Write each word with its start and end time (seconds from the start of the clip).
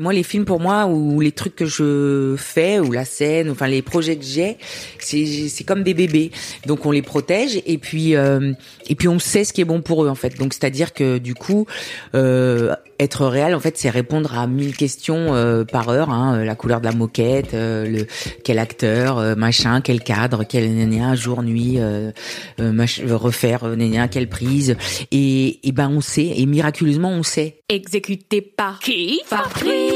Moi, 0.00 0.14
les 0.14 0.22
films 0.22 0.46
pour 0.46 0.60
moi 0.60 0.86
ou 0.86 1.20
les 1.20 1.30
trucs 1.30 1.54
que 1.54 1.66
je 1.66 2.34
fais 2.38 2.80
ou 2.80 2.90
la 2.90 3.04
scène, 3.04 3.50
enfin 3.50 3.68
les 3.68 3.82
projets 3.82 4.16
que 4.16 4.24
j'ai, 4.24 4.56
c'est 4.98 5.26
c'est 5.48 5.64
comme 5.64 5.82
des 5.82 5.92
bébés. 5.92 6.30
Donc 6.66 6.86
on 6.86 6.90
les 6.90 7.02
protège 7.02 7.60
et 7.66 7.76
puis 7.76 8.16
euh, 8.16 8.54
et 8.88 8.94
puis 8.94 9.08
on 9.08 9.18
sait 9.18 9.44
ce 9.44 9.52
qui 9.52 9.60
est 9.60 9.66
bon 9.66 9.82
pour 9.82 10.02
eux 10.02 10.08
en 10.08 10.14
fait. 10.14 10.38
Donc 10.38 10.54
c'est-à-dire 10.54 10.94
que 10.94 11.18
du 11.18 11.34
coup 11.34 11.66
euh, 12.14 12.74
être 12.98 13.26
réel 13.26 13.54
en 13.54 13.60
fait 13.60 13.76
c'est 13.76 13.90
répondre 13.90 14.38
à 14.38 14.46
mille 14.46 14.74
questions 14.74 15.34
euh, 15.34 15.64
par 15.64 15.90
heure. 15.90 16.08
Hein, 16.08 16.44
la 16.44 16.54
couleur 16.54 16.80
de 16.80 16.86
la 16.86 16.92
moquette, 16.92 17.52
euh, 17.52 17.86
le 17.86 18.06
quel 18.42 18.58
acteur, 18.58 19.18
euh, 19.18 19.34
machin, 19.34 19.82
quel 19.82 20.00
cadre, 20.00 20.44
quel 20.48 20.72
nénia, 20.74 21.14
jour 21.14 21.42
nuit, 21.42 21.76
euh, 21.78 22.10
refaire 22.58 23.66
nénia, 23.76 24.08
quelle 24.08 24.30
prise. 24.30 24.76
Et 25.10 25.60
et 25.68 25.72
ben 25.72 25.90
on 25.90 26.00
sait 26.00 26.32
et 26.36 26.46
miraculeusement 26.46 27.10
on 27.10 27.22
sait. 27.22 27.56
Exécuté 27.68 28.40
par 28.40 28.78
qui? 28.78 29.20
Fabrice 29.26 29.89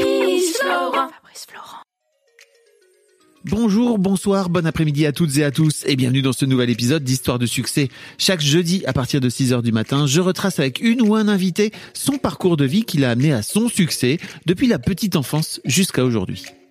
Bonjour, 3.47 3.99
bonsoir, 3.99 4.49
bon 4.49 4.65
après-midi 4.65 5.05
à 5.05 5.11
toutes 5.11 5.37
et 5.37 5.43
à 5.43 5.51
tous 5.51 5.83
et 5.85 5.95
bienvenue 5.95 6.23
dans 6.23 6.33
ce 6.33 6.45
nouvel 6.45 6.71
épisode 6.71 7.03
d'Histoire 7.03 7.37
de 7.37 7.45
succès. 7.45 7.89
Chaque 8.17 8.41
jeudi 8.41 8.83
à 8.87 8.93
partir 8.93 9.21
de 9.21 9.29
6 9.29 9.53
heures 9.53 9.61
du 9.61 9.71
matin, 9.71 10.07
je 10.07 10.19
retrace 10.19 10.57
avec 10.57 10.81
une 10.81 10.99
ou 10.99 11.13
un 11.13 11.27
invité 11.27 11.71
son 11.93 12.17
parcours 12.17 12.57
de 12.57 12.65
vie 12.65 12.85
qui 12.85 12.97
l'a 12.97 13.11
amené 13.11 13.33
à 13.33 13.43
son 13.43 13.69
succès 13.69 14.17
depuis 14.47 14.65
la 14.65 14.79
petite 14.79 15.15
enfance 15.15 15.61
jusqu'à 15.63 16.03
aujourd'hui. 16.03 16.45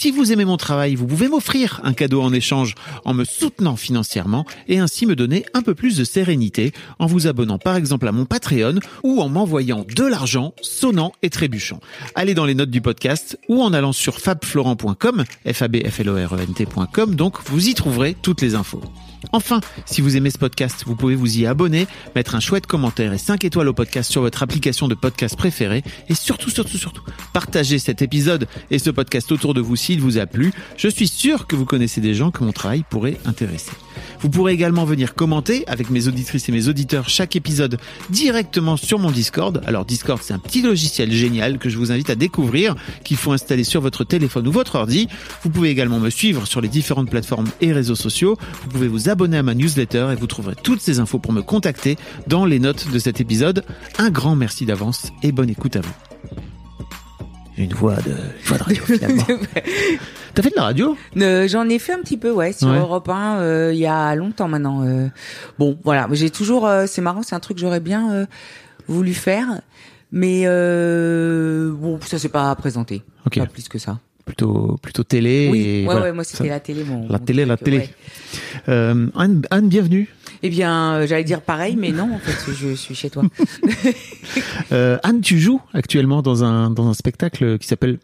Si 0.00 0.10
vous 0.10 0.32
aimez 0.32 0.46
mon 0.46 0.56
travail, 0.56 0.94
vous 0.94 1.06
pouvez 1.06 1.28
m'offrir 1.28 1.78
un 1.84 1.92
cadeau 1.92 2.22
en 2.22 2.32
échange 2.32 2.74
en 3.04 3.12
me 3.12 3.24
soutenant 3.24 3.76
financièrement 3.76 4.46
et 4.66 4.78
ainsi 4.78 5.04
me 5.04 5.14
donner 5.14 5.44
un 5.52 5.60
peu 5.60 5.74
plus 5.74 5.98
de 5.98 6.04
sérénité 6.04 6.72
en 6.98 7.04
vous 7.04 7.26
abonnant 7.26 7.58
par 7.58 7.76
exemple 7.76 8.08
à 8.08 8.12
mon 8.12 8.24
Patreon 8.24 8.76
ou 9.02 9.20
en 9.20 9.28
m'envoyant 9.28 9.84
de 9.94 10.04
l'argent 10.06 10.54
sonnant 10.62 11.12
et 11.20 11.28
trébuchant. 11.28 11.80
Allez 12.14 12.32
dans 12.32 12.46
les 12.46 12.54
notes 12.54 12.70
du 12.70 12.80
podcast 12.80 13.38
ou 13.50 13.62
en 13.62 13.74
allant 13.74 13.92
sur 13.92 14.20
fabflorent.com, 14.20 15.24
f 15.52 15.62
e 15.62 17.06
donc 17.14 17.36
vous 17.44 17.68
y 17.68 17.74
trouverez 17.74 18.16
toutes 18.22 18.40
les 18.40 18.54
infos. 18.54 18.80
Enfin, 19.32 19.60
si 19.86 20.00
vous 20.00 20.16
aimez 20.16 20.30
ce 20.30 20.38
podcast, 20.38 20.84
vous 20.86 20.96
pouvez 20.96 21.14
vous 21.14 21.38
y 21.38 21.46
abonner, 21.46 21.86
mettre 22.14 22.34
un 22.34 22.40
chouette 22.40 22.66
commentaire 22.66 23.12
et 23.12 23.18
5 23.18 23.44
étoiles 23.44 23.68
au 23.68 23.72
podcast 23.72 24.10
sur 24.10 24.22
votre 24.22 24.42
application 24.42 24.88
de 24.88 24.94
podcast 24.94 25.36
préférée 25.36 25.82
et 26.08 26.14
surtout, 26.14 26.50
surtout, 26.50 26.78
surtout, 26.78 27.02
partagez 27.32 27.78
cet 27.78 28.02
épisode 28.02 28.48
et 28.70 28.78
ce 28.78 28.90
podcast 28.90 29.30
autour 29.32 29.54
de 29.54 29.60
vous 29.60 29.76
s'il 29.76 30.00
vous 30.00 30.18
a 30.18 30.26
plu. 30.26 30.52
Je 30.76 30.88
suis 30.88 31.08
sûr 31.08 31.46
que 31.46 31.56
vous 31.56 31.64
connaissez 31.66 32.00
des 32.00 32.14
gens 32.14 32.30
que 32.30 32.44
mon 32.44 32.52
travail 32.52 32.84
pourrait 32.88 33.18
intéresser. 33.24 33.72
Vous 34.20 34.28
pourrez 34.28 34.52
également 34.52 34.84
venir 34.84 35.14
commenter 35.14 35.64
avec 35.66 35.90
mes 35.90 36.06
auditrices 36.08 36.48
et 36.48 36.52
mes 36.52 36.68
auditeurs 36.68 37.08
chaque 37.08 37.36
épisode 37.36 37.78
directement 38.10 38.76
sur 38.76 38.98
mon 38.98 39.10
Discord. 39.10 39.62
Alors 39.66 39.84
Discord, 39.84 40.20
c'est 40.22 40.34
un 40.34 40.38
petit 40.38 40.62
logiciel 40.62 41.10
génial 41.10 41.58
que 41.58 41.68
je 41.68 41.78
vous 41.78 41.90
invite 41.90 42.10
à 42.10 42.14
découvrir, 42.14 42.74
qu'il 43.04 43.16
faut 43.16 43.32
installer 43.32 43.64
sur 43.64 43.80
votre 43.80 44.04
téléphone 44.04 44.46
ou 44.46 44.52
votre 44.52 44.74
ordi. 44.74 45.08
Vous 45.42 45.50
pouvez 45.50 45.70
également 45.70 45.98
me 45.98 46.10
suivre 46.10 46.46
sur 46.46 46.60
les 46.60 46.68
différentes 46.68 47.10
plateformes 47.10 47.48
et 47.60 47.72
réseaux 47.72 47.94
sociaux. 47.94 48.36
Vous 48.62 48.68
pouvez 48.68 48.88
vous 48.88 49.08
abonner 49.08 49.38
à 49.38 49.42
ma 49.42 49.54
newsletter 49.54 50.08
et 50.12 50.16
vous 50.16 50.26
trouverez 50.26 50.54
toutes 50.62 50.80
ces 50.80 51.00
infos 51.00 51.18
pour 51.18 51.32
me 51.32 51.42
contacter 51.42 51.96
dans 52.26 52.44
les 52.44 52.58
notes 52.58 52.90
de 52.92 52.98
cet 52.98 53.20
épisode. 53.20 53.64
Un 53.98 54.10
grand 54.10 54.36
merci 54.36 54.66
d'avance 54.66 55.10
et 55.22 55.32
bonne 55.32 55.50
écoute 55.50 55.76
à 55.76 55.80
vous. 55.80 56.49
Une 57.62 57.74
voix 57.74 57.96
de, 57.96 58.10
une 58.10 58.44
voix 58.46 58.58
de 58.58 58.62
radio 58.64 58.82
finalement. 58.84 59.24
T'as 60.34 60.42
fait 60.42 60.50
de 60.50 60.56
la 60.56 60.62
radio 60.62 60.96
Euh, 61.16 61.46
J'en 61.48 61.68
ai 61.68 61.78
fait 61.78 61.92
un 61.92 61.98
petit 62.00 62.16
peu, 62.16 62.30
ouais, 62.30 62.52
sur 62.52 62.68
Ouais. 62.68 62.78
Europe 62.78 63.08
1, 63.08 63.40
euh, 63.40 63.70
il 63.74 63.78
y 63.78 63.86
a 63.86 64.14
longtemps 64.14 64.48
maintenant. 64.48 64.82
euh. 64.84 65.08
Bon, 65.58 65.78
voilà, 65.84 66.08
j'ai 66.12 66.30
toujours, 66.30 66.66
euh, 66.66 66.86
c'est 66.86 67.00
marrant, 67.02 67.22
c'est 67.22 67.34
un 67.34 67.40
truc 67.40 67.56
que 67.56 67.60
j'aurais 67.60 67.80
bien 67.80 68.12
euh, 68.12 68.26
voulu 68.88 69.12
faire, 69.12 69.60
mais 70.12 70.42
euh, 70.46 71.70
bon, 71.72 71.98
ça 72.00 72.18
s'est 72.18 72.28
pas 72.30 72.54
présenté, 72.54 73.02
Ok. 73.26 73.38
pas 73.38 73.46
plus 73.46 73.68
que 73.68 73.78
ça. 73.78 73.98
Plutôt, 74.24 74.78
plutôt 74.82 75.02
télé. 75.02 75.48
Oui, 75.50 75.60
et 75.60 75.78
ouais, 75.80 75.84
voilà. 75.84 76.02
ouais, 76.02 76.12
moi 76.12 76.24
c'était 76.24 76.48
la 76.48 76.60
télé, 76.60 76.84
mon. 76.84 77.08
La 77.08 77.18
mon 77.18 77.24
télé, 77.24 77.44
la 77.44 77.56
télé. 77.56 77.78
ouais. 77.78 77.90
Euh, 78.68 79.06
Anne, 79.16 79.42
Anne, 79.50 79.68
bienvenue. 79.68 80.08
Eh 80.42 80.48
bien, 80.48 80.94
euh, 80.94 81.06
j'allais 81.06 81.24
dire 81.24 81.40
pareil, 81.42 81.76
mais 81.76 81.90
non, 81.90 82.14
en 82.14 82.18
fait, 82.18 82.52
je 82.52 82.74
suis 82.74 82.94
chez 82.94 83.10
toi. 83.10 83.22
Euh, 84.72 84.98
Anne, 85.02 85.20
tu 85.20 85.40
joues 85.40 85.60
actuellement 85.74 86.22
dans 86.22 86.44
un 86.44 86.70
dans 86.70 86.88
un 86.88 86.94
spectacle 86.94 87.58
qui 87.58 87.66
s'appelle 87.66 87.98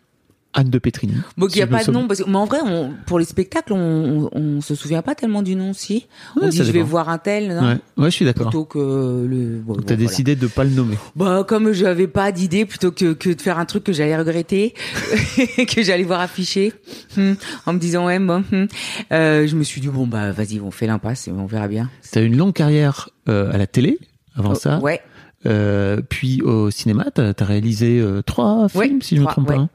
Anne 0.57 0.71
de 0.71 0.79
Pétrini. 0.79 1.15
Bon, 1.37 1.47
il 1.49 1.57
y 1.59 1.63
a 1.63 1.67
pas 1.67 1.85
de 1.85 1.91
nom, 1.93 2.09
parce 2.09 2.23
que, 2.23 2.29
mais 2.31 2.37
en 2.37 2.47
vrai, 2.47 2.59
on, 2.65 2.93
pour 3.07 3.19
les 3.19 3.25
spectacles, 3.27 3.73
on, 3.75 4.29
on, 4.33 4.39
on 4.57 4.61
se 4.63 4.75
souvient 4.75 5.03
pas 5.03 5.15
tellement 5.15 5.43
du 5.43 5.55
nom, 5.55 5.73
si. 5.75 6.07
On 6.37 6.41
Ouais, 6.41 6.49
dit, 6.49 6.57
ça 6.57 6.65
je 6.65 6.73
vais 6.73 6.83
voir 6.83 7.09
un 7.11 7.19
tel, 7.19 7.55
non? 7.55 7.61
Ouais, 7.69 7.77
ouais, 7.99 8.11
je 8.11 8.17
suis 8.17 8.25
d'accord. 8.25 8.47
Plutôt 8.47 8.65
que 8.65 8.79
le. 8.79 9.59
bon, 9.61 9.75
T'as 9.75 9.95
voilà. 9.95 9.97
décidé 9.97 10.35
de 10.35 10.47
pas 10.47 10.65
le 10.65 10.71
nommer. 10.71 10.97
Bah, 11.15 11.45
comme 11.47 11.73
j'avais 11.73 12.07
pas 12.09 12.33
d'idée, 12.33 12.65
plutôt 12.65 12.91
que, 12.91 13.13
que 13.13 13.31
de 13.31 13.41
faire 13.41 13.59
un 13.59 13.67
truc 13.67 13.85
que 13.85 13.93
j'allais 13.93 14.17
regretter, 14.17 14.75
que 15.69 15.83
j'allais 15.83 16.05
voir 16.05 16.21
affiché, 16.21 16.73
hmm, 17.17 17.33
en 17.67 17.73
me 17.75 17.79
disant 17.79 18.07
ouais, 18.07 18.19
bon, 18.19 18.43
hmm, 18.51 18.65
euh, 19.13 19.47
je 19.47 19.57
me 19.57 19.63
suis 19.63 19.81
dit 19.81 19.89
bon 19.89 20.07
bah 20.07 20.33
vas-y, 20.33 20.61
on 20.61 20.71
fait 20.71 20.87
l'impasse 20.87 21.29
et 21.29 21.33
on 21.33 21.47
verra 21.47 21.69
bien. 21.69 21.91
T'as 22.11 22.23
eu 22.23 22.27
une 22.27 22.37
longue 22.37 22.55
carrière 22.55 23.11
euh, 23.29 23.53
à 23.53 23.59
la 23.59 23.67
télé 23.67 23.99
avant 24.35 24.55
ça. 24.55 24.79
Oh, 24.81 24.85
Ouais. 24.85 25.01
Euh, 25.45 26.01
puis 26.09 26.41
au 26.43 26.71
cinéma, 26.71 27.07
t'as 27.15 27.33
as 27.39 27.45
réalisé 27.45 28.01
euh, 28.01 28.23
trois 28.23 28.69
films, 28.69 29.03
si 29.03 29.15
je 29.17 29.21
me 29.21 29.27
trois, 29.27 29.33
trompe 29.35 29.49
ouais. 29.51 29.57
pas. 29.57 29.61
hein. 29.63 29.69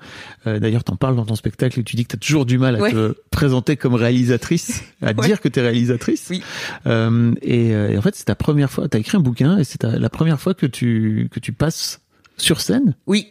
Euh, 0.47 0.59
D'ailleurs, 0.59 0.83
t'en 0.83 0.95
parles 0.97 1.15
dans 1.15 1.25
ton 1.25 1.35
spectacle 1.35 1.79
et 1.79 1.83
tu 1.83 1.95
dis 1.95 2.03
que 2.03 2.09
t'as 2.13 2.17
toujours 2.17 2.45
du 2.45 2.57
mal 2.57 2.75
à 2.75 2.79
Ouais. 2.79 2.91
te 2.91 3.15
présenter 3.29 3.77
comme 3.77 3.93
réalisatrice, 3.93 4.83
à 5.01 5.13
Ouais. 5.17 5.27
dire 5.27 5.39
que 5.39 5.47
t'es 5.47 5.61
réalisatrice. 5.61 6.27
Oui. 6.29 6.41
Euh, 6.87 7.33
et, 7.41 7.73
euh, 7.73 7.89
et 7.91 7.97
en 7.97 8.01
fait, 8.01 8.15
c'est 8.15 8.25
ta 8.25 8.35
première 8.35 8.69
fois. 8.71 8.89
T'as 8.89 8.99
écrit 8.99 9.17
un 9.17 9.21
bouquin 9.21 9.59
et 9.59 9.63
c'est 9.63 9.83
la 9.83 10.09
première 10.09 10.39
fois 10.41 10.53
que 10.53 10.65
tu 10.65 11.29
que 11.31 11.39
tu 11.39 11.53
passes 11.53 12.01
sur 12.37 12.59
scène? 12.59 12.95
Oui. 13.07 13.27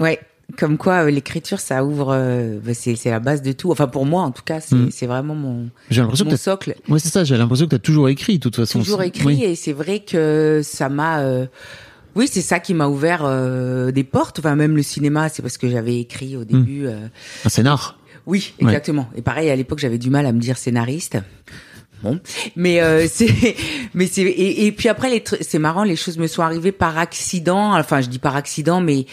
Ouais. 0.00 0.18
Comme 0.58 0.76
quoi, 0.78 1.04
euh, 1.04 1.10
l'écriture, 1.10 1.60
ça 1.60 1.84
ouvre, 1.84 2.12
euh, 2.12 2.58
bah, 2.64 2.72
c'est 2.74 2.96
c'est 2.96 3.10
la 3.10 3.20
base 3.20 3.42
de 3.42 3.52
tout. 3.52 3.70
Enfin, 3.70 3.86
pour 3.86 4.06
moi, 4.06 4.22
en 4.22 4.30
tout 4.30 4.42
cas, 4.44 4.60
c'est 4.60 4.74
Mm. 4.74 4.90
c'est 4.90 5.06
vraiment 5.06 5.34
mon, 5.34 5.68
J'ai 5.90 6.00
l'impression 6.00 6.24
que 6.24 6.30
mon 6.30 6.36
t'as 6.36 6.42
socle. 6.42 6.74
Ouais, 6.88 6.98
c'est 6.98 7.08
ça. 7.10 7.24
J'ai 7.24 7.36
l'impression 7.36 7.66
que 7.66 7.70
tu 7.70 7.76
as 7.76 7.78
toujours 7.80 8.08
écrit, 8.08 8.38
de 8.38 8.42
toute 8.42 8.56
façon. 8.56 8.78
Toujours 8.80 9.02
écrit 9.02 9.24
Oui. 9.26 9.42
et 9.44 9.54
c'est 9.54 9.72
vrai 9.72 10.00
que 10.00 10.60
ça 10.64 10.88
m'a. 10.88 11.20
euh, 11.20 11.46
oui, 12.16 12.28
c'est 12.30 12.40
ça 12.42 12.58
qui 12.58 12.74
m'a 12.74 12.88
ouvert 12.88 13.22
euh, 13.24 13.92
des 13.92 14.04
portes. 14.04 14.38
Enfin, 14.40 14.56
même 14.56 14.74
le 14.76 14.82
cinéma, 14.82 15.28
c'est 15.28 15.42
parce 15.42 15.58
que 15.58 15.68
j'avais 15.68 15.98
écrit 16.00 16.36
Mm. 16.36 16.40
au 16.40 16.44
début. 16.44 16.86
euh, 16.86 17.06
Un 17.44 17.48
scénar. 17.48 17.98
Oui, 18.26 18.52
Ouais. 18.60 18.66
exactement. 18.68 19.08
Et 19.16 19.22
pareil, 19.22 19.48
à 19.50 19.56
l'époque, 19.56 19.78
j'avais 19.78 19.98
du 19.98 20.10
mal 20.10 20.26
à 20.26 20.32
me 20.32 20.40
dire 20.40 20.58
scénariste. 20.58 21.16
Bon, 22.02 22.18
mais 22.56 22.80
euh, 22.80 23.06
c'est, 23.12 23.28
mais 23.94 24.06
c'est 24.06 24.22
et, 24.22 24.66
et 24.66 24.72
puis 24.72 24.88
après, 24.88 25.10
les 25.10 25.22
c'est 25.42 25.58
marrant, 25.58 25.84
les 25.84 25.96
choses 25.96 26.18
me 26.18 26.26
sont 26.26 26.42
arrivées 26.42 26.72
par 26.72 26.98
accident. 26.98 27.78
Enfin, 27.78 28.00
je 28.00 28.08
dis 28.08 28.18
par 28.18 28.36
accident, 28.36 28.80
mais 28.80 29.06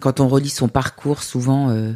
quand 0.00 0.20
on 0.20 0.28
relit 0.28 0.48
son 0.48 0.68
parcours, 0.68 1.22
souvent, 1.22 1.70
euh, 1.70 1.92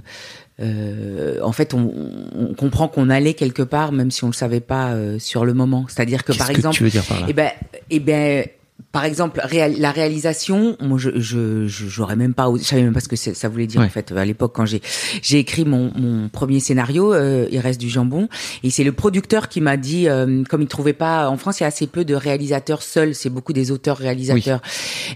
euh, 0.61 1.41
en 1.43 1.53
fait, 1.53 1.75
on, 1.75 1.93
on 2.39 2.55
comprend 2.55 2.87
qu'on 2.89 3.09
allait 3.11 3.35
quelque 3.35 3.63
part, 3.63 3.93
même 3.93 4.11
si 4.11 4.25
on 4.25 4.29
le 4.29 4.33
savait 4.35 4.61
pas 4.61 4.91
euh, 4.93 5.19
sur 5.19 5.45
le 5.45 5.55
moment. 5.55 5.87
C'est-à-dire 5.89 6.23
que 6.23 6.29
Qu'est-ce 6.33 6.39
par 6.39 6.49
que 6.49 6.53
exemple, 6.53 6.77
tu 6.77 6.85
veux 6.85 6.91
dire 6.91 7.05
par 7.05 7.21
là? 7.21 7.27
eh 7.29 7.33
ben, 7.33 7.51
eh 7.91 8.01
ben, 8.01 8.47
par 8.93 9.05
exemple, 9.05 9.41
réal- 9.45 9.79
la 9.79 9.91
réalisation, 9.91 10.77
moi, 10.81 10.99
je, 10.99 11.11
je, 11.19 11.67
je- 11.67 11.87
j'aurais 11.87 12.17
même 12.17 12.35
pas, 12.35 12.49
je 12.57 12.63
savais 12.63 12.83
même 12.83 12.93
pas 12.93 13.01
ce 13.01 13.09
que 13.09 13.17
ça 13.17 13.49
voulait 13.49 13.67
dire 13.67 13.81
Ouais. 13.81 13.87
en 13.87 13.91
fait. 13.91 14.13
À 14.13 14.25
l'époque, 14.25 14.53
quand 14.55 14.67
j'ai, 14.67 14.81
j'ai 15.23 15.39
écrit 15.39 15.65
mon, 15.65 15.93
mon 15.97 16.29
premier 16.29 16.61
scénario, 16.61 17.13
euh, 17.15 17.47
il 17.51 17.59
reste 17.59 17.81
du 17.81 17.89
jambon, 17.89 18.29
et 18.63 18.71
c'est 18.71 18.85
le 18.85 18.93
producteur 18.93 19.49
qui 19.49 19.61
m'a 19.61 19.77
dit, 19.77 20.09
euh, 20.09 20.43
comme 20.49 20.63
il 20.63 20.69
trouvait 20.69 20.93
pas, 20.93 21.29
en 21.29 21.37
France, 21.37 21.61
il 21.61 21.63
y 21.63 21.65
a 21.65 21.69
assez 21.69 21.87
peu 21.87 22.05
de 22.05 22.15
réalisateurs 22.15 22.83
seuls, 22.83 23.15
c'est 23.15 23.31
beaucoup 23.31 23.53
des 23.53 23.71
auteurs-réalisateurs, 23.71 24.61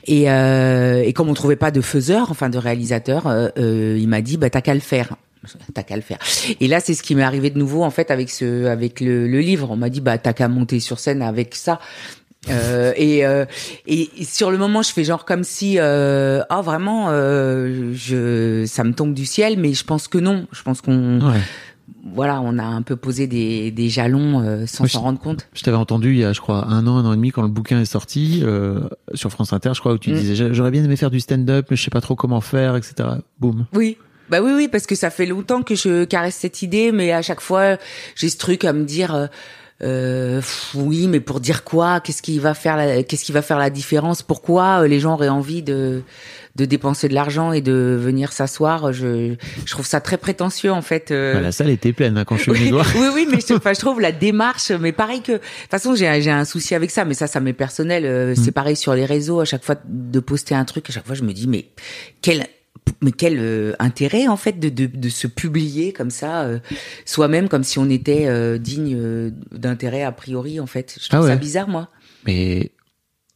et, 0.06 0.30
euh, 0.30 1.02
et 1.02 1.12
comme 1.12 1.28
on 1.28 1.34
trouvait 1.34 1.56
pas 1.56 1.70
de 1.70 1.80
faiseurs, 1.80 2.30
enfin 2.30 2.48
de 2.50 2.58
réalisateurs, 2.58 3.26
euh, 3.26 3.48
euh, 3.58 3.98
il 4.00 4.08
m'a 4.08 4.20
dit, 4.20 4.36
bah 4.36 4.50
t'as 4.50 4.60
qu'à 4.60 4.74
le 4.74 4.80
faire. 4.80 5.16
T'as 5.74 5.82
qu'à 5.82 5.94
le 5.96 6.00
faire. 6.00 6.16
Et 6.60 6.66
là, 6.68 6.80
c'est 6.80 6.94
ce 6.94 7.02
qui 7.02 7.14
m'est 7.14 7.22
arrivé 7.22 7.50
de 7.50 7.58
nouveau 7.58 7.82
en 7.82 7.90
fait 7.90 8.10
avec 8.10 8.30
ce, 8.30 8.64
avec 8.64 8.98
le, 9.02 9.28
le 9.28 9.40
livre. 9.40 9.70
On 9.70 9.76
m'a 9.76 9.90
dit, 9.90 10.00
bah 10.00 10.16
t'as 10.16 10.32
qu'à 10.32 10.48
monter 10.48 10.80
sur 10.80 10.98
scène 10.98 11.20
avec 11.20 11.54
ça. 11.54 11.80
Euh, 12.50 12.92
et, 12.96 13.24
euh, 13.26 13.44
et 13.86 14.08
sur 14.24 14.50
le 14.50 14.58
moment, 14.58 14.82
je 14.82 14.92
fais 14.92 15.04
genre 15.04 15.24
comme 15.24 15.44
si, 15.44 15.76
euh, 15.78 16.42
ah 16.50 16.60
vraiment, 16.62 17.06
euh, 17.10 17.92
je, 17.94 18.64
ça 18.66 18.84
me 18.84 18.92
tombe 18.92 19.14
du 19.14 19.26
ciel, 19.26 19.58
mais 19.58 19.72
je 19.72 19.84
pense 19.84 20.08
que 20.08 20.18
non. 20.18 20.46
Je 20.52 20.62
pense 20.62 20.80
qu'on, 20.80 21.20
Ouais. 21.20 21.40
voilà, 22.14 22.40
on 22.42 22.58
a 22.58 22.64
un 22.64 22.82
peu 22.82 22.96
posé 22.96 23.26
des, 23.26 23.70
des 23.70 23.88
jalons 23.88 24.40
euh, 24.42 24.66
sans 24.66 24.86
s'en 24.86 25.00
rendre 25.00 25.18
compte. 25.18 25.48
Je 25.54 25.62
t'avais 25.62 25.76
entendu 25.76 26.12
il 26.12 26.18
y 26.18 26.24
a, 26.24 26.32
je 26.32 26.40
crois, 26.40 26.66
un 26.66 26.86
an, 26.86 26.98
un 26.98 27.04
an 27.06 27.12
et 27.12 27.16
demi, 27.16 27.30
quand 27.30 27.42
le 27.42 27.48
bouquin 27.48 27.80
est 27.80 27.84
sorti, 27.86 28.40
euh, 28.42 28.80
sur 29.14 29.30
France 29.30 29.52
Inter, 29.52 29.70
je 29.74 29.80
crois, 29.80 29.92
où 29.94 29.98
tu 29.98 30.10
Mm. 30.12 30.14
disais, 30.14 30.54
j'aurais 30.54 30.70
bien 30.70 30.84
aimé 30.84 30.96
faire 30.96 31.10
du 31.10 31.20
stand-up, 31.20 31.66
mais 31.70 31.76
je 31.76 31.82
sais 31.82 31.90
pas 31.90 32.00
trop 32.00 32.14
comment 32.14 32.40
faire, 32.40 32.76
etc. 32.76 33.08
Boum. 33.40 33.66
Oui. 33.74 33.96
Bah 34.30 34.40
oui, 34.42 34.52
oui, 34.56 34.68
parce 34.68 34.86
que 34.86 34.94
ça 34.94 35.10
fait 35.10 35.26
longtemps 35.26 35.62
que 35.62 35.74
je 35.74 36.04
caresse 36.04 36.36
cette 36.36 36.62
idée, 36.62 36.92
mais 36.92 37.12
à 37.12 37.20
chaque 37.20 37.42
fois, 37.42 37.76
j'ai 38.16 38.30
ce 38.30 38.38
truc 38.38 38.64
à 38.64 38.72
me 38.72 38.84
dire, 38.84 39.28
euh, 39.82 40.36
pff, 40.38 40.70
oui, 40.74 41.08
mais 41.08 41.20
pour 41.20 41.40
dire 41.40 41.64
quoi? 41.64 42.00
Qu'est-ce 42.00 42.22
qui 42.22 42.38
va 42.38 42.54
faire 42.54 42.76
la, 42.76 43.02
qu'est-ce 43.02 43.24
qui 43.24 43.32
va 43.32 43.42
faire 43.42 43.58
la 43.58 43.70
différence? 43.70 44.22
Pourquoi 44.22 44.82
euh, 44.82 44.86
les 44.88 45.00
gens 45.00 45.14
auraient 45.14 45.28
envie 45.28 45.62
de 45.62 46.02
de 46.56 46.64
dépenser 46.66 47.08
de 47.08 47.14
l'argent 47.14 47.50
et 47.52 47.60
de 47.60 47.98
venir 48.00 48.32
s'asseoir? 48.32 48.92
Je 48.92 49.34
je 49.64 49.72
trouve 49.72 49.84
ça 49.86 50.00
très 50.00 50.16
prétentieux 50.16 50.70
en 50.72 50.80
fait. 50.82 51.10
euh. 51.10 51.34
Bah, 51.34 51.40
la 51.40 51.50
salle 51.52 51.70
était 51.70 51.92
pleine 51.92 52.16
hein, 52.16 52.24
quand 52.24 52.36
je 52.36 52.42
suis 52.42 52.52
venu 52.52 52.64
Oui, 52.66 52.70
voir. 52.70 52.86
oui, 52.96 53.08
oui, 53.14 53.28
mais 53.30 53.38
je, 53.46 53.52
enfin, 53.56 53.72
je 53.72 53.80
trouve 53.80 54.00
la 54.00 54.12
démarche, 54.12 54.70
mais 54.70 54.92
pareil 54.92 55.22
que, 55.22 55.32
de 55.32 55.38
toute 55.38 55.70
façon, 55.70 55.94
j'ai, 55.96 56.06
un- 56.06 56.20
j'ai 56.20 56.30
un 56.30 56.44
souci 56.44 56.74
avec 56.76 56.92
ça, 56.92 57.04
mais 57.04 57.14
ça, 57.14 57.26
ça 57.26 57.40
m'est 57.40 57.52
personnel. 57.52 58.04
euh, 58.06 58.32
Mm. 58.32 58.36
C'est 58.36 58.52
pareil 58.52 58.76
sur 58.76 58.94
les 58.94 59.04
réseaux. 59.04 59.40
À 59.40 59.44
chaque 59.44 59.64
fois 59.64 59.74
de 59.84 60.20
poster 60.20 60.54
un 60.54 60.64
truc, 60.64 60.88
à 60.88 60.92
chaque 60.92 61.04
fois, 61.06 61.16
je 61.16 61.22
me 61.24 61.32
dis, 61.32 61.48
mais 61.48 61.66
quel, 62.22 62.46
mais 63.04 63.12
quel 63.12 63.38
euh, 63.38 63.72
intérêt 63.78 64.26
en 64.26 64.36
fait 64.36 64.58
de, 64.58 64.68
de, 64.68 64.86
de 64.86 65.08
se 65.08 65.26
publier 65.28 65.92
comme 65.92 66.10
ça, 66.10 66.42
euh, 66.42 66.58
soi-même, 67.04 67.48
comme 67.48 67.62
si 67.62 67.78
on 67.78 67.88
était 67.88 68.26
euh, 68.26 68.58
digne 68.58 69.30
d'intérêt 69.52 70.02
a 70.02 70.10
priori 70.12 70.58
en 70.58 70.66
fait? 70.66 70.98
Je 71.00 71.08
trouve 71.08 71.20
Ah 71.20 71.22
ouais. 71.24 71.30
ça 71.30 71.36
bizarre, 71.36 71.68
moi. 71.68 71.88
Mais 72.26 72.72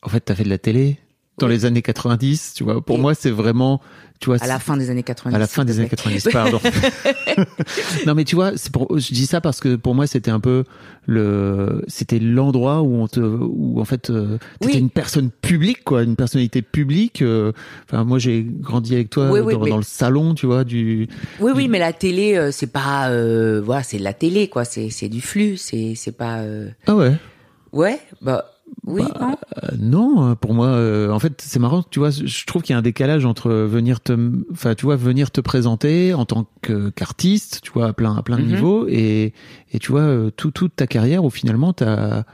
en 0.03 0.09
fait, 0.09 0.20
t'as 0.20 0.35
fait 0.35 0.44
de 0.44 0.49
la 0.49 0.59
télé? 0.59 0.99
Dans 1.38 1.46
Oui. 1.46 1.52
les 1.52 1.64
années 1.64 1.82
90, 1.82 2.55
tu 2.56 2.64
vois. 2.64 2.81
Pour 2.85 2.96
Et- 2.96 3.00
moi, 3.00 3.14
c'est 3.14 3.31
vraiment, 3.31 3.81
tu 4.20 4.26
vois, 4.31 4.37
À 4.43 4.46
la 4.46 4.58
fin 4.58 4.76
des 4.76 4.90
années 4.90 5.02
90. 5.02 5.35
à 5.35 5.38
la 5.38 5.46
fin 5.46 5.64
des 5.64 5.79
années 5.79 5.88
plaît. 5.88 5.96
90, 5.96 6.29
pardon. 6.32 6.61
non, 8.06 8.14
mais 8.14 8.25
tu 8.25 8.35
vois, 8.35 8.52
c'est 8.56 8.73
pour, 8.73 8.99
je 8.99 9.12
dis 9.14 9.26
ça 9.26 9.40
parce 9.40 9.61
que 9.61 9.76
pour 9.76 9.94
moi, 9.94 10.06
c'était 10.06 10.31
un 10.31 10.40
peu 10.40 10.64
le, 11.06 11.85
c'était 11.88 12.19
l'endroit 12.19 12.82
où 12.82 12.94
on 12.96 13.08
te, 13.08 13.20
où 13.20 13.81
en 13.81 13.85
fait, 13.85 14.11
euh, 14.11 14.38
t'étais 14.61 14.75
Oui. 14.75 14.81
une 14.81 14.90
personne 14.90 15.31
publique, 15.31 15.85
quoi, 15.85 16.02
une 16.02 16.17
personnalité 16.17 16.62
publique. 16.62 17.23
euh, 17.23 17.52
Enfin, 17.91 18.05
moi, 18.05 18.19
j'ai 18.19 18.44
grandi 18.49 18.94
avec 18.94 19.11
toi 19.11 19.31
Oui, 19.31 19.41
oui, 19.41 19.55
dans, 19.55 19.61
mais- 19.61 19.70
dans 19.70 19.76
le 19.76 19.82
salon, 19.82 20.34
tu 20.34 20.46
vois, 20.46 20.64
du. 20.64 21.08
Oui, 21.41 21.52
oui, 21.55 21.69
mais 21.69 21.79
la 21.79 21.93
télé, 21.93 22.37
euh, 22.37 22.50
c'est 22.52 22.67
pas, 22.73 23.08
euh, 23.11 23.61
voilà, 23.64 23.82
c'est 23.82 23.99
de 23.99 24.05
la 24.05 24.12
télé, 24.14 24.49
quoi. 24.49 24.64
C'est, 24.64 24.91
c'est 24.91 25.08
du 25.08 25.20
flux. 25.20 25.56
C'est, 25.56 25.94
c'est 25.96 26.12
pas. 26.17 26.38
euh, 26.38 26.69
Ah 26.87 26.94
ouais. 26.96 27.12
Ouais, 27.73 28.00
bah, 28.23 28.46
oui, 28.87 29.03
Bah, 29.19 29.20
non. 29.20 29.37
Euh, 29.65 29.76
non, 29.79 30.31
euh, 30.31 30.35
pour 30.35 30.55
moi, 30.55 30.67
euh, 30.69 31.11
en 31.11 31.19
fait, 31.19 31.41
c'est 31.44 31.59
marrant. 31.59 31.82
Tu 31.82 31.99
vois, 31.99 32.11
je 32.11 32.47
trouve 32.47 32.62
qu'il 32.62 32.73
y 32.73 32.76
a 32.76 32.79
un 32.79 32.82
décalage 32.82 33.25
entre 33.26 33.50
venir 33.50 34.00
te, 34.00 34.12
enfin, 34.53 34.75
tu 34.75 34.85
vois, 34.87 34.97
venir 34.97 35.31
te 35.31 35.41
présenter 35.41 36.15
en 36.15 36.25
tant 36.25 36.47
que- 36.62 36.91
qu'artiste, 36.91 37.61
tu 37.62 37.70
vois, 37.73 37.88
à 37.88 37.93
plein, 37.93 38.17
à 38.17 38.23
plein 38.23 38.37
de 38.38 38.43
Mhm. 38.43 38.49
niveaux, 38.49 38.87
et 38.88 39.32
et 39.73 39.79
tu 39.79 39.93
vois, 39.93 40.31
tout, 40.37 40.50
toute 40.50 40.76
ta 40.76 40.87
carrière 40.87 41.25
où 41.25 41.31
finalement, 41.31 41.73
t'as, 41.73 42.25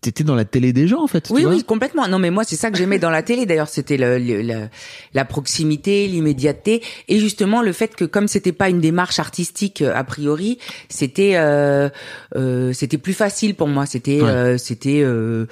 t'étais 0.00 0.24
dans 0.24 0.34
la 0.34 0.44
télé 0.44 0.72
des 0.72 0.88
gens, 0.88 1.02
en 1.02 1.06
fait. 1.06 1.28
Oui, 1.30 1.40
tu 1.42 1.46
vois. 1.46 1.54
oui, 1.56 1.64
complètement. 1.64 2.08
Non, 2.08 2.18
mais 2.18 2.30
moi, 2.30 2.44
c'est 2.44 2.56
ça 2.56 2.70
que 2.70 2.78
j'aimais 2.78 2.98
dans 2.98 3.10
la 3.10 3.22
télé. 3.22 3.46
D'ailleurs, 3.46 3.68
c'était 3.68 3.96
le, 3.96 4.18
le- 4.18 4.42
le- 4.42 4.68
la 5.14 5.24
proximité, 5.24 6.06
l'immédiateté, 6.06 6.82
et 7.08 7.18
justement 7.20 7.62
le 7.62 7.72
fait 7.72 7.94
que 7.94 8.04
comme 8.04 8.26
c'était 8.28 8.52
pas 8.52 8.68
une 8.70 8.80
démarche 8.80 9.18
artistique 9.18 9.82
euh, 9.82 9.94
a 9.94 10.02
priori, 10.04 10.58
c'était 10.88 11.32
euh, 11.34 11.88
euh, 12.36 12.72
c'était 12.72 12.98
plus 12.98 13.12
facile 13.14 13.54
pour 13.54 13.68
moi. 13.68 13.86
C'était 13.86 14.20
Ouais. 14.22 14.28
euh, 14.28 14.58
c'était 14.58 15.02
euh, 15.02 15.46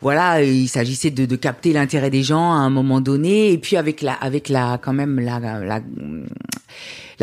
voilà, 0.00 0.42
il 0.42 0.66
s'agissait 0.68 1.10
de, 1.10 1.24
de 1.26 1.36
capter 1.36 1.72
l'intérêt 1.72 2.10
des 2.10 2.24
gens 2.24 2.50
à 2.52 2.56
un 2.56 2.70
moment 2.70 3.00
donné, 3.00 3.52
et 3.52 3.58
puis 3.58 3.76
avec 3.76 4.02
la 4.02 4.14
avec 4.14 4.48
la 4.48 4.78
quand 4.82 4.92
même 4.92 5.20
la, 5.20 5.38
la 5.38 5.80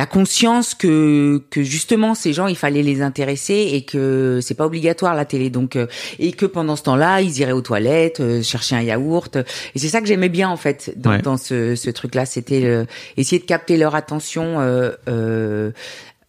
la 0.02 0.06
conscience 0.18 0.70
que 0.84 1.42
que 1.54 1.62
justement 1.76 2.12
ces 2.24 2.32
gens 2.38 2.48
il 2.48 2.56
fallait 2.56 2.84
les 2.92 3.00
intéresser 3.10 3.60
et 3.76 3.82
que 3.92 4.40
c'est 4.46 4.58
pas 4.62 4.66
obligatoire 4.72 5.14
la 5.16 5.26
télé 5.34 5.50
donc 5.50 5.76
euh, 5.76 5.88
et 6.20 6.32
que 6.40 6.46
pendant 6.58 6.76
ce 6.80 6.84
temps-là 6.84 7.20
ils 7.28 7.36
iraient 7.42 7.58
aux 7.60 7.68
toilettes 7.72 8.22
euh, 8.22 8.42
chercher 8.52 8.76
un 8.76 8.82
yaourt 8.92 9.34
et 9.74 9.78
c'est 9.82 9.90
ça 9.94 10.00
que 10.02 10.08
j'aimais 10.08 10.30
bien 10.40 10.48
en 10.50 10.58
fait 10.66 10.94
dans, 10.96 11.12
Ouais. 11.12 11.22
dans 11.22 11.38
ce 11.48 11.76
ce 11.76 11.90
truc 12.00 12.12
là 12.16 12.26
c'était 12.26 12.64
euh, 12.66 12.86
essayer 13.18 13.40
de 13.40 13.46
capter 13.56 13.76
leur 13.84 13.94
attention 13.96 14.46
euh, 14.62 14.92
euh, 15.10 15.72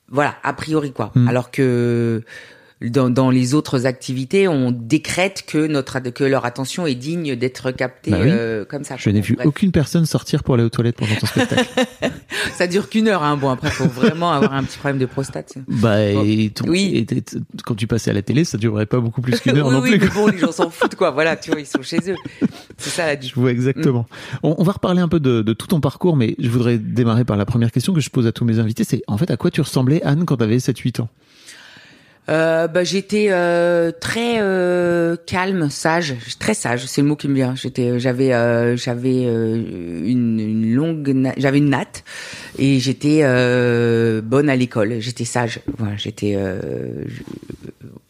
voilà 0.09 0.33
a 0.43 0.53
priori 0.63 0.91
quoi 0.93 1.09
Mm. 1.15 1.29
alors 1.29 1.49
que 1.57 2.23
dans, 2.83 3.11
dans 3.11 3.29
les 3.31 3.53
autres 3.55 3.85
activités, 3.87 4.49
on 4.49 4.71
décrète 4.71 5.45
que 5.47 5.67
notre 5.67 6.01
que 6.01 6.25
leur 6.25 6.47
attention 6.47 6.87
est 6.87 6.95
digne 6.95 7.37
d'être 7.37 7.71
captée 7.73 8.11
Bah 8.11 8.19
oui. 8.23 8.29
euh, 8.31 8.65
comme 8.65 8.85
ça. 8.85 8.95
Je 8.99 9.11
n'ai 9.11 9.21
vu 9.21 9.35
Bref. 9.35 9.47
aucune 9.47 9.71
personne 9.71 10.07
sortir 10.07 10.43
pour 10.43 10.55
aller 10.55 10.65
aux 10.65 10.71
toilettes 10.71 10.97
pendant 10.97 11.15
ton 11.15 11.27
spectacle. 11.27 11.69
Ça 12.55 12.67
dure 12.67 12.89
qu'une 12.89 13.09
heure, 13.09 13.23
hein. 13.23 13.37
Bon, 13.37 13.51
après, 13.51 13.71
faut 13.71 13.85
vraiment 13.89 14.33
avoir 14.33 14.55
un 14.55 14.65
petit 14.65 14.79
problème 14.79 14.99
de 14.99 15.07
prostate. 15.07 15.55
bah, 15.69 16.03
et 16.03 16.51
ton- 16.55 16.69
Oui. 16.69 16.93
et 16.95 17.07
quand 17.65 17.75
tu 17.75 17.87
passais 17.87 18.11
à 18.11 18.15
la 18.15 18.23
télé, 18.23 18.45
ça 18.45 18.57
durerait 18.59 18.87
pas 18.87 19.01
beaucoup 19.01 19.21
plus 19.21 19.39
qu'une 19.41 19.57
heure 19.59 19.67
oui, 19.67 19.73
non 19.75 19.81
oui, 19.83 19.99
plus. 19.99 20.09
mais 20.09 20.15
bon, 20.15 20.27
les 20.29 20.39
gens 20.39 20.53
s'en 20.53 20.71
foutent, 20.71 20.95
quoi. 20.95 21.11
Voilà, 21.11 21.37
tu 21.37 21.51
vois, 21.51 21.61
ils 21.61 21.67
sont 21.67 21.83
chez 21.83 21.99
eux. 22.11 22.17
C'est 22.79 22.91
ça 22.91 23.07
la 23.07 23.21
Je 23.21 23.35
vois 23.35 23.51
exactement. 23.51 24.07
On, 24.43 24.55
on 24.59 24.63
va 24.63 24.73
reparler 24.73 25.01
un 25.01 25.09
peu 25.09 25.21
de, 25.21 25.43
de 25.43 25.53
tout 25.53 25.67
ton 25.67 25.81
parcours, 25.81 26.17
mais 26.17 26.35
je 26.39 26.49
voudrais 26.49 26.79
démarrer 26.79 27.25
par 27.25 27.37
la 27.37 27.45
première 27.45 27.73
question 27.73 27.93
que 27.93 28.01
je 28.01 28.11
pose 28.11 28.27
à 28.27 28.33
tous 28.33 28.45
mes 28.45 28.59
invités. 28.59 28.85
C'est 28.85 29.03
en 29.07 29.19
fait 29.19 29.31
à 29.31 29.37
quoi 29.37 29.51
tu 29.51 29.61
ressemblais, 29.61 30.03
Anne, 30.03 30.25
quand 30.25 30.37
tu 30.39 30.45
avais 30.45 30.57
7-8 30.59 31.03
ans? 31.03 31.09
Euh, 32.31 32.69
bah, 32.69 32.85
j'étais 32.85 33.27
euh, 33.31 33.91
très 33.91 34.41
euh, 34.41 35.17
calme, 35.27 35.69
sage, 35.69 36.15
très 36.39 36.55
sage. 36.55 36.87
C'est 36.87 37.03
le 37.03 37.09
mot 37.09 37.17
qui 37.17 37.27
me 37.27 37.35
vient. 37.35 37.55
J'étais, 37.57 37.99
j'avais, 37.99 38.29
j'avais 38.77 39.23
une, 39.25 40.39
une 40.39 40.75
longue, 40.75 41.09
na- 41.09 41.35
j'avais 41.37 41.59
une 41.59 41.71
natte 41.71 42.05
et 42.59 42.79
j'étais 42.79 43.23
bonne 44.23 44.49
à 44.49 44.55
l'école. 44.57 45.01
J'étais 45.01 45.25
sage. 45.25 45.61
Voilà, 45.79 45.97
j'étais, 45.97 46.39
je, 47.07 47.23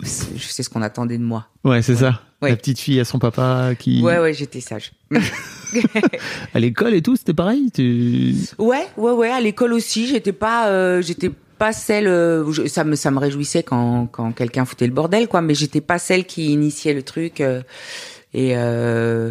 je 0.03 0.47
sais 0.47 0.63
ce 0.63 0.69
qu'on 0.71 0.83
attendait 0.83 1.19
de 1.19 1.25
moi. 1.25 1.47
Ouais, 1.65 1.81
c'est 1.81 1.97
ça. 1.97 2.21
Ouais. 2.43 2.51
La 2.51 2.57
petite 2.57 2.79
fille 2.79 3.01
à 3.01 3.05
son 3.05 3.19
papa 3.19 3.71
qui 3.79 4.03
Ouais, 4.03 4.19
ouais, 4.19 4.33
j'étais 4.35 4.61
sage. 4.61 4.93
à 6.55 6.59
l'école 6.59 6.95
et 6.95 7.03
tout, 7.03 7.17
c'était 7.17 7.35
pareil. 7.35 7.71
Tu... 7.73 8.35
Ouais, 8.59 8.87
ouais, 8.97 9.13
ouais. 9.13 9.31
À 9.31 9.41
l'école 9.41 9.73
aussi, 9.73 10.07
j'étais 10.07 10.33
pas, 10.33 11.01
j'étais 11.01 11.31
pas 11.61 11.73
celle. 11.73 12.09
euh, 12.09 12.51
je- 12.51 12.67
ça 12.67 12.83
me, 12.85 12.97
ça 12.97 13.11
me 13.13 13.19
réjouissait 13.21 13.63
quand, 13.63 14.07
quand 14.11 14.33
quelqu'un 14.33 14.65
foutait 14.65 14.87
le 14.89 14.93
bordel, 14.93 15.29
quoi. 15.29 15.43
Mais 15.43 15.55
j'étais 15.55 15.81
pas 15.83 15.99
celle 16.01 16.25
qui 16.25 16.53
initiait 16.53 16.95
le 16.95 17.03
truc. 17.05 17.41
euh, 17.41 17.63
et 18.35 18.53
euh, 18.57 19.31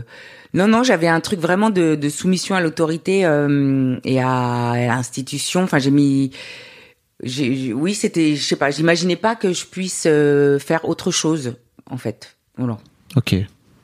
non, 0.54 0.68
non, 0.68 0.84
j'avais 0.84 1.08
un 1.08 1.20
truc 1.20 1.40
vraiment 1.40 1.70
de, 1.72 1.96
de 1.96 2.10
soumission 2.10 2.56
à 2.56 2.62
l'autorité 2.62 3.26
euh, 3.26 3.98
et 4.06 4.22
à, 4.22 4.72
à 4.72 4.78
l'institution. 4.88 5.64
Enfin, 5.64 5.80
j'ai 5.80 5.92
mis. 5.92 6.32
j'ai- 7.24 7.74
oui, 7.74 7.94
c'était, 7.96 8.36
je 8.36 8.44
sais 8.44 8.56
pas, 8.56 8.72
j'imaginais 8.72 9.16
pas 9.18 9.36
que 9.36 9.52
je 9.52 9.66
puisse 9.66 10.04
faire 10.04 10.82
autre 10.88 11.12
chose, 11.12 11.56
en 11.90 11.98
fait. 11.98 12.38
Voilà. 12.58 12.78
Ok. 13.16 13.36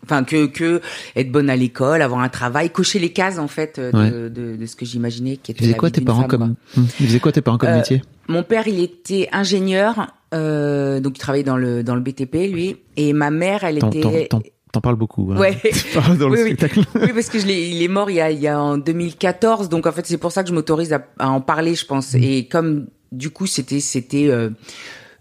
Enfin, 0.03 0.23
que, 0.23 0.45
que 0.45 0.81
être 1.15 1.31
bonne 1.31 1.49
à 1.49 1.55
l'école, 1.55 2.03
avoir 2.03 2.21
un 2.21 2.29
travail, 2.29 2.69
cocher 2.69 2.99
les 2.99 3.11
cases, 3.11 3.39
en 3.39 3.47
fait, 3.47 3.79
de, 3.79 4.29
de, 4.29 4.55
de 4.55 4.65
ce 4.67 4.75
que 4.75 4.85
j'imaginais 4.85 5.37
qui 5.37 5.51
Ils 5.51 5.55
était 5.55 5.65
faisaient 5.65 5.77
quoi 5.77 5.89
tes 5.89 6.01
parents 6.01 6.27
comme 6.27 6.53
Ils 6.99 7.07
faisaient 7.07 7.19
quoi 7.19 7.31
tes 7.31 7.41
parents 7.41 7.57
comme 7.57 7.71
métier? 7.77 8.03
Mon 8.27 8.44
père, 8.44 8.67
il 8.67 8.79
était 8.82 9.29
ingénieur, 9.32 10.08
euh, 10.34 11.00
donc 11.00 11.17
il 11.17 11.20
travaillait 11.20 11.44
dans 11.44 11.58
le 11.58 11.84
dans 11.84 11.96
le 11.96 12.01
BTP, 12.01 12.48
lui, 12.51 12.77
et 12.98 13.13
ma 13.13 13.29
mère, 13.32 13.63
elle 13.63 13.77
était. 13.77 14.01
t'en- 14.01 14.39
t'en- 14.39 14.41
t'en 14.72 14.82
parles 14.82 14.96
beaucoup. 14.98 15.32
hein. 15.32 15.38
Ouais. 15.38 15.58
Dans 16.20 16.27
le 16.27 16.34
Oui, 16.36 16.39
oui. 16.44 16.53
spectacle. 16.55 16.82
Oui, 16.96 17.13
parce 17.13 17.29
que 17.29 17.39
je 17.39 17.48
il 17.48 17.82
est 17.82 17.88
mort 17.88 18.10
il 18.10 18.15
y 18.17 18.22
a, 18.22 18.29
il 18.32 18.39
y 18.41 18.48
a 18.48 18.60
en 18.60 18.77
2014, 18.77 19.70
donc 19.70 19.86
en 19.88 19.91
fait 19.94 20.05
c'est 20.05 20.17
pour 20.17 20.32
ça 20.34 20.44
que 20.44 20.50
je 20.50 20.53
m'autorise 20.53 20.91
à, 20.91 21.05
à 21.20 21.29
en 21.29 21.39
parler, 21.39 21.75
je 21.75 21.86
pense. 21.86 22.13
Mm. 22.13 22.24
Et 22.24 22.48
comme 22.48 22.88
du 23.13 23.29
coup 23.29 23.46
c'était 23.48 23.79
c'était 23.79 24.27
euh, 24.29 24.50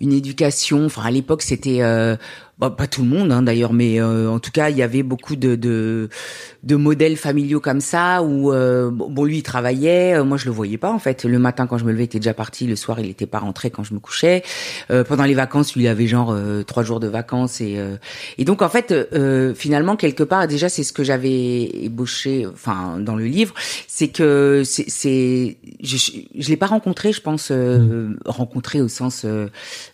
une 0.00 0.12
éducation, 0.12 0.86
enfin 0.86 1.02
à 1.04 1.10
l'époque 1.12 1.42
c'était 1.42 1.82
euh, 1.82 2.16
bah, 2.58 2.70
pas 2.70 2.86
tout 2.86 3.02
le 3.02 3.08
monde 3.08 3.32
hein, 3.32 3.42
d'ailleurs, 3.42 3.72
mais 3.72 4.00
euh, 4.00 4.30
en 4.30 4.38
tout 4.38 4.52
cas, 4.52 4.70
il 4.70 4.76
y 4.76 4.82
avait 4.82 5.02
beaucoup 5.02 5.34
de, 5.34 5.56
de, 5.56 6.08
de 6.62 6.76
modèles 6.76 7.16
familiaux 7.16 7.58
comme 7.58 7.80
ça 7.80 8.22
où 8.22 8.52
euh, 8.52 8.90
bon, 8.92 9.24
lui 9.24 9.38
il 9.38 9.42
travaillait, 9.42 10.14
euh, 10.14 10.24
moi 10.24 10.36
je 10.36 10.44
le 10.44 10.52
voyais 10.52 10.78
pas 10.78 10.92
en 10.92 11.00
fait. 11.00 11.24
Le 11.24 11.40
matin 11.40 11.66
quand 11.66 11.78
je 11.78 11.84
me 11.84 11.90
levais, 11.90 12.04
il 12.04 12.06
était 12.06 12.20
déjà 12.20 12.32
parti. 12.34 12.68
Le 12.68 12.76
soir, 12.76 13.00
il 13.00 13.10
était 13.10 13.26
pas 13.26 13.40
rentré 13.40 13.70
quand 13.70 13.82
je 13.82 13.92
me 13.92 13.98
couchais. 13.98 14.44
pendant 15.08 15.24
les 15.24 15.34
vacances, 15.34 15.74
lui 15.74 15.82
il 15.82 15.88
avait 15.88 16.06
genre 16.06 16.36
trois 16.66 16.84
jours 16.84 17.00
de 17.00 17.08
vacances 17.08 17.60
et 17.60 17.76
et 18.38 18.44
donc 18.44 18.62
en 18.62 18.68
fait, 18.68 18.94
finalement 19.56 19.96
quelque 19.96 20.22
part, 20.22 20.46
déjà 20.46 20.68
c'est 20.68 20.84
ce 20.84 20.92
que 20.92 21.02
j'avais 21.02 21.64
ébauché, 21.84 22.46
enfin 22.46 22.98
dans 23.00 23.16
le 23.16 23.24
livre, 23.24 23.54
c'est 23.88 24.08
que 24.08 24.62
c'est 24.64 24.88
c'est 24.88 25.56
je, 25.82 25.96
je 26.38 26.48
l'ai 26.48 26.56
pas 26.56 26.66
rencontré, 26.66 27.12
je 27.12 27.20
pense 27.20 27.50
mmh. 27.50 28.16
rencontré 28.26 28.80
au 28.80 28.88
sens 28.88 29.26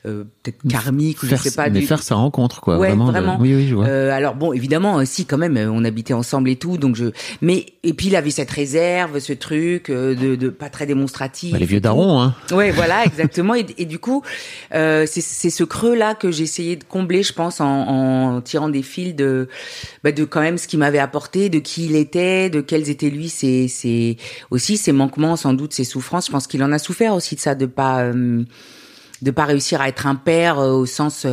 peut-être 0.03 0.69
karmique 0.69 1.23
ou 1.23 1.27
je 1.27 1.37
sais 1.37 1.53
pas. 1.53 1.71
Mais 1.71 1.81
faire 1.81 2.03
sa 2.03 2.17
rencontre 2.17 2.50
quoi. 2.59 2.79
Ouais, 2.79 2.93
vraiment. 2.95 3.39
Oui, 3.41 3.55
oui, 3.55 3.69
je 3.69 3.77
vois. 3.77 3.87
Euh, 3.87 4.11
alors 4.11 4.35
bon, 4.35 4.53
évidemment, 4.53 4.99
euh, 4.99 5.05
si 5.05 5.27
quand 5.27 5.39
même, 5.39 5.57
euh, 5.57 5.71
on 5.71 5.85
habitait 5.85 6.15
ensemble 6.15 6.51
et 6.51 6.57
tout, 6.57 6.77
donc 6.77 6.97
je. 6.97 7.07
Mais 7.41 7.67
et 7.83 7.95
puis 7.95 8.09
il 8.09 8.17
avait 8.17 8.31
cette 8.31 8.51
réserve, 8.51 9.21
ce 9.21 9.33
truc 9.33 9.89
euh, 9.89 10.15
de, 10.15 10.35
de 10.35 10.49
pas 10.49 10.69
très 10.69 10.85
démonstratif. 10.87 11.53
Bah, 11.53 11.59
les 11.59 11.67
vieux 11.67 11.81
darons, 11.81 12.21
hein. 12.21 12.35
Ouais, 12.51 12.71
voilà, 12.73 13.05
exactement. 13.05 13.55
et, 13.55 13.65
et, 13.79 13.87
du 13.87 13.99
coup, 13.99 14.23
euh, 14.75 15.07
c'est 15.07 15.51
ce 15.51 15.65
creux 15.65 15.95
là 15.95 16.15
que 16.15 16.31
j'ai 16.31 16.43
essayé 16.43 16.77
de 16.77 16.85
combler, 16.85 17.23
je 17.23 17.33
pense, 17.33 17.61
en, 17.61 17.67
en 17.67 18.41
tirant 18.41 18.69
des 18.69 18.83
fils 18.83 19.15
de, 19.15 19.49
bah, 20.05 20.13
de 20.13 20.25
quand 20.25 20.41
même 20.41 20.59
ce 20.59 20.67
qu'il 20.67 20.79
m'avait 20.79 20.99
apporté, 20.99 21.49
de 21.49 21.59
qui 21.59 21.87
il 21.87 21.97
était, 21.97 22.51
de 22.51 22.61
quels 22.61 22.91
étaient 22.91 23.11
lui 23.11 23.29
ses, 23.29 23.69
ses 23.69 24.17
aussi 24.51 24.77
ses 24.77 24.93
manquements, 24.93 25.37
sans 25.37 25.55
doute 25.55 25.73
ses 25.73 25.85
souffrances. 25.85 26.27
Je 26.27 26.33
pense 26.33 26.47
qu'il 26.47 26.63
en 26.63 26.73
a 26.73 26.79
souffert 26.79 27.15
aussi 27.15 27.35
de 27.35 27.41
ça, 27.41 27.55
de 27.55 27.67
pas 27.67 28.11
de 29.23 29.31
pas 29.31 29.45
réussir 29.45 29.81
à 29.81 29.89
être 29.89 30.07
un 30.07 30.15
père 30.15 30.59
au 30.59 30.87
sens 30.87 31.27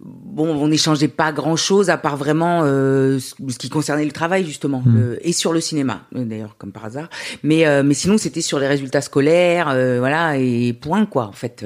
bon, 0.00 0.48
on 0.48 0.68
n'échangeait 0.68 1.08
pas 1.08 1.32
grand-chose 1.32 1.90
à 1.90 1.96
part 1.96 2.16
vraiment 2.16 2.62
euh, 2.62 3.18
ce 3.18 3.58
qui 3.58 3.68
concernait 3.68 4.04
le 4.04 4.12
travail 4.12 4.44
justement 4.44 4.82
hmm. 4.84 4.96
euh, 4.96 5.16
et 5.22 5.32
sur 5.32 5.52
le 5.52 5.60
cinéma 5.60 6.02
euh, 6.14 6.24
d'ailleurs 6.24 6.56
comme 6.56 6.72
par 6.72 6.84
hasard. 6.84 7.08
Mais 7.42 7.64
mais 7.82 7.94
sinon 7.94 8.18
c'était 8.18 8.40
sur 8.40 8.58
les 8.58 8.66
résultats 8.66 9.00
scolaires, 9.00 9.66
voilà 9.98 10.38
et 10.38 10.72
point 10.72 11.06
quoi 11.06 11.26
en 11.26 11.32
fait. 11.32 11.64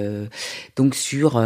donc 0.76 0.94
sur 0.94 1.40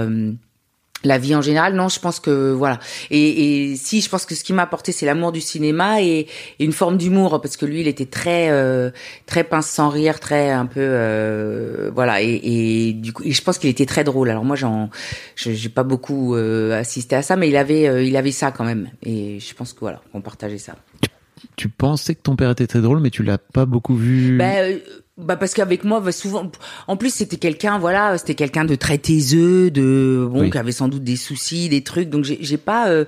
la 1.04 1.18
vie 1.18 1.34
en 1.34 1.42
général, 1.42 1.74
non, 1.74 1.88
je 1.88 2.00
pense 2.00 2.20
que 2.20 2.52
voilà. 2.52 2.78
Et, 3.10 3.70
et 3.70 3.76
si, 3.76 4.00
je 4.00 4.08
pense 4.08 4.26
que 4.26 4.34
ce 4.34 4.42
qui 4.42 4.52
m'a 4.52 4.62
apporté, 4.62 4.92
c'est 4.92 5.06
l'amour 5.06 5.32
du 5.32 5.40
cinéma 5.40 6.02
et, 6.02 6.26
une 6.58 6.72
forme 6.72 6.96
d'humour, 6.96 7.40
parce 7.40 7.56
que 7.56 7.66
lui, 7.66 7.80
il 7.80 7.88
était 7.88 8.06
très 8.06 8.50
euh, 8.50 8.90
très 9.26 9.44
pince 9.44 9.68
sans 9.68 9.88
rire, 9.88 10.20
très 10.20 10.50
un 10.50 10.66
peu 10.66 10.80
euh, 10.80 11.90
voilà. 11.94 12.22
Et, 12.22 12.40
et, 12.88 12.92
du 12.92 13.12
coup, 13.12 13.22
je 13.26 13.42
pense 13.42 13.58
qu'il 13.58 13.70
était 13.70 13.86
très 13.86 14.04
drôle. 14.04 14.30
Alors 14.30 14.44
moi, 14.44 14.56
j'en, 14.56 14.90
j'ai 15.36 15.68
pas 15.68 15.84
beaucoup 15.84 16.34
euh, 16.34 16.78
assisté 16.78 17.16
à 17.16 17.22
ça, 17.22 17.36
mais 17.36 17.48
il 17.48 17.56
avait 17.56 18.06
il 18.06 18.16
avait 18.16 18.32
ça 18.32 18.50
quand 18.50 18.64
même. 18.64 18.90
Et 19.02 19.38
je 19.40 19.54
pense 19.54 19.72
que 19.72 19.80
voilà, 19.80 20.00
on 20.14 20.20
partageait 20.20 20.58
ça. 20.58 20.74
Tu 21.56 21.68
pensais 21.68 22.14
que 22.14 22.22
ton 22.22 22.36
père 22.36 22.50
était 22.50 22.66
très 22.66 22.80
drôle, 22.80 23.00
mais 23.00 23.10
tu 23.10 23.22
l'as 23.22 23.38
pas 23.38 23.66
beaucoup 23.66 23.94
vu. 23.94 24.38
Ben, 24.38 24.80
bah 25.18 25.36
parce 25.36 25.54
qu'avec 25.54 25.82
moi 25.84 26.00
bah, 26.00 26.12
souvent 26.12 26.50
en 26.88 26.96
plus 26.96 27.08
c'était 27.08 27.38
quelqu'un 27.38 27.78
voilà 27.78 28.18
c'était 28.18 28.34
quelqu'un 28.34 28.66
de 28.66 28.74
très 28.74 28.98
taiseux 28.98 29.70
de 29.70 30.28
bon 30.30 30.50
qui 30.50 30.58
avait 30.58 30.72
sans 30.72 30.88
doute 30.88 31.04
des 31.04 31.16
soucis 31.16 31.70
des 31.70 31.82
trucs. 31.82 32.10
Donc 32.10 32.24
j'ai 32.24 32.36
j'ai 32.42 32.58
pas 32.58 32.90
euh, 32.90 33.06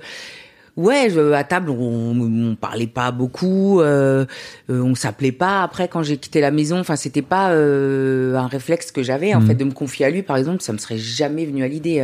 ouais 0.75 1.15
à 1.35 1.43
table 1.43 1.69
on, 1.69 2.19
on 2.19 2.55
parlait 2.55 2.87
pas 2.87 3.11
beaucoup 3.11 3.79
euh, 3.79 4.25
euh, 4.71 4.81
on 4.81 4.95
s'appelait 4.95 5.31
pas. 5.31 5.61
Après 5.61 5.87
quand 5.87 6.01
j'ai 6.01 6.17
quitté 6.17 6.41
la 6.41 6.49
maison 6.49 6.79
enfin 6.79 6.95
c'était 6.95 7.21
pas 7.21 7.51
euh, 7.51 8.33
un 8.33 8.47
réflexe 8.47 8.91
que 8.91 9.03
j'avais 9.03 9.35
en 9.35 9.41
mhm. 9.41 9.47
fait 9.47 9.55
de 9.55 9.65
me 9.65 9.71
confier 9.71 10.07
à 10.07 10.09
lui 10.09 10.23
par 10.23 10.37
exemple. 10.37 10.63
Ça 10.63 10.73
me 10.73 10.79
serait 10.79 10.97
jamais 10.97 11.45
venu 11.45 11.63
à 11.63 11.67
l'idée 11.67 12.01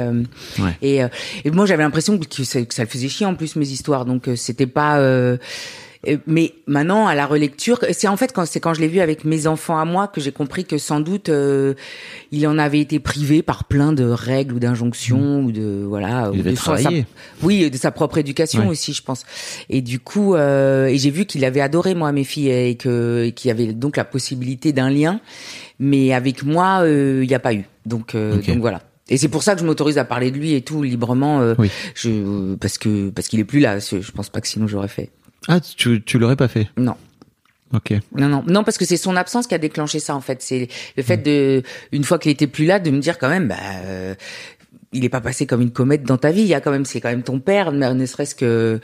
ouais. 0.59 0.77
et, 0.83 0.99
et 1.45 1.49
moi 1.49 1.65
j'avais 1.65 1.81
l'impression 1.81 2.19
que 2.19 2.25
que 2.25 2.43
ça 2.45 2.83
le 2.83 2.89
faisait 2.89 3.09
chier 3.09 3.25
en 3.25 3.33
plus 3.33 3.55
mes 3.55 3.67
histoires. 3.67 4.05
Donc 4.05 4.29
c'était 4.35 4.67
pas 4.67 4.99
mais 6.27 6.53
maintenant, 6.67 7.07
à 7.07 7.15
la 7.15 7.25
relecture, 7.25 7.79
c'est 7.91 8.07
en 8.07 8.17
fait 8.17 8.33
quand 8.33 8.45
c'est 8.45 8.59
quand 8.59 8.73
je 8.73 8.81
l'ai 8.81 8.87
vu 8.87 8.99
avec 8.99 9.25
mes 9.25 9.47
enfants 9.47 9.77
à 9.77 9.85
moi 9.85 10.07
que 10.07 10.21
j'ai 10.21 10.31
compris 10.31 10.65
que 10.65 10.77
sans 10.77 10.99
doute 10.99 11.29
euh, 11.29 11.73
il 12.31 12.47
en 12.47 12.57
avait 12.57 12.79
été 12.79 12.99
privé 12.99 13.41
par 13.41 13.65
plein 13.65 13.93
de 13.93 14.03
règles 14.03 14.53
ou 14.53 14.59
d'injonctions 14.59 15.41
mmh. 15.41 15.45
ou 15.45 15.51
de 15.51 15.85
voilà. 15.87 16.31
Il 16.33 16.41
ou 16.41 16.43
de 16.43 16.55
sa, 16.55 16.77
oui, 17.43 17.69
de 17.69 17.77
sa 17.77 17.91
propre 17.91 18.17
éducation 18.17 18.67
aussi, 18.67 18.93
je 18.93 19.01
pense. 19.01 19.25
Et 19.69 19.81
du 19.81 19.99
coup, 19.99 20.35
euh, 20.35 20.87
et 20.87 20.97
j'ai 20.97 21.11
vu 21.11 21.25
qu'il 21.25 21.43
avait 21.45 21.61
adoré 21.61 21.95
moi 21.95 22.11
mes 22.11 22.23
filles 22.23 22.49
et 22.51 22.75
que 22.75 23.29
qu'il 23.29 23.49
y 23.49 23.51
avait 23.51 23.73
donc 23.73 23.97
la 23.97 24.05
possibilité 24.05 24.73
d'un 24.73 24.89
lien, 24.89 25.19
mais 25.79 26.13
avec 26.13 26.43
moi, 26.43 26.81
euh, 26.83 27.21
il 27.23 27.27
n'y 27.27 27.35
a 27.35 27.39
pas 27.39 27.53
eu. 27.53 27.65
Donc 27.85 28.15
euh, 28.15 28.41
donc 28.41 28.57
voilà. 28.59 28.81
Et 29.07 29.17
c'est 29.17 29.27
pour 29.27 29.43
ça 29.43 29.53
que 29.53 29.61
je 29.61 29.65
m'autorise 29.65 29.97
à 29.97 30.05
parler 30.05 30.31
de 30.31 30.37
lui 30.37 30.53
et 30.53 30.61
tout 30.61 30.81
librement, 30.81 31.39
euh, 31.39 31.53
je, 31.93 32.55
parce 32.55 32.77
que 32.77 33.09
parce 33.11 33.27
qu'il 33.27 33.39
est 33.39 33.45
plus 33.45 33.59
là. 33.59 33.77
Je 33.79 34.11
pense 34.11 34.29
pas 34.29 34.41
que 34.41 34.47
sinon 34.47 34.67
j'aurais 34.67 34.87
fait. 34.87 35.11
Ah, 35.47 35.59
tu, 35.59 36.01
tu 36.03 36.19
l'aurais 36.19 36.35
pas 36.35 36.47
fait 36.47 36.69
Non. 36.77 36.95
Ok. 37.73 37.93
Non, 38.15 38.29
non, 38.29 38.43
non, 38.47 38.63
parce 38.63 38.77
que 38.77 38.85
c'est 38.85 38.97
son 38.97 39.15
absence 39.15 39.47
qui 39.47 39.55
a 39.55 39.57
déclenché 39.57 39.99
ça 39.99 40.15
en 40.15 40.21
fait. 40.21 40.41
C'est 40.41 40.69
le 40.95 41.03
fait 41.03 41.17
de, 41.17 41.63
une 41.91 42.03
fois 42.03 42.19
qu'il 42.19 42.31
était 42.31 42.47
plus 42.47 42.65
là, 42.65 42.79
de 42.79 42.91
me 42.91 42.99
dire 42.99 43.17
quand 43.17 43.27
même, 43.27 43.47
bah, 43.47 43.55
euh, 43.85 44.15
il 44.95 45.03
est 45.03 45.09
pas 45.09 45.21
passé 45.21 45.45
comme 45.45 45.61
une 45.61 45.71
comète 45.71 46.03
dans 46.03 46.17
ta 46.17 46.31
vie. 46.31 46.41
Il 46.41 46.47
y 46.47 46.53
a 46.53 46.61
quand 46.61 46.71
même, 46.71 46.85
c'est 46.85 47.01
quand 47.01 47.09
même 47.09 47.23
ton 47.23 47.39
père, 47.39 47.71
ne 47.71 48.05
serait-ce 48.05 48.33
que, 48.33 48.79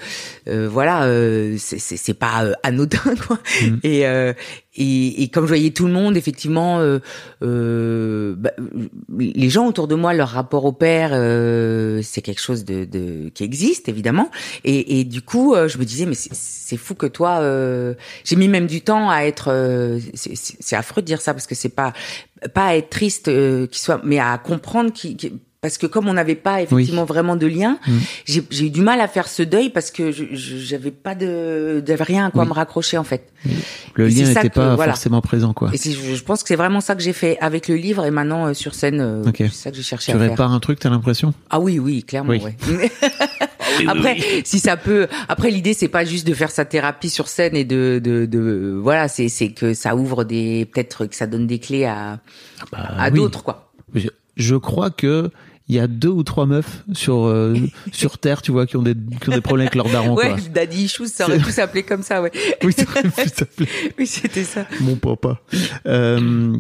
euh, 0.48 0.70
voilà, 0.70 1.06
euh, 1.06 1.56
c'est 1.58 2.14
pas 2.14 2.44
euh, 2.44 2.54
anodin 2.64 3.16
quoi. 3.26 3.40
Mm. 3.62 3.78
Et, 3.84 4.06
euh, 4.06 4.34
et, 4.76 5.24
et 5.24 5.28
comme 5.30 5.46
je 5.46 5.50
voyais 5.50 5.72
tout 5.72 5.86
le 5.86 5.94
monde, 5.94 6.18
effectivement, 6.18 6.80
euh, 7.42 8.36
bah, 8.38 8.52
les 9.18 9.50
gens 9.50 9.68
autour 9.68 9.88
de 9.88 9.96
moi, 9.96 10.14
leur 10.14 10.30
rapport 10.30 10.66
au 10.66 10.72
père, 10.72 11.12
c'est 12.04 12.22
quelque 12.22 12.42
chose 12.42 12.64
de, 12.66 12.86
de, 12.86 13.30
qui 13.30 13.44
existe 13.44 13.90
évidemment. 13.90 14.30
Et, 14.64 15.00
et 15.00 15.04
du 15.04 15.22
coup, 15.22 15.56
je 15.68 15.78
me 15.78 15.84
disais, 15.86 16.06
mais 16.06 16.16
c'est 16.16 16.78
fou 16.78 16.96
que 16.96 17.08
toi, 17.08 17.42
j'ai 18.24 18.36
mis 18.36 18.48
même 18.48 18.68
du 18.68 18.82
temps 18.82 19.10
à 19.10 19.24
être. 19.24 20.00
c'est 20.14 20.76
affreux 20.76 21.02
de 21.02 21.08
dire 21.08 21.22
ça 21.22 21.34
parce 21.34 21.48
que 21.48 21.56
c'est 21.56 21.70
pas 21.70 21.94
pas 22.56 22.68
à 22.68 22.76
être 22.76 22.90
triste 22.90 23.26
qu'il 23.26 23.80
soit, 23.80 24.02
mais 24.04 24.20
à 24.20 24.38
comprendre 24.38 24.92
qui 24.92 25.16
parce 25.62 25.78
que 25.78 25.86
comme 25.86 26.08
on 26.08 26.14
n'avait 26.14 26.34
pas 26.34 26.64
effectivement 26.64 27.06
vraiment 27.06 27.36
de 27.36 27.46
lien, 27.46 27.78
mm. 27.88 27.98
j'ai 28.26 28.66
eu 28.66 28.72
du 28.72 28.82
mal 28.82 29.00
à 29.00 29.08
faire 29.08 29.28
ce 29.28 29.44
deuil 29.44 29.70
parce 29.70 29.92
que 29.92 30.12
j'avais 30.12 30.90
pas 30.90 31.14
de, 31.14 31.84
de 31.86 31.94
rien 31.94 32.26
à 32.26 32.32
quoi 32.32 32.46
me 32.46 32.54
raccrocher 32.54 32.98
en 32.98 33.04
fait. 33.04 33.32
Le 33.94 34.08
lien 34.08 34.26
n'était 34.26 34.50
pas 34.50 34.76
forcément 34.76 35.22
présent 35.22 35.54
quoi. 35.54 35.70
Et 35.72 35.78
je, 35.78 36.24
pense 36.24 36.42
que 36.42 36.48
c'est 36.48 36.56
vraiment 36.56 36.82
ça 36.82 36.96
que 36.96 37.04
j'ai 37.04 37.14
fait 37.14 37.38
avec 37.42 37.68
le 37.68 37.76
livre 37.76 38.06
et 38.06 38.12
maintenant 38.12 38.48
euh, 38.48 38.54
sur 38.56 38.74
scène. 38.74 39.02
Euh, 39.02 39.24
c'est 39.36 39.52
ça 39.52 39.70
que 39.70 39.78
j'ai 39.78 39.84
cherché 39.84 40.12
tu 40.12 40.18
à 40.18 40.20
faire. 40.20 40.30
Tu 40.30 40.32
répares 40.32 40.52
un 40.52 40.60
truc, 40.60 40.80
t'as 40.80 40.90
l'impression? 40.90 41.32
Ah 41.52 41.60
oui, 41.60 41.78
oui, 41.78 42.04
clairement. 42.04 42.32
Ouais. 42.32 42.56
après, 43.88 44.18
si 44.44 44.58
ça 44.58 44.78
peut. 44.78 45.08
Après, 45.30 45.52
l'idée 45.52 45.76
c'est 45.76 45.90
pas 45.90 46.06
juste 46.06 46.26
de 46.26 46.34
faire 46.34 46.50
sa 46.50 46.66
thérapie 46.66 47.12
sur 47.12 47.28
scène 47.28 47.56
et 47.56 47.66
de, 47.66 48.02
de, 48.04 48.26
de 48.26 48.80
voilà, 48.82 49.08
c'est 49.08 49.30
c'est 49.30 49.52
que 49.52 49.76
ça 49.76 49.96
ouvre 49.96 50.24
des 50.24 50.66
peut-être 50.66 51.06
que 51.06 51.16
ça 51.16 51.28
donne 51.28 51.46
des 51.46 51.60
clés 51.60 51.86
à 51.86 52.20
ah 52.62 52.66
bah 52.72 52.90
à 52.98 53.12
d'autres 53.12 53.44
quoi. 53.44 53.72
Je 54.38 54.56
crois 54.56 54.90
que 54.90 55.30
il 55.72 55.76
y 55.76 55.80
a 55.80 55.88
deux 55.88 56.10
ou 56.10 56.22
trois 56.24 56.46
meufs 56.46 56.84
sur 56.92 57.28
euh, 57.28 57.56
sur 57.94 58.18
terre, 58.18 58.42
tu 58.42 58.52
vois, 58.52 58.66
qui 58.66 58.76
ont 58.76 58.82
des 58.82 58.94
qui 58.94 59.30
ont 59.30 59.34
des 59.34 59.40
problèmes 59.40 59.68
avec 59.68 59.76
leur 59.76 59.88
daron. 59.90 60.16
Ouais, 60.16 60.36
Daddy 60.54 60.84
Issues, 60.84 61.08
ça 61.08 61.26
aurait 61.26 61.40
pu 61.40 61.52
s'appeler 61.52 61.84
comme 61.84 62.04
ça, 62.04 62.22
ouais. 62.22 62.32
Oui, 62.64 62.74
ça 62.74 62.84
aurait 62.84 63.04
pu 63.04 63.30
s'appeler. 63.30 63.70
oui, 63.98 64.06
c'était 64.06 64.44
ça. 64.44 64.66
Mon 64.82 64.98
papa. 64.98 65.40
Euh, 65.88 66.58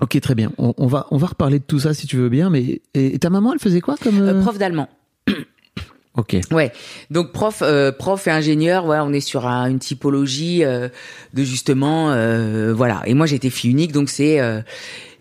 ok, 0.00 0.20
très 0.20 0.34
bien. 0.34 0.50
On, 0.58 0.74
on, 0.78 0.88
va 0.88 1.06
on 1.12 1.16
va 1.16 1.28
reparler 1.28 1.60
de 1.60 1.64
tout 1.64 1.78
ça 1.78 1.94
si 1.94 2.08
tu 2.08 2.16
veux 2.16 2.28
bien. 2.28 2.50
Mais 2.50 2.82
et, 2.94 3.20
ta 3.20 3.30
maman, 3.30 3.52
elle 3.52 3.60
faisait 3.60 3.80
quoi 3.80 3.94
comme 4.02 4.20
euh... 4.20 4.42
prof 4.42 4.58
d'allemand. 4.58 4.88
Ok. 6.16 6.36
Ouais. 6.50 6.72
Donc 7.10 7.32
prof, 7.32 7.62
euh, 7.62 7.92
prof 7.92 8.26
et 8.26 8.30
ingénieur, 8.30 8.84
ouais, 8.84 8.98
on 9.00 9.12
est 9.12 9.20
sur 9.20 9.46
une 9.46 9.78
typologie 9.78 10.64
euh, 10.64 10.88
de 11.34 11.44
justement, 11.44 12.10
euh, 12.10 12.74
voilà. 12.74 13.02
Et 13.06 13.14
moi 13.14 13.26
j'étais 13.26 13.50
fille 13.50 13.70
unique, 13.70 13.92
donc 13.92 14.10
c'est 14.10 14.40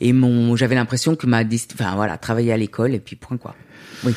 et 0.02 0.14
mon, 0.14 0.56
j'avais 0.56 0.76
l'impression 0.76 1.16
que 1.16 1.28
ma, 1.28 1.44
enfin 1.74 1.96
voilà, 1.96 2.18
travailler 2.18 2.52
à 2.52 2.58
l'école 2.58 2.96
et 2.96 3.00
puis 3.00 3.16
point 3.16 3.38
quoi. 3.38 3.56
Oui. 4.04 4.14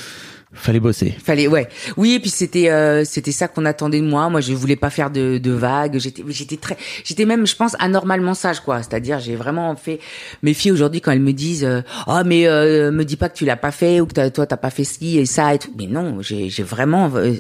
Fallait 0.55 0.81
bosser. 0.81 1.15
Fallait, 1.25 1.49
ouais. 1.49 1.67
Oui, 1.97 2.13
et 2.13 2.21
puis 2.21 2.29
c'était 2.29 2.71
euh, 2.71 3.05
c'était 3.07 3.33
ça 3.33 3.49
qu'on 3.49 3.65
attendait 3.65 4.01
de 4.01 4.07
moi. 4.07 4.29
Moi, 4.29 4.43
je 4.43 4.53
voulais 4.53 4.77
pas 4.77 4.91
faire 4.91 5.11
de, 5.11 5.39
de 5.39 5.51
vagues. 5.51 5.99
J'étais 5.99 6.23
j'étais 6.29 6.59
très 6.59 6.77
j'étais 7.05 7.25
même, 7.25 7.47
je 7.47 7.57
pense, 7.57 7.75
anormalement 7.79 8.35
sage, 8.35 8.61
quoi. 8.61 8.83
C'est-à-dire, 8.83 9.19
j'ai 9.19 9.35
vraiment 9.35 9.75
fait. 9.77 9.99
Mes 10.43 10.53
filles 10.53 10.73
aujourd'hui, 10.73 11.01
quand 11.01 11.11
elles 11.11 11.21
me 11.21 11.33
disent, 11.33 11.65
euh, 11.65 11.81
oh 12.07 12.21
mais 12.27 12.47
euh, 12.47 12.93
me 12.93 13.05
dis 13.05 13.17
pas 13.17 13.31
que 13.31 13.37
tu 13.37 13.47
l'as 13.47 13.57
pas 13.57 13.71
fait 13.71 14.03
ou 14.03 14.07
que 14.07 14.21
as, 14.21 14.31
toi 14.31 14.47
t'as 14.47 14.59
pas 14.59 14.69
fait 14.69 14.85
ci 14.85 15.19
et 15.19 15.25
ça 15.25 15.55
et 15.55 15.59
tout. 15.59 15.73
Mais 15.79 15.87
non, 15.87 16.21
j'ai 16.21 16.51
j'ai 16.51 16.63
vraiment, 16.63 17.11
euh, 17.15 17.35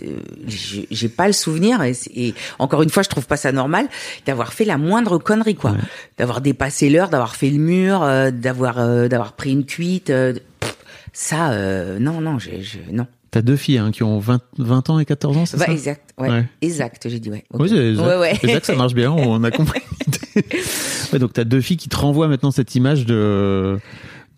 j'ai 0.47 1.09
pas 1.09 1.27
le 1.27 1.35
souvenir. 1.35 1.83
Et, 1.83 2.35
encore 2.59 2.83
une 2.83 2.91
fois, 2.91 3.03
je 3.03 3.11
trouve 3.11 3.27
pas 3.27 3.37
ça 3.37 3.53
normal 3.53 3.89
d'avoir 4.25 4.55
fait 4.55 4.65
la 4.65 4.79
moindre 4.79 5.19
connerie, 5.19 5.55
quoi. 5.55 5.75
D'avoir 6.17 6.41
dépassé 6.41 6.89
l'heure, 6.89 7.11
d'avoir 7.11 7.37
fait 7.37 7.51
le 7.51 7.59
mur, 7.59 8.01
d'avoir 8.33 9.09
d'avoir 9.09 9.35
pris 9.35 9.53
une 9.53 9.67
cuite. 9.67 10.11
Ça, 11.13 11.53
euh, 11.53 11.99
non, 11.99 12.21
non, 12.21 12.39
j'ai, 12.39 12.63
non. 12.91 13.07
T'as 13.31 13.43
deux 13.43 13.57
filles 13.57 13.79
hein, 13.79 13.91
qui 13.93 14.03
ont 14.03 14.19
20, 14.19 14.41
20 14.59 14.91
ans 14.91 14.99
et 14.99 15.05
14 15.07 15.37
ans, 15.39 15.47
c'est 15.47 15.57
bah, 15.59 15.67
ça? 15.67 15.73
Exact, 15.73 16.11
ouais. 16.19 16.45
Exact, 16.61 17.09
j'ai 17.09 17.19
dit, 17.19 17.31
ouais. 17.31 17.45
Oui, 17.55 17.73
exact. 17.75 18.07
Ouais, 18.07 18.17
ouais. 18.19 18.39
exact, 18.43 18.67
ça 18.67 18.75
marche 18.75 18.95
bien, 18.95 19.11
on 19.11 19.43
a 19.45 19.51
compris 19.51 19.81
ouais, 21.13 21.19
donc 21.19 21.33
t'as 21.33 21.45
deux 21.45 21.61
filles 21.61 21.77
qui 21.77 21.89
te 21.89 21.97
renvoient 21.97 22.29
maintenant 22.29 22.51
cette 22.51 22.75
image 22.75 23.07
de 23.07 23.79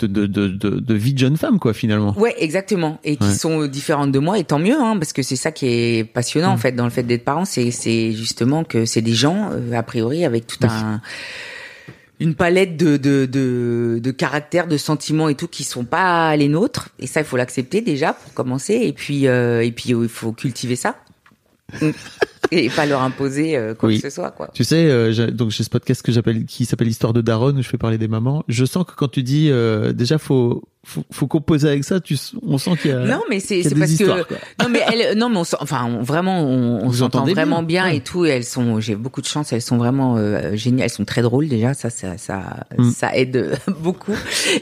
de, 0.01 0.07
de, 0.27 0.49
de, 0.49 0.95
vie 0.95 1.15
de 1.15 1.19
jeune 1.19 1.37
femme, 1.37 1.59
quoi, 1.61 1.73
finalement. 1.73 2.19
Ouais, 2.19 2.35
exactement, 2.39 2.99
et 3.05 3.17
qui 3.17 3.25
Ouais. 3.25 3.33
sont 3.35 3.67
différentes 3.67 4.11
de 4.13 4.19
moi, 4.19 4.39
et 4.39 4.45
tant 4.45 4.59
mieux, 4.59 4.75
hein, 4.79 4.97
parce 4.99 5.13
que 5.13 5.23
c'est 5.23 5.37
ça 5.37 5.53
qui 5.53 5.67
est 5.67 6.05
passionnant 6.05 6.51
Mm. 6.51 6.55
en 6.55 6.57
fait 6.59 6.73
dans 6.73 6.85
le 6.85 6.91
fait 6.91 7.05
d'être 7.05 7.25
parent, 7.25 7.45
c'est 7.45 7.71
c'est 7.71 8.13
justement 8.13 8.65
que 8.65 8.85
c'est 8.87 9.03
des 9.03 9.15
gens 9.15 9.51
euh, 9.53 9.73
a 9.73 9.83
priori 9.85 10.25
avec 10.25 10.47
tout 10.49 10.57
Oui. 10.63 10.69
un 10.71 11.01
une 12.21 12.35
palette 12.35 12.77
de, 12.77 12.97
de, 12.97 13.27
de, 13.27 13.99
de 14.03 14.11
caractères, 14.11 14.67
de 14.69 14.77
sentiments 14.77 15.29
et 15.29 15.35
tout 15.35 15.49
qui 15.49 15.65
sont 15.65 15.85
pas 15.85 16.37
les 16.37 16.49
nôtres. 16.49 16.91
Et 16.99 17.07
ça, 17.07 17.21
il 17.21 17.27
faut 17.27 17.37
l'accepter 17.37 17.81
déjà 17.81 18.13
pour 18.13 18.33
commencer. 18.35 18.75
Et 18.75 18.93
puis, 18.93 19.27
euh, 19.27 19.65
et 19.65 19.73
puis, 19.73 19.91
il 19.91 20.09
faut 20.09 20.33
cultiver 20.33 20.77
ça. 20.77 20.97
Mm. 21.81 21.91
et 22.51 22.69
pas 22.71 22.87
leur 22.87 23.03
imposer 23.03 23.57
euh, 23.57 23.75
quoi 23.75 23.89
Oui. 23.89 24.01
que 24.01 24.09
ce 24.09 24.15
soit, 24.15 24.31
quoi. 24.31 24.51
Tu 24.55 24.65
sais, 24.65 24.87
euh, 24.91 25.31
donc 25.31 25.51
j'ai 25.51 25.65
ce 25.65 25.71
podcast 25.71 26.03
que 26.03 26.13
j'appelle 26.13 26.45
qui 26.45 26.67
s'appelle 26.67 26.89
Histoire 26.89 27.13
de 27.13 27.21
Daronne 27.21 27.59
où 27.59 27.63
je 27.63 27.69
fais 27.69 27.79
parler 27.79 27.99
des 27.99 28.09
mamans. 28.09 28.45
Je 28.49 28.65
sens 28.65 28.85
que 28.85 28.93
quand 28.95 29.09
tu 29.09 29.23
dis 29.23 29.49
euh, 29.51 29.93
déjà 29.93 30.19
faut 30.19 30.63
faut, 30.85 31.03
faut 31.11 31.27
composer 31.27 31.69
avec 31.69 31.85
ça, 31.85 31.99
tu, 32.01 32.17
on 32.43 32.59
sent 32.59 32.73
qu'il 32.81 32.91
y 32.91 32.95
a 32.95 32.99
Non, 33.01 33.21
mais 33.31 33.41
c'est 33.41 33.63
parce 33.77 33.91
histoires, 33.91 34.19
que 34.27 34.35
quoi. 34.35 34.37
non, 34.63 34.69
mais 34.71 34.81
elle, 34.93 35.19
non, 35.19 35.29
mais 35.29 35.39
on, 35.39 35.45
enfin, 35.61 35.85
on- 35.87 36.03
vraiment, 36.03 36.43
on, 36.43 36.85
on 36.87 36.93
s'entend 36.93 37.25
vraiment 37.25 37.63
bien, 37.63 37.83
bien, 37.85 37.91
ouais. 37.93 37.97
et 37.97 38.01
tout. 38.01 38.25
Et 38.27 38.31
elles 38.31 38.45
sont, 38.45 38.81
j'ai 38.81 38.95
beaucoup 38.95 39.21
de 39.21 39.27
chance. 39.27 39.53
Elles 39.53 39.63
sont 39.63 39.77
vraiment 39.79 40.17
euh, 40.17 40.55
géniales. 40.55 40.85
Elles 40.85 40.91
sont 40.91 41.05
très 41.05 41.23
drôles 41.23 41.49
déjà. 41.49 41.75
Ça, 41.75 41.91
ça, 41.91 42.19
ça, 42.19 42.43
Mm. 42.77 42.91
ça 42.91 43.17
aide 43.17 43.59
beaucoup. 43.81 44.15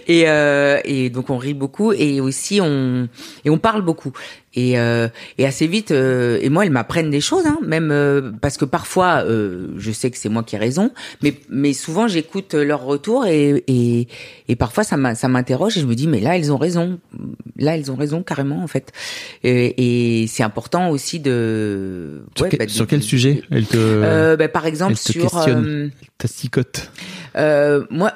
Et 0.07 0.25
euh, 0.29 0.79
et 0.85 1.11
donc 1.11 1.31
on 1.31 1.37
rit 1.39 1.55
beaucoup 1.55 1.93
et 1.93 2.21
aussi 2.21 2.61
on 2.61 3.09
et 3.45 3.51
on 3.51 3.59
parle 3.59 3.83
beaucoup. 3.83 4.13
Et, 4.55 4.79
euh, 4.79 5.09
et 5.39 5.47
assez 5.47 5.67
vite, 5.67 5.93
euh, 5.93 6.39
et 6.43 6.51
moi, 6.51 6.67
elles 6.67 6.71
m'apprennent 6.71 7.09
des 7.11 7.23
choses, 7.23 7.47
hein, 7.47 7.57
même 7.67 7.91
euh, 7.91 8.33
parce 8.43 8.59
que 8.59 8.67
parfois, 8.67 9.25
euh, 9.25 9.69
je 9.79 9.91
sais 9.93 10.11
que 10.11 10.19
c'est 10.19 10.29
moi 10.29 10.43
qui 10.43 10.57
ai 10.57 10.59
raison, 10.59 10.91
mais, 11.23 11.41
mais 11.49 11.73
souvent, 11.73 12.07
j'écoute 12.07 12.53
leur 12.53 12.83
retour 12.85 13.25
et, 13.25 13.65
et, 13.67 14.09
et 14.49 14.57
parfois, 14.57 14.85
ça 14.85 14.99
m'interroge 14.99 15.79
et 15.79 15.81
je 15.81 15.87
me 15.87 15.95
dis, 15.95 16.07
mais 16.13 16.21
là, 16.21 16.37
elles 16.37 16.53
ont 16.53 16.57
raison. 16.57 17.01
Là, 17.57 17.77
elles 17.77 17.91
ont 17.91 17.97
raison 17.97 18.23
carrément, 18.23 18.63
en 18.63 18.67
fait. 18.69 18.93
Et, 19.43 20.23
et 20.23 20.27
c'est 20.29 20.43
important 20.45 20.91
aussi 20.91 21.19
de... 21.19 22.23
Sur, 22.37 22.47
ouais, 22.47 22.57
bah, 22.57 22.67
de- 22.67 22.85
quel 22.85 23.03
sujet 23.03 23.43
elle 23.51 23.67
te 23.67 23.77
euh, 23.77 24.37
bah, 24.37 24.49
Par 24.49 24.67
exemple, 24.67 24.93
elle 24.93 24.99
te 24.99 25.19
sur... 25.19 25.37
euh, 25.39 25.89
t'asticote 26.19 26.91
euh, 27.37 27.85
moi, 27.91 28.13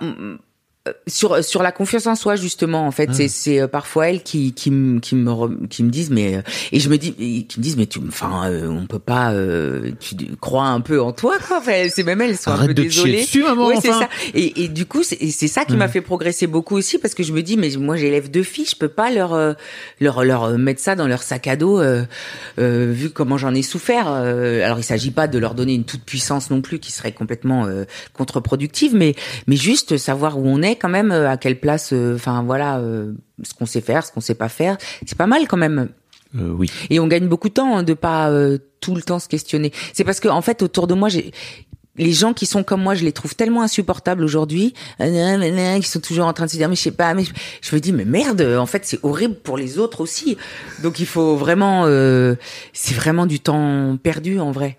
sur 1.07 1.43
sur 1.45 1.63
la 1.63 1.73
confiance 1.73 2.07
en 2.07 2.15
soi 2.15 2.37
justement, 2.37 2.87
en 2.87 2.91
fait, 2.91 3.09
Ah. 3.11 3.15
c'est 3.15 3.29
c'est 3.29 3.61
euh, 3.61 3.69
parfois 3.69 4.09
elles 4.09 4.23
qui 4.23 4.53
qui 4.53 4.71
me 4.71 5.01
qui 5.01 5.15
me 5.15 5.67
qui 5.67 5.83
me 5.83 5.91
disent 5.91 6.11
mais 6.11 6.37
euh, 6.37 6.43
et 6.73 6.81
je 6.81 6.89
me 6.89 6.97
dis 6.99 7.13
qui 7.47 7.59
me 7.59 7.63
disent 7.63 7.77
mais 7.77 7.87
tu 7.87 8.01
enfin 8.09 8.51
euh, 8.51 8.69
on 8.69 8.87
peut 8.87 8.99
pas 8.99 9.33
euh, 9.33 9.91
tu 10.01 10.15
crois 10.41 10.67
un 10.67 10.81
peu 10.81 11.01
en 11.01 11.13
toi 11.13 11.35
quoi. 11.47 11.59
Enfin, 11.59 11.89
c'est 11.91 12.03
même 12.03 12.21
elles 12.21 12.31
elles 12.31 12.37
sont 12.39 12.51
un 12.51 12.55
Arrête 12.55 12.69
peu 12.69 12.75
de 12.75 12.83
désolées. 12.83 13.21
dessus, 13.23 13.43
maman, 13.43 13.69
Oui, 13.69 13.75
c'est 13.81 13.89
ça. 13.93 14.09
Et, 14.35 14.65
et 14.65 14.69
du 14.69 14.87
coup, 14.87 15.03
c'est 15.03 15.31
c'est 15.31 15.49
ça 15.49 15.65
qui 15.65 15.77
m'a 15.77 15.89
fait 15.89 16.01
progresser 16.01 16.47
beaucoup 16.47 16.77
aussi 16.77 16.99
parce 16.99 17.15
que 17.15 17.23
je 17.23 17.33
me 17.33 17.43
dis, 17.43 17.57
mais 17.57 17.71
moi 17.79 17.97
j'élève 17.97 18.31
deux 18.31 18.43
filles, 18.43 18.67
je 18.71 18.77
peux 18.77 18.89
pas 18.89 19.11
leur 19.11 19.35
euh, 19.35 19.53
leur 20.01 20.25
leur 20.25 20.45
euh, 20.45 20.57
mettre 20.59 20.81
ça 20.81 20.95
dans 20.95 21.07
leur 21.07 21.23
sac 21.23 21.47
à 21.47 21.57
dos 21.57 21.81
euh, 21.81 22.05
euh, 22.59 22.93
vu 22.95 23.11
comment 23.11 23.37
j'en 23.39 23.55
ai 23.55 23.63
souffert. 23.63 24.07
Euh, 24.09 24.65
alors 24.65 24.79
il 24.79 24.85
s'agit 24.85 25.11
pas 25.11 25.27
de 25.29 25.39
leur 25.39 25.55
donner 25.55 25.75
une 25.75 25.85
toute 25.85 26.03
puissance 26.05 26.51
non 26.51 26.61
plus 26.61 26.79
qui 26.79 26.93
serait 26.93 27.13
complètement 27.13 27.67
euh, 27.67 27.85
contre-productive, 28.13 28.95
mais 28.95 29.15
mais 29.47 29.57
juste 29.57 29.97
savoir 29.97 30.39
où 30.39 30.47
on 30.47 30.63
est 30.63 30.76
quand 30.77 30.89
même, 30.89 31.11
euh, 31.13 31.29
à 31.31 31.37
quelle 31.37 31.59
place, 31.61 31.93
euh, 31.93 32.15
enfin 32.15 32.43
voilà, 32.43 32.79
euh, 32.79 33.13
ce 33.43 33.55
qu'on 33.55 33.67
sait 33.67 33.81
faire, 33.81 34.05
ce 34.05 34.13
qu'on 34.13 34.21
sait 34.21 34.35
pas 34.35 34.49
faire, 34.49 34.77
c'est 35.07 35.19
pas 35.19 35.27
mal 35.27 35.47
quand 35.49 35.57
même. 35.57 35.89
euh, 36.39 36.51
Oui. 36.51 36.71
Et 36.91 37.01
on 37.01 37.07
gagne 37.07 37.29
beaucoup 37.29 37.49
de 37.49 37.55
temps 37.55 37.77
hein, 37.77 37.83
de 37.83 37.95
pas 37.95 38.31
euh, 38.31 38.59
tout 38.81 38.95
le 38.95 39.03
temps 39.03 39.19
se 39.19 39.29
questionner. 39.29 39.73
C'est 39.93 40.05
parce 40.05 40.21
que 40.21 40.29
en 40.29 40.43
fait 40.43 40.63
autour 40.63 40.87
de 40.87 40.95
moi, 40.95 41.09
j'ai 41.09 41.33
les 41.99 42.13
gens 42.13 42.35
qui 42.35 42.45
sont 42.45 42.63
comme 42.63 42.83
moi, 42.83 42.95
je 42.95 43.05
les 43.05 43.13
trouve 43.13 43.35
tellement 43.35 43.63
insupportables 43.63 44.23
aujourd'hui, 44.23 44.75
qui 45.01 45.89
sont 45.89 46.01
toujours 46.01 46.27
en 46.27 46.35
train 46.35 46.45
de 46.45 46.51
se 46.51 46.59
dire 46.59 46.69
mais 46.69 46.77
je 46.77 46.83
sais 46.83 46.91
pas, 46.91 47.15
mais 47.15 47.25
je, 47.25 47.31
je 47.63 47.75
me 47.75 47.81
dis 47.81 47.91
mais 47.93 48.05
merde, 48.05 48.43
en 48.43 48.67
fait 48.67 48.85
c'est 48.85 48.99
horrible 49.03 49.35
pour 49.37 49.57
les 49.57 49.79
autres 49.79 50.03
aussi. 50.03 50.37
Donc 50.83 51.01
il 51.01 51.07
faut 51.07 51.37
vraiment, 51.37 51.85
euh, 51.87 52.35
c'est 52.75 52.95
vraiment 52.95 53.25
du 53.25 53.41
temps 53.41 53.97
perdu 54.03 54.39
en 54.41 54.51
vrai. 54.53 54.79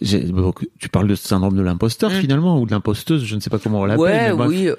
Tu 0.00 0.88
parles 0.88 1.08
de 1.08 1.14
syndrome 1.14 1.56
de 1.56 1.62
l'imposteur 1.62 2.10
finalement 2.12 2.60
ou 2.60 2.66
de 2.66 2.70
l'imposteuse, 2.70 3.24
je 3.24 3.34
ne 3.34 3.40
sais 3.40 3.50
pas 3.50 3.58
comment 3.58 3.80
on 3.80 3.84
l'appelle. 3.84 4.34
Mm. 4.34 4.40
Ouais, 4.40 4.48
mais 4.48 4.56
oui. 4.56 4.70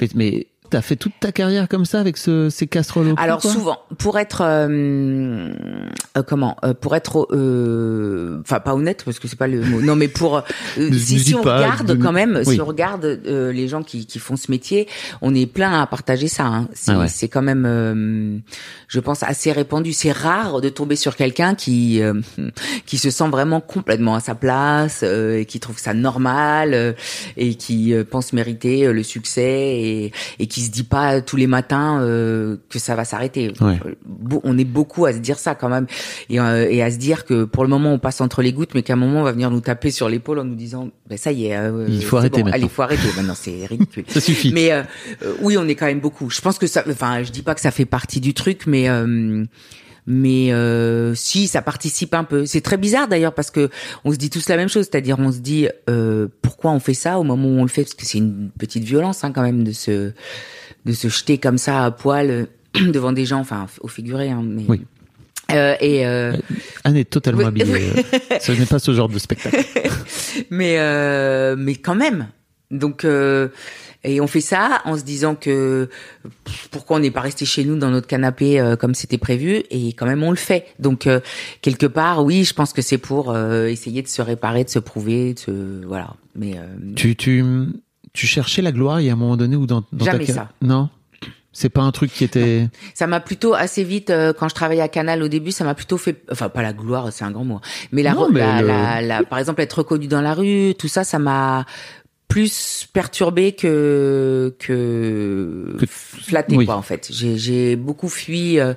Mais, 0.00 0.08
mais 0.14 0.46
t'as 0.70 0.80
fait 0.82 0.96
toute 0.96 1.12
ta 1.20 1.32
carrière 1.32 1.68
comme 1.68 1.84
ça 1.84 2.00
avec 2.00 2.16
ce, 2.16 2.48
ces 2.50 2.66
casseroles 2.66 3.08
au 3.08 3.14
cul, 3.16 3.22
Alors 3.22 3.40
quoi 3.40 3.50
souvent, 3.52 3.78
pour 3.98 4.18
être 4.18 4.42
euh, 4.44 5.52
euh, 6.16 6.22
comment, 6.26 6.56
euh, 6.64 6.74
pour 6.74 6.94
être, 6.96 7.26
euh, 7.32 8.38
enfin 8.42 8.60
pas 8.60 8.74
honnête 8.74 9.02
parce 9.04 9.18
que 9.18 9.28
c'est 9.28 9.38
pas 9.38 9.48
le 9.48 9.60
mot. 9.62 9.80
Non, 9.82 9.96
mais 9.96 10.08
pour 10.08 10.38
euh, 10.38 10.42
si, 10.92 11.34
on 11.34 11.42
pas, 11.42 11.56
regarde 11.58 11.86
de- 11.86 11.94
quand 12.02 12.12
même, 12.12 12.42
oui. 12.46 12.54
si 12.54 12.60
on 12.60 12.64
regarde 12.64 13.04
euh, 13.26 13.52
les 13.52 13.68
gens 13.68 13.82
qui, 13.82 14.06
qui 14.06 14.18
font 14.18 14.36
ce 14.36 14.50
métier, 14.50 14.88
on 15.22 15.34
est 15.34 15.46
plein 15.46 15.80
à 15.80 15.86
partager 15.86 16.28
ça. 16.28 16.44
Hein. 16.44 16.68
C'est 16.72 16.92
Ah 16.92 16.98
ouais. 17.00 17.28
quand 17.28 17.42
même, 17.42 17.64
euh, 17.66 18.38
je 18.88 19.00
pense, 19.00 19.22
assez 19.22 19.52
répandu. 19.52 19.92
C'est 19.92 20.12
rare 20.12 20.60
de 20.60 20.68
tomber 20.68 20.96
sur 20.96 21.16
quelqu'un 21.16 21.54
qui 21.54 22.00
euh, 22.02 22.14
qui 22.86 22.98
se 22.98 23.10
sent 23.10 23.28
vraiment 23.28 23.60
complètement 23.60 24.14
à 24.14 24.20
sa 24.20 24.34
place 24.34 25.00
euh, 25.02 25.38
et 25.38 25.44
qui 25.46 25.60
trouve 25.60 25.78
ça 25.78 25.94
normal 25.94 26.74
euh, 26.74 26.92
et 27.36 27.54
qui 27.54 27.94
pense 28.10 28.32
mériter 28.32 28.92
le 28.92 29.02
succès 29.02 29.42
et, 29.80 30.12
et 30.38 30.46
qui 30.46 30.59
se 30.64 30.70
dit 30.70 30.84
pas 30.84 31.20
tous 31.20 31.36
les 31.36 31.46
matins 31.46 32.00
euh, 32.00 32.56
que 32.68 32.78
ça 32.78 32.94
va 32.94 33.04
s'arrêter. 33.04 33.52
Ouais. 33.60 33.78
On 34.44 34.58
est 34.58 34.64
beaucoup 34.64 35.06
à 35.06 35.12
se 35.12 35.18
dire 35.18 35.38
ça 35.38 35.54
quand 35.54 35.68
même 35.68 35.86
et, 36.28 36.40
euh, 36.40 36.68
et 36.70 36.82
à 36.82 36.90
se 36.90 36.96
dire 36.96 37.24
que 37.24 37.44
pour 37.44 37.64
le 37.64 37.70
moment 37.70 37.92
on 37.92 37.98
passe 37.98 38.20
entre 38.20 38.42
les 38.42 38.52
gouttes, 38.52 38.74
mais 38.74 38.82
qu'à 38.82 38.94
un 38.94 38.96
moment 38.96 39.20
on 39.20 39.24
va 39.24 39.32
venir 39.32 39.50
nous 39.50 39.60
taper 39.60 39.90
sur 39.90 40.08
l'épaule 40.08 40.38
en 40.38 40.44
nous 40.44 40.54
disant 40.54 40.90
ben 41.08 41.18
ça 41.18 41.32
y 41.32 41.46
est, 41.46 41.56
euh, 41.56 41.86
Il 41.88 42.04
faut 42.04 42.16
arrêter 42.16 42.40
bon, 42.40 42.46
maintenant. 42.46 42.60
Allez, 42.60 42.68
faut 42.68 42.82
arrêter 42.82 43.08
maintenant, 43.16 43.34
c'est 43.34 43.66
ridicule. 43.66 44.04
Ça 44.08 44.20
suffit. 44.20 44.52
Mais 44.52 44.72
euh, 44.72 44.82
euh, 45.22 45.34
oui, 45.40 45.56
on 45.58 45.66
est 45.68 45.74
quand 45.74 45.86
même 45.86 46.00
beaucoup. 46.00 46.30
Je 46.30 46.40
pense 46.40 46.58
que 46.58 46.66
ça, 46.66 46.84
enfin, 46.88 47.22
je 47.22 47.30
dis 47.30 47.42
pas 47.42 47.54
que 47.54 47.60
ça 47.60 47.70
fait 47.70 47.84
partie 47.84 48.20
du 48.20 48.34
truc, 48.34 48.62
mais 48.66 48.88
euh, 48.88 49.44
mais 50.06 50.52
euh, 50.52 51.14
si 51.14 51.48
ça 51.48 51.62
participe 51.62 52.14
un 52.14 52.24
peu. 52.24 52.46
C'est 52.46 52.60
très 52.60 52.76
bizarre 52.76 53.08
d'ailleurs 53.08 53.34
parce 53.34 53.50
que 53.50 53.70
on 54.04 54.12
se 54.12 54.16
dit 54.16 54.30
tous 54.30 54.48
la 54.48 54.56
même 54.56 54.68
chose, 54.68 54.88
c'est-à-dire 54.90 55.18
on 55.18 55.32
se 55.32 55.38
dit 55.38 55.68
euh, 55.88 56.28
pourquoi 56.42 56.70
on 56.70 56.80
fait 56.80 56.94
ça 56.94 57.18
au 57.18 57.24
moment 57.24 57.48
où 57.48 57.58
on 57.58 57.62
le 57.62 57.68
fait? 57.68 57.82
Parce 57.82 57.94
que 57.94 58.06
c'est 58.06 58.18
une 58.18 58.50
petite 58.58 58.84
violence 58.84 59.24
hein, 59.24 59.32
quand 59.32 59.42
même 59.42 59.64
de 59.64 59.72
se 59.72 60.12
de 60.86 60.92
se 60.92 61.08
jeter 61.08 61.38
comme 61.38 61.58
ça 61.58 61.84
à 61.84 61.90
poil 61.90 62.30
euh, 62.30 62.46
devant 62.92 63.12
des 63.12 63.24
gens, 63.24 63.40
enfin 63.40 63.66
au 63.80 63.88
figuré. 63.88 64.30
Hein, 64.30 64.42
mais, 64.44 64.64
Oui. 64.68 64.80
Euh, 65.52 65.74
et 65.80 66.06
euh, 66.06 66.32
Anne 66.84 66.96
est 66.96 67.08
totalement 67.08 67.46
habillée. 67.46 67.92
Ce 68.40 68.52
n'est 68.52 68.66
pas 68.66 68.78
ce 68.78 68.92
genre 68.92 69.08
de 69.08 69.18
spectacle. 69.18 69.64
mais 70.50 70.76
euh, 70.78 71.56
mais 71.58 71.74
quand 71.74 71.94
même. 71.94 72.28
Donc 72.70 73.04
et 74.04 74.20
on 74.20 74.26
fait 74.26 74.40
ça 74.40 74.80
en 74.84 74.96
se 74.96 75.02
disant 75.02 75.34
que 75.34 75.88
pourquoi 76.70 76.96
on 76.96 77.00
n'est 77.00 77.10
pas 77.10 77.20
resté 77.20 77.44
chez 77.44 77.64
nous 77.64 77.76
dans 77.76 77.90
notre 77.90 78.06
canapé 78.06 78.58
euh, 78.60 78.76
comme 78.76 78.94
c'était 78.94 79.18
prévu 79.18 79.62
et 79.70 79.92
quand 79.92 80.06
même 80.06 80.22
on 80.22 80.30
le 80.30 80.36
fait. 80.36 80.66
Donc 80.78 81.06
euh, 81.06 81.20
quelque 81.62 81.86
part 81.86 82.24
oui, 82.24 82.44
je 82.44 82.54
pense 82.54 82.72
que 82.72 82.82
c'est 82.82 82.98
pour 82.98 83.30
euh, 83.30 83.66
essayer 83.66 84.02
de 84.02 84.08
se 84.08 84.22
réparer, 84.22 84.64
de 84.64 84.70
se 84.70 84.78
prouver, 84.78 85.34
de 85.34 85.38
se 85.38 85.84
voilà. 85.86 86.14
Mais 86.34 86.56
euh, 86.56 86.64
Tu, 86.96 87.14
tu, 87.16 87.44
tu 88.12 88.26
cherchais 88.26 88.62
la 88.62 88.72
gloire 88.72 89.00
il 89.00 89.06
y 89.06 89.10
a 89.10 89.12
un 89.12 89.16
moment 89.16 89.36
donné 89.36 89.56
ou 89.56 89.66
dans, 89.66 89.84
dans 89.92 90.04
Jamais 90.04 90.24
ta 90.26 90.32
ça. 90.32 90.48
Non? 90.62 90.88
C'est 91.52 91.68
pas 91.68 91.82
un 91.82 91.90
truc 91.90 92.12
qui 92.12 92.22
était. 92.22 92.68
ça 92.94 93.08
m'a 93.08 93.18
plutôt 93.18 93.54
assez 93.54 93.82
vite 93.82 94.10
euh, 94.10 94.32
quand 94.32 94.48
je 94.48 94.54
travaillais 94.54 94.82
à 94.82 94.88
Canal 94.88 95.20
au 95.20 95.26
début, 95.26 95.50
ça 95.50 95.64
m'a 95.64 95.74
plutôt 95.74 95.98
fait 95.98 96.22
enfin 96.30 96.48
pas 96.48 96.62
la 96.62 96.72
gloire, 96.72 97.12
c'est 97.12 97.24
un 97.24 97.32
grand 97.32 97.44
mot, 97.44 97.56
hein. 97.56 97.60
mais 97.90 98.04
la, 98.04 98.14
Non, 98.14 98.28
mais 98.30 98.38
la, 98.38 98.60
le- 98.62 98.68
la- 98.68 99.02
la- 99.02 99.22
par 99.24 99.40
exemple 99.40 99.60
être 99.60 99.78
reconnu 99.78 100.06
dans 100.06 100.20
la 100.20 100.32
rue, 100.32 100.74
tout 100.78 100.86
ça 100.86 101.02
ça 101.02 101.18
m'a 101.18 101.66
plus 102.30 102.88
perturbé 102.92 103.52
que 103.52 104.54
que, 104.58 105.76
Que- 105.78 105.86
oui. 106.56 106.64
quoi 106.64 106.76
en 106.76 106.82
fait. 106.82 107.08
J'ai 107.12 107.36
j'ai 107.36 107.76
beaucoup 107.76 108.08
fui 108.08 108.58
euh, 108.58 108.72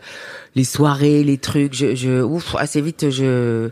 les 0.55 0.63
soirées, 0.65 1.23
les 1.23 1.37
trucs, 1.37 1.73
je 1.73 1.95
je 1.95 2.21
ouf 2.21 2.55
assez 2.55 2.81
vite 2.81 3.09
je 3.09 3.69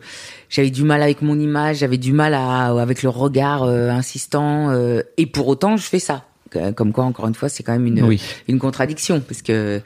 j'avais 0.49 0.69
du 0.69 0.83
mal 0.83 1.01
avec 1.01 1.21
mon 1.21 1.37
image, 1.39 1.77
j'avais 1.77 1.97
du 1.97 2.13
mal 2.13 2.33
à 2.33 2.67
avec 2.79 3.03
le 3.03 3.09
regard 3.09 3.63
euh, 3.63 3.89
insistant 3.89 4.69
euh, 4.69 5.01
et 5.17 5.25
pour 5.25 5.47
autant 5.47 5.75
je 5.77 5.83
fais 5.83 5.99
ça. 5.99 6.25
Comme 6.75 6.91
quoi, 6.91 7.03
encore 7.05 7.27
une 7.27 7.35
fois, 7.35 7.49
c'est 7.49 7.63
quand 7.63 7.71
même 7.73 7.85
une 7.85 8.03
Oui. 8.03 8.21
une 8.47 8.59
contradiction 8.59 9.19
parce 9.21 9.41
que. 9.41 9.81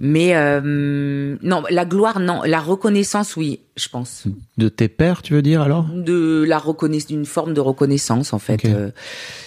Mais 0.00 0.36
euh, 0.36 1.36
non, 1.42 1.62
la 1.70 1.84
gloire, 1.84 2.20
non, 2.20 2.42
la 2.44 2.60
reconnaissance, 2.60 3.36
oui, 3.36 3.60
je 3.76 3.88
pense. 3.88 4.24
De 4.58 4.68
tes 4.68 4.88
pères, 4.88 5.22
tu 5.22 5.34
veux 5.34 5.42
dire 5.42 5.62
alors? 5.62 5.84
De 5.92 6.44
la 6.46 6.58
reconnaissance 6.58 7.08
d'une 7.08 7.26
forme 7.26 7.54
de 7.54 7.60
reconnaissance 7.60 8.32
en 8.32 8.38
fait. 8.38 8.64
Euh, 8.64 8.90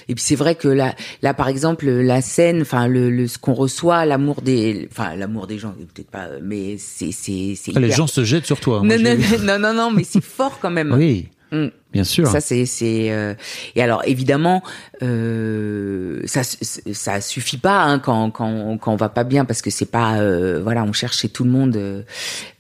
et 0.07 0.15
puis 0.15 0.23
c'est 0.23 0.35
vrai 0.35 0.55
que 0.55 0.67
là 0.67 0.95
là 1.21 1.33
par 1.33 1.47
exemple 1.47 1.87
la 1.89 2.21
scène 2.21 2.61
enfin 2.61 2.87
le, 2.87 3.09
le 3.09 3.27
ce 3.27 3.37
qu'on 3.37 3.53
reçoit 3.53 4.05
l'amour 4.05 4.41
des 4.41 4.87
enfin 4.91 5.15
l'amour 5.15 5.47
des 5.47 5.57
gens 5.59 5.73
peut-être 5.93 6.09
pas 6.11 6.27
mais 6.41 6.77
c'est 6.77 7.11
c'est 7.11 7.55
Ah, 7.75 7.79
Les 7.79 7.91
gens 7.91 8.07
se 8.07 8.23
jettent 8.23 8.45
sur 8.45 8.59
toi. 8.59 8.81
moi, 8.83 8.97
non, 8.97 9.15
non, 9.15 9.17
non 9.45 9.59
non 9.59 9.73
non 9.73 9.91
mais 9.91 10.03
c'est 10.03 10.23
fort 10.23 10.59
quand 10.59 10.71
même 10.71 10.93
Oui, 10.93 11.29
Mm. 11.51 11.69
Bien 11.91 12.04
sûr. 12.04 12.28
ça 12.28 12.39
c'est 12.41 12.65
c'est 12.65 13.12
euh, 13.12 13.34
et 13.75 13.82
alors 13.82 14.04
évidemment 14.06 14.62
euh, 15.02 16.21
ça 16.25 16.41
ça 16.43 17.21
suffit 17.21 17.58
pas 17.58 17.84
hein, 17.84 17.99
quand 17.99 18.32
quand 18.32 18.78
quand 18.78 18.93
on 18.93 18.95
va 18.95 19.10
pas 19.10 19.23
bien 19.23 19.45
parce 19.45 19.62
que 19.62 19.69
c'est 19.69 19.86
pas 19.89 20.19
euh, 20.19 20.60
voilà 20.62 20.84
on 20.84 20.93
cherche 20.93 21.17
chez 21.19 21.30
tout 21.30 21.43
le 21.43 21.52
monde 21.52 21.75
euh, 21.75 22.04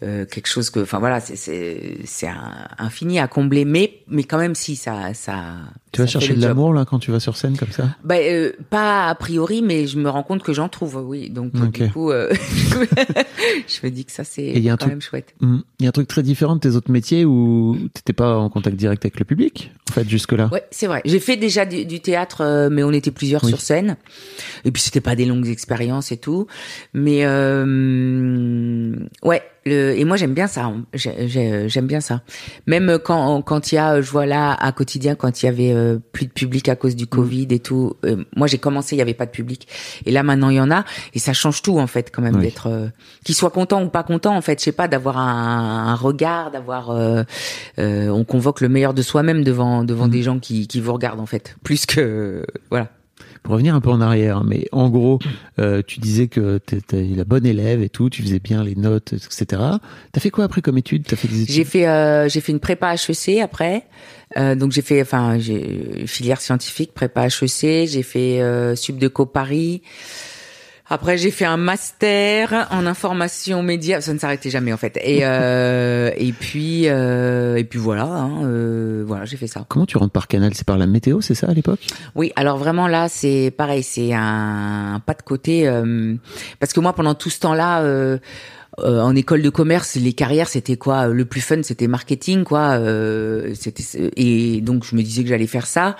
euh, 0.03 0.25
quelque 0.25 0.47
chose 0.47 0.69
que 0.69 0.79
enfin 0.79 0.99
voilà 0.99 1.19
c'est 1.19 1.35
c'est 1.35 1.97
c'est 2.05 2.27
un- 2.27 2.67
infini 2.77 3.19
à 3.19 3.27
combler. 3.27 3.65
Mais 3.65 3.99
mais 4.07 4.23
quand 4.23 4.37
même 4.37 4.55
si 4.55 4.75
ça 4.75 5.13
ça 5.13 5.55
tu 5.91 6.01
vas 6.01 6.07
ça 6.07 6.13
chercher 6.13 6.35
de 6.35 6.41
l'amour 6.41 6.73
là 6.73 6.85
quand 6.85 6.99
tu 6.99 7.11
vas 7.11 7.19
sur 7.19 7.35
scène 7.37 7.57
comme 7.57 7.71
ça? 7.71 7.95
Bah, 8.03 8.15
euh, 8.19 8.51
pas 8.69 9.07
a 9.07 9.15
priori 9.15 9.61
mais 9.61 9.87
je 9.87 9.97
me 9.97 10.09
rends 10.09 10.23
compte 10.23 10.43
que 10.43 10.53
j'en 10.53 10.69
trouve 10.69 10.95
oui. 11.05 11.29
Donc 11.29 11.53
du 11.71 11.89
coup 11.91 12.11
euh, 12.11 12.31
je 13.67 13.85
me 13.85 13.89
dis 13.89 14.05
que 14.05 14.11
ça 14.11 14.23
c'est 14.23 14.53
quand 14.65 14.77
truc- 14.77 14.89
même 14.89 15.01
chouette. 15.01 15.33
Hmm. 15.41 15.59
Il 15.79 15.83
y 15.83 15.87
a 15.87 15.89
un 15.89 15.91
truc 15.93 16.07
très 16.07 16.23
différent 16.23 16.55
de 16.55 16.59
tes 16.61 16.75
autres 16.75 16.91
métiers 16.91 17.25
où 17.25 17.77
t'étais 17.93 18.13
pas 18.13 18.37
en 18.37 18.49
contact 18.49 18.75
direct 18.75 19.03
avec 19.05 19.18
le 19.19 19.25
public, 19.25 19.71
en 19.89 19.93
fait, 19.93 20.09
jusque-là. 20.09 20.49
Ouais, 20.51 20.63
c'est 20.71 20.87
vrai. 20.87 21.01
J'ai 21.05 21.19
fait 21.19 21.37
déjà 21.37 21.65
du, 21.65 21.85
du 21.85 21.99
théâtre, 21.99 22.41
euh, 22.41 22.69
mais 22.71 22.83
on 22.83 22.91
était 22.91 23.11
plusieurs 23.11 23.43
Oui. 23.43 23.49
sur 23.49 23.61
scène. 23.61 23.97
Et 24.65 24.71
puis 24.71 24.81
c'était 24.81 25.01
pas 25.01 25.15
des 25.15 25.25
longues 25.25 25.47
expériences 25.47 26.11
et 26.11 26.17
tout. 26.17 26.47
Mais 26.93 27.21
euh, 27.25 28.95
ouais. 29.23 29.43
Le, 29.65 29.97
et 29.97 30.05
moi 30.05 30.15
j'aime 30.17 30.33
bien 30.33 30.47
ça. 30.47 30.71
J'ai- 30.93 31.67
J'aime 31.69 31.87
bien 31.87 31.99
ça. 31.99 32.21
Même 32.67 32.97
quand 33.03 33.41
quand 33.41 33.71
il 33.71 33.75
y 33.75 33.77
a, 33.77 34.01
je 34.01 34.09
vois 34.09 34.25
là 34.25 34.53
à 34.53 34.71
quotidien 34.71 35.15
quand 35.15 35.41
il 35.43 35.45
y 35.45 35.49
avait 35.49 35.73
euh, 35.73 35.99
plus 36.13 36.25
de 36.27 36.31
public 36.31 36.69
à 36.69 36.75
cause 36.75 36.95
du 36.95 37.07
Covid 37.07 37.47
et 37.51 37.59
tout. 37.59 37.93
euh, 38.05 38.23
moi 38.35 38.47
j'ai 38.47 38.57
commencé, 38.57 38.95
il 38.95 38.99
y 38.99 39.01
avait 39.01 39.13
pas 39.13 39.25
de 39.25 39.31
public. 39.31 39.67
Et 40.05 40.11
là 40.11 40.23
maintenant 40.23 40.49
il 40.49 40.55
y 40.55 40.61
en 40.61 40.71
a. 40.71 40.85
Et 41.13 41.19
ça 41.19 41.33
change 41.33 41.61
tout 41.61 41.77
en 41.79 41.87
fait 41.87 42.09
quand 42.11 42.21
même 42.21 42.35
Oui. 42.35 42.41
d'être, 42.41 42.67
euh, 42.67 42.87
qu'ils 43.25 43.35
soient 43.35 43.49
contents 43.51 43.83
ou 43.83 43.89
pas 43.89 44.03
contents 44.03 44.35
en 44.35 44.41
fait. 44.41 44.59
Je 44.59 44.63
sais 44.65 44.71
pas 44.71 44.87
d'avoir 44.87 45.17
un, 45.17 45.87
un 45.87 45.95
regard, 45.95 46.51
d'avoir. 46.51 46.91
euh, 46.91 47.23
euh, 47.79 48.07
on 48.09 48.23
convoque 48.23 48.61
le 48.61 48.69
meilleur 48.69 48.93
de 48.93 49.01
soi-même 49.01 49.43
devant 49.43 49.83
devant 49.83 50.07
Mm. 50.07 50.11
des 50.11 50.23
gens 50.23 50.39
qui 50.39 50.67
qui 50.67 50.79
vous 50.79 50.93
regardent 50.93 51.19
en 51.19 51.25
fait, 51.25 51.55
plus 51.63 51.85
que 51.85 52.45
voilà. 52.69 52.87
Pour 53.43 53.53
revenir 53.53 53.75
un 53.75 53.81
peu 53.81 53.89
en 53.89 54.01
arrière, 54.01 54.43
mais 54.43 54.67
en 54.71 54.89
gros, 54.89 55.19
euh, 55.59 55.81
tu 55.85 55.99
disais 55.99 56.27
que 56.27 56.57
t'étais 56.57 57.03
la 57.03 57.23
bonne 57.23 57.45
élève 57.45 57.81
et 57.81 57.89
tout, 57.89 58.09
tu 58.09 58.21
faisais 58.21 58.39
bien 58.39 58.63
les 58.63 58.75
notes, 58.75 59.13
etc. 59.13 59.61
T'as 60.11 60.19
fait 60.19 60.29
quoi 60.29 60.45
après 60.45 60.61
comme 60.61 60.77
études 60.77 61.05
T'as 61.05 61.15
fait 61.15 61.27
des 61.27 61.43
études? 61.43 61.55
J'ai 61.55 61.63
fait 61.63 61.87
euh, 61.87 62.27
j'ai 62.29 62.41
fait 62.41 62.51
une 62.51 62.59
prépa 62.59 62.93
HEC 62.93 63.39
après. 63.41 63.85
Euh, 64.37 64.55
donc 64.55 64.71
j'ai 64.71 64.83
fait 64.83 65.01
enfin 65.01 65.39
j'ai 65.39 66.05
filière 66.05 66.41
scientifique 66.41 66.93
prépa 66.93 67.27
HEC, 67.27 67.87
j'ai 67.87 68.03
fait 68.03 68.41
euh, 68.41 68.75
Subdeco 68.75 69.25
Paris. 69.25 69.81
Après 70.89 71.17
j'ai 71.17 71.31
fait 71.31 71.45
un 71.45 71.57
master 71.57 72.67
en 72.71 72.85
information 72.85 73.61
média, 73.63 74.01
ça 74.01 74.13
ne 74.13 74.19
s'arrêtait 74.19 74.49
jamais 74.49 74.73
en 74.73 74.77
fait. 74.77 74.97
Et 75.03 75.19
euh, 75.23 76.11
et 76.17 76.31
puis 76.31 76.87
euh, 76.87 77.57
et 77.57 77.63
puis 77.63 77.79
voilà 77.79 78.05
hein, 78.05 78.43
euh, 78.43 79.03
voilà, 79.05 79.25
j'ai 79.25 79.37
fait 79.37 79.47
ça. 79.47 79.65
Comment 79.67 79.85
tu 79.85 79.97
rentres 79.97 80.11
par 80.11 80.27
canal? 80.27 80.53
C'est 80.53 80.65
par 80.65 80.77
la 80.77 80.87
météo, 80.87 81.21
c'est 81.21 81.35
ça 81.35 81.47
à 81.47 81.53
l'époque? 81.53 81.79
Oui, 82.15 82.31
alors 82.35 82.57
vraiment 82.57 82.87
là, 82.87 83.07
c'est 83.09 83.53
pareil, 83.55 83.83
c'est 83.83 84.13
un, 84.13 84.95
un 84.95 84.99
pas 84.99 85.13
de 85.13 85.21
côté 85.21 85.67
euh, 85.67 86.15
parce 86.59 86.73
que 86.73 86.79
moi 86.79 86.93
pendant 86.93 87.13
tout 87.13 87.29
ce 87.29 87.39
temps-là 87.39 87.83
euh, 88.83 88.99
euh, 88.99 89.01
en 89.01 89.15
école 89.15 89.41
de 89.41 89.49
commerce, 89.49 89.95
les 89.95 90.13
carrières 90.13 90.47
c'était 90.47 90.77
quoi 90.77 91.07
Le 91.07 91.25
plus 91.25 91.41
fun, 91.41 91.61
c'était 91.63 91.87
marketing 91.87 92.43
quoi, 92.43 92.71
euh, 92.79 93.51
c'était 93.55 93.83
et 94.15 94.61
donc 94.61 94.83
je 94.85 94.95
me 94.95 95.01
disais 95.03 95.23
que 95.23 95.29
j'allais 95.29 95.47
faire 95.47 95.65
ça, 95.67 95.95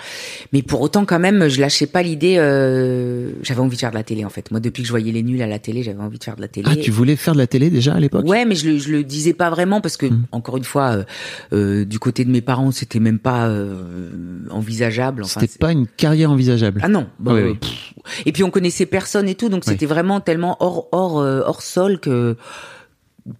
mais 0.52 0.62
pour 0.62 0.80
autant 0.80 1.04
quand 1.04 1.18
même, 1.18 1.48
je 1.48 1.60
lâchais 1.60 1.86
pas 1.86 2.02
l'idée 2.02 2.36
euh, 2.38 3.30
j'avais 3.42 3.60
envie 3.60 3.76
de 3.76 3.80
faire 3.80 3.90
de 3.90 3.96
la 3.96 4.02
télé 4.02 4.24
en 4.24 4.30
fait. 4.30 4.50
Moi 4.50 4.60
depuis 4.60 4.82
que 4.82 4.86
je 4.86 4.92
voyais 4.92 5.12
les 5.12 5.22
nuls 5.22 5.40
à 5.42 5.46
la 5.46 5.58
télé, 5.58 5.82
j'avais 5.82 6.00
envie 6.02 6.18
de 6.18 6.24
faire 6.24 6.36
de 6.36 6.40
la 6.42 6.48
télé. 6.48 6.68
Ah, 6.70 6.76
tu 6.76 6.90
voulais 6.90 7.16
faire 7.16 7.34
de 7.34 7.38
la 7.38 7.46
télé 7.46 7.70
déjà 7.70 7.94
à 7.94 8.00
l'époque? 8.00 8.26
Ouais, 8.26 8.44
mais 8.44 8.54
je 8.54 8.68
le, 8.70 8.78
je 8.78 8.90
le 8.90 9.02
disais 9.04 9.32
pas 9.32 9.50
vraiment 9.50 9.80
parce 9.80 9.96
que 9.96 10.06
Mm. 10.06 10.24
encore 10.32 10.56
une 10.56 10.64
fois, 10.64 10.90
euh, 10.90 11.04
euh, 11.52 11.84
du 11.84 11.98
côté 12.00 12.24
de 12.24 12.30
mes 12.30 12.40
parents, 12.40 12.72
c'était 12.72 12.98
même 13.00 13.18
pas 13.20 13.46
euh, 13.48 14.40
envisageable. 14.50 15.22
Enfin, 15.24 15.40
C'était 15.40 15.58
pas 15.58 15.72
une 15.72 15.86
carrière 15.86 16.30
envisageable? 16.30 16.80
ah 16.82 16.88
non. 16.88 17.06
Bah, 17.18 17.32
Oui, 17.34 17.40
euh, 17.40 17.50
oui. 17.52 17.58
pff. 17.60 17.94
Et 18.26 18.32
puis 18.32 18.42
on 18.42 18.50
connaissait 18.50 18.86
personne 18.86 19.28
et 19.28 19.34
tout, 19.34 19.48
donc 19.48 19.62
Oui. 19.66 19.72
c'était 19.72 19.86
vraiment 19.86 20.20
tellement 20.20 20.56
hors 20.60 20.88
hors 20.92 21.20
euh, 21.20 21.42
hors 21.44 21.62
sol 21.62 22.00
que 22.00 22.36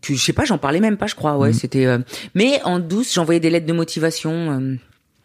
que 0.03 0.15
je 0.15 0.21
sais 0.21 0.33
pas, 0.33 0.45
j'en 0.45 0.59
parlais 0.59 0.81
même 0.81 0.97
pas, 0.97 1.07
je 1.07 1.15
crois. 1.15 1.37
Ouais, 1.37 1.49
Mhm. 1.49 1.55
c'était. 1.55 1.87
euh, 1.87 1.99
Mais 2.35 2.61
en 2.65 2.79
douce, 2.79 3.15
j'envoyais 3.15 3.41
des 3.41 3.51
lettres 3.51 3.67
de 3.67 3.73
motivation 3.73 4.31
euh, 4.33 4.75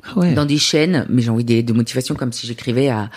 Ah 0.04 0.18
ouais. 0.20 0.34
dans 0.34 0.46
des 0.46 0.58
chaînes, 0.58 1.06
mais 1.10 1.22
j'envoyais 1.22 1.46
des 1.46 1.56
lettres 1.58 1.68
de 1.70 1.74
motivation 1.74 2.16
comme 2.16 2.32
si 2.32 2.48
j'écrivais 2.48 2.90
à 2.90 3.10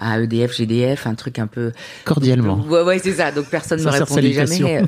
à 0.00 0.20
EDF, 0.20 0.54
GDF, 0.56 1.08
un 1.08 1.16
truc 1.16 1.40
un 1.40 1.48
peu 1.48 1.72
Cordialement. 2.04 2.60
Ouais, 2.68 2.82
ouais, 2.82 3.00
c'est 3.00 3.14
ça. 3.14 3.32
Donc 3.32 3.46
personne 3.46 3.82
me 3.82 3.90
répondait 3.90 4.32
jamais. 4.32 4.82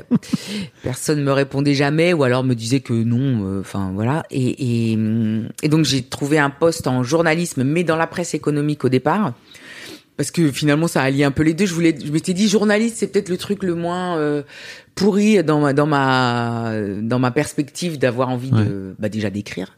personne 0.83 1.21
me 1.21 1.31
répondait 1.33 1.73
jamais, 1.73 2.13
ou 2.13 2.23
alors 2.23 2.45
me 2.45 2.53
disait 2.55 2.79
que 2.79 2.93
non. 2.93 3.45
euh, 3.45 3.59
Enfin 3.59 3.91
voilà. 3.93 4.23
Et, 4.31 4.91
et, 4.93 4.97
et 5.63 5.67
donc 5.67 5.83
j'ai 5.83 6.01
trouvé 6.03 6.39
un 6.39 6.49
poste 6.49 6.87
en 6.87 7.03
journalisme, 7.03 7.63
mais 7.63 7.83
dans 7.83 7.97
la 7.97 8.07
presse 8.07 8.33
économique 8.33 8.85
au 8.85 8.89
départ. 8.89 9.33
Parce 10.21 10.29
que 10.29 10.51
finalement, 10.51 10.87
ça 10.87 11.01
alliait 11.01 11.23
un 11.23 11.31
peu 11.31 11.41
les 11.41 11.55
deux. 11.55 11.65
Je 11.65 11.73
voulais, 11.73 11.95
je 12.05 12.11
m'étais 12.11 12.35
dit, 12.35 12.47
journaliste, 12.47 12.97
c'est 12.99 13.07
peut-être 13.07 13.27
le 13.27 13.37
truc 13.37 13.63
le 13.63 13.73
moins 13.73 14.19
euh, 14.19 14.43
pourri 14.93 15.43
dans 15.43 15.61
ma, 15.61 15.73
dans 15.73 15.87
ma, 15.87 16.73
dans 17.01 17.17
ma 17.17 17.31
perspective 17.31 17.97
d'avoir 17.97 18.29
envie 18.29 18.51
de, 18.51 18.93
bah 18.99 19.09
déjà 19.09 19.31
d'écrire. 19.31 19.75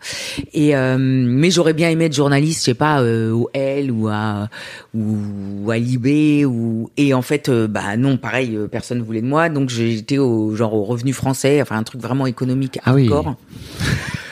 Et 0.52 0.76
euh, 0.76 0.98
mais 1.00 1.50
j'aurais 1.50 1.72
bien 1.72 1.90
aimé 1.90 2.08
être 2.08 2.14
journaliste, 2.14 2.60
je 2.60 2.66
sais 2.66 2.74
pas, 2.74 3.02
euh, 3.02 3.32
au 3.32 3.50
L 3.54 3.90
ou 3.90 4.10
à 4.10 4.50
ou 4.94 5.72
à 5.72 5.78
Libé 5.78 6.44
ou 6.44 6.90
et 6.98 7.14
en 7.14 7.22
fait, 7.22 7.48
euh, 7.48 7.70
bah 7.70 7.96
non, 7.96 8.18
pareil, 8.18 8.58
euh, 8.58 8.68
personne 8.68 9.02
voulait 9.02 9.22
de 9.22 9.28
moi, 9.28 9.48
donc 9.48 9.70
j'étais 9.70 10.18
au 10.18 10.58
genre 10.58 10.74
au 10.74 10.84
revenu 10.84 11.14
français, 11.14 11.62
enfin 11.62 11.78
un 11.78 11.84
truc 11.84 12.02
vraiment 12.02 12.28
économique 12.28 12.80
Ah 12.84 12.94
oui. 12.94 13.10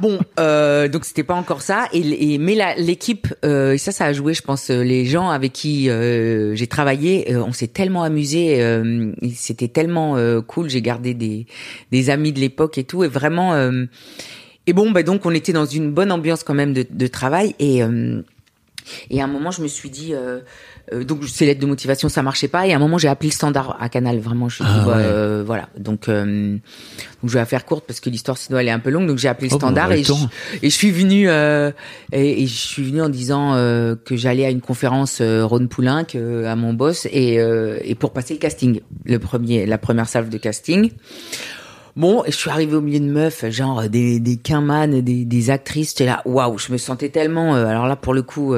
Bon, 0.00 0.18
euh, 0.38 0.88
donc 0.88 1.04
c'était 1.04 1.24
pas 1.24 1.34
encore 1.34 1.62
ça. 1.62 1.88
Et, 1.92 2.34
et 2.34 2.38
mais 2.38 2.56
l'équipe, 2.76 3.28
euh, 3.44 3.72
et 3.72 3.78
ça, 3.78 3.92
ça 3.92 4.04
a 4.06 4.12
joué, 4.12 4.34
je 4.34 4.42
pense. 4.42 4.70
euh, 4.70 4.82
Les 4.82 5.04
gens 5.06 5.28
avec 5.30 5.52
qui 5.52 5.90
euh, 5.90 6.54
j'ai 6.54 6.66
travaillé, 6.66 7.32
euh, 7.34 7.42
on 7.42 7.52
s'est 7.52 7.66
tellement 7.68 8.02
amusé. 8.02 8.62
Euh, 8.62 9.12
c'était 9.34 9.68
tellement 9.68 10.16
cool. 10.42 10.68
J'ai 10.70 10.82
gardé 10.82 11.14
des 11.14 11.46
des 11.90 12.10
amis 12.10 12.32
de 12.32 12.40
l'époque 12.40 12.78
et 12.78 12.84
tout. 12.84 13.04
Et 13.04 13.08
vraiment. 13.08 13.56
et 14.66 14.72
bon, 14.72 14.90
bah 14.90 15.02
donc 15.02 15.26
on 15.26 15.30
était 15.34 15.52
dans 15.52 15.66
une 15.66 15.90
bonne 15.92 16.12
ambiance 16.12 16.44
quand 16.44 16.54
même 16.54 16.72
de, 16.72 16.86
de 16.88 17.06
travail. 17.06 17.54
Et 17.58 17.80
et 19.10 19.20
à 19.20 19.24
un 19.24 19.28
moment, 19.28 19.50
je 19.50 19.62
me 19.62 19.68
suis 19.68 19.90
dit, 19.90 20.14
euh, 20.92 21.04
donc 21.04 21.24
ces 21.26 21.46
lettres 21.46 21.60
de 21.60 21.66
motivation, 21.66 22.08
ça 22.08 22.22
marchait 22.22 22.48
pas. 22.48 22.66
Et 22.66 22.72
à 22.72 22.76
un 22.76 22.78
moment, 22.78 22.98
j'ai 22.98 23.08
appelé 23.08 23.28
le 23.28 23.34
standard 23.34 23.76
à 23.80 23.88
Canal. 23.88 24.18
Vraiment, 24.18 24.48
je 24.48 24.62
Ah 24.64 24.72
dit, 24.72 24.86
bah, 24.86 24.96
ouais. 24.96 25.02
euh, 25.04 25.42
voilà. 25.46 25.68
Donc, 25.78 26.08
euh, 26.08 26.52
donc 26.54 26.60
je 27.24 27.32
vais 27.34 27.40
la 27.40 27.46
faire 27.46 27.64
courte 27.64 27.84
parce 27.86 28.00
que 28.00 28.10
l'histoire 28.10 28.38
sinon 28.38 28.58
elle 28.58 28.68
est 28.68 28.72
un 28.72 28.78
peu 28.78 28.90
longue. 28.90 29.06
Donc 29.08 29.18
j'ai 29.18 29.28
appelé 29.28 29.48
le 29.48 29.54
Oh, 29.54 29.58
bah, 29.58 29.66
standard 29.66 29.88
le 29.90 29.96
et 29.96 30.02
je, 30.04 30.08
temps. 30.08 30.30
et 30.62 30.70
je 30.70 30.74
suis 30.74 30.90
venue 30.90 31.28
euh, 31.28 31.70
et, 32.12 32.42
et 32.42 32.46
je 32.46 32.54
suis 32.56 32.82
venue 32.84 33.02
en 33.02 33.08
disant 33.08 33.54
euh, 33.54 33.96
que 34.04 34.16
j'allais 34.16 34.44
à 34.44 34.50
une 34.50 34.60
conférence 34.60 35.18
euh, 35.20 35.44
Rhône 35.44 35.68
Poulenc 35.68 36.06
à 36.46 36.56
mon 36.56 36.72
boss 36.74 37.06
et, 37.10 37.38
euh, 37.40 37.78
et 37.82 37.94
pour 37.94 38.12
passer 38.12 38.34
le 38.34 38.38
casting, 38.40 38.80
le 39.04 39.18
premier, 39.18 39.66
la 39.66 39.78
première 39.78 40.08
salve 40.08 40.28
de 40.28 40.38
casting. 40.38 40.90
Bon, 41.96 42.22
et 42.24 42.30
je 42.30 42.36
suis 42.36 42.50
arrivée 42.50 42.76
au 42.76 42.80
milieu 42.80 43.00
de 43.00 43.10
meufs, 43.10 43.44
genre 43.50 43.88
des 43.88 44.20
des 44.20 44.36
quinman, 44.36 45.00
des 45.00 45.24
des 45.24 45.50
actrices. 45.50 45.90
J'étais 45.90 46.06
là, 46.06 46.22
waouh, 46.24 46.56
je 46.56 46.70
me 46.70 46.78
sentais 46.78 47.08
tellement. 47.08 47.56
euh, 47.56 47.66
alors 47.66 47.88
là, 47.88 47.96
pour 47.96 48.14
le 48.14 48.22
coup. 48.22 48.54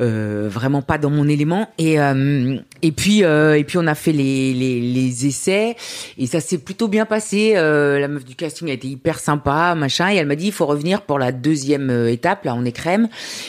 Euh, 0.00 0.48
vraiment 0.50 0.80
pas 0.80 0.96
dans 0.96 1.10
mon 1.10 1.28
élément. 1.28 1.68
Et 1.76 2.00
euh, 2.00 2.58
et 2.80 2.92
puis 2.92 3.22
euh, 3.22 3.58
et 3.58 3.64
puis 3.64 3.76
on 3.78 3.86
a 3.86 3.94
fait 3.94 4.12
les 4.12 4.54
les, 4.54 4.80
les 4.80 5.26
essais. 5.26 5.76
Et 6.16 6.26
ça 6.26 6.40
s'est 6.40 6.58
plutôt 6.58 6.88
bien 6.88 7.04
passé. 7.04 7.52
La 7.54 8.08
meuf 8.08 8.24
du 8.24 8.34
casting 8.34 8.70
a 8.70 8.72
été 8.72 8.88
hyper 8.88 9.18
sympa 9.18 9.74
machin. 9.74 10.10
Et 10.10 10.16
elle 10.16 10.26
m'a 10.26 10.36
dit 10.36 10.46
il 10.46 10.52
faut 10.52 10.66
revenir 10.66 11.02
pour 11.02 11.18
la 11.18 11.32
deuxième 11.32 11.90
étape. 12.08 12.44
Là 12.44 12.54
on 12.56 12.64
est 12.64 12.72
crème. 12.72 13.08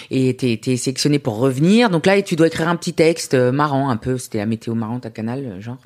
Et 0.09 0.35
t'es 0.35 0.59
t'es 0.61 0.75
sélectionné 0.77 1.19
pour 1.19 1.37
revenir. 1.37 1.89
Donc 1.89 2.05
là 2.05 2.21
tu 2.21 2.35
dois 2.35 2.47
écrire 2.47 2.67
un 2.67 2.75
petit 2.75 2.93
texte 2.93 3.33
marrant 3.33 3.89
un 3.89 3.97
peu. 3.97 4.17
C'était 4.17 4.39
la 4.39 4.45
météo 4.45 4.75
marrante 4.75 5.05
à 5.05 5.09
Canal 5.09 5.57
genre 5.59 5.77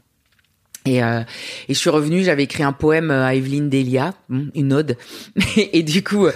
et, 0.86 1.04
euh, 1.04 1.22
et 1.68 1.74
je 1.74 1.80
suis 1.80 1.90
revenue, 1.90 2.24
j'avais 2.24 2.44
écrit 2.44 2.64
un 2.64 2.72
poème 2.74 3.12
à 3.12 3.34
Evelyne 3.36 3.70
Delia, 3.70 4.14
hmm, 4.30 4.44
une 4.56 4.74
ode. 4.74 4.98
Et, 5.58 5.84
du 5.84 6.04
coup, 6.04 6.28
euh, 6.28 6.32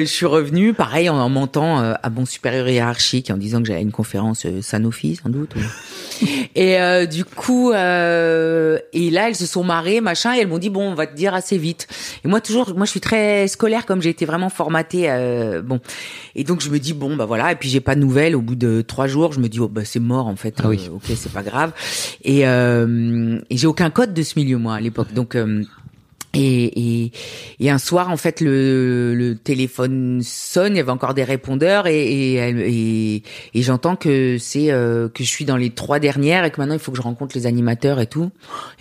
je 0.00 0.04
suis 0.04 0.26
revenue, 0.26 0.72
pareil, 0.74 1.08
en, 1.08 1.16
en 1.16 1.28
mentant 1.28 1.80
euh, 1.80 1.94
à 2.02 2.10
mon 2.10 2.24
supérieur 2.26 2.68
hiérarchique, 2.68 3.30
en 3.30 3.36
disant 3.36 3.60
que 3.60 3.66
j'allais 3.66 3.80
à 3.80 3.82
une 3.82 3.92
conférence 3.92 4.44
euh, 4.46 4.62
Sanofi, 4.62 5.16
sans 5.22 5.28
doute. 5.30 5.54
ou- 5.56 6.26
Et 6.54 6.78
euh, 6.80 7.06
du 7.06 7.24
coup, 7.24 7.72
euh, 7.72 8.78
et 8.92 9.10
là, 9.10 9.28
elles 9.28 9.36
se 9.36 9.46
sont 9.46 9.64
marrées, 9.64 10.00
machin, 10.00 10.34
et 10.34 10.40
elles 10.40 10.48
m'ont 10.48 10.58
dit 10.58 10.68
bon, 10.68 10.90
on 10.90 10.94
va 10.94 11.06
te 11.06 11.14
dire 11.16 11.32
assez 11.32 11.56
vite. 11.56 11.86
Et 12.24 12.28
moi, 12.28 12.40
toujours, 12.40 12.74
moi, 12.76 12.84
je 12.84 12.90
suis 12.90 13.00
très 13.00 13.48
scolaire, 13.48 13.86
comme 13.86 14.02
j'ai 14.02 14.10
été 14.10 14.26
vraiment 14.26 14.50
formatée. 14.50 15.04
Euh, 15.08 15.62
bon, 15.62 15.80
et 16.34 16.44
donc 16.44 16.60
je 16.60 16.68
me 16.68 16.78
dis 16.78 16.92
bon, 16.92 17.16
bah 17.16 17.24
voilà. 17.24 17.52
Et 17.52 17.54
puis 17.56 17.68
j'ai 17.70 17.80
pas 17.80 17.94
de 17.94 18.00
nouvelles. 18.00 18.36
Au 18.36 18.42
bout 18.42 18.54
de 18.56 18.82
trois 18.82 19.06
jours, 19.06 19.32
je 19.32 19.40
me 19.40 19.48
dis 19.48 19.60
oh 19.60 19.68
bah 19.68 19.82
c'est 19.84 20.00
mort 20.00 20.26
en 20.26 20.36
fait. 20.36 20.54
Ah 20.62 20.68
oui. 20.68 20.80
Euh, 20.90 20.96
ok, 20.96 21.02
c'est 21.16 21.32
pas 21.32 21.42
grave. 21.42 21.72
Et, 22.24 22.46
euh, 22.46 23.38
et 23.48 23.56
j'ai 23.56 23.66
aucun 23.80 23.90
code 23.90 24.12
de 24.12 24.22
ce 24.22 24.38
milieu 24.38 24.58
moi 24.58 24.74
à 24.74 24.80
l'époque, 24.80 25.14
donc. 25.14 25.34
euh, 25.34 25.64
et, 26.34 27.02
et, 27.04 27.12
et 27.58 27.70
un 27.70 27.78
soir, 27.78 28.08
en 28.10 28.16
fait, 28.16 28.40
le, 28.40 29.14
le 29.14 29.34
téléphone 29.34 30.20
sonne. 30.22 30.74
Il 30.74 30.76
y 30.76 30.80
avait 30.80 30.90
encore 30.92 31.14
des 31.14 31.24
répondeurs 31.24 31.86
et, 31.86 32.00
et, 32.06 32.34
elle- 32.34 32.60
et, 32.60 33.22
et 33.54 33.62
j'entends 33.62 33.96
que 33.96 34.36
c'est 34.38 34.70
euh, 34.70 35.08
que 35.08 35.24
je 35.24 35.28
suis 35.28 35.44
dans 35.44 35.56
les 35.56 35.70
trois 35.70 35.98
dernières 35.98 36.44
et 36.44 36.50
que 36.50 36.60
maintenant 36.60 36.74
il 36.74 36.80
faut 36.80 36.92
que 36.92 36.96
je 36.98 37.02
rencontre 37.02 37.36
les 37.36 37.46
animateurs 37.46 38.00
et 38.00 38.06
tout. 38.06 38.30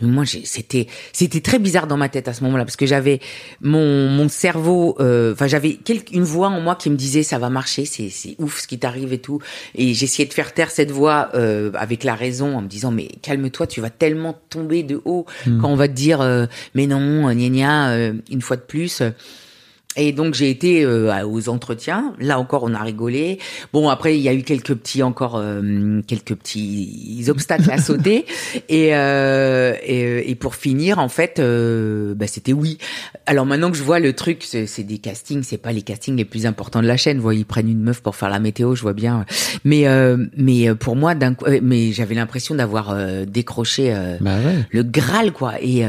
Et 0.02 0.06
moi, 0.06 0.26
c'était 0.26 0.88
c'était 1.12 1.42
très 1.42 1.58
bizarre 1.60 1.88
dans 1.88 1.98
ma 1.98 2.08
tête 2.10 2.28
à 2.28 2.34
ce 2.34 2.44
moment-là 2.44 2.66
parce 2.66 2.76
que 2.76 2.86
j'avais 2.86 3.20
mon 3.62 4.08
mon 4.10 4.30
cerveau, 4.30 4.96
euh, 5.00 5.34
enfin 5.34 5.48
j'avais 5.48 5.74
quelque- 5.74 6.14
une 6.14 6.24
voix 6.24 6.50
en 6.50 6.62
moi 6.62 6.76
qui 6.76 6.90
me 6.90 6.96
disait 6.96 7.24
ça 7.24 7.40
va 7.40 7.50
marcher, 7.50 7.86
c'est 7.86 8.10
c'est 8.10 8.36
ouf 8.40 8.62
ce 8.62 8.68
qui 8.68 8.78
t'arrive 8.78 9.12
et 9.14 9.18
tout. 9.20 9.40
Et 9.76 9.94
j'essayais 9.94 10.28
de 10.28 10.34
faire 10.34 10.54
taire 10.54 10.70
cette 10.72 10.92
voix 10.92 11.30
euh, 11.34 11.72
avec 11.76 12.04
la 12.04 12.14
raison 12.16 12.56
en 12.56 12.62
me 12.62 12.68
disant 12.68 12.92
mais 12.92 13.08
calme-toi, 13.22 13.66
tu 13.68 13.82
vas 13.82 13.90
tellement 13.90 14.40
tomber 14.50 14.84
de 14.84 15.02
haut 15.06 15.26
quand 15.62 15.70
on 15.70 15.76
va 15.76 15.88
te 15.88 15.94
dire 15.94 16.22
euh, 16.22 16.46
mais 16.76 16.86
non, 16.88 17.30
gna 17.40 17.50
gna, 17.50 17.90
euh, 17.92 18.14
une 18.32 18.42
fois 18.42 18.58
de 18.58 18.62
plus. 18.62 19.02
Et 19.96 20.12
donc 20.12 20.36
j'ai 20.36 20.52
été 20.52 20.86
euh, 20.86 21.26
aux 21.26 21.50
entretiens. 21.50 22.14
Là 22.20 22.40
encore, 22.40 22.62
on 22.64 22.76
a 22.76 22.82
rigolé. 22.84 23.40
Bon, 23.74 23.90
après 23.90 24.16
il 24.16 24.22
y 24.22 24.30
a 24.30 24.34
eu 24.36 24.44
quelques 24.44 24.76
petits 24.76 25.02
encore 25.02 25.36
euh, 25.36 26.02
quelques 26.06 26.36
petits 26.36 27.26
obstacles 27.28 27.72
à 27.72 27.78
sauter. 27.82 28.26
Et, 28.70 28.96
euh, 28.96 29.74
et 29.84 30.30
et 30.30 30.36
pour 30.36 30.54
finir, 30.54 31.00
en 31.00 31.10
fait, 31.10 31.42
bah, 31.42 32.28
c'était 32.28 32.54
oui. 32.54 32.78
Alors 33.26 33.48
maintenant 33.48 33.72
que 33.72 33.78
je 33.78 33.84
vois 33.84 34.00
le 34.00 34.14
truc, 34.14 34.44
c'est 34.44 34.84
des 34.84 35.00
castings, 35.00 35.42
c'est 35.42 35.58
pas 35.58 35.72
les 35.72 35.82
castings 35.82 36.16
les 36.16 36.26
plus 36.26 36.46
importants 36.46 36.84
de 36.84 36.88
la 36.88 36.96
chaîne. 36.96 37.18
Vous 37.18 37.24
voyez, 37.24 37.42
ils 37.42 37.46
prennent 37.46 37.70
une 37.70 37.82
meuf 37.82 38.02
pour 38.02 38.16
faire 38.16 38.30
la 38.30 38.40
météo, 38.40 38.76
je 38.76 38.84
vois 38.84 38.94
bien. 38.94 39.26
Mais 39.66 39.86
mais 40.38 40.74
pour 40.76 40.96
moi, 40.96 41.16
d'un 41.16 41.36
mais 41.64 41.94
j'avais 41.94 42.16
l'impression 42.16 42.54
d'avoir 42.54 42.96
décroché 43.26 43.92
Bah 44.22 44.38
ouais. 44.38 44.66
le 44.70 44.84
Graal, 44.84 45.34
quoi. 45.34 45.54
Et 45.62 45.84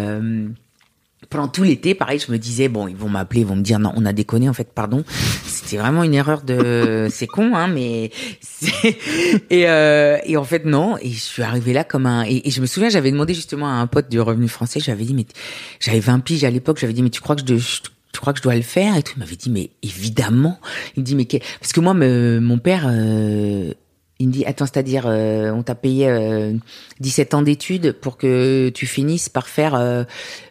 pendant 1.30 1.48
tout 1.48 1.62
l'été, 1.62 1.94
pareil, 1.94 2.18
je 2.18 2.30
me 2.32 2.38
disais 2.38 2.68
bon, 2.68 2.88
ils 2.88 2.96
vont 2.96 3.08
m'appeler, 3.08 3.40
ils 3.42 3.46
vont 3.46 3.56
me 3.56 3.62
dire 3.62 3.78
non, 3.78 3.92
on 3.96 4.04
a 4.04 4.12
déconné 4.12 4.48
en 4.48 4.52
fait, 4.52 4.72
pardon. 4.74 5.04
C'était 5.46 5.76
vraiment 5.76 6.02
une 6.02 6.14
erreur 6.14 6.42
de, 6.42 7.06
c'est 7.10 7.26
con, 7.28 7.54
hein, 7.54 7.68
mais 7.68 8.10
et 9.50 9.68
euh, 9.68 10.18
et 10.24 10.36
en 10.36 10.44
fait 10.44 10.64
non. 10.64 10.96
Et 11.00 11.10
je 11.10 11.18
suis 11.20 11.42
arrivée 11.42 11.72
là 11.72 11.84
comme 11.84 12.06
un 12.06 12.24
et, 12.24 12.42
je 12.50 12.60
me 12.60 12.66
souviens, 12.66 12.88
j'avais 12.88 13.10
demandé 13.12 13.34
justement 13.34 13.68
à 13.68 13.74
un 13.74 13.86
pote 13.86 14.08
du 14.10 14.20
Revenu 14.20 14.48
Français, 14.48 14.80
j'avais 14.80 15.04
dit 15.04 15.14
mais 15.14 15.26
j'avais 15.78 16.00
20 16.00 16.20
piges 16.20 16.44
à 16.44 16.50
l'époque, 16.50 16.78
j'avais 16.80 16.92
dit 16.92 17.02
mais 17.02 17.10
tu 17.10 17.20
crois 17.20 17.36
que 17.36 17.42
je, 17.46 17.54
tu 18.12 18.20
crois 18.20 18.32
que 18.32 18.38
je 18.38 18.42
dois 18.42 18.56
le 18.56 18.62
faire? 18.62 18.96
Et 18.96 19.02
tout. 19.02 19.12
Il 19.16 19.20
m'avait 19.20 19.36
dit 19.36 19.50
mais 19.50 19.70
évidemment. 19.82 20.58
Il 20.96 21.00
me 21.00 21.04
dit 21.06 21.14
mais 21.14 21.26
parce 21.60 21.72
que 21.72 21.80
moi 21.80 21.94
me- 21.94 22.40
mon 22.40 22.58
père 22.58 22.86
euh, 22.90 23.72
il 24.18 24.28
me 24.28 24.32
dit 24.32 24.44
attends 24.44 24.66
c'est-à-dire 24.66 25.04
euh, 25.06 25.50
on 25.50 25.62
t'a 25.62 25.74
payé 25.74 26.06
euh, 26.08 26.52
17 27.00 27.32
ans 27.34 27.40
d'études 27.42 27.92
pour 27.92 28.18
que 28.18 28.68
tu 28.74 28.86
finisses 28.86 29.30
par 29.30 29.48
faire 29.48 29.74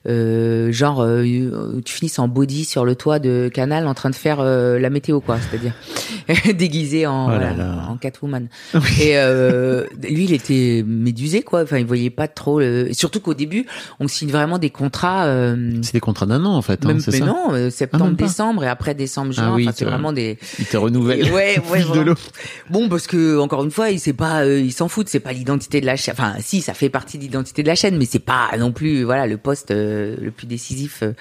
euh, 0.09 0.69
euh, 0.69 0.71
genre 0.71 1.01
euh, 1.01 1.81
tu 1.85 1.93
finisses 1.93 2.19
en 2.19 2.27
body 2.27 2.65
sur 2.65 2.85
le 2.85 2.95
toit 2.95 3.19
de 3.19 3.49
Canal 3.53 3.87
en 3.87 3.93
train 3.93 4.09
de 4.09 4.15
faire 4.15 4.39
euh, 4.39 4.79
la 4.79 4.89
météo 4.89 5.19
quoi 5.19 5.37
c'est-à-dire 5.39 5.73
déguisé 6.55 7.05
en 7.05 7.27
Oh 7.27 7.31
là 7.31 7.37
voilà, 7.37 7.53
là. 7.53 7.85
en 7.89 7.97
Catwoman 7.97 8.47
et 8.99 9.17
euh, 9.17 9.85
lui 10.01 10.25
il 10.25 10.33
était 10.33 10.83
médusé 10.85 11.41
quoi 11.41 11.63
enfin 11.63 11.77
il 11.77 11.85
voyait 11.85 12.09
pas 12.09 12.27
trop 12.27 12.59
le... 12.59 12.89
surtout 12.93 13.19
qu'au 13.19 13.33
début 13.33 13.65
on 13.99 14.07
signe 14.07 14.29
vraiment 14.29 14.57
des 14.57 14.69
contrats 14.69 15.25
euh, 15.25 15.79
C'est 15.81 15.93
des 15.93 15.99
contrats 15.99 16.25
d'un 16.25 16.43
an 16.45 16.55
en 16.55 16.61
fait, 16.61 16.83
hein, 16.85 16.89
même 16.89 16.99
c'est 16.99 17.11
mais 17.11 17.19
ça 17.19 17.25
non 17.25 17.53
euh, 17.53 17.69
septembre 17.69 18.15
décembre 18.15 18.63
et 18.63 18.67
après 18.67 18.93
décembre 18.93 19.31
juin 19.31 19.49
Ah 19.51 19.53
oui, 19.53 19.69
c'est 19.73 19.85
vraiment 19.85 20.13
des 20.13 20.37
Ils 20.59 20.65
te 20.65 20.77
renouvellent. 20.77 21.29
Ouais, 21.39 21.61
ouais, 21.71 21.81
de. 21.81 22.15
Bon, 22.69 22.89
parce 22.89 23.05
que 23.07 23.37
encore 23.37 23.63
une 23.63 23.71
fois, 23.71 23.91
il 23.91 23.99
c'est 23.99 24.13
pas, 24.13 24.43
euh, 24.43 24.59
il 24.59 24.73
s'en 24.73 24.87
fout, 24.87 25.07
c'est 25.09 25.19
pas 25.19 25.31
l'identité 25.31 25.79
de 25.79 25.85
la 25.85 25.95
chaîne. 25.95 26.15
Enfin, 26.17 26.33
si, 26.39 26.61
ça 26.61 26.73
fait 26.73 26.89
partie 26.89 27.17
de 27.17 27.23
l'identité 27.23 27.61
de 27.61 27.67
la 27.67 27.75
chaîne, 27.75 27.97
mais 27.97 28.05
c'est 28.05 28.19
pas 28.19 28.49
non 28.57 28.71
plus, 28.71 29.03
voilà, 29.03 29.27
le 29.27 29.37
poste 29.37 29.71
euh, 29.99 30.15
le 30.21 30.31
plus 30.31 30.47
décisif. 30.47 31.01
euh. 31.03 31.13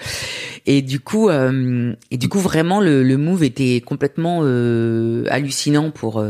Et 0.65 0.81
du 0.81 0.99
coup, 0.99 1.29
euh, 1.29 1.93
et 2.11 2.17
du 2.17 2.29
coup, 2.29 2.39
vraiment, 2.39 2.79
le, 2.81 3.03
le 3.03 3.17
move 3.17 3.43
était 3.43 3.81
complètement 3.81 4.41
euh, 4.43 5.25
hallucinant 5.29 5.91
pour 5.91 6.23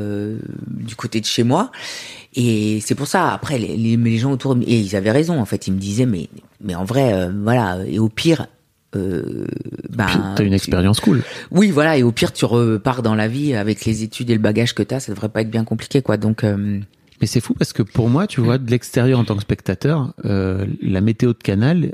du 0.68 0.96
côté 0.96 1.22
de 1.22 1.26
chez 1.26 1.44
moi. 1.44 1.72
Et 2.36 2.80
c'est 2.82 2.96
pour 2.96 3.08
ça. 3.08 3.32
Après, 3.32 3.58
les, 3.58 3.76
les, 3.78 4.18
gens 4.18 4.32
autour, 4.32 4.58
et 4.66 4.80
ils 4.80 4.96
avaient 4.96 5.12
raison. 5.12 5.40
En 5.40 5.46
fait, 5.46 5.68
ils 5.68 5.74
me 5.74 5.80
disaient, 5.80 6.06
mais, 6.06 6.30
mais 6.62 6.76
en 6.76 6.84
vrai, 6.86 7.30
voilà. 7.44 7.80
Et 7.88 8.00
au 8.00 8.10
pire. 8.10 8.48
Euh, 8.96 9.46
ben, 9.90 10.08
T'as 10.36 10.44
une 10.44 10.54
expérience 10.54 11.00
cool. 11.00 11.22
oui, 11.52 11.70
voilà, 11.70 11.98
et 11.98 12.02
au 12.02 12.12
pire, 12.12 12.34
tu 12.34 12.46
repars 12.46 13.04
dans 13.04 13.14
la 13.14 13.28
vie 13.28 13.54
avec 13.54 13.86
les 13.86 14.02
études 14.02 14.32
et 14.32 14.34
le 14.34 14.40
bagage 14.40 14.74
que 14.74 14.82
t'as, 14.82 15.00
ça 15.00 15.12
devrait 15.14 15.30
pas 15.30 15.42
être 15.42 15.52
bien 15.52 15.64
compliqué, 15.64 16.02
quoi. 16.02 16.18
Donc, 16.18 16.44
euh, 16.44 16.80
Mais 17.22 17.28
c'est 17.28 17.40
fou 17.40 17.54
parce 17.54 17.72
que 17.72 17.84
pour 17.84 18.10
moi, 18.10 18.26
tu 18.26 18.42
vois, 18.42 18.58
de 18.58 18.70
l'extérieur 18.72 19.20
en 19.20 19.26
tant 19.26 19.36
que 19.36 19.42
spectateur, 19.44 20.14
euh, 20.26 20.66
la 20.82 21.02
météo 21.02 21.34
de 21.34 21.38
Canal, 21.38 21.94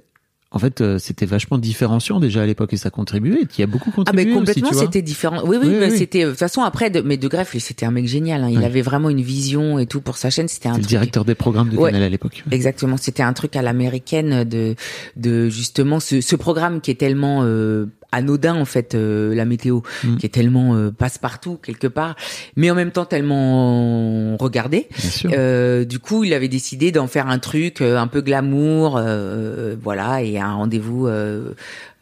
en 0.56 0.60
fait, 0.60 0.80
euh, 0.82 0.98
c'était 0.98 1.26
vachement 1.26 1.58
différenciant 1.58 2.20
déjà 2.20 2.42
à 2.42 2.46
l'époque 2.46 2.72
et 2.74 2.78
ça 2.78 2.90
contribuait. 2.90 3.42
Il 3.58 3.60
y 3.60 3.64
a 3.64 3.68
beaucoup 3.68 3.90
ah 3.92 3.96
contribué 3.98 4.26
mais 4.26 4.32
complètement, 4.34 4.72
c'était 4.74 5.02
différent. 5.02 5.42
Oui, 5.46 5.58
oui, 5.62 5.68
Oui, 5.68 5.76
mais 5.80 5.92
oui. 5.92 5.98
c'était 5.98 6.24
de 6.24 6.30
toute 6.30 6.40
façon 6.40 6.62
après. 6.64 6.90
De, 6.90 7.02
mais 7.02 7.18
De 7.18 7.28
Greff, 7.28 7.56
c'était 7.60 7.86
un 7.86 7.92
mec 7.92 8.08
génial. 8.08 8.44
hein. 8.44 8.50
Il 8.50 8.60
Oui. 8.60 8.66
avait 8.66 8.82
vraiment 8.82 9.10
une 9.10 9.22
vision 9.22 9.78
et 9.80 9.86
tout 9.86 10.00
pour 10.02 10.18
sa 10.18 10.30
chaîne. 10.30 10.48
C'était 10.48 10.70
un 10.70 10.74
truc- 10.74 10.86
directeur 10.88 11.26
des 11.26 11.36
programmes 11.36 11.70
de 11.70 11.78
Ouais. 11.78 11.92
Canal 11.92 12.04
à 12.04 12.10
l'époque. 12.10 12.44
Exactement, 12.52 12.96
c'était 12.98 13.22
un 13.24 13.34
truc 13.34 13.56
à 13.58 13.62
l'américaine 13.62 14.44
de 14.46 14.76
de 15.18 15.50
justement 15.50 16.00
ce, 16.00 16.22
ce 16.22 16.36
programme 16.38 16.80
qui 16.82 16.90
est 16.90 16.96
tellement 16.96 17.42
euh, 17.44 17.88
anodin 18.16 18.56
en 18.56 18.66
fait 18.66 18.96
euh, 18.96 19.36
la 19.36 19.46
météo, 19.46 19.82
Mm. 20.04 20.18
qui 20.18 20.26
est 20.26 20.30
tellement 20.30 20.76
euh, 20.76 20.92
passe-partout 20.92 21.58
quelque 21.62 21.88
part, 21.88 22.16
mais 22.56 22.72
en 22.72 22.76
même 22.76 22.92
temps 22.92 23.06
tellement 23.06 24.36
regardé. 24.38 24.88
Euh, 25.26 25.86
du 25.86 26.00
coup, 26.00 26.24
il 26.24 26.34
avait 26.34 26.48
décidé 26.48 26.92
d'en 26.92 27.08
faire 27.08 27.28
un 27.28 27.40
truc 27.40 27.82
euh, 27.82 27.98
un 27.98 28.08
peu 28.08 28.22
glamour, 28.22 28.98
euh, 28.98 29.76
voilà, 29.82 30.22
et 30.22 30.40
un 30.40 30.54
rendez-vous 30.54 31.08
euh, 31.08 31.54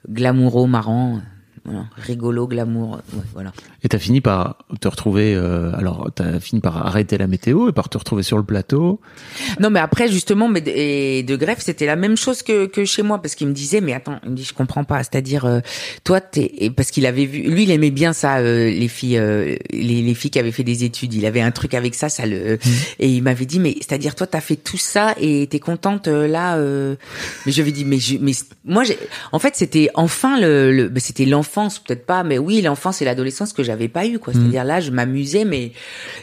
glamouro 0.10 0.68
marrant, 0.68 1.22
voilà, 1.66 1.86
rigolo 1.96 2.48
glamour, 2.48 3.00
ouais, 3.14 3.24
voilà. 3.34 3.52
Et 3.84 3.90
t'as 3.90 4.00
fini 4.00 4.22
par 4.22 4.58
te 4.80 4.88
retrouver, 4.88 5.36
euh, 5.36 5.72
alors 5.76 6.10
t'as 6.16 6.40
fini 6.40 6.62
par 6.62 6.88
arrêter 6.88 7.18
la 7.18 7.28
météo 7.28 7.70
et 7.70 7.74
par 7.74 7.90
te 7.90 7.98
retrouver 7.98 8.24
sur 8.24 8.38
le 8.38 8.44
plateau. 8.44 9.02
Non, 9.60 9.70
mais 9.70 9.80
après 9.82 10.08
justement, 10.08 10.48
mais 10.48 10.62
de, 10.62 10.72
et 10.74 11.24
de 11.24 11.36
greffe, 11.36 11.60
c'était 11.60 11.86
la 11.86 11.98
même 11.98 12.16
chose 12.16 12.44
que, 12.44 12.66
que 12.66 12.86
chez 12.86 13.04
moi 13.04 13.22
parce 13.22 13.36
qu'il 13.36 13.48
me 13.48 13.54
disait, 13.54 13.82
mais 13.82 13.94
attends, 13.94 14.20
il 14.24 14.32
me 14.32 14.36
dit, 14.36 14.46
je 14.46 14.54
comprends 14.54 14.86
pas. 14.86 15.00
C'est-à-dire, 15.00 15.44
euh, 15.46 15.60
toi, 16.06 16.22
t'es 16.22 16.50
et 16.60 16.70
parce 16.70 16.92
qu'il 16.92 17.06
avait 17.06 17.26
vu, 17.26 17.42
lui, 17.42 17.64
il 17.64 17.72
aimait 17.72 17.92
bien 17.92 18.14
ça, 18.14 18.38
euh, 18.38 18.70
les 18.70 18.88
filles, 18.88 19.18
euh, 19.18 19.58
les, 19.72 20.02
les 20.02 20.14
filles 20.14 20.32
qui 20.32 20.40
avaient 20.40 20.54
fait 20.54 20.64
des 20.64 20.86
études. 20.86 21.14
Il 21.14 21.26
avait 21.26 21.42
un 21.42 21.52
truc 21.52 21.74
avec 21.74 21.94
ça, 21.94 22.08
ça 22.08 22.26
le, 22.26 22.60
et 23.00 23.10
il 23.10 23.22
m'avait 23.22 23.46
dit, 23.46 23.60
mais 23.60 23.76
c'est-à-dire, 23.82 24.16
toi, 24.16 24.28
t'as 24.28 24.40
fait 24.40 24.56
tout 24.56 24.78
ça 24.78 25.14
et 25.20 25.48
t'es 25.48 25.60
contente 25.60 26.08
euh, 26.08 26.26
là. 26.26 26.56
euh... 26.56 26.96
Mais 27.46 27.52
je 27.52 27.62
lui 27.62 27.70
ai 27.70 27.74
dit, 27.74 27.84
mais 27.84 28.00
je, 28.00 28.18
mais 28.22 28.32
moi, 28.64 28.86
j'ai, 28.86 28.98
en 29.34 29.40
fait, 29.40 29.58
c'était 29.58 29.90
enfin 29.94 30.40
le, 30.40 30.72
le 30.72 30.92
c'était 31.00 31.26
l'enfance, 31.26 31.80
peut-être 31.80 32.06
pas, 32.06 32.24
mais 32.24 32.38
oui, 32.38 32.62
l'enfance 32.62 33.02
et 33.02 33.06
l'adolescence 33.06 33.52
que 33.52 33.62
j'avais 33.62 33.73
pas 33.88 34.06
eu, 34.06 34.20
quoi. 34.20 34.34
C'est-à-dire 34.34 34.64
là, 34.64 34.80
je 34.80 34.92
m'amusais, 34.92 35.46
mais 35.46 35.72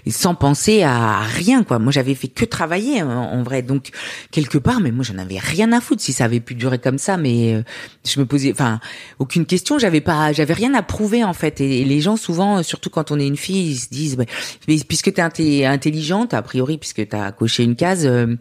sans 0.08 0.34
penser 0.34 0.82
à 0.82 1.20
rien, 1.20 1.62
quoi. 1.62 1.78
Moi, 1.78 1.92
j'avais 1.92 2.14
fait 2.14 2.28
que 2.28 2.44
travailler, 2.44 3.02
en, 3.02 3.08
en 3.08 3.42
vrai. 3.42 3.62
Donc, 3.62 3.90
quelque 4.30 4.58
part, 4.58 4.80
mais 4.80 4.90
moi, 4.90 5.04
j'en 5.04 5.18
avais 5.18 5.38
rien 5.38 5.72
à 5.72 5.80
foutre 5.80 6.02
si 6.02 6.12
ça 6.12 6.24
avait 6.24 6.40
pu 6.40 6.54
durer 6.54 6.78
comme 6.78 6.98
ça, 6.98 7.16
mais 7.16 7.54
euh, 7.54 7.62
je 8.04 8.20
me 8.20 8.26
posais, 8.26 8.52
enfin, 8.52 8.80
aucune 9.18 9.46
question. 9.46 9.78
J'avais 9.78 10.00
pas, 10.00 10.32
j'avais 10.32 10.54
rien 10.54 10.74
à 10.74 10.82
prouver, 10.82 11.24
en 11.24 11.34
fait. 11.34 11.60
Et, 11.60 11.84
les 11.84 12.00
gens, 12.00 12.16
souvent, 12.16 12.62
surtout 12.62 12.90
quand 12.90 13.10
on 13.10 13.18
est 13.18 13.26
une 13.26 13.36
fille, 13.36 13.72
ils 13.72 13.78
se 13.78 13.88
disent, 13.88 14.16
bah, 14.16 14.24
mais 14.68 14.76
puisque 14.86 15.12
t'es 15.12 15.22
intelligente, 15.64 16.34
a 16.34 16.42
priori, 16.42 16.78
puisque 16.78 17.08
t'as 17.08 17.32
coché 17.32 17.64
une 17.64 17.76
case, 17.76 18.06
euh, 18.06 18.36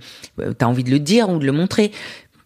t'as 0.58 0.66
envie 0.66 0.84
de 0.84 0.92
le 0.92 1.00
dire 1.00 1.30
ou 1.30 1.40
de 1.40 1.46
le 1.46 1.52
montrer. 1.52 1.92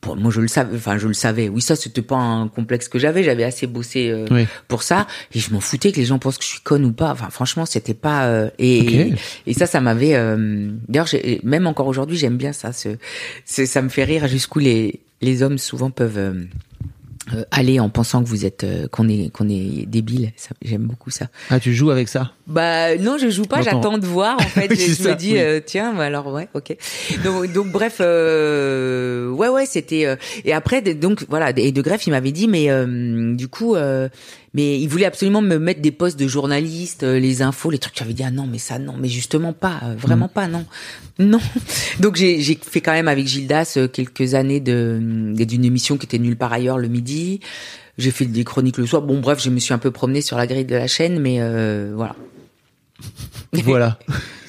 Bon, 0.06 0.16
moi 0.18 0.32
je 0.32 0.42
le 0.42 0.48
savais, 0.48 0.76
enfin 0.76 0.98
je 0.98 1.08
le 1.08 1.14
savais. 1.14 1.48
Oui, 1.50 1.62
ça 1.62 1.76
c'était 1.76 2.02
pas 2.02 2.18
un 2.18 2.48
complexe 2.50 2.88
que 2.90 3.00
j'avais. 3.00 3.24
J'avais 3.24 3.44
assez 3.46 3.68
bossé 3.68 4.10
euh, 4.10 4.26
Oui. 4.32 4.46
pour 4.68 4.84
ça 4.84 5.08
et 5.34 5.40
je 5.40 5.52
m'en 5.54 5.60
foutais 5.62 5.92
que 5.92 5.98
les 5.98 6.06
gens 6.06 6.20
pensent 6.20 6.38
que 6.38 6.44
je 6.44 6.50
suis 6.50 6.60
conne 6.62 6.84
ou 6.86 6.92
pas. 6.92 7.12
Enfin 7.12 7.30
franchement 7.30 7.66
c'était 7.66 7.94
pas 7.94 8.26
euh, 8.26 8.50
et 8.60 9.14
et 9.48 9.54
ça 9.54 9.66
ça 9.66 9.80
m'avait. 9.82 10.16
euh, 10.16 10.72
D'ailleurs 10.90 11.08
même 11.44 11.68
encore 11.68 11.88
aujourd'hui 11.88 12.18
j'aime 12.18 12.38
bien 12.38 12.52
ça. 12.54 12.74
Ce, 12.74 12.90
ce- 13.46 13.66
ça 13.66 13.82
me 13.82 13.90
fait 13.90 14.04
rire 14.04 14.28
jusqu'où 14.28 14.60
les 14.60 15.00
les 15.22 15.42
hommes 15.42 15.58
souvent 15.58 15.90
peuvent. 15.90 16.46
Euh, 17.34 17.44
aller 17.52 17.80
en 17.80 17.90
pensant 17.90 18.22
que 18.22 18.28
vous 18.28 18.46
êtes 18.46 18.64
euh, 18.66 18.88
qu'on 18.90 19.08
est 19.08 19.32
qu'on 19.32 19.48
est 19.48 19.86
débile 19.88 20.34
j'aime 20.62 20.84
beaucoup 20.84 21.10
ça 21.10 21.28
Ah, 21.50 21.60
tu 21.60 21.74
joues 21.74 21.90
avec 21.92 22.10
ça? 22.10 22.32
Bah 22.48 22.98
non, 22.98 23.18
je 23.18 23.30
joue 23.30 23.46
pas, 23.46 23.60
Dans 23.60 23.64
ton- 23.64 23.70
j'attends 23.82 23.98
de 23.98 24.06
voir. 24.06 24.36
En 24.38 24.44
fait, 24.44 24.68
Oui, 24.70 24.76
je, 24.78 25.08
me 25.08 25.16
dis 25.16 25.32
oui. 25.34 25.40
euh, 25.40 25.62
tiens, 25.66 25.94
bah 25.94 26.04
alors 26.04 26.28
ouais, 26.28 26.50
ok. 26.54 26.76
Donc, 27.24 27.54
donc 27.54 27.68
bref, 27.72 28.02
euh, 28.02 29.30
ouais 29.30 29.48
ouais, 29.50 29.66
c'était 29.66 30.06
euh, 30.06 30.16
et 30.44 30.54
après 30.54 30.82
donc 30.82 31.26
voilà 31.30 31.52
et 31.56 31.72
de 31.72 31.82
greffe 31.82 32.06
il 32.08 32.12
m'avait 32.12 32.32
dit 32.34 32.48
mais 32.48 32.70
euh, 32.70 33.34
du 33.36 33.48
coup 33.48 33.76
euh, 33.76 34.10
mais 34.54 34.80
il 34.80 34.88
voulait 34.88 35.06
absolument 35.06 35.42
me 35.42 35.58
mettre 35.58 35.82
des 35.82 35.92
postes 35.92 36.20
de 36.20 36.28
journaliste, 36.28 37.04
euh, 37.04 37.20
les 37.20 37.42
infos, 37.42 37.72
les 37.72 37.80
trucs. 37.80 37.98
J'avais 37.98 38.14
dit 38.14 38.24
ah 38.24 38.32
non 38.32 38.48
mais 38.50 38.60
ça 38.60 38.80
non, 38.80 38.96
mais 39.00 39.08
justement 39.08 39.54
pas, 39.54 39.80
euh, 39.84 39.96
vraiment 39.98 40.28
pas 40.28 40.48
non, 40.48 40.66
non. 41.20 41.40
Donc 42.00 42.16
j'ai 42.16 42.42
j'ai 42.42 42.60
fait 42.62 42.82
quand 42.82 42.94
même 42.94 43.08
avec 43.08 43.28
Gildas 43.28 43.74
euh, 43.78 43.88
quelques 43.88 44.34
années 44.36 44.60
de 44.60 45.34
d'une 45.34 45.66
émission 45.66 45.98
qui 45.98 46.06
était 46.06 46.20
nulle 46.20 46.38
par 46.38 46.54
ailleurs 46.54 46.78
le 46.78 46.88
midi. 46.88 47.40
J'ai 47.98 48.12
fait 48.12 48.26
des 48.26 48.44
chroniques 48.44 48.78
le 48.78 48.88
soir. 48.88 49.02
Bon 49.04 49.20
bref, 49.20 49.42
je 49.42 49.50
me 49.50 49.60
suis 49.60 49.74
un 49.74 49.78
peu 49.78 49.92
promenée 49.92 50.22
sur 50.22 50.38
la 50.38 50.48
grille 50.48 50.66
de 50.66 50.76
la 50.76 50.88
chaîne, 50.88 51.20
mais 51.20 51.38
euh, 51.40 51.94
voilà. 51.96 52.16
Voilà. 53.66 54.00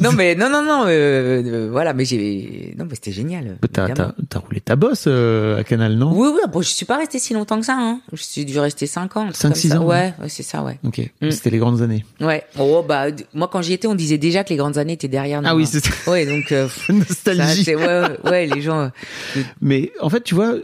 Non 0.00 0.12
mais 0.12 0.34
non 0.34 0.48
non 0.48 0.62
non 0.62 0.84
euh, 0.86 1.42
euh, 1.44 1.68
voilà 1.70 1.92
mais 1.92 2.06
j'ai 2.06 2.74
non 2.78 2.86
mais 2.88 2.94
c'était 2.94 3.12
génial. 3.12 3.58
T'as, 3.70 3.88
t'as, 3.88 4.38
roulé 4.38 4.60
ta 4.62 4.76
bosse 4.76 5.04
euh, 5.06 5.58
à 5.60 5.64
Canal, 5.64 5.96
non? 5.96 6.10
Oui 6.14 6.30
oui 6.34 6.40
bon 6.50 6.62
je 6.62 6.68
suis 6.70 6.86
pas 6.86 6.96
restée 6.96 7.18
si 7.18 7.34
longtemps 7.34 7.60
que 7.60 7.66
ça 7.66 7.76
hein. 7.78 8.00
Je 8.14 8.22
suis 8.22 8.46
dû 8.46 8.58
rester 8.58 8.86
cinq 8.86 9.16
ans. 9.18 9.20
un 9.22 9.24
truc 9.26 9.36
Cinq, 9.36 9.48
comme 9.50 9.56
six 9.60 9.68
ça. 9.68 9.80
ans, 9.80 9.84
Ouais 9.86 10.14
ouais 10.20 10.28
c'est 10.28 10.42
ça 10.42 10.62
ouais. 10.62 10.78
Ok. 10.84 11.02
Mm. 11.20 11.30
C'était 11.30 11.50
les 11.50 11.58
grandes 11.58 11.82
années. 11.82 12.02
Ouais. 12.20 12.44
Oh 12.58 12.82
bah 12.86 13.04
moi 13.34 13.48
quand 13.52 13.60
j'y 13.60 13.74
étais 13.74 13.86
on 13.88 13.94
disait 13.94 14.18
déjà 14.18 14.42
que 14.42 14.48
les 14.48 14.56
grandes 14.56 14.78
années 14.78 14.94
étaient 14.94 15.06
derrière 15.08 15.42
nous. 15.42 15.48
Ah 15.50 15.54
oui, 15.54 15.64
hein. 15.64 15.68
c'est 15.70 15.84
ça. 15.84 16.10
Ouais 16.10 16.24
donc 16.24 16.46
ça, 16.48 16.92
Nostalgie. 16.92 17.64
c'est- 17.64 17.76
ouais, 17.76 18.02
ouais 18.24 18.46
les 18.46 18.62
gens. 18.62 18.90
Mais 19.60 19.92
en 20.00 20.08
fait, 20.08 20.22
tu 20.24 20.34
vois, 20.34 20.54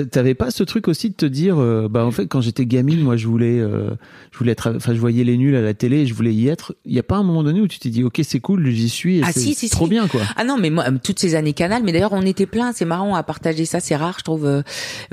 t'avais 0.00 0.34
pas 0.34 0.50
ce 0.50 0.62
truc 0.64 0.88
aussi 0.88 1.10
de 1.10 1.14
te 1.14 1.26
dire, 1.26 1.58
euh, 1.58 1.88
bah 1.88 2.04
en 2.04 2.10
fait, 2.10 2.26
quand 2.26 2.40
j'étais 2.40 2.66
gamine, 2.66 3.00
moi, 3.00 3.16
je 3.16 3.26
voulais, 3.26 3.58
euh, 3.60 3.90
je 4.32 4.38
voulais 4.38 4.52
être, 4.52 4.72
enfin, 4.76 4.94
je 4.94 4.98
voyais 5.00 5.24
les 5.24 5.36
nuls 5.36 5.54
à 5.56 5.60
la 5.60 5.74
télé, 5.74 5.98
et 6.00 6.06
je 6.06 6.14
voulais 6.14 6.34
y 6.34 6.48
être. 6.48 6.74
Il 6.84 6.92
y 6.94 6.98
a 6.98 7.02
pas 7.02 7.16
un 7.16 7.22
moment 7.22 7.42
donné 7.42 7.60
où 7.60 7.68
tu 7.68 7.78
t'es 7.78 7.88
dit, 7.90 8.02
ok, 8.04 8.20
c'est 8.24 8.40
cool, 8.40 8.68
j'y 8.70 8.88
suis, 8.88 9.18
et 9.18 9.22
Ah 9.24 9.32
c'est 9.32 9.40
si, 9.40 9.54
si, 9.54 9.70
trop 9.70 9.84
si. 9.84 9.90
bien, 9.90 10.08
quoi. 10.08 10.22
Ah 10.36 10.44
non, 10.44 10.56
mais 10.58 10.70
moi, 10.70 10.84
euh, 10.88 10.98
toutes 11.02 11.18
ces 11.18 11.34
années 11.34 11.52
Canal, 11.52 11.82
mais 11.84 11.92
d'ailleurs, 11.92 12.12
on 12.12 12.22
était 12.22 12.46
plein, 12.46 12.72
c'est 12.72 12.84
marrant 12.84 13.14
à 13.14 13.22
partager 13.22 13.64
ça, 13.64 13.80
c'est 13.80 13.96
rare, 13.96 14.16
je 14.18 14.24
trouve. 14.24 14.46
euh, 14.46 14.62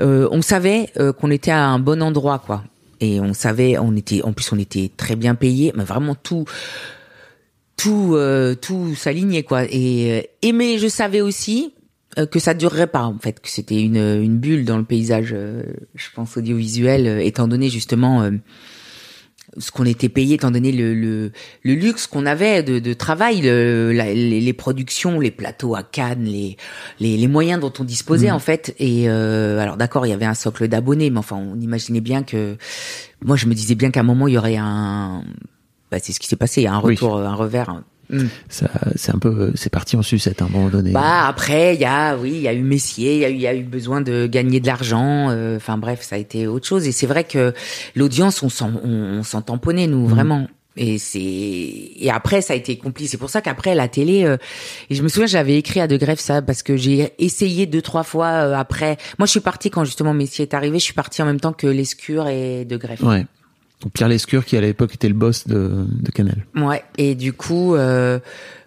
euh, 0.00 0.28
on 0.32 0.42
savait 0.42 0.90
qu'on 1.18 1.30
était 1.30 1.50
à 1.50 1.66
un 1.68 1.78
bon 1.78 2.02
endroit, 2.02 2.38
quoi. 2.38 2.64
Et 3.00 3.18
on 3.20 3.32
savait, 3.32 3.78
on 3.78 3.96
était, 3.96 4.22
en 4.22 4.32
plus, 4.32 4.52
on 4.52 4.58
était 4.58 4.90
très 4.96 5.16
bien 5.16 5.34
payés, 5.34 5.72
mais 5.74 5.84
vraiment 5.84 6.14
tout, 6.14 6.44
tout, 7.76 8.12
euh, 8.14 8.54
tout 8.54 8.94
s'alignait, 8.94 9.42
quoi. 9.42 9.64
Et, 9.70 10.28
et 10.42 10.52
mais 10.52 10.78
je 10.78 10.86
savais 10.88 11.20
aussi 11.22 11.72
que 12.30 12.38
ça 12.38 12.54
durerait 12.54 12.86
pas, 12.88 13.04
en 13.04 13.18
fait, 13.18 13.40
que 13.40 13.48
c'était 13.48 13.80
une, 13.80 13.96
une 13.96 14.38
bulle 14.38 14.64
dans 14.64 14.78
le 14.78 14.84
paysage, 14.84 15.30
euh, 15.32 15.62
je 15.94 16.08
pense, 16.14 16.36
audiovisuel, 16.36 17.06
euh, 17.06 17.20
étant 17.20 17.46
donné 17.48 17.68
justement 17.68 18.22
euh, 18.22 18.30
ce 19.58 19.70
qu'on 19.72 19.84
était 19.84 20.08
payé, 20.08 20.34
étant 20.36 20.50
donné 20.52 20.70
le, 20.70 20.94
le, 20.94 21.32
le 21.64 21.74
luxe 21.74 22.06
qu'on 22.06 22.24
avait 22.26 22.62
de, 22.62 22.78
de 22.78 22.92
travail, 22.94 23.40
le, 23.42 23.90
la- 23.92 24.12
les, 24.14 24.40
les 24.40 24.52
productions, 24.52 25.18
les 25.18 25.32
plateaux 25.32 25.74
à 25.74 25.82
Cannes, 25.82 26.24
les, 26.24 26.56
les, 27.00 27.16
les 27.16 27.28
moyens 27.28 27.60
dont 27.60 27.72
on 27.80 27.84
disposait 27.84 28.30
en 28.30 28.38
fait. 28.38 28.74
Et 28.78 29.08
euh, 29.08 29.58
alors 29.58 29.76
d'accord, 29.76 30.06
il 30.06 30.10
y 30.10 30.12
avait 30.12 30.24
un 30.24 30.34
socle 30.34 30.68
d'abonnés, 30.68 31.10
mais 31.10 31.18
enfin, 31.18 31.36
on 31.36 31.58
imaginait 31.60 32.00
bien 32.00 32.22
que, 32.22 32.56
moi, 33.24 33.36
je 33.36 33.46
me 33.46 33.54
disais 33.54 33.74
bien 33.74 33.90
qu'à 33.90 34.00
un 34.00 34.04
moment 34.04 34.28
il 34.28 34.34
y 34.34 34.38
aurait 34.38 34.56
un, 34.56 35.24
bah, 35.90 35.98
c'est 36.00 36.12
ce 36.12 36.20
qui 36.20 36.28
s'est 36.28 36.36
passé, 36.36 36.66
un 36.68 36.80
Oui. 36.80 36.94
retour, 36.94 37.18
un 37.18 37.34
revers. 37.34 37.82
Mm. 38.10 38.26
Ça, 38.48 38.68
c'est 38.96 39.14
un 39.14 39.18
peu, 39.18 39.52
c'est 39.54 39.70
parti 39.70 39.96
en 39.96 40.02
sucette 40.02 40.42
à 40.42 40.46
un 40.46 40.48
moment 40.48 40.68
donné. 40.68 40.90
Bah 40.92 41.26
après, 41.26 41.74
il 41.74 41.80
y 41.80 41.84
a 41.84 42.16
oui, 42.16 42.32
il 42.34 42.40
y 42.42 42.48
a 42.48 42.52
eu 42.52 42.62
Messier, 42.62 43.14
il 43.14 43.20
y 43.20 43.24
a 43.24 43.30
eu 43.30 43.34
il 43.34 43.40
y 43.40 43.46
a 43.46 43.54
eu 43.54 43.62
besoin 43.62 44.00
de 44.00 44.26
gagner 44.26 44.60
de 44.60 44.66
l'argent. 44.66 45.28
euh, 45.30 45.56
Enfin 45.56 45.78
bref, 45.78 46.02
ça 46.02 46.16
a 46.16 46.18
été 46.18 46.46
autre 46.46 46.66
chose. 46.66 46.86
Et 46.86 46.92
c'est 46.92 47.06
vrai 47.06 47.24
que 47.24 47.54
l'audience, 47.94 48.42
on 48.42 48.48
s'en 48.48 48.72
on, 48.84 48.90
on 49.18 49.22
s'en 49.22 49.42
tamponnait 49.42 49.86
nous 49.86 50.06
vraiment. 50.06 50.46
Et 50.76 50.98
c'est 50.98 51.18
et 51.20 52.10
après 52.12 52.42
ça 52.42 52.52
a 52.52 52.56
été 52.56 52.76
compliqué. 52.78 53.08
C'est 53.10 53.18
pour 53.18 53.28
ça 53.28 53.40
qu'après 53.40 53.74
la 53.74 53.88
télé, 53.88 54.24
euh, 54.24 54.36
et 54.88 54.94
je 54.94 55.02
me 55.02 55.08
souviens 55.08 55.26
j'avais 55.26 55.56
écrit 55.58 55.80
à 55.80 55.88
De 55.88 55.96
Grève 55.96 56.20
ça 56.20 56.42
parce 56.42 56.62
que 56.62 56.76
j'ai 56.76 57.12
essayé 57.18 57.66
deux 57.66 57.82
trois 57.82 58.04
fois 58.04 58.28
euh, 58.28 58.54
après. 58.54 58.96
Moi 59.18 59.26
je 59.26 59.32
suis 59.32 59.40
partie 59.40 59.70
quand 59.70 59.84
justement 59.84 60.14
Messier 60.14 60.42
est 60.44 60.54
arrivé. 60.54 60.78
Je 60.78 60.84
suis 60.84 60.94
partie 60.94 61.22
en 61.22 61.26
même 61.26 61.40
temps 61.40 61.52
que 61.52 61.66
Lescure 61.66 62.28
et 62.28 62.64
De 62.64 62.76
Grève. 62.76 63.02
Ouais. 63.04 63.26
Donc, 63.82 63.92
Pierre 63.92 64.08
Lescure, 64.08 64.44
qui 64.44 64.56
à 64.56 64.60
l'époque 64.60 64.94
était 64.94 65.08
le 65.08 65.14
boss 65.14 65.46
de, 65.48 65.86
de 65.88 66.10
Canal. 66.10 66.44
Ouais, 66.54 66.82
et 66.98 67.14
du 67.14 67.32
coup, 67.32 67.74
euh, 67.74 68.18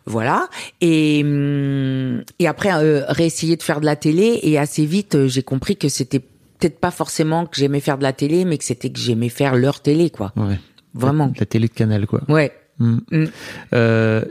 voilà. 0.05 0.47
Et, 0.81 1.21
hum, 1.23 2.23
et 2.39 2.47
après, 2.47 2.71
euh, 2.73 3.03
réessayer 3.09 3.55
de 3.55 3.63
faire 3.63 3.79
de 3.79 3.85
la 3.85 3.95
télé, 3.95 4.39
et 4.43 4.57
assez 4.57 4.85
vite, 4.85 5.15
euh, 5.15 5.27
j'ai 5.27 5.43
compris 5.43 5.77
que 5.77 5.87
c'était 5.89 6.19
peut-être 6.19 6.79
pas 6.79 6.91
forcément 6.91 7.45
que 7.45 7.57
j'aimais 7.57 7.79
faire 7.79 7.97
de 7.97 8.03
la 8.03 8.13
télé, 8.13 8.43
mais 8.45 8.57
que 8.57 8.63
c'était 8.63 8.89
que 8.89 8.99
j'aimais 8.99 9.29
faire 9.29 9.55
leur 9.55 9.81
télé, 9.81 10.09
quoi. 10.09 10.31
Ouais. 10.35 10.59
Vraiment. 10.95 11.27
La, 11.35 11.41
la 11.41 11.45
télé 11.45 11.67
de 11.67 11.73
Canal, 11.73 12.07
quoi. 12.07 12.21
Ouais. 12.27 12.51
Mm. 12.79 12.97
Mm. 13.11 13.25
Euh, 13.73 14.25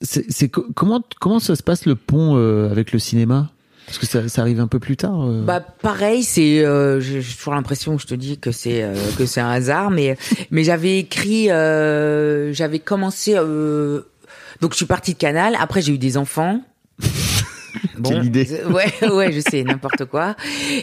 c'est, 0.00 0.24
c'est 0.30 0.48
co- 0.48 0.66
comment 0.74 1.02
comment 1.20 1.38
ça 1.38 1.54
se 1.56 1.62
passe 1.62 1.84
le 1.86 1.96
pont 1.96 2.36
euh, 2.36 2.70
avec 2.70 2.92
le 2.92 2.98
cinéma? 2.98 3.50
Parce 3.86 3.98
que 3.98 4.06
ça, 4.06 4.26
ça 4.28 4.40
arrive 4.42 4.60
un 4.60 4.66
peu 4.66 4.78
plus 4.78 4.96
tard. 4.96 5.22
euh. 5.28 5.42
Bah 5.44 5.60
pareil, 5.60 6.22
c'est 6.24 6.64
euh, 6.64 7.00
j'ai 7.00 7.22
toujours 7.22 7.54
l'impression, 7.54 7.98
je 7.98 8.06
te 8.06 8.14
dis 8.14 8.38
que 8.38 8.50
c'est 8.52 8.82
euh, 8.82 8.94
que 9.18 9.26
c'est 9.26 9.40
un 9.40 9.50
hasard, 9.50 9.90
mais 9.90 10.16
mais 10.50 10.64
j'avais 10.64 10.98
écrit, 10.98 11.50
euh, 11.50 12.52
j'avais 12.52 12.78
commencé, 12.78 13.34
euh, 13.36 14.00
donc 14.60 14.72
je 14.72 14.78
suis 14.78 14.86
partie 14.86 15.12
de 15.12 15.18
Canal. 15.18 15.56
Après 15.60 15.82
j'ai 15.82 15.92
eu 15.92 15.98
des 15.98 16.16
enfants. 16.16 16.60
Quelle 18.04 18.24
idée. 18.24 18.44
c'est- 18.44 18.64
Ouais, 18.64 18.92
ouais, 19.10 19.32
je 19.32 19.40
sais, 19.40 19.62
n'importe 19.64 20.04
quoi. 20.06 20.36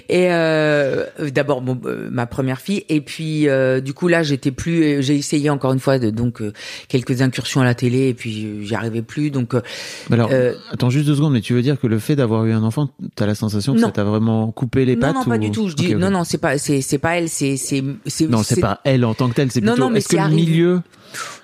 Et 0.09 0.27
euh, 0.31 1.05
d'abord 1.33 1.61
bon, 1.61 1.79
euh, 1.85 2.09
ma 2.11 2.25
première 2.25 2.59
fille, 2.59 2.83
et 2.89 3.01
puis 3.01 3.47
euh, 3.47 3.79
du 3.81 3.93
coup 3.93 4.07
là 4.07 4.23
j'étais 4.23 4.51
plus, 4.51 4.83
euh, 4.83 5.01
j'ai 5.01 5.15
essayé 5.15 5.49
encore 5.49 5.73
une 5.73 5.79
fois 5.79 5.99
de 5.99 6.09
donc 6.09 6.41
euh, 6.41 6.53
quelques 6.87 7.21
incursions 7.21 7.61
à 7.61 7.63
la 7.65 7.73
télé, 7.75 8.09
et 8.09 8.13
puis 8.13 8.45
euh, 8.45 8.63
j'y 8.63 8.75
arrivais 8.75 9.01
plus, 9.01 9.31
donc 9.31 9.53
euh, 9.53 9.61
alors, 10.11 10.29
euh, 10.31 10.53
attends 10.71 10.89
juste 10.89 11.05
deux 11.07 11.15
secondes, 11.15 11.33
mais 11.33 11.41
tu 11.41 11.53
veux 11.53 11.61
dire 11.61 11.79
que 11.79 11.87
le 11.87 11.99
fait 11.99 12.15
d'avoir 12.15 12.45
eu 12.45 12.51
un 12.53 12.63
enfant, 12.63 12.89
t'as 13.15 13.25
la 13.25 13.35
sensation 13.35 13.73
que 13.73 13.79
Non. 13.79 13.87
ça 13.87 13.91
t'a 13.93 14.03
vraiment 14.03 14.51
coupé 14.51 14.85
les 14.85 14.95
non 14.95 15.01
pattes 15.01 15.15
non 15.15 15.23
pas 15.25 15.35
ou- 15.35 15.39
du 15.39 15.51
tout. 15.51 15.69
Je 15.69 15.75
dis 15.75 15.95
non 15.95 16.09
non 16.09 16.23
c'est 16.23 16.37
pas 16.37 16.57
c'est 16.57 16.81
c'est 16.81 16.97
pas 16.97 17.17
elle, 17.17 17.29
c'est 17.29 17.57
c'est 17.57 17.83
c'est 18.05 18.27
Non, 18.27 18.43
c'est 18.43 18.59
pas 18.59 18.79
elle 18.83 19.05
en 19.05 19.13
tant 19.13 19.29
que 19.29 19.35
telle, 19.35 19.51
c'est 19.51 19.61
Non, 19.61 19.73
plutôt. 19.73 19.89
non, 19.89 19.95
Est-ce 19.95 20.07
que 20.09 20.17
le 20.17 20.29
milieu 20.29 20.81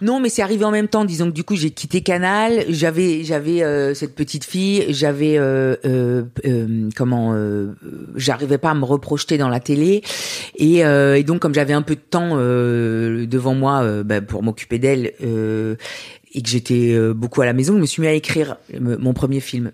Non, 0.01 0.19
mais 0.19 0.29
c'est 0.29 0.41
arrivé 0.41 0.63
en 0.65 0.71
même 0.71 0.87
temps. 0.87 1.05
Disons 1.05 1.25
que 1.27 1.31
du 1.35 1.43
coup, 1.43 1.55
j'ai 1.55 1.71
quitté 1.71 2.01
Canal. 2.01 2.65
J'avais, 2.69 3.23
j'avais 3.23 3.63
euh, 3.63 3.93
cette 3.93 4.15
petite 4.15 4.43
fille. 4.45 4.85
J'avais, 4.89 5.37
euh, 5.37 5.75
euh, 5.85 6.23
euh, 6.45 6.89
comment, 6.95 7.33
euh, 7.33 7.73
j'arrivais 8.15 8.57
pas 8.57 8.71
à 8.71 8.73
me 8.75 8.85
reprojeter 8.85 9.37
dans 9.37 9.49
la 9.49 9.59
télé. 9.59 10.03
Et, 10.55 10.85
euh, 10.85 11.17
et 11.17 11.23
donc, 11.23 11.39
comme 11.39 11.53
j'avais 11.53 11.73
un 11.73 11.81
peu 11.81 11.95
de 11.95 12.01
temps 12.01 12.31
euh, 12.33 13.25
devant 13.25 13.53
moi 13.55 13.81
euh, 13.83 14.03
bah, 14.03 14.21
pour 14.21 14.43
m'occuper 14.43 14.79
d'elle 14.79 15.13
euh, 15.23 15.75
et 16.33 16.41
que 16.41 16.49
j'étais 16.49 16.93
euh, 16.93 17.13
beaucoup 17.13 17.41
à 17.41 17.45
la 17.45 17.53
maison, 17.53 17.73
je 17.75 17.79
me 17.81 17.85
suis 17.85 18.01
mis 18.01 18.07
à 18.07 18.13
écrire 18.13 18.57
mon 18.79 19.13
premier 19.13 19.39
film. 19.39 19.71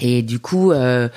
Et 0.00 0.22
du 0.22 0.40
coup, 0.40 0.72
euh, 0.72 1.08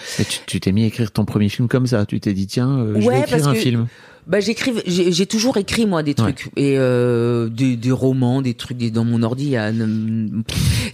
tu 0.45 0.59
t'es 0.59 0.71
mis 0.71 0.83
à 0.83 0.87
écrire 0.87 1.11
ton 1.11 1.25
premier 1.25 1.49
film 1.49 1.67
comme 1.67 1.87
ça. 1.87 2.05
Tu 2.05 2.19
t'es 2.19 2.33
dit 2.33 2.45
tiens, 2.45 2.77
euh, 2.77 3.01
je 3.01 3.07
Ouais, 3.07 3.15
vais 3.15 3.19
écrire 3.21 3.47
un 3.47 3.53
que- 3.53 3.59
film. 3.59 3.87
Bah 4.27 4.41
j'écrive, 4.41 4.83
j'ai 4.85 5.25
toujours 5.25 5.55
écrit 5.55 5.85
moi 5.85 6.03
des 6.03 6.13
trucs 6.13 6.49
et 6.57 6.75
euh, 6.77 7.47
des, 7.47 7.77
des 7.77 7.91
romans, 7.91 8.41
des 8.41 8.55
trucs 8.55 8.77
des, 8.77 8.91
dans 8.91 9.05
mon 9.05 9.23
ordi, 9.23 9.45
il 9.45 9.51
y 9.51 9.57
a 9.57 9.71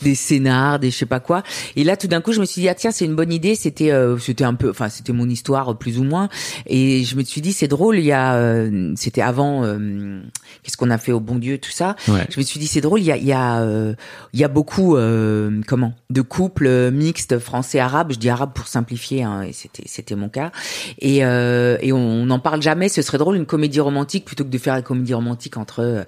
des 0.04 0.14
scénars, 0.14 0.78
des 0.78 0.92
je 0.92 0.98
sais 0.98 1.08
pas 1.08 1.20
quoi. 1.20 1.42
Et 1.76 1.84
là 1.84 1.98
tout 1.98 2.06
d'un 2.06 2.22
coup 2.22 2.32
je 2.32 2.40
me 2.40 2.46
suis 2.46 2.62
dit 2.62 2.70
ah 2.70 2.76
tiens 2.76 2.92
c'est 2.92 3.06
une 3.06 3.16
bonne 3.16 3.34
idée. 3.34 3.56
C'était 3.56 3.92
euh, 3.92 4.20
c'était 4.20 4.44
un 4.44 4.54
peu, 4.54 4.70
enfin 4.70 4.88
c'était 4.88 5.14
mon 5.14 5.28
histoire 5.28 5.76
plus 5.80 5.98
ou 5.98 6.04
moins. 6.04 6.30
Et 6.68 7.04
je 7.06 7.16
me 7.16 7.24
suis 7.24 7.42
dit 7.42 7.54
c'est 7.54 7.68
drôle. 7.68 7.98
Il 7.98 8.06
y 8.06 8.12
a 8.12 8.36
euh, 8.36 8.94
c'était 8.96 9.22
avant 9.22 9.64
euh, 9.64 10.22
qu'est-ce 10.62 10.78
qu'on 10.78 10.92
a 10.92 11.00
fait 11.00 11.12
au 11.12 11.20
bon 11.20 11.38
Dieu 11.38 11.58
tout 11.58 11.72
ça. 11.72 11.96
Ouais. 12.08 12.28
Je 12.30 12.40
me 12.40 12.46
suis 12.46 12.60
dit 12.60 12.68
c'est 12.68 12.82
drôle. 12.82 13.00
Il 13.00 13.06
y 13.06 13.12
a 13.12 13.18
il 13.18 13.26
y 13.26 13.34
a 13.34 13.62
euh, 13.62 13.96
il 14.34 14.40
y 14.40 14.44
a 14.44 14.48
beaucoup 14.48 14.96
euh, 14.96 15.60
comment? 15.66 15.96
De 16.12 16.22
couples 16.22 16.92
mixtes 16.92 17.40
français 17.40 17.80
arabes. 17.80 18.12
Je 18.12 18.20
dis 18.20 18.30
arabe 18.30 18.52
pour 18.54 18.68
simplifier 18.68 19.24
hein, 19.24 19.42
et 19.42 19.54
c'était 19.54 19.86
c'était 19.88 20.16
mon 20.16 20.30
cas. 20.30 20.52
Et 21.00 21.26
euh, 21.26 21.78
et 21.82 21.92
on 21.94 22.28
n'en 22.28 22.38
parle 22.38 22.62
jamais. 22.62 22.90
Ce 22.90 23.02
serait 23.02 23.18
drôle 23.18 23.23
une 23.32 23.46
comédie 23.46 23.80
romantique 23.80 24.26
plutôt 24.26 24.44
que 24.44 24.50
de 24.50 24.58
faire 24.58 24.76
une 24.76 24.84
comédie 24.84 25.14
romantique 25.14 25.56
entre. 25.56 25.80
euh, 25.82 26.04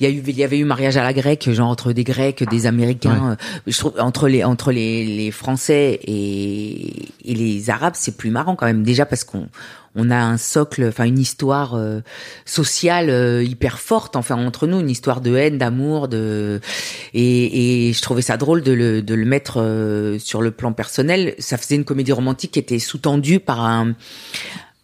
Il 0.00 0.04
y 0.04 0.06
a 0.06 0.10
eu 0.12 0.22
il 0.26 0.36
y 0.36 0.44
avait 0.44 0.58
eu 0.58 0.64
mariage 0.64 0.96
à 0.98 1.02
la 1.02 1.12
grecque 1.14 1.50
genre 1.50 1.68
entre 1.70 1.92
des 1.92 2.04
Grecs, 2.04 2.42
des 2.48 2.66
Américains. 2.66 3.30
euh, 3.32 3.60
Je 3.66 3.78
trouve 3.78 3.94
entre 3.98 4.28
les 4.28 4.44
entre 4.44 4.72
les 4.72 5.06
les 5.06 5.30
Français 5.30 5.98
et 6.04 6.92
et 7.24 7.34
les 7.34 7.70
Arabes 7.70 7.94
c'est 7.96 8.16
plus 8.16 8.30
marrant 8.30 8.56
quand 8.56 8.66
même 8.66 8.82
déjà 8.82 9.06
parce 9.06 9.24
qu'on 9.24 9.48
on 9.94 10.10
a 10.10 10.16
un 10.16 10.38
socle, 10.38 10.86
enfin 10.88 11.04
une 11.04 11.18
histoire 11.18 11.74
euh, 11.74 12.00
sociale 12.46 13.10
euh, 13.10 13.44
hyper 13.44 13.78
forte, 13.78 14.16
enfin 14.16 14.36
entre 14.36 14.66
nous, 14.66 14.80
une 14.80 14.88
histoire 14.88 15.20
de 15.20 15.36
haine, 15.36 15.58
d'amour, 15.58 16.08
de 16.08 16.60
et, 17.12 17.88
et 17.88 17.92
je 17.92 18.00
trouvais 18.00 18.22
ça 18.22 18.38
drôle 18.38 18.62
de 18.62 18.72
le 18.72 19.02
de 19.02 19.14
le 19.14 19.26
mettre 19.26 19.60
euh, 19.60 20.18
sur 20.18 20.40
le 20.40 20.50
plan 20.50 20.72
personnel. 20.72 21.34
Ça 21.38 21.58
faisait 21.58 21.74
une 21.74 21.84
comédie 21.84 22.12
romantique 22.12 22.52
qui 22.52 22.58
était 22.58 22.78
sous-tendue 22.78 23.38
par 23.38 23.60
un 23.66 23.92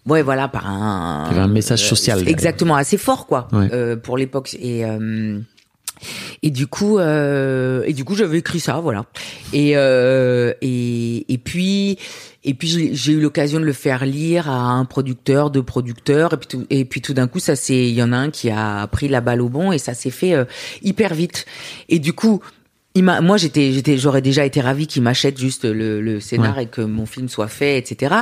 Ouais, 0.08 0.22
voilà, 0.22 0.48
par 0.48 0.68
un. 0.68 1.26
Il 1.26 1.32
y 1.32 1.34
avait 1.36 1.44
un 1.44 1.48
message 1.52 1.86
social, 1.86 2.18
derrière. 2.18 2.32
Exactement, 2.32 2.74
assez 2.76 2.96
fort, 2.96 3.26
quoi, 3.26 3.48
Ouais. 3.52 3.68
euh, 3.72 3.96
pour 3.96 4.16
l'époque. 4.16 4.56
Et 4.60 4.84
euh, 4.84 5.38
et 6.42 6.50
du 6.50 6.66
coup, 6.68 6.98
euh, 6.98 7.82
et 7.86 7.92
du 7.92 8.04
coup, 8.04 8.14
j'avais 8.14 8.38
écrit 8.38 8.60
ça, 8.60 8.74
voilà. 8.80 9.04
Et 9.52 9.72
euh, 9.76 10.52
et 10.62 11.32
et 11.32 11.38
puis 11.38 11.98
et 12.44 12.54
puis 12.54 12.68
j'ai 12.68 12.94
j'ai 12.94 13.12
eu 13.12 13.20
l'occasion 13.20 13.58
de 13.58 13.64
le 13.64 13.72
faire 13.72 14.06
lire 14.06 14.48
à 14.48 14.56
un 14.70 14.84
producteur, 14.84 15.50
deux 15.50 15.64
producteurs, 15.64 16.34
et 16.34 16.36
puis 16.36 16.46
tout, 16.48 16.66
et 16.70 16.84
puis 16.84 17.00
tout 17.02 17.14
d'un 17.14 17.26
coup, 17.26 17.40
ça 17.40 17.56
c'est, 17.56 17.88
il 17.88 17.94
y 17.94 18.02
en 18.02 18.12
a 18.12 18.16
un 18.16 18.30
qui 18.30 18.48
a 18.48 18.86
pris 18.86 19.08
la 19.08 19.20
balle 19.20 19.42
au 19.42 19.48
bon 19.48 19.72
et 19.72 19.78
ça 19.78 19.92
s'est 19.94 20.10
fait 20.10 20.34
euh, 20.34 20.44
hyper 20.82 21.14
vite. 21.14 21.46
Et 21.88 21.98
du 21.98 22.12
coup. 22.12 22.40
Il 22.94 23.04
m'a, 23.04 23.20
moi, 23.20 23.36
j'étais, 23.36 23.72
j'étais, 23.72 23.96
j'aurais 23.98 24.22
déjà 24.22 24.44
été 24.44 24.60
ravie 24.60 24.86
qu'il 24.86 25.02
m'achète 25.02 25.38
juste 25.38 25.64
le, 25.64 26.00
le 26.00 26.20
scénar 26.20 26.56
Ouais. 26.56 26.64
et 26.64 26.66
que 26.66 26.80
mon 26.80 27.06
film 27.06 27.28
soit 27.28 27.46
fait, 27.48 27.78
etc. 27.78 28.16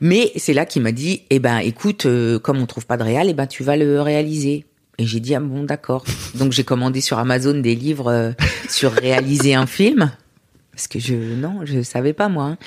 Mais 0.00 0.32
c'est 0.36 0.54
là 0.54 0.64
qu'il 0.66 0.82
m'a 0.82 0.92
dit, 0.92 1.22
eh 1.30 1.40
ben, 1.40 1.58
écoute, 1.58 2.06
euh, 2.06 2.38
comme 2.38 2.58
on 2.62 2.66
trouve 2.66 2.86
pas 2.86 2.96
de 2.96 3.02
réal, 3.02 3.26
eh 3.28 3.34
ben, 3.34 3.46
tu 3.46 3.62
vas 3.64 3.76
le 3.76 4.00
réaliser. 4.00 4.64
Et 4.96 5.06
j'ai 5.06 5.18
dit 5.18 5.34
ah 5.34 5.40
bon 5.40 5.64
d'accord. 5.64 6.04
Donc 6.36 6.52
j'ai 6.52 6.62
commandé 6.62 7.00
sur 7.00 7.18
Amazon 7.18 7.58
des 7.58 7.74
livres 7.74 8.06
euh, 8.12 8.30
sur 8.70 8.92
réaliser 8.92 9.52
un 9.54 9.66
film 9.66 10.12
parce 10.70 10.86
que 10.86 11.00
je 11.00 11.14
non 11.14 11.62
je 11.64 11.82
savais 11.82 12.12
pas 12.12 12.28
moi. 12.28 12.44
hein. 12.44 12.58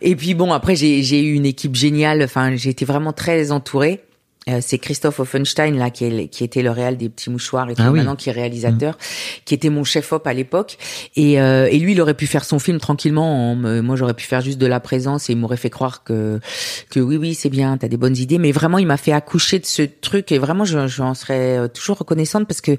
Et 0.00 0.16
puis 0.16 0.34
bon 0.34 0.52
après 0.52 0.74
j'ai 0.74 1.04
j'ai 1.04 1.22
eu 1.22 1.34
une 1.34 1.46
équipe 1.46 1.76
géniale. 1.76 2.20
Enfin 2.24 2.56
j'ai 2.56 2.70
été 2.70 2.84
vraiment 2.84 3.12
très 3.12 3.52
entourée. 3.52 4.00
Euh, 4.48 4.58
c'est 4.60 4.78
Christophe 4.78 5.20
Offenstein 5.20 5.76
là 5.78 5.90
qui, 5.90 6.04
est, 6.04 6.26
qui 6.26 6.42
était 6.42 6.62
le 6.62 6.72
réal 6.72 6.96
des 6.96 7.08
petits 7.08 7.30
mouchoirs 7.30 7.70
et 7.70 7.76
tout, 7.76 7.82
Ah 7.86 7.92
oui. 7.92 7.98
maintenant 8.00 8.16
qui 8.16 8.28
est 8.28 8.32
réalisateur, 8.32 8.98
qui 9.44 9.54
était 9.54 9.68
mon 9.70 9.84
chef 9.84 10.12
op 10.12 10.26
à 10.26 10.32
l'époque 10.34 10.78
et, 11.14 11.40
euh, 11.40 11.68
et 11.70 11.78
lui 11.78 11.92
il 11.92 12.00
aurait 12.00 12.14
pu 12.14 12.26
faire 12.26 12.44
son 12.44 12.58
film 12.58 12.80
tranquillement. 12.80 13.52
en 13.52 13.54
me- 13.54 13.82
moi 13.82 13.94
j'aurais 13.94 14.14
pu 14.14 14.24
faire 14.24 14.40
juste 14.40 14.58
de 14.58 14.66
la 14.66 14.80
présence 14.80 15.30
et 15.30 15.34
il 15.34 15.38
m'aurait 15.38 15.56
fait 15.56 15.70
croire 15.70 16.02
que 16.02 16.40
que 16.90 16.98
oui 16.98 17.16
oui 17.18 17.34
c'est 17.34 17.50
bien, 17.50 17.76
t'as 17.76 17.86
des 17.86 17.96
bonnes 17.96 18.16
idées, 18.16 18.38
mais 18.38 18.50
vraiment 18.50 18.78
il 18.78 18.86
m'a 18.88 18.96
fait 18.96 19.12
accoucher 19.12 19.60
de 19.60 19.66
ce 19.66 19.82
truc 19.82 20.32
et 20.32 20.38
vraiment 20.38 20.64
je 20.64 20.88
j'en 20.88 21.14
serais 21.14 21.58
euh, 21.58 21.68
toujours 21.68 21.98
reconnaissante 21.98 22.48
parce 22.48 22.60
que 22.60 22.72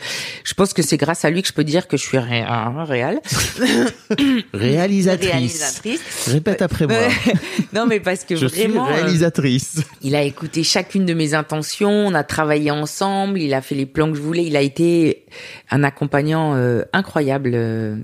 je 0.43 0.53
pense 0.55 0.73
que 0.73 0.81
c'est 0.81 0.97
grâce 0.97 1.23
à 1.23 1.29
lui 1.29 1.43
que 1.43 1.47
je 1.47 1.53
peux 1.53 1.63
dire 1.63 1.87
que 1.87 1.95
je 1.95 2.03
suis 2.03 2.17
ré- 2.17 2.41
un 2.45 2.83
réal 2.83 3.21
Réalisatrice. 4.53 5.29
réalisatrice. 5.31 6.01
Répète 6.27 6.61
après 6.61 6.87
moi. 6.87 6.97
non 7.73 7.85
mais 7.87 7.99
parce 7.99 8.23
que 8.25 8.35
Je 8.35 8.47
vraiment 8.47 8.85
suis 8.85 8.93
euh, 8.93 8.97
réalisatrice. 8.97 9.75
il 10.01 10.13
a 10.15 10.23
écouté 10.23 10.63
chacune 10.63 11.05
de 11.05 11.13
mes 11.13 11.33
intentions, 11.33 11.52
on 11.89 12.13
a 12.13 12.23
travaillé 12.23 12.71
ensemble, 12.71 13.39
il 13.39 13.53
a 13.53 13.61
fait 13.61 13.75
les 13.75 13.85
plans 13.85 14.09
que 14.09 14.17
je 14.17 14.21
voulais, 14.21 14.45
il 14.45 14.55
a 14.55 14.61
été 14.61 15.25
un 15.69 15.83
accompagnant 15.83 16.55
euh, 16.55 16.83
incroyable. 16.93 17.51
euh, 17.53 17.95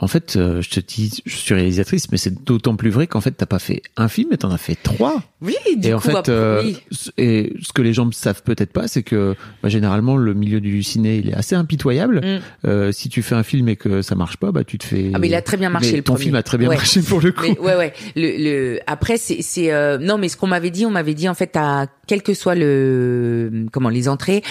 en 0.00 0.06
fait, 0.06 0.36
euh, 0.36 0.62
je 0.62 0.70
te 0.70 0.78
dis, 0.80 1.22
je 1.26 1.34
suis 1.36 1.54
réalisatrice, 1.54 2.10
mais 2.12 2.18
c'est 2.18 2.44
d'autant 2.44 2.76
plus 2.76 2.90
vrai 2.90 3.08
qu'en 3.08 3.20
fait, 3.20 3.32
t'as 3.32 3.46
pas 3.46 3.58
fait 3.58 3.82
un 3.96 4.06
film, 4.06 4.28
mais 4.30 4.36
t'en 4.36 4.50
as 4.52 4.58
fait 4.58 4.76
trois. 4.80 5.20
Oui, 5.40 5.56
du 5.76 5.88
et 5.88 5.94
en 5.94 5.98
fait, 5.98 6.14
après, 6.14 6.30
euh, 6.32 6.62
oui. 6.64 6.78
et 7.16 7.52
ce 7.62 7.72
que 7.72 7.82
les 7.82 7.92
gens 7.92 8.06
ne 8.06 8.12
savent 8.12 8.42
peut-être 8.44 8.72
pas, 8.72 8.86
c'est 8.86 9.02
que 9.02 9.34
bah, 9.62 9.68
généralement 9.68 10.16
le 10.16 10.34
milieu 10.34 10.60
du 10.60 10.82
ciné 10.82 11.18
il 11.18 11.30
est 11.30 11.34
assez 11.34 11.54
impitoyable. 11.56 12.20
Mm. 12.20 12.40
Euh, 12.68 12.92
si 12.92 13.08
tu 13.08 13.22
fais 13.22 13.34
un 13.34 13.42
film 13.42 13.68
et 13.68 13.76
que 13.76 14.02
ça 14.02 14.14
marche 14.14 14.36
pas, 14.36 14.50
bah 14.52 14.64
tu 14.64 14.78
te 14.78 14.84
fais. 14.84 15.10
Ah 15.14 15.18
mais 15.18 15.28
il 15.28 15.34
a 15.34 15.42
très 15.42 15.56
bien 15.56 15.70
marché 15.70 15.92
Mais 15.92 15.96
le 15.98 16.02
ton 16.04 16.14
premier. 16.14 16.24
film 16.24 16.34
a 16.36 16.42
très 16.42 16.58
bien 16.58 16.68
Ouais. 16.68 16.76
marché 16.76 17.02
pour 17.02 17.20
le 17.20 17.30
coup. 17.32 17.42
Mais 17.42 17.58
ouais 17.58 17.76
ouais. 17.76 17.92
Le, 18.16 18.36
le 18.74 18.80
après 18.88 19.16
c'est 19.16 19.42
c'est 19.42 19.72
euh, 19.72 19.98
non 19.98 20.18
mais 20.18 20.28
ce 20.28 20.36
qu'on 20.36 20.48
m'avait 20.48 20.70
dit 20.70 20.86
on 20.86 20.90
m'avait 20.90 21.14
dit 21.14 21.28
en 21.28 21.34
fait 21.34 21.54
à 21.56 21.86
quel 22.08 22.22
que 22.22 22.34
soit 22.34 22.54
le 22.56 23.66
comment 23.72 23.88
les 23.90 24.08
entrées 24.08 24.42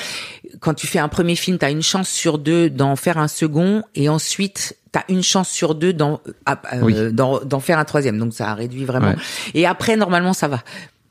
quand 0.60 0.74
tu 0.74 0.88
fais 0.88 1.00
un 1.00 1.08
premier 1.10 1.36
film 1.36 1.58
t'as 1.58 1.72
une 1.72 1.82
chance 1.84 2.10
sur 2.10 2.38
deux 2.38 2.70
d'en 2.70 2.96
faire 2.96 3.18
un 3.18 3.28
second 3.28 3.84
et 3.96 4.10
ensuite 4.10 4.76
t'as 4.92 5.04
une 5.10 5.24
chance 5.24 5.50
sur 5.50 5.76
deux 5.76 5.94
d'en 5.94 6.22
ah, 6.46 6.62
euh, 6.74 6.82
Oui. 6.82 7.14
d'en 7.14 7.40
d'en 7.44 7.60
faire 7.60 7.80
un 7.80 7.86
troisième. 7.86 8.18
Donc 8.18 8.34
ça 8.34 8.50
a 8.50 8.54
réduit 8.54 8.86
vraiment. 8.86 9.10
Ouais. 9.10 9.16
et 9.54 9.66
après 9.66 9.96
normalement 9.96 10.34
ça 10.34 10.48
va. 10.48 10.64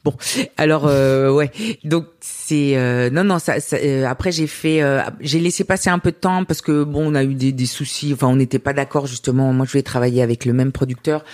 Bon, 0.05 0.15
alors 0.57 0.87
euh, 0.87 1.33
ouais, 1.33 1.51
donc 1.83 2.07
c'est 2.21 2.77
euh, 2.77 3.11
non 3.11 3.25
non 3.25 3.41
ça, 3.41 3.59
ça, 3.59 3.77
euh, 3.77 4.07
après 4.07 4.31
j'ai 4.31 4.47
fait 4.47 4.81
euh, 4.81 5.03
j'ai 5.19 5.41
laissé 5.41 5.65
passer 5.65 5.91
un 5.91 5.99
peu 5.99 6.13
de 6.13 6.17
temps 6.17 6.45
parce 6.45 6.61
que 6.63 6.85
bon 6.85 7.11
on 7.11 7.17
a 7.17 7.25
eu 7.25 7.35
des, 7.35 7.51
des 7.51 7.67
soucis. 7.67 8.13
Enfin 8.15 8.29
on 8.29 8.37
n'était 8.37 8.61
pas 8.61 8.73
d'accord 8.73 9.09
justement. 9.09 9.53
Moi 9.53 9.67
je 9.67 9.73
voulais 9.73 9.83
travailler 9.83 10.23
avec 10.23 10.45
le 10.45 10.53
même 10.53 10.71
producteur. 10.71 11.25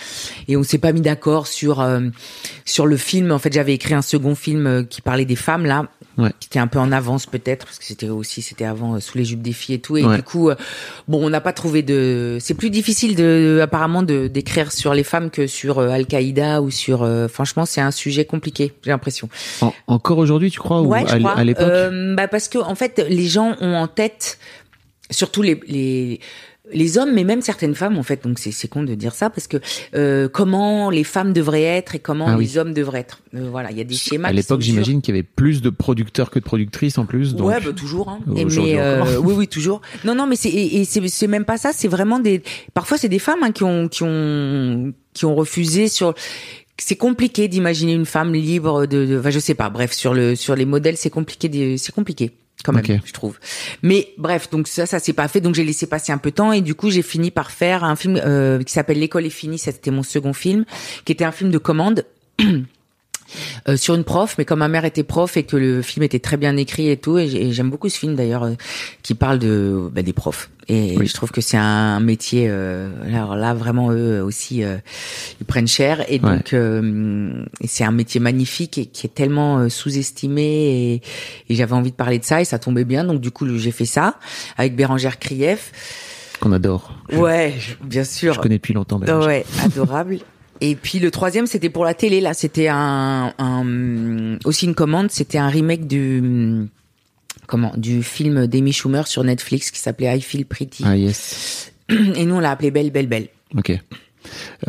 Et 0.49 0.57
on 0.57 0.63
s'est 0.63 0.79
pas 0.79 0.93
mis 0.93 1.03
d'accord 1.03 1.49
sur 1.49 1.83
euh, 1.83 2.01
sur 2.65 2.87
le 2.87 2.97
film. 2.97 3.31
En 3.31 3.39
fait 3.39 3.53
j'avais 3.53 3.75
écrit 3.75 3.93
un 3.93 4.01
second 4.01 4.35
film 4.35 4.87
qui 4.89 5.03
parlait 5.03 5.27
des 5.27 5.37
femmes 5.37 5.67
là 5.67 5.89
Ouais. 6.19 6.31
qui 6.41 6.49
était 6.49 6.59
un 6.59 6.67
peu 6.67 6.79
en 6.79 6.93
avance 6.93 7.25
peut-être 7.25 7.65
parce 7.65 7.79
que 7.79 7.85
c'était 7.87 8.09
aussi 8.11 8.43
c'était 8.43 8.67
avant 8.67 8.95
euh, 8.97 9.01
sous 9.01 9.17
les 9.17 9.25
jupes 9.25 9.41
des 9.41 9.55
filles 9.55 9.77
et 9.77 9.81
tout 9.81 9.97
et 9.97 10.05
Ouais. 10.05 10.17
du 10.17 10.23
coup 10.23 10.51
euh, 10.51 10.57
bon 11.09 11.25
on 11.25 11.31
n'a 11.31 11.41
pas 11.41 11.55
trouvé 11.55 11.83
de 11.83 12.37
c'est 12.39 12.53
plus 12.53 12.69
difficile 12.69 13.17
de 13.17 13.61
apparemment 13.63 14.03
de 14.03 14.27
d'écrire 14.27 14.73
sur 14.73 14.93
les 14.93 15.05
femmes 15.05 15.31
que 15.31 15.47
sur 15.47 15.79
euh, 15.79 15.89
Al-Qaïda 15.89 16.61
ou 16.61 16.71
sur 16.71 17.03
euh, 17.03 17.29
franchement 17.29 17.65
c'est 17.65 17.81
un 17.81 17.91
sujet 17.91 18.27
compliqué 18.27 18.73
j'ai 18.85 18.91
l'impression 18.91 19.31
En- 19.63 19.73
encore 19.87 20.19
aujourd'hui, 20.19 20.51
tu 20.51 20.59
crois, 20.61 20.83
ouais 20.83 21.03
ou 21.05 21.09
je 21.09 21.15
à, 21.15 21.19
crois 21.19 21.33
à 21.39 21.45
l'époque? 21.45 21.73
Bah 22.17 22.29
parce 22.29 22.49
que 22.49 22.59
en 22.59 22.75
fait 22.75 23.03
les 23.09 23.27
gens 23.27 23.57
ont 23.61 23.75
en 23.75 23.87
tête 23.89 24.39
surtout 25.11 25.41
les 25.43 25.61
les 25.67 26.21
les 26.71 26.97
hommes, 26.97 27.13
mais 27.13 27.25
même 27.25 27.43
certaines 27.43 27.75
femmes, 27.75 27.99
en 27.99 28.03
fait, 28.05 28.23
donc 28.23 28.39
c'est 28.39 28.53
c'est 28.53 28.69
con 28.69 28.85
de 28.85 28.95
dire 28.95 29.15
ça 29.15 29.31
parce 29.31 29.49
que 29.49 29.57
euh, 29.95 30.29
comment 30.29 30.91
les 30.91 31.03
femmes 31.03 31.33
devraient 31.33 31.63
être 31.63 31.97
et 31.97 31.99
comment 31.99 32.27
Ah 32.29 32.37
oui. 32.37 32.45
les 32.45 32.59
hommes 32.59 32.73
devraient 32.73 33.01
être. 33.01 33.21
Euh, 33.35 33.49
voilà, 33.51 33.73
il 33.73 33.79
y 33.79 33.81
a 33.81 33.85
des 33.85 33.95
schémas. 33.95 34.29
À 34.29 34.33
l'époque, 34.33 34.61
j'imagine 34.61 35.03
qu'il 35.03 35.15
y 35.15 35.19
avait 35.19 35.27
plus 35.27 35.61
de 35.61 35.71
producteurs 35.71 36.31
que 36.31 36.39
de 36.39 36.45
productrices 36.45 36.99
en 36.99 37.07
plus. 37.07 37.35
Donc... 37.35 37.49
Ouais, 37.49 37.61
bah, 37.61 37.73
toujours. 37.73 38.09
Hein. 38.11 38.21
Et 38.37 38.45
Aujourd'hui 38.45 38.75
mais 38.75 38.81
euh, 38.81 39.19
oui, 39.19 39.35
oui, 39.37 39.49
toujours. 39.49 39.81
Non, 40.05 40.15
non, 40.15 40.27
mais 40.27 40.37
c'est 40.37 40.51
et, 40.51 40.85
c'est 40.85 41.07
c'est 41.09 41.27
même 41.27 41.45
pas 41.45 41.59
ça. 41.59 41.73
C'est 41.73 41.89
vraiment 41.89 42.21
des. 42.21 42.43
Parfois, 42.75 42.97
c'est 42.97 43.09
des 43.09 43.19
femmes 43.19 43.43
hein, 43.43 43.51
qui 43.51 43.65
ont 43.65 43.89
qui 43.89 44.05
ont 44.05 44.93
qui 45.15 45.25
ont 45.25 45.35
refusé 45.35 45.89
sur. 45.89 46.15
C'est 46.79 46.97
compliqué 46.97 47.49
d'imaginer 47.49 47.93
une 47.93 48.07
femme 48.07 48.33
libre 48.33 48.87
de, 48.87 49.05
de. 49.05 49.19
Enfin, 49.19 49.31
je 49.31 49.41
sais 49.41 49.55
pas. 49.55 49.69
Bref, 49.69 49.93
sur 49.93 50.15
le 50.15 50.37
sur 50.37 50.55
les 50.55 50.65
modèles, 50.65 50.97
c'est 50.97 51.11
compliqué. 51.11 51.77
C'est 51.77 51.95
compliqué 51.95 52.31
quand 52.63 52.73
même, 52.73 52.85
Ok. 52.85 53.01
je 53.05 53.13
trouve. 53.13 53.39
Mais 53.83 54.09
bref, 54.19 54.51
donc 54.51 54.69
ça, 54.69 54.87
ça 54.87 54.99
s'est 54.99 55.13
pas 55.13 55.29
fait. 55.29 55.41
Donc 55.41 55.55
j'ai 55.55 55.65
laissé 55.65 55.87
passer 55.87 56.13
un 56.13 56.19
peu 56.19 56.31
de 56.31 56.37
temps 56.37 56.53
et 56.53 56.61
du 56.61 56.75
coup, 56.75 56.91
j'ai 56.91 57.03
fini 57.03 57.31
par 57.31 57.51
faire 57.51 57.85
un 57.85 57.97
film 57.97 58.21
euh, 58.25 58.63
qui 58.63 58.73
s'appelle 58.73 58.99
L'école 58.99 59.27
est 59.27 59.31
finie. 59.31 59.59
C'était 59.59 59.91
mon 59.91 60.03
second 60.03 60.33
film, 60.33 60.65
qui 61.05 61.13
était 61.13 61.25
un 61.25 61.33
film 61.33 61.51
de 61.51 61.59
commande. 61.59 62.05
euh, 63.69 63.77
sur 63.77 63.95
une 63.95 64.05
prof, 64.05 64.35
mais 64.39 64.45
comme 64.45 64.61
ma 64.61 64.69
mère 64.69 64.85
était 64.85 65.03
prof 65.03 65.37
et 65.37 65.43
que 65.45 65.57
le 65.57 65.83
film 65.83 66.03
était 66.05 66.19
très 66.19 66.37
bien 66.37 66.57
écrit 66.57 66.89
et 66.91 66.97
tout, 66.97 67.19
et 67.19 67.29
j'ai- 67.29 67.47
et 67.47 67.53
j'aime 67.53 67.71
beaucoup 67.71 67.89
ce 67.89 67.99
film 67.99 68.15
d'ailleurs 68.15 68.45
euh, 68.45 68.53
qui 69.03 69.15
parle 69.15 69.39
de 69.39 69.89
bah, 69.93 70.03
des 70.03 70.13
profs. 70.13 70.51
Et 70.69 70.95
Oui. 70.97 71.07
je 71.09 71.13
trouve 71.15 71.33
que 71.33 71.41
c'est 71.41 71.57
un 71.57 71.99
métier. 71.99 72.47
Euh, 72.49 72.89
alors 73.13 73.35
là, 73.35 73.53
vraiment 73.53 73.91
eux 73.91 74.23
aussi, 74.23 74.63
euh, 74.63 74.77
ils 75.41 75.45
prennent 75.45 75.67
cher 75.67 76.05
et 76.09 76.21
donc 76.21 76.53
euh, 76.53 77.45
c'est 77.65 77.83
un 77.83 77.91
métier 77.91 78.21
magnifique 78.21 78.79
et 78.79 78.87
qui 78.87 79.07
est 79.09 79.11
tellement 79.15 79.69
sous-estimé 79.69 80.43
et, 80.43 81.03
et 81.53 81.55
j'avais 81.57 81.73
envie 81.73 81.91
de 81.91 81.97
parler 81.97 82.21
de 82.21 82.25
ça 82.25 82.41
et 82.41 82.45
ça 82.45 82.59
tombait 82.61 82.85
bien. 82.85 83.03
Donc 83.05 83.21
du 83.21 83.31
coup, 83.33 83.47
j'ai 83.59 83.73
fait 83.73 83.85
ça 83.87 84.19
avec 84.57 84.77
Bérangère 84.77 85.19
Krief. 85.19 85.73
Qu'on 86.41 86.53
adore. 86.53 86.93
Ouais, 87.13 87.55
bien 87.85 88.05
sûr. 88.05 88.35
Je 88.35 88.41
connais 88.41 88.57
depuis 88.57 88.75
longtemps. 88.75 88.99
Bérangère. 89.01 89.27
Ouais, 89.29 89.45
adorable. 89.65 90.19
Et 90.65 90.77
puis 90.77 91.01
le 91.01 91.11
troisième, 91.11 91.47
c'était 91.47 91.71
pour 91.71 91.85
la 91.85 91.93
télé. 91.95 92.21
Là, 92.21 92.35
c'était 92.35 92.69
un, 92.69 93.35
un- 93.39 94.39
aussi 94.45 94.67
une 94.67 94.75
commande. 94.77 95.11
C'était 95.11 95.39
un 95.39 95.49
remake 95.49 95.87
du 95.89 96.69
comment 97.49 97.73
du 97.77 98.03
film 98.05 98.47
d'Amy 98.47 98.73
Schumer 98.73 99.07
sur 99.09 99.25
Netflix 99.25 99.71
qui 99.73 99.81
s'appelait 99.81 100.17
I 100.17 100.21
Feel 100.21 100.47
Pretty. 100.47 100.85
Ah 100.87 100.97
yes. 100.97 101.73
Et 101.91 102.25
nous, 102.25 102.37
on 102.37 102.41
l'a 102.41 102.53
appelé 102.53 102.71
Belle, 102.71 102.91
Belle, 102.93 103.09
Belle 103.09 103.29
Ok. 103.57 103.77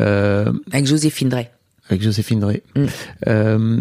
Euh, 0.00 0.52
avec 0.72 0.86
Joséphine 0.86 1.28
Drey. 1.28 1.50
avec 1.88 2.02
Joséphine 2.02 2.40
Drey. 2.40 2.62
Mm. 2.74 2.84
Euh, 3.28 3.80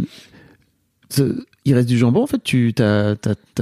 ce- 1.10 1.44
il 1.66 1.74
reste 1.74 1.88
du 1.88 1.98
jambon. 1.98 2.22
En 2.24 2.28
fait, 2.28 2.44
tu 2.44 2.76
as, 2.80 3.16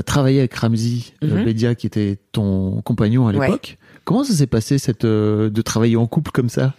travaillé 0.06 0.40
avec 0.40 0.54
Ramzi 0.56 1.14
euh, 1.24 1.38
Mhm. 1.38 1.46
Bedia, 1.46 1.76
qui 1.76 1.86
était 1.88 2.18
ton 2.32 2.82
compagnon 2.82 3.28
à 3.28 3.32
Ouais. 3.34 3.46
l'époque. 3.48 3.78
Comment 4.04 4.24
ça 4.24 4.34
s'est 4.34 4.48
passé 4.48 4.80
cette 4.80 5.06
euh, 5.06 5.50
de 5.52 5.62
travailler 5.62 5.96
en 5.96 6.08
couple 6.08 6.32
comme 6.32 6.50
ça? 6.50 6.74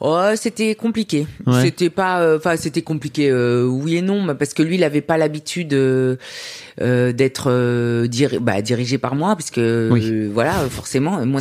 Oh, 0.00 0.20
c'était 0.36 0.74
compliqué. 0.74 1.26
Ouais. 1.46 1.62
C'était 1.62 1.90
pas, 1.90 2.20
euh, 2.22 2.38
enfin, 2.38 2.56
c'était 2.56 2.82
compliqué. 2.82 3.30
euh, 3.30 3.64
oui 3.64 3.96
et 3.96 4.02
non, 4.02 4.34
parce 4.36 4.54
que 4.54 4.62
lui, 4.62 4.76
il 4.76 4.84
avait 4.84 5.00
pas 5.00 5.16
l'habitude 5.18 5.72
euh, 5.74 6.16
euh, 6.80 7.12
d'être 7.12 7.46
euh, 7.50 8.06
diri- 8.08 8.38
bah, 8.40 8.62
dirigé 8.62 8.98
par 8.98 9.14
moi, 9.14 9.36
parce 9.36 9.50
que 9.50 9.88
Oui. 9.92 10.00
euh, 10.10 10.30
voilà, 10.32 10.52
forcément, 10.70 11.24
moi 11.26 11.40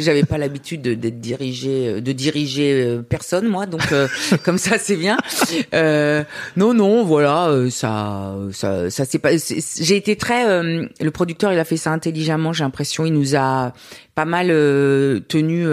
j'avais 0.00 0.22
pas 0.24 0.38
l'habitude 0.38 0.82
de- 0.82 0.94
d'être 0.94 1.20
dirigé, 1.20 2.00
de 2.00 2.12
diriger 2.12 2.98
personne, 3.08 3.48
moi. 3.48 3.66
Donc 3.66 3.92
euh, 3.92 4.08
comme 4.44 4.58
ça, 4.58 4.76
c'est 4.78 4.96
bien. 4.96 5.16
Euh, 5.74 6.22
non, 6.56 6.74
non, 6.74 7.04
voilà, 7.04 7.48
euh, 7.48 7.70
ça, 7.70 8.34
ça, 8.52 8.90
ça 8.90 9.04
c'est 9.04 9.18
pas. 9.18 9.30
J'ai 9.36 9.96
été 9.96 10.16
très. 10.16 10.48
euh, 10.48 10.86
le 11.00 11.10
producteur, 11.10 11.52
il 11.52 11.58
a 11.58 11.64
fait 11.64 11.76
ça 11.76 11.90
intelligemment. 11.90 12.52
J'ai 12.52 12.64
l'impression, 12.64 13.04
il 13.04 13.12
nous 13.12 13.36
a 13.36 13.72
pas 14.14 14.24
mal 14.24 14.48
euh, 14.50 15.20
tenu. 15.28 15.64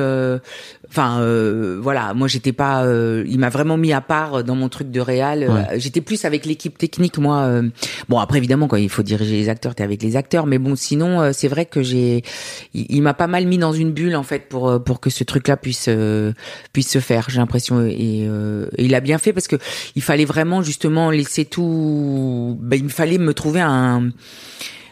Enfin, 0.91 1.21
euh, 1.21 1.79
voilà, 1.81 2.13
moi 2.13 2.27
j'étais 2.27 2.51
pas. 2.51 2.83
euh, 2.83 3.23
il 3.27 3.39
m'a 3.39 3.47
vraiment 3.47 3.77
mis 3.77 3.93
à 3.93 4.01
part 4.01 4.43
dans 4.43 4.55
mon 4.55 4.67
truc 4.67 4.91
de 4.91 4.99
réal. 4.99 5.43
Euh, 5.43 5.47
Ouais. 5.53 5.79
J'étais 5.79 6.01
plus 6.01 6.25
avec 6.25 6.45
l'équipe 6.45 6.77
technique, 6.77 7.17
moi. 7.17 7.43
euh. 7.43 7.69
Bon, 8.09 8.19
après 8.19 8.39
évidemment, 8.39 8.67
quand 8.67 8.75
il 8.75 8.89
faut 8.89 9.01
diriger 9.01 9.37
les 9.37 9.47
acteurs, 9.47 9.73
t'es 9.73 9.83
avec 9.83 10.03
les 10.03 10.17
acteurs. 10.17 10.45
Mais 10.47 10.57
bon, 10.57 10.75
sinon, 10.75 11.21
euh, 11.21 11.31
c'est 11.33 11.47
vrai 11.47 11.65
que 11.65 11.81
j'ai. 11.81 12.23
Il, 12.73 12.85
il 12.89 13.01
m'a 13.01 13.13
pas 13.13 13.27
mal 13.27 13.47
mis 13.47 13.57
dans 13.57 13.71
une 13.71 13.91
bulle 13.91 14.15
en 14.17 14.23
fait 14.23 14.49
pour 14.49 14.83
pour 14.83 14.99
que 14.99 15.09
ce 15.09 15.23
truc-là 15.23 15.55
puisse 15.55 15.85
euh, 15.87 16.33
puisse 16.73 16.89
se 16.89 16.99
faire. 16.99 17.27
J'ai 17.29 17.39
l'impression 17.39 17.81
et, 17.85 18.25
euh, 18.27 18.67
et 18.77 18.83
il 18.85 18.93
a 18.93 18.99
bien 18.99 19.17
fait 19.17 19.31
parce 19.31 19.47
que 19.47 19.55
il 19.95 20.01
fallait 20.01 20.25
vraiment 20.25 20.61
justement 20.61 21.09
laisser 21.09 21.45
tout. 21.45 22.57
Ben, 22.59 22.77
il 22.83 22.89
fallait 22.89 23.17
me 23.17 23.33
trouver 23.33 23.61
un 23.61 24.09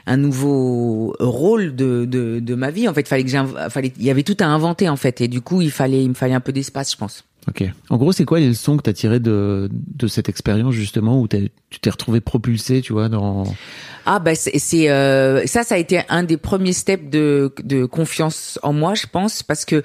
un 0.09 0.17
nouveau 0.17 1.15
rôle 1.19 1.75
de, 1.75 2.05
de, 2.05 2.39
de 2.39 2.55
ma 2.55 2.71
vie. 2.71 2.87
En 2.87 2.93
fait, 2.93 3.07
fallait 3.07 3.23
que 3.23 3.69
fallait, 3.69 3.93
il 3.97 4.03
y 4.03 4.09
avait 4.09 4.23
tout 4.23 4.37
à 4.39 4.45
inventer 4.45 4.89
en 4.89 4.95
fait, 4.95 5.21
et 5.21 5.27
du 5.27 5.39
coup, 5.39 5.61
il 5.61 5.71
fallait, 5.71 6.03
il 6.03 6.09
me 6.09 6.13
fallait 6.15 6.33
un 6.33 6.39
peu 6.39 6.51
d'espace, 6.51 6.91
je 6.91 6.97
pense. 6.97 7.23
Ok. 7.47 7.63
En 7.89 7.97
gros, 7.97 8.11
c'est 8.11 8.25
quoi 8.25 8.39
les 8.39 8.49
leçons 8.49 8.75
que 8.75 8.83
tu 8.83 8.89
as 8.89 8.93
tirées 8.93 9.19
de, 9.19 9.69
de 9.71 10.07
cette 10.07 10.27
expérience 10.27 10.73
justement 10.73 11.21
où 11.21 11.27
tu 11.27 11.79
t'es 11.79 11.89
retrouvé 11.89 12.21
propulsé, 12.21 12.81
tu 12.81 12.91
vois, 12.91 13.07
dans 13.07 13.43
Ah 14.05 14.19
bah 14.19 14.35
c'est 14.35 14.57
c'est, 14.59 14.89
euh, 14.89 15.45
ça, 15.45 15.63
ça 15.63 15.75
a 15.75 15.77
été 15.77 16.01
un 16.09 16.23
des 16.23 16.37
premiers 16.37 16.73
steps 16.73 17.09
de, 17.09 17.53
de 17.63 17.85
confiance 17.85 18.59
en 18.63 18.73
moi, 18.73 18.93
je 18.95 19.05
pense, 19.11 19.41
parce 19.43 19.63
que 19.63 19.83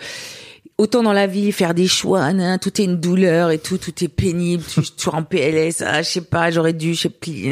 autant 0.78 1.02
dans 1.02 1.12
la 1.12 1.26
vie, 1.26 1.52
faire 1.52 1.74
des 1.74 1.86
choix, 1.86 2.32
nan, 2.32 2.58
tout 2.58 2.80
est 2.80 2.84
une 2.84 2.98
douleur 2.98 3.50
et 3.50 3.58
tout, 3.58 3.78
tout 3.78 3.92
est 4.02 4.08
pénible, 4.08 4.62
tu 4.64 4.82
toujours 4.82 5.14
en 5.14 5.22
PLS, 5.22 5.82
ah, 5.86 6.02
je 6.02 6.08
sais 6.08 6.20
pas, 6.20 6.50
j'aurais 6.50 6.72
dû, 6.72 6.94
je 6.94 7.02
sais 7.02 7.08
plus, 7.08 7.48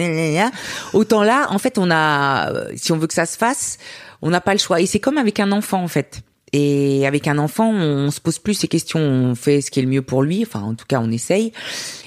autant 0.92 1.22
là, 1.22 1.46
en 1.50 1.58
fait, 1.58 1.78
on 1.78 1.90
a, 1.90 2.50
euh, 2.50 2.72
si 2.76 2.92
on 2.92 2.98
veut 2.98 3.06
que 3.06 3.14
ça 3.14 3.26
se 3.26 3.36
fasse, 3.36 3.78
on 4.22 4.30
n'a 4.30 4.40
pas 4.40 4.52
le 4.52 4.58
choix. 4.58 4.80
Et 4.80 4.86
c'est 4.86 5.00
comme 5.00 5.18
avec 5.18 5.40
un 5.40 5.52
enfant, 5.52 5.82
en 5.82 5.88
fait. 5.88 6.22
Et 6.52 7.06
avec 7.06 7.28
un 7.28 7.38
enfant, 7.38 7.70
on 7.70 8.10
se 8.10 8.20
pose 8.20 8.38
plus 8.38 8.54
ces 8.54 8.68
questions, 8.68 9.00
on 9.00 9.34
fait 9.34 9.60
ce 9.60 9.70
qui 9.70 9.78
est 9.78 9.82
le 9.82 9.88
mieux 9.88 10.02
pour 10.02 10.22
lui, 10.22 10.42
enfin, 10.42 10.60
en 10.60 10.74
tout 10.74 10.84
cas, 10.86 11.00
on 11.00 11.10
essaye. 11.10 11.52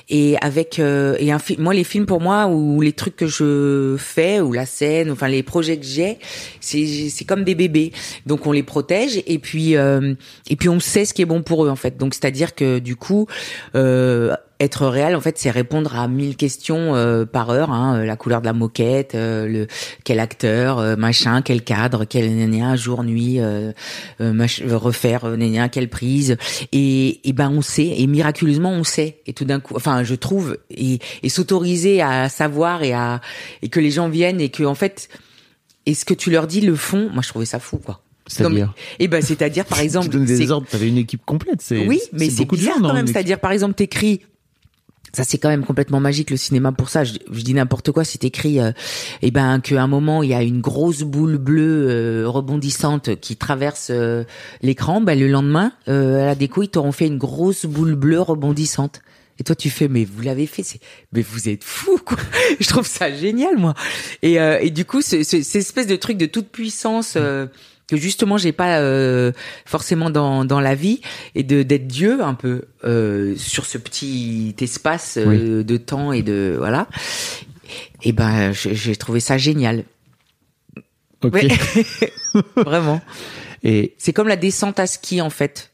Et 0.08 0.38
avec 0.42 0.78
euh, 0.78 1.16
et 1.20 1.32
un 1.32 1.40
film 1.40 1.64
moi 1.64 1.74
les 1.74 1.84
films 1.84 2.06
pour 2.06 2.22
moi 2.22 2.46
ou 2.46 2.80
les 2.82 2.94
trucs 2.94 3.16
que 3.16 3.26
je 3.26 3.96
fais 3.98 4.40
ou 4.40 4.54
la 4.54 4.68
scène 4.68 5.10
enfin 5.10 5.28
les 5.28 5.42
projets 5.42 5.78
que 5.78 5.86
j'ai 5.86 6.20
c'est 6.62 6.86
c'est 7.10 7.26
comme 7.26 7.44
des 7.44 7.56
bébés. 7.56 7.92
Donc 8.28 8.46
on 8.46 8.52
les 8.52 8.62
protège. 8.62 9.24
Et 9.26 9.40
puis 9.40 9.76
euh, 9.76 10.14
et 10.48 10.56
puis 10.56 10.70
on 10.70 10.80
sait 10.80 11.06
ce 11.06 11.14
qui 11.16 11.24
est 11.24 11.26
bon 11.26 11.42
pour 11.42 11.66
eux 11.66 11.70
en 11.70 11.76
fait. 11.76 11.98
Donc 11.98 12.14
c'est 12.14 12.26
à 12.26 12.32
dire 12.32 12.54
que 12.54 12.78
du 12.78 12.96
coup 12.96 13.28
euh, 13.74 14.36
être 14.60 14.88
réel, 14.88 15.16
en 15.16 15.22
fait, 15.22 15.38
c'est 15.38 15.52
répondre 15.52 15.96
à 15.96 16.08
mille 16.08 16.36
questions 16.36 16.96
euh, 16.96 17.26
par 17.26 17.50
heure. 17.50 17.72
Hein, 17.72 18.06
la 18.06 18.16
couleur 18.16 18.42
de 18.42 18.46
la 18.46 18.54
moquette, 18.54 19.16
euh, 19.16 19.48
le 19.48 19.68
quel 20.04 20.20
acteur, 20.20 20.80
euh, 20.80 20.96
machin, 20.96 21.42
quel 21.42 21.64
cadre, 21.64 22.06
quel 22.06 22.34
nénia, 22.36 22.76
jour, 22.76 23.04
nuit, 23.04 23.40
refaire 24.20 25.38
nénia, 25.38 25.70
quelle 25.70 25.90
prise. 25.90 26.38
Et, 26.72 27.28
et 27.28 27.34
ben 27.34 27.50
on 27.50 27.62
sait, 27.62 27.94
et 27.98 28.08
miraculeusement 28.08 28.72
on 28.72 28.84
sait. 28.84 29.22
Et 29.26 29.34
tout 29.34 29.46
d'un 29.46 29.60
coup, 29.60 29.76
enfin, 29.76 30.04
je 30.04 30.16
trouve, 30.16 30.58
et, 30.70 31.00
et 31.24 31.30
s'autoriser 31.30 32.02
à 32.02 32.30
savoir 32.30 32.84
et 32.84 32.94
à 32.94 33.22
et 33.62 33.70
que 33.70 33.80
les 33.80 33.92
gens 33.92 34.10
viennent 34.10 34.42
et 34.42 34.50
que 34.50 34.64
en 34.64 34.76
fait, 34.76 35.10
et 35.86 35.94
ce 35.94 36.06
que 36.06 36.14
tu 36.14 36.32
leur 36.32 36.48
dis 36.48 36.62
le 36.62 36.76
font. 36.76 37.10
Moi, 37.12 37.22
je 37.22 37.30
trouvais 37.30 37.46
ça 37.46 37.60
fou, 37.60 37.78
quoi. 37.78 38.02
C'est-à-dire 38.28 38.74
Et 39.00 39.08
ben, 39.08 39.22
c'est-à-dire, 39.22 39.66
par 39.66 39.80
exemple, 39.82 40.08
tu 40.08 40.12
donnes 40.12 40.26
des 40.26 40.52
ordres, 40.52 40.68
t'avais 40.68 40.90
une 40.90 40.98
équipe 40.98 41.24
complète. 41.26 41.62
C'est 41.62 41.86
oui, 41.88 42.02
mais 42.12 42.30
c'est 42.30 42.44
beaucoup 42.44 42.56
de 42.56 42.62
bizarre 42.62 42.78
gens 42.78 42.88
quand 42.88 42.94
même. 42.94 43.08
C'est-à-dire, 43.08 43.40
par 43.40 43.52
exemple, 43.52 43.76
t'écris. 43.76 44.22
Ça 45.16 45.24
c'est 45.24 45.38
quand 45.38 45.50
même 45.50 45.66
complètement 45.66 46.00
magique 46.00 46.30
le 46.30 46.38
cinéma 46.38 46.72
pour 46.72 46.90
ça. 46.90 47.04
Je, 47.04 47.14
je 47.32 47.42
dis 47.42 47.54
n'importe 47.54 47.92
quoi 47.92 48.04
si 48.04 48.18
t'écris, 48.20 48.60
euh, 48.60 48.72
eh 49.22 49.32
ben 49.32 49.60
qu'à 49.62 49.82
un 49.82 49.88
moment 49.88 50.22
il 50.24 50.30
y 50.30 50.34
a 50.34 50.44
une 50.44 50.62
grosse 50.62 51.02
boule 51.04 51.38
bleue 51.38 51.88
euh, 51.90 52.28
rebondissante 52.28 53.20
qui 53.20 53.36
traverse 53.38 53.88
euh, 53.92 54.24
l'écran, 54.62 55.02
ben 55.02 55.20
le 55.20 55.28
lendemain 55.28 55.72
euh, 55.88 56.22
à 56.22 56.26
la 56.26 56.36
déco 56.36 56.62
ils 56.64 56.70
t'auront 56.70 56.92
fait 56.92 57.08
une 57.08 57.18
grosse 57.18 57.66
boule 57.66 57.96
bleue 57.96 58.22
rebondissante. 58.22 59.02
Et 59.40 59.44
toi 59.44 59.56
tu 59.56 59.70
fais 59.70 59.88
mais 59.88 60.06
vous 60.06 60.22
l'avez 60.22 60.46
fait, 60.48 60.64
c'est 60.64 60.80
mais 61.12 61.22
vous 61.22 61.50
êtes 61.50 61.64
fou 61.64 61.98
quoi. 62.06 62.18
Je 62.60 62.68
trouve 62.68 62.88
ça 62.88 63.12
génial 63.14 63.58
moi. 63.58 63.74
Et, 64.22 64.40
euh, 64.40 64.60
et 64.62 64.70
du 64.70 64.86
coup 64.86 65.02
ce, 65.02 65.24
ce- 65.24 65.42
cette 65.42 65.56
espèce 65.62 65.88
de 65.88 65.96
truc 65.96 66.18
de 66.18 66.26
toute 66.26 66.50
puissance. 66.50 67.18
Que 67.88 67.98
justement 67.98 68.38
j'ai 68.38 68.52
pas 68.52 68.80
euh, 68.80 69.32
forcément 69.66 70.10
dans 70.10 70.44
dans 70.46 70.60
la 70.60 70.74
vie 70.76 71.02
et 71.36 71.44
de 71.44 71.62
d'être 71.64 71.88
Dieu 71.88 72.22
un 72.24 72.34
peu 72.34 72.64
euh, 72.84 73.36
sur 73.38 73.66
ce 73.66 73.78
petit 73.78 74.56
espace 74.60 75.18
euh, 75.18 75.64
de 75.64 75.78
temps 75.78 76.12
et 76.12 76.22
de 76.24 76.56
voilà 76.58 76.88
et 78.04 78.12
ben 78.12 78.52
j'ai 78.54 78.96
trouvé 78.96 79.20
ça 79.20 79.38
génial 79.38 79.84
Ok. 81.24 81.34
Ouais. 81.34 81.48
vraiment 82.58 83.02
Et 83.64 83.96
c'est 83.98 84.14
comme 84.14 84.28
la 84.28 84.36
descente 84.36 84.80
à 84.80 84.88
ski 84.88 85.22
en 85.22 85.30
fait 85.30 85.72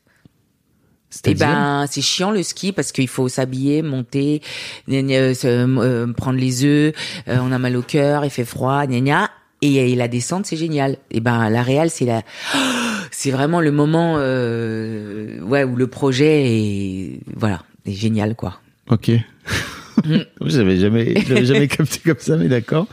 et 1.09 1.13
c'est-à-dire 1.13 1.47
ben 1.47 1.85
c'est 1.89 2.01
chiant 2.01 2.31
le 2.31 2.41
ski 2.43 2.71
parce 2.71 2.91
qu'il 2.93 3.07
faut 3.09 3.27
s'habiller 3.27 3.81
monter 3.81 4.41
gna 4.87 5.01
gna, 5.01 5.33
se- 5.33 5.47
euh, 5.47 6.07
prendre 6.13 6.39
les 6.39 6.63
œufs 6.63 6.93
euh, 7.27 7.37
on 7.41 7.51
a 7.51 7.57
mal 7.57 7.75
au 7.75 7.81
cœur 7.81 8.23
il 8.23 8.29
fait 8.31 8.45
froid 8.45 8.85
gna 8.85 8.99
gna. 9.01 9.29
Et, 9.61 9.91
et 9.91 9.95
la 9.95 10.07
descente 10.07 10.45
c'est 10.45 10.57
génial 10.57 10.97
et 11.11 11.19
ben 11.19 11.49
la 11.49 11.61
réal 11.63 11.89
c'est 11.89 12.05
la 12.05 12.21
c'est 13.11 13.31
vraiment 13.31 13.61
le 13.61 13.71
moment 13.71 14.15
euh, 14.17 15.39
ouais 15.41 15.63
où 15.63 15.75
le 15.75 15.87
projet 15.87 16.43
est 16.47 17.19
voilà 17.35 17.63
est 17.85 17.93
génial 17.93 18.35
quoi 18.35 18.59
Ok. 18.89 19.11
j'avais 20.45 20.77
jamais, 20.77 21.13
j'avais 21.27 21.45
jamais 21.45 21.67
capté 21.69 21.99
comme 22.03 22.19
ça, 22.19 22.35
mais 22.37 22.47
d'accord. 22.47 22.87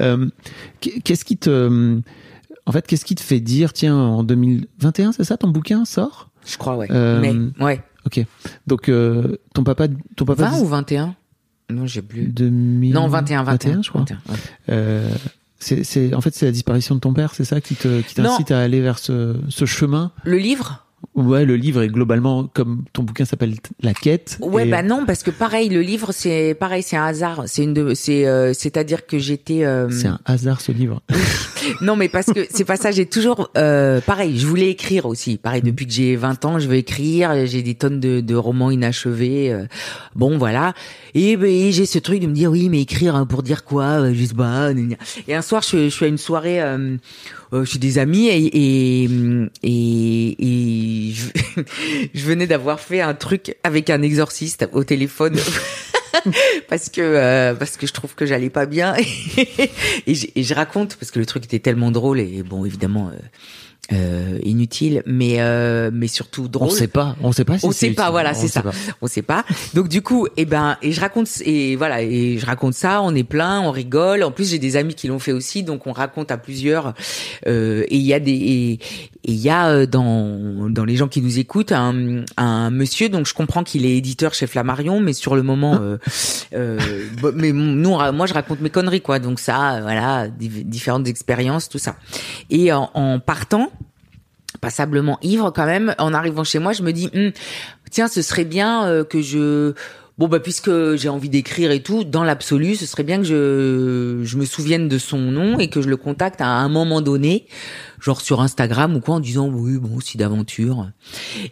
Euh, 0.00 0.26
qu'est-ce 0.80 1.24
qui 1.24 1.36
te, 1.36 1.98
en 2.66 2.72
fait, 2.72 2.86
qu'est-ce 2.86 3.04
qui 3.04 3.14
te 3.14 3.22
fait 3.22 3.40
dire, 3.40 3.72
tiens, 3.72 3.96
en 3.96 4.22
2021, 4.22 5.12
c'est 5.12 5.24
ça, 5.24 5.36
ton 5.36 5.48
bouquin 5.48 5.84
sort? 5.84 6.28
Je 6.46 6.56
crois 6.56 6.76
ouais 6.76 6.86
Euh, 6.90 7.20
mais 7.20 7.64
ouais 7.64 7.80
Ok. 8.06 8.24
Donc, 8.66 8.88
euh, 8.88 9.36
ton 9.54 9.64
papa, 9.64 9.88
ton 10.16 10.24
papa. 10.24 10.44
20 10.44 10.56
dis- 10.56 10.62
ou 10.62 10.66
21 10.66 11.14
non 11.70 11.86
j'ai 11.86 12.02
plus 12.02 12.22
2000 12.26 12.92
non 12.92 13.06
21 13.06 13.44
21, 13.44 13.82
je 13.82 13.88
crois. 13.90 14.00
21, 14.00 14.16
ouais. 14.28 14.38
Euh, 14.70 15.08
c'est, 15.60 16.14
en 16.14 16.20
fait, 16.20 16.34
c'est 16.34 16.46
la 16.46 16.52
disparition 16.52 16.94
de 16.94 17.00
ton 17.00 17.12
père, 17.12 17.34
c'est 17.34 17.44
ça 17.44 17.60
qui 17.60 17.76
te, 17.76 18.00
qui 18.00 18.14
t'incite 18.14 18.50
à 18.50 18.60
aller 18.60 18.80
vers 18.80 18.98
ce, 18.98 19.36
ce 19.48 19.64
chemin? 19.66 20.10
le 20.24 20.38
livre? 20.38 20.84
Ouais, 21.14 21.44
le 21.44 21.56
livre 21.56 21.82
est 21.82 21.88
globalement, 21.88 22.44
comme 22.52 22.84
ton 22.92 23.02
bouquin 23.02 23.24
s'appelle 23.24 23.54
La 23.82 23.92
Quête. 23.94 24.38
Ouais, 24.40 24.66
et- 24.66 24.70
bah 24.70 24.82
non, 24.82 25.04
parce 25.06 25.22
que 25.22 25.30
pareil, 25.30 25.68
le 25.68 25.80
livre, 25.82 26.12
c'est 26.12 26.54
pareil, 26.58 26.82
c'est 26.82 26.96
un 26.96 27.04
hasard. 27.06 27.44
C'est 27.46 27.64
une, 27.64 27.74
de- 27.74 27.94
c'est, 27.94 28.26
euh, 28.26 28.52
c'est-à-dire 28.54 29.06
que 29.06 29.18
j'étais. 29.18 29.64
euh, 29.64 29.90
C'est 29.90 30.06
un 30.08 30.20
hasard 30.24 30.60
ce 30.60 30.72
livre. 30.72 31.02
Non, 31.82 31.94
mais 31.94 32.08
parce 32.08 32.26
que 32.26 32.46
c'est 32.48 32.64
pas 32.64 32.76
ça. 32.76 32.90
J'ai 32.90 33.04
toujours, 33.04 33.50
euh, 33.58 34.00
pareil, 34.00 34.38
je 34.38 34.46
voulais 34.46 34.70
écrire 34.70 35.04
aussi. 35.04 35.36
Pareil, 35.36 35.60
depuis 35.60 35.86
que 35.86 35.92
j'ai 35.92 36.16
20 36.16 36.44
ans, 36.46 36.58
je 36.58 36.66
veux 36.66 36.76
écrire. 36.76 37.46
J'ai 37.46 37.62
des 37.62 37.74
tonnes 37.74 38.00
de, 38.00 38.20
de 38.22 38.34
romans 38.34 38.70
inachevés. 38.70 39.52
euh, 39.52 39.66
bon, 40.16 40.38
voilà. 40.38 40.72
Et, 41.14 41.36
ben, 41.36 41.50
et 41.50 41.70
j'ai 41.70 41.84
ce 41.84 41.98
truc 41.98 42.20
de 42.20 42.26
me 42.26 42.32
dire, 42.32 42.50
oui, 42.50 42.70
mais 42.70 42.80
écrire 42.80 43.14
hein, 43.14 43.26
pour 43.26 43.42
dire 43.42 43.62
quoi 43.64 43.84
euh, 44.00 44.10
gna 44.12 44.72
gna. 44.72 44.96
Et 45.28 45.34
un 45.34 45.42
soir, 45.42 45.62
je, 45.62 45.84
je 45.84 45.88
suis 45.90 46.06
à 46.06 46.08
une 46.08 46.16
soirée. 46.18 46.62
Euh, 46.62 46.96
chez 47.64 47.80
des 47.80 47.98
amis 47.98 48.28
et 48.28 48.36
et 49.02 49.08
et, 49.64 50.36
et 50.38 50.89
je, 51.14 51.62
je 52.14 52.24
venais 52.24 52.46
d'avoir 52.46 52.80
fait 52.80 53.00
un 53.00 53.14
truc 53.14 53.56
avec 53.62 53.90
un 53.90 54.02
exorciste 54.02 54.68
au 54.72 54.84
téléphone. 54.84 55.36
Parce 56.68 56.88
que 56.88 57.00
euh, 57.00 57.54
parce 57.54 57.76
que 57.76 57.86
je 57.86 57.92
trouve 57.92 58.14
que 58.14 58.26
j'allais 58.26 58.50
pas 58.50 58.66
bien. 58.66 58.94
Et, 60.06 60.14
je, 60.14 60.26
et 60.34 60.42
je 60.42 60.54
raconte 60.54 60.96
parce 60.96 61.10
que 61.10 61.18
le 61.18 61.26
truc 61.26 61.44
était 61.44 61.58
tellement 61.60 61.90
drôle 61.90 62.20
et 62.20 62.42
bon 62.42 62.64
évidemment 62.64 63.08
euh, 63.08 63.18
euh, 63.92 64.38
inutile. 64.44 65.02
Mais 65.06 65.40
euh, 65.40 65.90
mais 65.92 66.06
surtout 66.06 66.46
drôle. 66.46 66.68
On 66.68 66.70
sait 66.70 66.86
pas, 66.86 67.16
on 67.22 67.32
sait 67.32 67.44
pas 67.44 67.58
si 67.58 67.64
on 67.64 67.72
sait 67.72 67.90
pas 67.90 68.04
utile. 68.04 68.12
voilà 68.12 68.34
c'est 68.34 68.46
ça. 68.46 68.62
pas. 68.62 68.70
on 69.02 69.08
sait 69.08 69.22
pas. 69.22 69.44
Donc 69.74 69.88
du 69.88 70.00
coup 70.00 70.28
et 70.36 70.44
ben 70.44 70.76
et 70.80 70.92
je 70.92 71.00
raconte 71.00 71.28
et 71.44 71.74
voilà 71.74 72.02
et 72.02 72.38
je 72.38 72.46
raconte 72.46 72.74
ça 72.74 73.02
on 73.02 73.14
est 73.14 73.24
plein 73.24 73.60
on 73.60 73.72
rigole. 73.72 74.22
En 74.22 74.30
plus 74.30 74.50
j'ai 74.50 74.58
des 74.60 74.76
amis 74.76 74.94
qui 74.94 75.08
l'ont 75.08 75.18
fait 75.18 75.32
aussi 75.32 75.64
donc 75.64 75.88
on 75.88 75.92
raconte 75.92 76.30
à 76.30 76.38
plusieurs 76.38 76.94
euh, 77.48 77.84
et 77.88 77.96
il 77.96 78.02
y 78.02 78.14
a 78.14 78.20
des 78.20 78.32
et 78.32 78.78
et 79.24 79.32
il 79.32 79.38
y 79.38 79.50
a 79.50 79.68
euh, 79.68 79.86
dans 79.86 80.70
dans 80.70 80.84
les 80.84 80.96
gens 80.96 81.08
qui 81.08 81.20
nous 81.20 81.38
écoutent 81.38 81.72
un, 81.72 82.24
un 82.36 82.70
monsieur 82.70 83.08
donc 83.08 83.26
je 83.26 83.34
comprends 83.34 83.64
qu'il 83.64 83.84
est 83.84 83.96
éditeur 83.96 84.34
chez 84.34 84.46
Flammarion 84.46 85.00
mais 85.00 85.12
sur 85.12 85.36
le 85.36 85.42
moment 85.42 85.78
euh, 85.80 85.98
euh, 86.54 86.78
mais 87.34 87.52
nous 87.52 87.98
moi 88.12 88.26
je 88.26 88.34
raconte 88.34 88.60
mes 88.60 88.70
conneries 88.70 89.02
quoi 89.02 89.18
donc 89.18 89.38
ça 89.40 89.74
euh, 89.74 89.80
voilà 89.82 90.28
différentes 90.28 91.06
expériences 91.06 91.68
tout 91.68 91.78
ça 91.78 91.96
et 92.48 92.72
en, 92.72 92.90
en 92.94 93.18
partant 93.18 93.70
passablement 94.60 95.18
ivre 95.22 95.50
quand 95.50 95.66
même. 95.66 95.94
En 95.98 96.14
arrivant 96.14 96.44
chez 96.44 96.58
moi, 96.58 96.72
je 96.72 96.82
me 96.82 96.92
dis, 96.92 97.10
Hum, 97.14 97.32
tiens, 97.90 98.08
ce 98.08 98.22
serait 98.22 98.44
bien 98.44 98.86
euh, 98.86 99.04
que 99.04 99.20
je... 99.20 99.74
Bon, 100.20 100.28
bah, 100.28 100.38
puisque 100.38 100.70
j'ai 100.96 101.08
envie 101.08 101.30
d'écrire 101.30 101.70
et 101.70 101.82
tout, 101.82 102.04
dans 102.04 102.24
l'absolu, 102.24 102.76
ce 102.76 102.84
serait 102.84 103.04
bien 103.04 103.16
que 103.16 103.24
je, 103.24 104.20
je 104.22 104.36
me 104.36 104.44
souvienne 104.44 104.86
de 104.86 104.98
son 104.98 105.16
nom 105.16 105.58
et 105.58 105.70
que 105.70 105.80
je 105.80 105.88
le 105.88 105.96
contacte 105.96 106.42
à 106.42 106.46
un 106.46 106.68
moment 106.68 107.00
donné, 107.00 107.46
genre 107.98 108.20
sur 108.20 108.42
Instagram 108.42 108.94
ou 108.94 109.00
quoi, 109.00 109.14
en 109.14 109.20
disant, 109.20 109.48
oui, 109.48 109.78
bon, 109.78 109.98
si 109.98 110.18
d'aventure. 110.18 110.90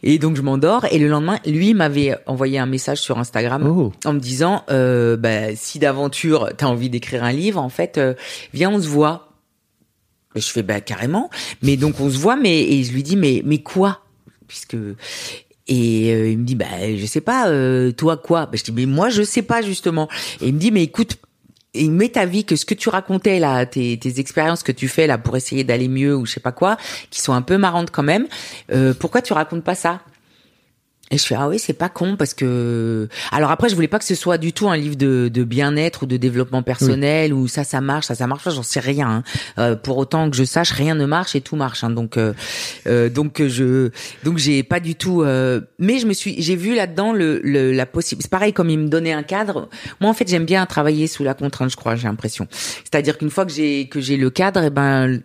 Et 0.03 0.19
donc, 0.19 0.37
je 0.37 0.43
m'endors. 0.43 0.85
Et 0.91 0.99
le 0.99 1.09
lendemain, 1.09 1.39
lui 1.47 1.73
m'avait 1.73 2.15
envoyé 2.27 2.59
un 2.59 2.67
message 2.67 2.99
sur 2.99 3.19
Instagram 3.19 3.67
Oh. 3.67 3.91
en 4.05 4.13
me 4.13 4.21
disant, 4.21 4.65
euh, 4.69 5.17
bah, 5.17 5.57
si 5.57 5.79
d'aventure, 5.79 6.51
t'as 6.55 6.67
envie 6.67 6.91
d'écrire 6.91 7.25
un 7.25 7.33
livre, 7.33 7.63
en 7.63 7.71
fait, 7.71 7.97
euh, 7.97 8.13
viens, 8.53 8.71
on 8.71 8.83
se 8.83 8.87
voit. 8.87 9.33
Et 10.35 10.43
je 10.43 10.51
fais 10.51 10.63
bah 10.63 10.83
carrément. 10.83 11.31
Mais 11.63 11.79
donc 11.79 12.01
on 12.01 12.11
se 12.11 12.19
voit, 12.19 12.37
mais 12.37 12.61
et 12.61 12.85
je 12.85 12.93
lui 12.93 13.03
dis 13.03 13.17
mais 13.17 13.41
mais 13.47 13.59
quoi? 13.63 14.03
Puisque 14.47 14.77
et 15.69 16.13
euh, 16.13 16.31
il 16.31 16.39
me 16.39 16.45
dit 16.45 16.55
bah 16.55 16.67
je 16.97 17.07
sais 17.07 17.21
pas. 17.21 17.49
euh, 17.49 17.93
toi 17.93 18.17
quoi? 18.17 18.47
Bah, 18.47 18.53
Je 18.55 18.65
dis 18.65 18.73
mais 18.73 18.87
moi 18.87 19.09
je 19.11 19.23
sais 19.23 19.43
pas 19.43 19.63
justement. 19.63 20.09
Et 20.41 20.49
il 20.49 20.55
me 20.55 20.59
dit 20.59 20.71
mais 20.71 20.83
écoute. 20.83 21.17
Et 21.75 21.87
met 21.87 22.09
ta 22.09 22.25
vie 22.25 22.45
que 22.45 22.57
ce 22.57 22.65
que 22.65 22.73
tu 22.75 22.89
racontais 22.89 23.39
là, 23.39 23.65
tes, 23.67 23.99
tes 23.99 24.19
expériences 24.21 24.63
que 24.63 24.73
tu 24.73 24.89
fais 24.89 25.07
là 25.07 25.19
pour 25.19 25.37
essayer 25.37 25.65
d'aller 25.65 25.87
mieux 25.87 26.17
ou 26.17 26.25
je 26.25 26.33
sais 26.33 26.41
pas 26.41 26.51
quoi, 26.51 26.79
qui 27.11 27.21
sont 27.21 27.35
un 27.35 27.43
peu 27.43 27.59
marrantes 27.59 27.91
quand 27.91 28.03
même. 28.03 28.27
euh, 28.73 28.95
pourquoi 28.99 29.21
tu 29.21 29.35
racontes 29.35 29.63
pas 29.63 29.75
ça? 29.75 30.01
Et 31.11 31.19
je 31.19 31.25
fais 31.25 31.35
ah 31.35 31.49
oui 31.49 31.59
c'est 31.59 31.73
pas 31.73 31.89
con 31.89 32.17
parce 32.17 32.35
que 32.35 33.09
alors 33.33 33.51
après 33.51 33.69
je 33.69 33.75
voulais 33.75 33.89
pas 33.89 33.99
que 33.99 34.05
ce 34.05 34.15
soit 34.15 34.39
du 34.39 34.53
tout 34.53 34.69
un 34.69 34.77
livre 34.77 34.97
de, 34.97 35.31
de 35.33 35.45
bien-être 35.45 36.03
ou 36.03 36.07
de 36.07 36.17
développement 36.17 36.63
personnel 36.63 37.33
ou 37.33 37.49
ça 37.49 37.65
ça 37.65 37.81
marche 37.81 38.07
ça 38.07 38.15
ça 38.15 38.27
marche 38.27 38.45
pas 38.45 38.51
j'en 38.51 38.63
sais 38.63 38.81
rien 38.81 39.09
hein. 39.09 39.23
Euh, 39.59 39.77
pour 39.77 39.97
autant 39.99 40.31
que 40.31 40.37
je 40.37 40.45
sache 40.45 40.71
rien 40.71 40.95
ne 40.95 41.07
marche 41.07 41.35
et 41.35 41.41
tout 41.41 41.57
marche 41.57 41.85
hein. 41.85 41.91
donc 41.91 42.17
euh, 42.17 42.33
euh, 42.87 43.09
donc 43.09 43.43
je 43.47 43.91
donc 44.25 44.39
j'ai 44.39 44.63
pas 44.63 44.81
du 44.81 44.95
tout 44.95 45.23
euh, 45.23 45.61
mais 45.79 45.99
je 45.99 46.07
me 46.07 46.13
suis 46.13 46.41
j'ai 46.41 46.57
vu 46.57 46.75
là-dedans 46.75 47.13
le, 47.13 47.41
le 47.43 47.73
la 47.73 47.87
possible 47.87 48.23
c'est 48.23 48.31
pareil 48.31 48.53
comme 48.53 48.71
il 48.71 48.79
me 48.79 48.89
donnait 48.89 49.13
un 49.13 49.23
cadre 49.23 49.69
moi 50.01 50.11
en 50.11 50.15
fait 50.15 50.29
j'aime 50.29 50.45
bien 50.45 50.65
travailler 50.67 51.07
sous 51.07 51.25
la 51.25 51.35
contrainte 51.35 51.71
je 51.71 51.77
crois 51.77 51.97
j'ai 51.97 52.09
l'impression 52.09 52.47
c'est-à-dire 52.51 53.19
qu'une 53.19 53.31
fois 53.31 53.47
que 53.47 53.53
j'ai 53.53 53.89
que 53.89 54.01
j'ai 54.01 54.17
le 54.17 54.31
cadre 54.31 54.63
et 54.63 54.71
ben 54.71 55.21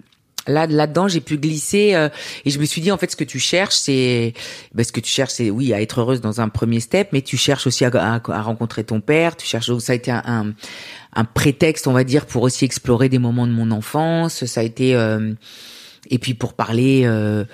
là 0.47 0.67
là-dedans 0.67 1.07
j'ai 1.07 1.21
pu 1.21 1.37
glisser 1.37 1.95
euh, 1.95 2.09
et 2.45 2.49
je 2.49 2.59
me 2.59 2.65
suis 2.65 2.81
dit 2.81 2.91
en 2.91 2.97
fait 2.97 3.11
ce 3.11 3.15
que 3.15 3.23
tu 3.23 3.39
cherches 3.39 3.75
c'est 3.75 4.33
ben, 4.73 4.83
ce 4.83 4.91
que 4.91 4.99
tu 4.99 5.11
cherches 5.11 5.33
c'est 5.33 5.49
oui 5.49 5.73
à 5.73 5.81
être 5.81 6.01
heureuse 6.01 6.21
dans 6.21 6.41
un 6.41 6.49
premier 6.49 6.79
step 6.79 7.09
mais 7.13 7.21
tu 7.21 7.37
cherches 7.37 7.67
aussi 7.67 7.85
à, 7.85 8.21
rencontrer 8.27 8.83
ton 8.83 8.99
père 8.99 9.35
tu 9.35 9.45
cherches 9.45 9.75
ça 9.79 9.93
a 9.93 9.95
été 9.95 10.11
un, 10.11 10.53
prétexte 11.33 11.87
on 11.87 11.93
va 11.93 12.03
dire 12.03 12.25
pour 12.25 12.43
aussi 12.43 12.65
explorer 12.65 13.09
des 13.09 13.19
moments 13.19 13.47
de 13.47 13.53
mon 13.53 13.71
enfance 13.71 14.45
ça 14.45 14.61
a 14.61 14.63
été 14.63 14.95
euh, 14.95 15.33
et 16.09 16.19
puis 16.19 16.33
pour 16.33 16.53
parler 16.53 17.03
euh, 17.05 17.45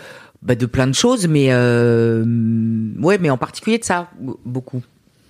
bah, 0.41 0.55
de 0.55 0.65
plein 0.65 0.87
de 0.87 0.95
choses 0.95 1.27
mais 1.27 1.47
euh, 1.49 2.23
ouais 2.99 3.17
mais 3.19 3.29
en 3.29 3.37
particulier 3.37 3.77
de 3.77 3.83
ça 3.83 4.09
be- 4.21 4.37
beaucoup 4.45 4.81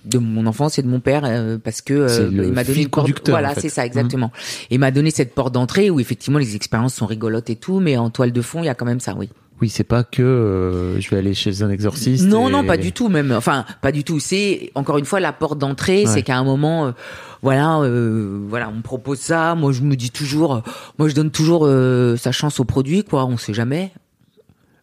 de 0.04 0.18
mon 0.18 0.46
enfance 0.46 0.78
et 0.78 0.82
de 0.82 0.88
mon 0.88 1.00
père 1.00 1.22
euh, 1.24 1.58
parce 1.62 1.82
que 1.82 1.92
euh, 1.94 2.28
il 2.32 2.52
m'a 2.52 2.64
donné 2.64 2.82
une 2.82 2.88
porte- 2.88 3.28
voilà 3.28 3.50
en 3.50 3.54
fait. 3.54 3.60
c'est 3.62 3.68
ça 3.68 3.84
exactement 3.84 4.32
et 4.70 4.76
il 4.76 4.78
m'a 4.80 4.90
donné 4.90 5.10
cette 5.10 5.34
porte 5.34 5.52
d'entrée 5.52 5.90
où 5.90 6.00
effectivement 6.00 6.38
les 6.38 6.56
expériences 6.56 6.94
sont 6.94 7.06
rigolotes 7.06 7.50
et 7.50 7.56
tout 7.56 7.80
mais 7.80 7.96
en 7.96 8.08
toile 8.10 8.32
de 8.32 8.40
fond 8.42 8.60
il 8.62 8.66
y 8.66 8.68
a 8.70 8.74
quand 8.74 8.86
même 8.86 9.00
ça 9.00 9.14
oui 9.14 9.28
Oui, 9.60 9.68
c'est 9.68 9.84
pas 9.84 10.02
que 10.04 10.22
euh, 10.22 10.98
je 11.00 11.10
vais 11.10 11.18
aller 11.18 11.34
chez 11.34 11.62
un 11.62 11.68
exorciste. 11.70 12.24
non 12.26 12.48
et- 12.48 12.52
non 12.52 12.64
pas 12.64 12.78
du 12.78 12.92
tout 12.92 13.08
même 13.10 13.30
enfin 13.32 13.66
pas 13.82 13.92
du 13.92 14.02
tout 14.04 14.20
c'est 14.20 14.70
encore 14.74 14.96
une 14.98 15.04
fois 15.04 15.20
la 15.20 15.32
porte 15.34 15.58
d'entrée 15.58 16.04
Ouais. 16.04 16.06
c'est 16.06 16.22
qu'à 16.22 16.38
un 16.38 16.44
moment 16.44 16.86
euh, 16.86 16.92
voilà 17.42 17.78
euh, 17.80 18.38
voilà 18.48 18.70
on 18.70 18.76
me 18.76 18.82
propose 18.82 19.18
ça 19.18 19.54
moi 19.54 19.70
je 19.72 19.82
me 19.82 19.96
dis 19.96 20.10
toujours 20.10 20.62
moi 20.98 21.08
je 21.08 21.14
donne 21.14 21.30
toujours 21.30 21.64
euh, 21.66 22.16
sa 22.16 22.32
chance 22.32 22.58
au 22.58 22.64
produit 22.64 23.04
quoi 23.04 23.26
on 23.26 23.36
sait 23.36 23.52
jamais 23.54 23.92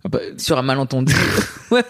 bah, 0.10 0.20
sur 0.38 0.58
un 0.58 0.62
malentendu 0.62 1.14
Ouais. 1.72 1.84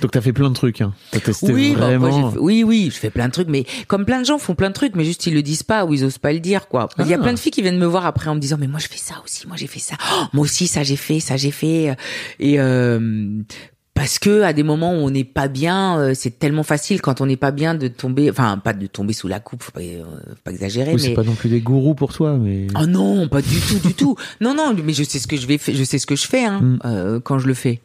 donc 0.00 0.12
t'as 0.12 0.20
fait 0.22 0.32
plein 0.32 0.48
de 0.48 0.54
trucs. 0.54 0.80
Hein. 0.80 0.94
T'as 1.10 1.20
testé 1.20 1.52
oui, 1.52 1.74
bah, 1.78 1.98
moi, 1.98 2.32
fait- 2.32 2.38
oui, 2.38 2.64
oui, 2.64 2.90
je 2.92 2.98
fais 2.98 3.10
plein 3.10 3.26
de 3.28 3.32
trucs, 3.32 3.48
mais 3.48 3.64
comme 3.86 4.04
plein 4.06 4.20
de 4.20 4.24
gens 4.26 4.38
font 4.38 4.54
plein 4.54 4.68
de 4.68 4.74
trucs, 4.74 4.94
mais 4.96 5.04
juste 5.04 5.26
ils 5.26 5.34
le 5.34 5.42
disent 5.42 5.62
pas 5.62 5.84
ou 5.84 5.92
ils 5.92 6.04
osent 6.04 6.16
pas 6.18 6.32
le 6.32 6.40
dire, 6.40 6.68
quoi. 6.68 6.88
Il 6.98 7.06
y 7.06 7.12
a 7.12 7.18
Ah. 7.18 7.22
plein 7.22 7.34
de 7.34 7.38
filles 7.38 7.52
qui 7.52 7.60
viennent 7.62 7.78
me 7.78 7.86
voir 7.86 8.06
après 8.06 8.30
en 8.30 8.34
me 8.34 8.40
disant, 8.40 8.56
mais 8.58 8.66
moi 8.66 8.80
je 8.80 8.88
fais 8.88 8.96
ça 8.98 9.14
aussi, 9.24 9.46
moi 9.46 9.56
j'ai 9.58 9.66
fait 9.66 9.78
ça, 9.78 9.96
Oh, 10.14 10.24
moi 10.32 10.44
aussi 10.44 10.66
ça 10.66 10.82
j'ai 10.82 10.96
fait, 10.96 11.20
ça 11.20 11.36
j'ai 11.36 11.50
fait, 11.50 11.96
et 12.40 12.58
euh, 12.60 13.28
parce 13.98 14.18
que 14.18 14.42
à 14.42 14.52
des 14.52 14.62
moments 14.62 14.92
où 14.92 14.96
on 14.98 15.10
n'est 15.10 15.24
pas 15.24 15.48
bien, 15.48 15.98
euh, 15.98 16.12
c'est 16.14 16.38
tellement 16.38 16.62
facile 16.62 17.00
quand 17.02 17.20
on 17.20 17.26
n'est 17.26 17.36
pas 17.36 17.50
bien 17.50 17.74
de 17.74 17.88
tomber, 17.88 18.30
enfin 18.30 18.56
pas 18.58 18.72
de 18.72 18.86
tomber 18.86 19.12
sous 19.12 19.28
la 19.28 19.40
coupe, 19.40 19.62
faut 19.62 19.72
pas, 19.72 19.80
euh, 19.80 20.02
faut 20.28 20.34
pas 20.44 20.50
exagérer, 20.52 20.92
Oui, 20.94 21.00
c'est 21.00 21.08
mais 21.08 21.14
pas 21.14 21.22
non 21.24 21.34
plus 21.34 21.48
des 21.50 21.60
gourous 21.60 21.94
pour 21.94 22.12
toi, 22.12 22.36
mais. 22.36 22.68
Oh 22.80 22.86
non, 22.86 23.26
pas 23.28 23.42
du 23.42 23.58
tout, 23.60 23.78
du 23.86 23.94
tout. 23.94 24.16
Non, 24.40 24.54
non, 24.54 24.74
mais 24.84 24.92
je 24.92 25.02
sais 25.02 25.18
ce 25.18 25.26
que 25.26 25.36
je 25.36 25.46
vais, 25.46 25.58
je 25.66 25.84
sais 25.84 25.98
ce 25.98 26.06
que 26.06 26.16
je 26.16 26.26
fais 26.26 26.44
hein, 26.44 26.60
Mm. 26.60 26.78
euh, 26.84 27.20
quand 27.20 27.38
je 27.38 27.46
le 27.48 27.54
fais. 27.54 27.80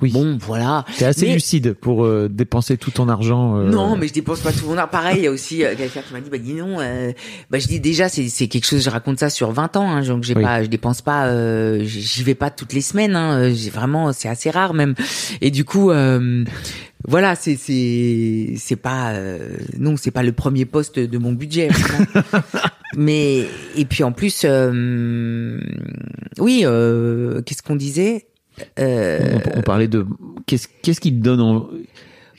Oui. 0.00 0.12
Bon, 0.12 0.38
voilà. 0.40 0.84
T'es 0.96 1.04
assez 1.04 1.26
Mais- 1.26 1.34
lucide 1.34 1.72
pour 1.74 2.04
euh, 2.04 2.28
dépenser 2.30 2.76
tout 2.76 2.90
ton 2.90 3.08
argent. 3.08 3.56
euh, 3.58 3.68
Non, 3.70 3.96
mais 3.96 4.08
je 4.08 4.12
dépense 4.12 4.40
pas 4.40 4.52
tout 4.52 4.66
mon 4.66 4.76
argent. 4.76 4.88
Pareil, 4.90 5.18
il 5.18 5.24
y 5.24 5.26
a 5.26 5.30
aussi 5.30 5.64
euh, 5.64 5.74
quelqu'un 5.76 6.02
qui 6.02 6.12
m'a 6.12 6.20
dit, 6.20 6.30
bah 6.30 6.38
dis 6.38 6.54
non, 6.54 6.76
euh, 6.80 7.12
bah 7.50 7.58
je 7.58 7.66
dis 7.66 7.80
déjà 7.80 8.08
c'est 8.08 8.28
c'est 8.28 8.46
quelque 8.48 8.66
chose, 8.66 8.84
je 8.84 8.90
raconte 8.90 9.18
ça 9.18 9.30
sur 9.30 9.50
20 9.52 9.76
ans, 9.76 9.90
hein, 9.90 10.02
donc 10.02 10.22
j'ai 10.24 10.34
Oui. 10.34 10.42
pas, 10.42 10.62
je 10.62 10.68
dépense 10.68 11.02
pas, 11.02 11.26
euh, 11.26 11.80
j'y 11.84 12.22
vais 12.22 12.34
pas 12.34 12.50
toutes 12.50 12.72
les 12.72 12.80
semaines, 12.80 13.16
hein, 13.16 13.38
euh, 13.38 13.52
j'ai 13.54 13.70
vraiment, 13.70 14.12
c'est 14.12 14.28
assez 14.28 14.50
rare 14.50 14.74
même. 14.74 14.94
Et 15.40 15.50
du 15.50 15.64
coup, 15.64 15.90
euh, 15.90 16.44
voilà, 17.06 17.34
c'est 17.34 17.56
c'est 17.56 18.54
c'est 18.56 18.76
pas, 18.76 19.10
euh, 19.12 19.38
non, 19.78 19.96
c'est 19.96 20.10
pas 20.10 20.22
le 20.22 20.32
premier 20.32 20.64
poste 20.64 20.98
de 20.98 21.18
mon 21.18 21.32
budget. 21.32 21.68
mais 22.96 23.44
et 23.76 23.84
puis 23.84 24.02
en 24.04 24.12
plus, 24.12 24.42
euh, 24.44 25.60
oui, 26.38 26.62
euh, 26.64 27.42
qu'est-ce 27.42 27.62
qu'on 27.62 27.76
disait? 27.76 28.26
Euh, 28.78 29.38
on, 29.54 29.58
on 29.58 29.62
parlait 29.62 29.88
de 29.88 30.06
qu'est-ce 30.46 30.68
qu'est-ce 30.82 31.00
qui 31.00 31.12
te 31.12 31.22
donne 31.22 31.40
en... 31.40 31.68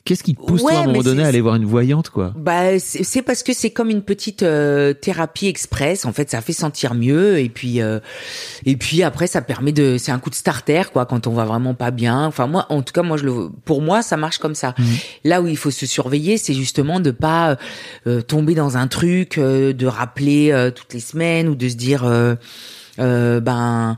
qu'est-ce 0.05 0.24
qui 0.24 0.34
te 0.34 0.41
pousse 0.41 0.63
Ouais, 0.63 0.72
toi, 0.72 0.82
à 0.82 0.84
un 0.84 0.88
moment 0.88 1.03
donné 1.03 1.24
à 1.24 1.28
aller 1.28 1.41
voir 1.41 1.55
une 1.55 1.65
voyante 1.65 2.09
quoi? 2.09 2.34
Bah, 2.36 2.80
c'est 2.80 3.22
parce 3.22 3.43
que 3.43 3.53
c'est 3.53 3.70
comme 3.70 3.89
une 3.91 4.01
petite 4.01 4.41
euh, 4.41 4.93
thérapie 4.93 5.47
express. 5.47 6.05
En 6.05 6.13
fait, 6.13 6.32
ça 6.32 6.41
fait 6.41 6.53
sentir 6.53 6.95
mieux 6.95 7.38
et 7.38 7.49
puis 7.49 7.82
euh, 7.82 7.99
et 8.65 8.76
puis 8.76 9.03
après, 9.03 9.28
ça 9.28 9.41
permet 9.41 9.72
de. 9.72 9.97
C'est 9.99 10.11
un 10.11 10.17
coup 10.17 10.32
de 10.32 10.36
starter 10.36 10.84
quoi 10.91 11.05
quand 11.05 11.28
on 11.28 11.34
va 11.34 11.45
vraiment 11.45 11.76
pas 11.76 11.91
bien. 11.91 12.26
Enfin 12.26 12.47
moi, 12.47 12.65
en 12.70 12.82
tout 12.82 12.93
cas, 12.93 13.03
moi 13.03 13.17
je 13.17 13.26
le. 13.26 13.49
Pour 13.65 13.82
moi, 13.82 14.01
ça 14.01 14.17
marche 14.17 14.39
comme 14.39 14.55
ça. 14.55 14.74
Là 15.24 15.41
où 15.41 15.47
il 15.47 15.57
faut 15.57 15.72
se 15.72 15.86
surveiller, 15.86 16.38
c'est 16.38 16.55
justement 16.55 16.99
de 16.99 17.11
pas 17.11 17.57
euh, 18.07 18.22
tomber 18.22 18.55
dans 18.55 18.78
un 18.78 18.88
truc, 18.88 19.38
euh, 19.38 19.74
de 19.74 19.86
rappeler 19.86 20.51
euh, 20.51 20.72
toutes 20.72 20.93
les 20.93 21.01
semaines 21.01 21.47
ou 21.47 21.55
de 21.55 21.70
se 21.70 21.76
dire. 21.76 22.09
Euh, 22.99 23.39
ben 23.39 23.97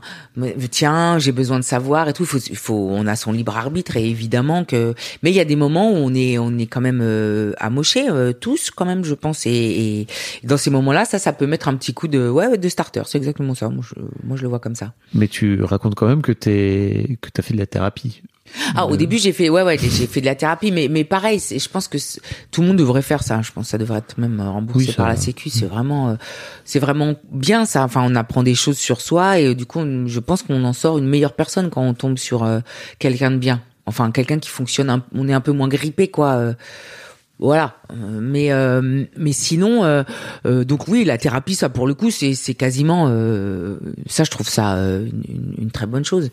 tiens 0.70 1.18
j'ai 1.18 1.32
besoin 1.32 1.58
de 1.58 1.64
savoir 1.64 2.08
et 2.08 2.12
tout. 2.12 2.24
Faut, 2.24 2.38
faut 2.54 2.88
on 2.90 3.06
a 3.06 3.16
son 3.16 3.32
libre 3.32 3.56
arbitre 3.56 3.96
et 3.96 4.08
évidemment 4.08 4.64
que 4.64 4.94
mais 5.22 5.30
il 5.30 5.34
y 5.34 5.40
a 5.40 5.44
des 5.44 5.56
moments 5.56 5.90
où 5.90 5.96
on 5.96 6.14
est 6.14 6.38
on 6.38 6.56
est 6.58 6.66
quand 6.66 6.80
même 6.80 7.00
euh, 7.02 7.52
amochés 7.58 8.08
euh, 8.08 8.32
tous 8.32 8.70
quand 8.70 8.84
même 8.84 9.04
je 9.04 9.14
pense. 9.14 9.46
Et, 9.46 9.50
et 9.52 10.06
dans 10.44 10.56
ces 10.56 10.70
moments 10.70 10.92
là 10.92 11.04
ça 11.04 11.18
ça 11.18 11.32
peut 11.32 11.46
mettre 11.46 11.68
un 11.68 11.76
petit 11.76 11.94
coup 11.94 12.08
de 12.08 12.28
ouais 12.28 12.58
de 12.58 12.68
starter. 12.68 13.02
C'est 13.06 13.18
exactement 13.18 13.54
ça. 13.54 13.68
Moi 13.68 13.84
je, 13.86 14.00
moi 14.24 14.36
je 14.36 14.42
le 14.42 14.48
vois 14.48 14.60
comme 14.60 14.74
ça. 14.74 14.92
Mais 15.14 15.28
tu 15.28 15.62
racontes 15.62 15.94
quand 15.94 16.06
même 16.06 16.22
que 16.22 16.32
t'es 16.32 17.18
que 17.20 17.30
t'as 17.30 17.42
fait 17.42 17.54
de 17.54 17.58
la 17.58 17.66
thérapie. 17.66 18.22
Ah, 18.74 18.86
au 18.86 18.94
Euh, 18.94 18.96
début, 18.96 19.18
j'ai 19.18 19.32
fait, 19.32 19.48
ouais, 19.48 19.62
ouais, 19.62 19.78
j'ai 19.78 20.06
fait 20.06 20.20
de 20.20 20.26
la 20.26 20.34
thérapie, 20.34 20.70
mais, 20.72 20.88
mais 20.88 21.04
pareil, 21.04 21.38
je 21.40 21.68
pense 21.68 21.88
que 21.88 21.98
tout 22.50 22.60
le 22.60 22.66
monde 22.68 22.76
devrait 22.76 23.02
faire 23.02 23.22
ça. 23.22 23.40
Je 23.42 23.50
pense 23.52 23.64
que 23.66 23.70
ça 23.70 23.78
devrait 23.78 23.98
être 23.98 24.18
même 24.18 24.40
euh, 24.40 24.50
remboursé 24.50 24.88
Oui, 24.88 24.94
par 24.94 25.08
la 25.08 25.16
Sécu. 25.16 25.50
C'est 25.50 25.66
vraiment, 25.66 26.10
euh, 26.10 26.14
c'est 26.64 26.78
vraiment 26.78 27.14
bien 27.30 27.64
ça. 27.64 27.84
Enfin, 27.84 28.02
on 28.04 28.14
apprend 28.14 28.42
des 28.42 28.54
choses 28.54 28.78
sur 28.78 29.00
soi 29.00 29.38
et 29.38 29.54
du 29.54 29.66
coup, 29.66 29.78
on- 29.80 30.06
je 30.06 30.20
pense 30.20 30.42
qu'on 30.42 30.62
en 30.64 30.72
sort 30.72 30.98
une 30.98 31.06
meilleure 31.08 31.34
personne 31.34 31.70
quand 31.70 31.82
on 31.82 31.94
tombe 31.94 32.18
sur 32.18 32.42
euh, 32.44 32.60
quelqu'un 32.98 33.30
de 33.30 33.36
bien. 33.38 33.60
Enfin, 33.86 34.10
quelqu'un 34.12 34.38
qui 34.38 34.48
fonctionne. 34.48 34.90
un- 34.90 35.02
on 35.14 35.28
est 35.28 35.32
un 35.32 35.40
peu 35.40 35.52
moins 35.52 35.68
grippé, 35.68 36.08
quoi. 36.08 36.32
euh, 36.34 36.52
voilà, 37.38 37.74
mais 37.92 38.52
euh, 38.52 39.04
mais 39.16 39.32
sinon, 39.32 39.82
euh, 39.82 40.04
euh, 40.46 40.62
donc 40.64 40.86
oui, 40.86 41.04
la 41.04 41.18
thérapie, 41.18 41.56
ça 41.56 41.68
pour 41.68 41.88
le 41.88 41.94
coup, 41.94 42.12
c'est 42.12 42.34
c'est 42.34 42.54
quasiment 42.54 43.06
euh, 43.08 43.78
ça. 44.06 44.22
Je 44.22 44.30
trouve 44.30 44.48
ça 44.48 44.74
euh, 44.76 45.06
une- 45.06 45.54
une 45.58 45.70
très 45.72 45.86
bonne 45.86 46.04
chose. 46.04 46.30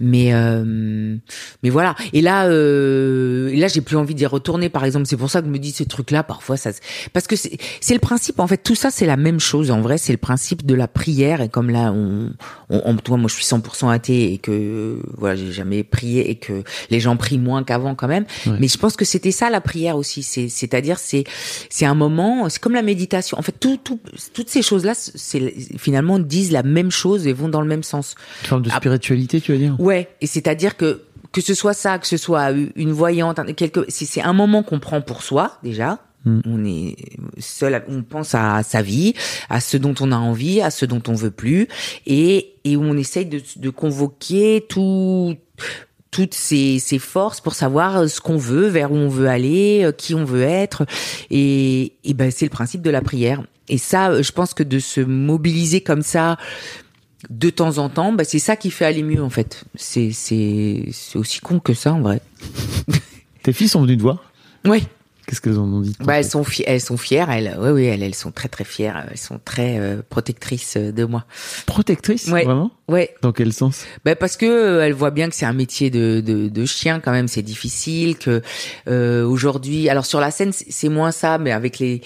Mais 0.00 0.32
euh, 0.32 1.16
mais 1.62 1.68
voilà. 1.70 1.94
Et 2.12 2.22
là, 2.22 2.46
euh, 2.46 3.48
et 3.48 3.56
là, 3.56 3.68
j'ai 3.68 3.80
plus 3.82 3.96
envie 3.96 4.14
d'y 4.14 4.24
retourner. 4.26 4.68
Par 4.70 4.84
exemple, 4.84 5.06
c'est 5.06 5.16
pour 5.16 5.30
ça 5.30 5.40
que 5.40 5.46
je 5.46 5.52
me 5.52 5.58
dis 5.58 5.72
ces 5.72 5.84
trucs-là 5.84 6.22
parfois, 6.22 6.56
ça, 6.56 6.70
parce 7.12 7.26
que 7.26 7.36
c'est 7.36 7.58
c'est 7.80 7.94
le 7.94 8.00
principe. 8.00 8.40
En 8.40 8.46
fait, 8.46 8.56
tout 8.62 8.74
ça, 8.74 8.90
c'est 8.90 9.06
la 9.06 9.16
même 9.18 9.40
chose. 9.40 9.70
En 9.70 9.80
vrai, 9.82 9.98
c'est 9.98 10.12
le 10.12 10.18
principe 10.18 10.64
de 10.64 10.74
la 10.74 10.88
prière. 10.88 11.40
Et 11.42 11.48
comme 11.50 11.68
là, 11.70 11.92
on, 11.92 12.30
on, 12.70 12.82
on- 12.84 12.96
toi, 12.96 13.16
moi, 13.18 13.28
je 13.28 13.34
suis 13.34 13.44
100% 13.44 13.90
athée 13.92 14.32
et 14.32 14.38
que 14.38 14.98
voilà, 15.18 15.36
j'ai 15.36 15.52
jamais 15.52 15.82
prié 15.84 16.30
et 16.30 16.36
que 16.36 16.62
les 16.90 17.00
gens 17.00 17.16
prient 17.16 17.38
moins 17.38 17.62
qu'avant 17.62 17.94
quand 17.94 18.08
même. 18.08 18.24
Ouais. 18.46 18.56
Mais 18.58 18.68
je 18.68 18.78
pense 18.78 18.96
que 18.96 19.04
c'était 19.04 19.32
ça 19.32 19.50
la 19.50 19.60
prière 19.60 19.96
aussi. 19.96 20.22
C'est 20.22 20.48
c'est-à-dire 20.48 20.98
c'est 20.98 21.24
c'est 21.68 21.84
un 21.86 21.94
moment. 21.94 22.48
C'est 22.48 22.60
comme 22.60 22.74
la 22.74 22.82
méditation. 22.82 23.38
En 23.38 23.42
fait, 23.42 23.54
tout, 23.60 23.76
tout 23.82 24.00
toutes 24.32 24.48
ces 24.48 24.62
choses-là, 24.62 24.92
c'est 24.94 25.54
finalement 25.78 26.18
disent 26.18 26.52
la 26.52 26.62
même 26.62 26.90
chose 26.90 27.26
et 27.26 27.32
vont 27.34 27.48
dans 27.48 27.60
le 27.60 27.68
même 27.68 27.82
sens. 27.82 28.14
Une 28.44 28.48
forme 28.48 28.62
de 28.62 28.70
Ah. 28.72 28.76
spiritualité, 28.76 29.40
tu 29.40 29.52
veux 29.52 29.58
dire? 29.58 29.76
Ouais, 29.78 29.89
et 29.90 30.26
c'est-à-dire 30.26 30.76
que 30.76 31.02
que 31.32 31.40
ce 31.40 31.54
soit 31.54 31.74
ça, 31.74 31.98
que 31.98 32.06
ce 32.06 32.16
soit 32.16 32.50
une 32.74 32.90
voyante, 32.90 33.54
quelque, 33.54 33.84
c'est 33.88 34.20
un 34.20 34.32
moment 34.32 34.62
qu'on 34.62 34.80
prend 34.80 35.00
pour 35.00 35.22
soi 35.22 35.58
déjà. 35.62 36.00
Mm. 36.24 36.40
On 36.44 36.64
est 36.64 36.96
seul, 37.38 37.84
on 37.88 38.02
pense 38.02 38.34
à 38.34 38.62
sa 38.62 38.82
vie, 38.82 39.14
à 39.48 39.60
ce 39.60 39.76
dont 39.76 39.94
on 40.00 40.12
a 40.12 40.16
envie, 40.16 40.60
à 40.60 40.70
ce 40.70 40.84
dont 40.86 41.02
on 41.08 41.14
veut 41.14 41.30
plus, 41.30 41.68
et 42.06 42.54
et 42.64 42.76
on 42.76 42.96
essaye 42.96 43.26
de, 43.26 43.40
de 43.56 43.70
convoquer 43.70 44.64
tout 44.68 45.36
toutes 46.10 46.34
ces, 46.34 46.80
ces 46.80 46.98
forces 46.98 47.40
pour 47.40 47.54
savoir 47.54 48.08
ce 48.08 48.20
qu'on 48.20 48.36
veut, 48.36 48.66
vers 48.66 48.90
où 48.90 48.96
on 48.96 49.08
veut 49.08 49.28
aller, 49.28 49.84
euh, 49.84 49.92
qui 49.92 50.14
on 50.14 50.24
veut 50.24 50.42
être, 50.42 50.84
et, 51.30 51.92
et 52.02 52.14
ben 52.14 52.32
c'est 52.32 52.46
le 52.46 52.50
principe 52.50 52.82
de 52.82 52.90
la 52.90 53.00
prière. 53.00 53.44
Et 53.68 53.78
ça, 53.78 54.10
euh, 54.10 54.22
je 54.22 54.32
pense 54.32 54.52
que 54.52 54.64
de 54.64 54.80
se 54.80 55.00
mobiliser 55.00 55.80
comme 55.80 56.02
ça 56.02 56.36
de 57.28 57.50
temps 57.50 57.78
en 57.78 57.88
temps, 57.88 58.12
bah, 58.12 58.24
c'est 58.24 58.38
ça 58.38 58.56
qui 58.56 58.70
fait 58.70 58.84
aller 58.84 59.02
mieux 59.02 59.22
en 59.22 59.30
fait. 59.30 59.64
C'est 59.74 60.12
c'est 60.12 60.88
c'est 60.92 61.18
aussi 61.18 61.40
con 61.40 61.60
que 61.60 61.74
ça 61.74 61.92
en 61.92 62.00
vrai. 62.00 62.22
Tes 63.42 63.52
filles 63.52 63.68
sont 63.68 63.82
venues 63.82 63.96
te 63.96 64.02
voir? 64.02 64.32
Ouais. 64.64 64.82
Qu'est-ce 65.30 65.40
qu'elles 65.40 65.60
en 65.60 65.72
ont 65.72 65.80
dit 65.80 65.94
Bah 66.00 66.18
elles 66.18 66.24
sont 66.24 66.44
elles 66.66 66.80
sont 66.80 66.96
fières, 66.96 67.30
elles. 67.30 67.56
Oui 67.60 67.70
oui, 67.70 67.84
elles 67.84 68.02
elles 68.02 68.16
sont 68.16 68.32
très 68.32 68.48
très 68.48 68.64
fières, 68.64 69.06
elles 69.08 69.16
sont 69.16 69.38
très 69.44 69.78
euh, 69.78 70.02
protectrices 70.10 70.74
euh, 70.76 70.90
de 70.90 71.04
moi. 71.04 71.24
Protectrices, 71.66 72.26
Ouais. 72.26 72.42
vraiment 72.44 72.72
Ouais. 72.88 73.14
Dans 73.22 73.30
quel 73.30 73.52
sens? 73.52 73.84
Bah 74.04 74.16
parce 74.16 74.36
que 74.36 74.46
euh, 74.46 74.84
elles 74.84 74.92
voient 74.92 75.12
bien 75.12 75.28
que 75.28 75.36
c'est 75.36 75.46
un 75.46 75.52
métier 75.52 75.90
de, 75.90 76.20
de, 76.20 76.48
de 76.48 76.64
chien 76.66 76.98
quand 76.98 77.12
même, 77.12 77.28
c'est 77.28 77.42
difficile 77.42 78.16
que 78.18 78.42
euh, 78.88 79.24
aujourd'hui. 79.24 79.88
Alors 79.88 80.04
sur 80.04 80.18
la 80.18 80.32
scène 80.32 80.50
c'est 80.52 80.88
moins 80.88 81.12
ça, 81.12 81.38
mais 81.38 81.52
avec 81.52 81.78
les 81.78 82.00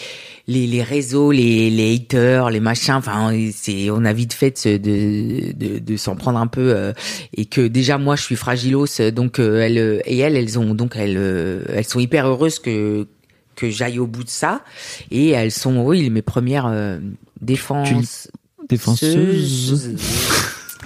les, 0.46 0.66
les 0.66 0.82
réseaux, 0.82 1.32
les, 1.32 1.70
les 1.70 1.94
haters, 1.94 2.50
les 2.50 2.60
machins, 2.60 2.92
enfin 2.96 3.32
c'est 3.54 3.88
on 3.90 4.04
a 4.04 4.12
vite 4.12 4.34
fait 4.34 4.50
de 4.50 4.58
se- 4.58 4.76
de, 4.76 5.52
de, 5.54 5.78
de 5.78 5.96
s'en 5.96 6.16
prendre 6.16 6.38
un 6.38 6.46
peu 6.46 6.74
euh, 6.76 6.92
et 7.34 7.46
que 7.46 7.66
déjà 7.66 7.96
moi 7.96 8.14
je 8.16 8.22
suis 8.22 8.36
fragilos, 8.36 9.00
donc 9.14 9.38
euh, 9.38 9.62
elles 9.62 10.02
et 10.04 10.18
elles 10.18 10.36
elles 10.36 10.58
ont 10.58 10.74
donc 10.74 10.96
elles 10.96 11.64
elles 11.72 11.84
sont 11.86 12.00
hyper 12.00 12.26
heureuses 12.28 12.58
que 12.58 13.06
que 13.54 13.70
j'aille 13.70 13.98
au 13.98 14.06
bout 14.06 14.24
de 14.24 14.30
ça 14.30 14.62
et 15.10 15.30
elles 15.30 15.52
sont 15.52 15.78
oui 15.78 16.10
mes 16.10 16.22
premières 16.22 16.66
euh, 16.66 16.98
défenses 17.40 18.28
Défenseuse. 18.68 19.96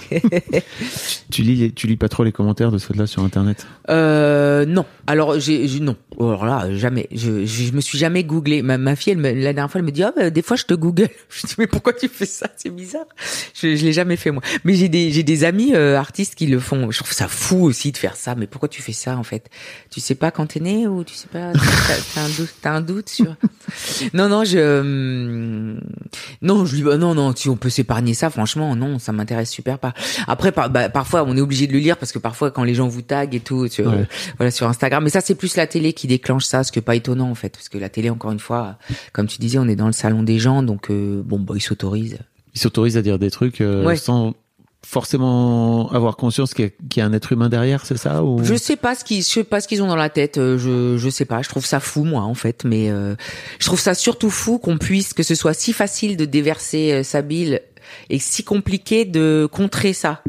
Tu 1.31 1.43
lis, 1.43 1.71
tu 1.73 1.85
lis 1.87 1.95
pas 1.97 2.09
trop 2.09 2.23
les 2.23 2.31
commentaires 2.31 2.71
de 2.71 2.77
ceux 2.79 2.93
là 2.95 3.05
sur 3.05 3.23
internet? 3.23 3.67
Euh, 3.89 4.65
non. 4.65 4.85
Alors 5.05 5.39
j'ai 5.39 5.67
j'ai- 5.67 5.79
non. 5.79 5.95
Alors 6.19 6.43
là, 6.45 6.73
jamais. 6.75 7.07
Je, 7.11 7.45
je, 7.45 7.63
je 7.65 7.71
me 7.71 7.81
suis 7.81 7.97
jamais 7.99 8.23
googlé. 8.23 8.61
Ma, 8.63 8.77
ma 8.79 8.95
fille, 8.95 9.13
elle 9.13 9.19
me- 9.19 9.31
la 9.33 9.53
dernière 9.53 9.69
fois, 9.71 9.79
elle 9.79 9.85
me 9.85 9.91
dit 9.91 10.03
ah 10.03 10.11
bah, 10.15 10.29
des 10.31 10.41
fois 10.41 10.57
je 10.57 10.65
te 10.65 10.73
google. 10.73 11.07
Je 11.29 11.45
dis 11.47 11.53
mais 11.59 11.67
pourquoi 11.67 11.93
tu 11.93 12.07
fais 12.07 12.25
ça? 12.25 12.47
C'est 12.57 12.71
bizarre. 12.71 13.05
Je, 13.53 13.75
je 13.75 13.85
l'ai 13.85 13.93
jamais 13.93 14.15
fait 14.15 14.31
moi. 14.31 14.41
Mais 14.63 14.73
j'ai 14.73 14.89
des 14.89 15.11
j'ai 15.11 15.21
des 15.23 15.43
amis 15.43 15.73
euh, 15.75 15.97
artistes 15.97 16.33
qui 16.35 16.47
le 16.47 16.59
font. 16.59 16.89
Je 16.91 16.97
trouve 16.97 17.13
ça 17.13 17.27
fou 17.27 17.63
aussi 17.63 17.91
de 17.91 17.97
faire 17.97 18.15
ça. 18.15 18.33
Mais 18.35 18.47
pourquoi 18.47 18.67
tu 18.69 18.81
fais 18.81 18.91
ça 18.93 19.15
en 19.17 19.23
fait? 19.23 19.49
Tu 19.91 19.99
sais 19.99 20.15
pas 20.15 20.31
quand 20.31 20.47
t'es 20.47 20.59
né 20.59 20.87
ou 20.87 21.03
tu 21.03 21.13
sais 21.13 21.27
pas 21.27 21.51
T'as 22.15 22.21
un 22.21 22.29
doute 22.29 22.53
T'as 22.61 22.71
un 22.71 22.81
doute 22.81 23.09
sur 23.09 23.35
Non 24.13 24.27
non 24.29 24.43
je 24.43 24.79
hum, 24.79 25.79
non 26.41 26.65
je 26.65 26.75
lui 26.75 26.83
bah, 26.83 26.97
non 26.97 27.13
non 27.13 27.33
si 27.35 27.49
on 27.49 27.55
peut 27.57 27.69
s'épargner 27.69 28.13
ça 28.13 28.29
franchement 28.29 28.75
non 28.75 28.97
ça 28.99 29.11
m'intéresse 29.11 29.51
super 29.51 29.77
pas. 29.79 29.93
Après 30.27 30.51
par- 30.51 30.69
bah, 30.69 30.89
parfois 30.89 31.23
on 31.27 31.35
est 31.37 31.41
obligé 31.41 31.67
de 31.67 31.73
le 31.73 31.79
lire 31.79 31.97
parce 31.97 32.11
que 32.11 32.19
parfois 32.19 32.51
quand 32.51 32.63
les 32.63 32.75
gens 32.75 32.87
vous 32.87 33.01
taguent 33.01 33.35
et 33.35 33.39
tout 33.39 33.67
sur, 33.67 33.87
Ouais. 33.87 34.07
voilà 34.37 34.51
sur 34.51 34.67
Instagram 34.67 35.03
mais 35.03 35.09
ça 35.09 35.21
c'est 35.21 35.35
plus 35.35 35.55
la 35.55 35.67
télé 35.67 35.93
qui 35.93 36.07
déclenche 36.07 36.45
ça 36.45 36.63
ce 36.63 36.71
qui 36.71 36.79
est 36.79 36.83
pas 36.83 36.95
étonnant 36.95 37.29
en 37.29 37.35
fait 37.35 37.49
parce 37.49 37.69
que 37.69 37.77
la 37.77 37.89
télé 37.89 38.09
encore 38.09 38.31
une 38.31 38.39
fois 38.39 38.77
comme 39.13 39.27
tu 39.27 39.37
disais 39.39 39.57
on 39.59 39.67
est 39.67 39.75
dans 39.75 39.87
le 39.87 39.93
salon 39.93 40.23
des 40.23 40.39
gens 40.39 40.63
donc 40.63 40.89
euh, 40.91 41.21
bon 41.23 41.39
bah 41.39 41.53
ils 41.57 41.61
s'autorisent. 41.61 42.19
Ils 42.55 42.59
s'autorisent 42.59 42.97
à 42.97 43.01
dire 43.01 43.19
des 43.19 43.29
trucs 43.31 43.61
euh, 43.61 43.85
Ouais. 43.85 43.95
sans 43.95 44.33
forcément 44.99 45.89
avoir 45.91 46.15
conscience 46.17 46.53
qu'il 46.53 46.65
y, 46.65 46.67
a- 46.67 46.71
qu'il 46.89 46.99
y 46.99 47.03
a 47.03 47.05
un 47.05 47.13
être 47.13 47.31
humain 47.31 47.49
derrière, 47.49 47.85
c'est 47.85 47.97
ça 47.97 48.23
ou... 48.23 48.43
Je 48.43 48.55
sais 48.55 48.75
pas 48.75 48.95
ce 48.95 49.03
qu'ils, 49.03 49.21
je 49.23 49.27
sais 49.27 49.43
pas 49.43 49.61
ce 49.61 49.67
qu'ils 49.67 49.81
ont 49.83 49.87
dans 49.87 49.95
la 49.95 50.09
tête. 50.09 50.37
euh, 50.37 50.57
Je, 50.57 50.97
je 50.97 51.09
sais 51.09 51.25
pas. 51.25 51.41
Je 51.41 51.49
trouve 51.49 51.65
ça 51.65 51.79
fou, 51.79 52.03
moi, 52.03 52.21
en 52.23 52.33
fait. 52.33 52.63
Mais 52.65 52.89
euh, 52.89 53.15
je 53.59 53.65
trouve 53.65 53.79
ça 53.79 53.93
surtout 53.93 54.29
fou 54.29 54.57
qu'on 54.57 54.77
puisse, 54.77 55.13
que 55.13 55.23
ce 55.23 55.35
soit 55.35 55.53
si 55.53 55.73
facile 55.73 56.17
de 56.17 56.25
déverser 56.25 56.91
euh, 56.93 57.03
sa 57.03 57.21
bile 57.21 57.61
et 58.09 58.19
si 58.19 58.43
compliqué 58.43 59.05
de 59.05 59.47
contrer 59.51 59.93
ça. 59.93 60.21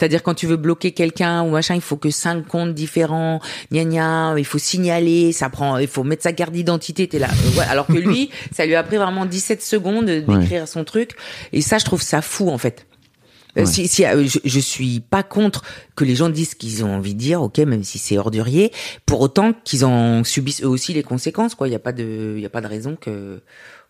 C'est-à-dire 0.00 0.22
quand 0.22 0.32
tu 0.32 0.46
veux 0.46 0.56
bloquer 0.56 0.92
quelqu'un 0.92 1.42
ou 1.42 1.50
machin, 1.50 1.74
il 1.74 1.82
faut 1.82 1.98
que 1.98 2.08
cinq 2.08 2.46
comptes 2.46 2.72
différents, 2.72 3.38
gna 3.70 3.84
gna, 3.84 4.34
il 4.38 4.46
faut 4.46 4.56
signaler, 4.56 5.32
ça 5.32 5.50
prend, 5.50 5.76
il 5.76 5.88
faut 5.88 6.04
mettre 6.04 6.22
sa 6.22 6.32
carte 6.32 6.52
d'identité, 6.52 7.06
t'es 7.06 7.18
là. 7.18 7.28
Euh, 7.28 7.58
ouais, 7.58 7.66
alors 7.68 7.86
que 7.86 7.92
lui, 7.92 8.30
ça 8.50 8.64
lui 8.64 8.76
a 8.76 8.82
pris 8.82 8.96
vraiment 8.96 9.26
17 9.26 9.60
secondes 9.60 10.06
d'écrire 10.06 10.66
son 10.66 10.84
truc. 10.84 11.10
Et 11.52 11.60
ça, 11.60 11.76
je 11.76 11.84
trouve 11.84 12.00
ça 12.00 12.22
fou, 12.22 12.48
en 12.48 12.56
fait. 12.56 12.86
Euh, 13.58 13.62
Ouais. 13.62 13.66
Si, 13.66 13.88
si 13.88 14.06
euh, 14.06 14.24
je, 14.24 14.38
je 14.42 14.60
suis 14.60 15.00
pas 15.00 15.22
contre 15.22 15.64
que 15.96 16.04
les 16.04 16.14
gens 16.14 16.28
disent 16.28 16.50
ce 16.50 16.54
qu'ils 16.54 16.84
ont 16.84 16.94
envie 16.94 17.14
de 17.14 17.18
dire, 17.18 17.42
ok, 17.42 17.58
même 17.58 17.82
si 17.82 17.98
c'est 17.98 18.16
ordurier, 18.16 18.72
pour 19.04 19.20
autant 19.20 19.52
qu'ils 19.52 19.84
en 19.84 20.24
subissent 20.24 20.62
eux 20.62 20.68
aussi 20.68 20.94
les 20.94 21.02
conséquences, 21.02 21.54
quoi. 21.54 21.68
Il 21.68 21.72
y 21.72 21.76
a 21.76 21.80
pas 21.80 21.92
de, 21.92 22.34
il 22.36 22.42
y 22.42 22.46
a 22.46 22.50
pas 22.50 22.60
de 22.60 22.68
raison 22.68 22.96
que, 22.96 23.42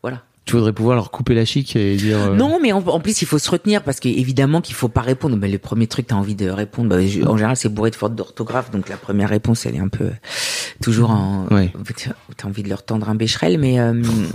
voilà. 0.02 0.24
Tu 0.50 0.56
voudrais 0.56 0.72
pouvoir 0.72 0.96
leur 0.96 1.12
couper 1.12 1.34
la 1.34 1.44
chic 1.44 1.76
et 1.76 1.94
dire. 1.96 2.18
euh, 2.18 2.34
Non, 2.34 2.58
mais 2.60 2.72
en, 2.72 2.78
en 2.78 2.98
plus 2.98 3.22
il 3.22 3.26
faut 3.26 3.38
se 3.38 3.48
retenir 3.50 3.84
parce 3.84 4.00
qu'évidemment 4.00 4.60
qu'il 4.60 4.74
faut 4.74 4.88
pas 4.88 5.00
répondre. 5.00 5.36
Mais 5.36 5.48
le 5.48 5.58
premier 5.58 5.86
truc 5.86 6.08
t'as 6.08 6.16
envie 6.16 6.34
de 6.34 6.50
répondre, 6.50 6.88
bah, 6.88 6.96
en 6.96 7.36
général 7.36 7.56
c'est 7.56 7.68
bourré 7.68 7.90
de 7.90 7.94
fautes 7.96 8.16
d'orthographe, 8.16 8.72
donc 8.72 8.88
la 8.88 8.96
première 8.96 9.28
réponse 9.28 9.64
elle 9.64 9.76
est 9.76 9.80
un 9.80 9.86
peu 9.88 10.04
euh, 10.06 10.10
toujours 10.82 11.10
en. 11.12 11.46
Ouais. 11.52 11.72
T'as 12.36 12.48
envie 12.48 12.64
de 12.64 12.68
leur 12.68 12.82
tendre 12.82 13.08
un 13.08 13.14
bécherel, 13.14 13.58
mais 13.58 13.78
euh, 13.78 13.92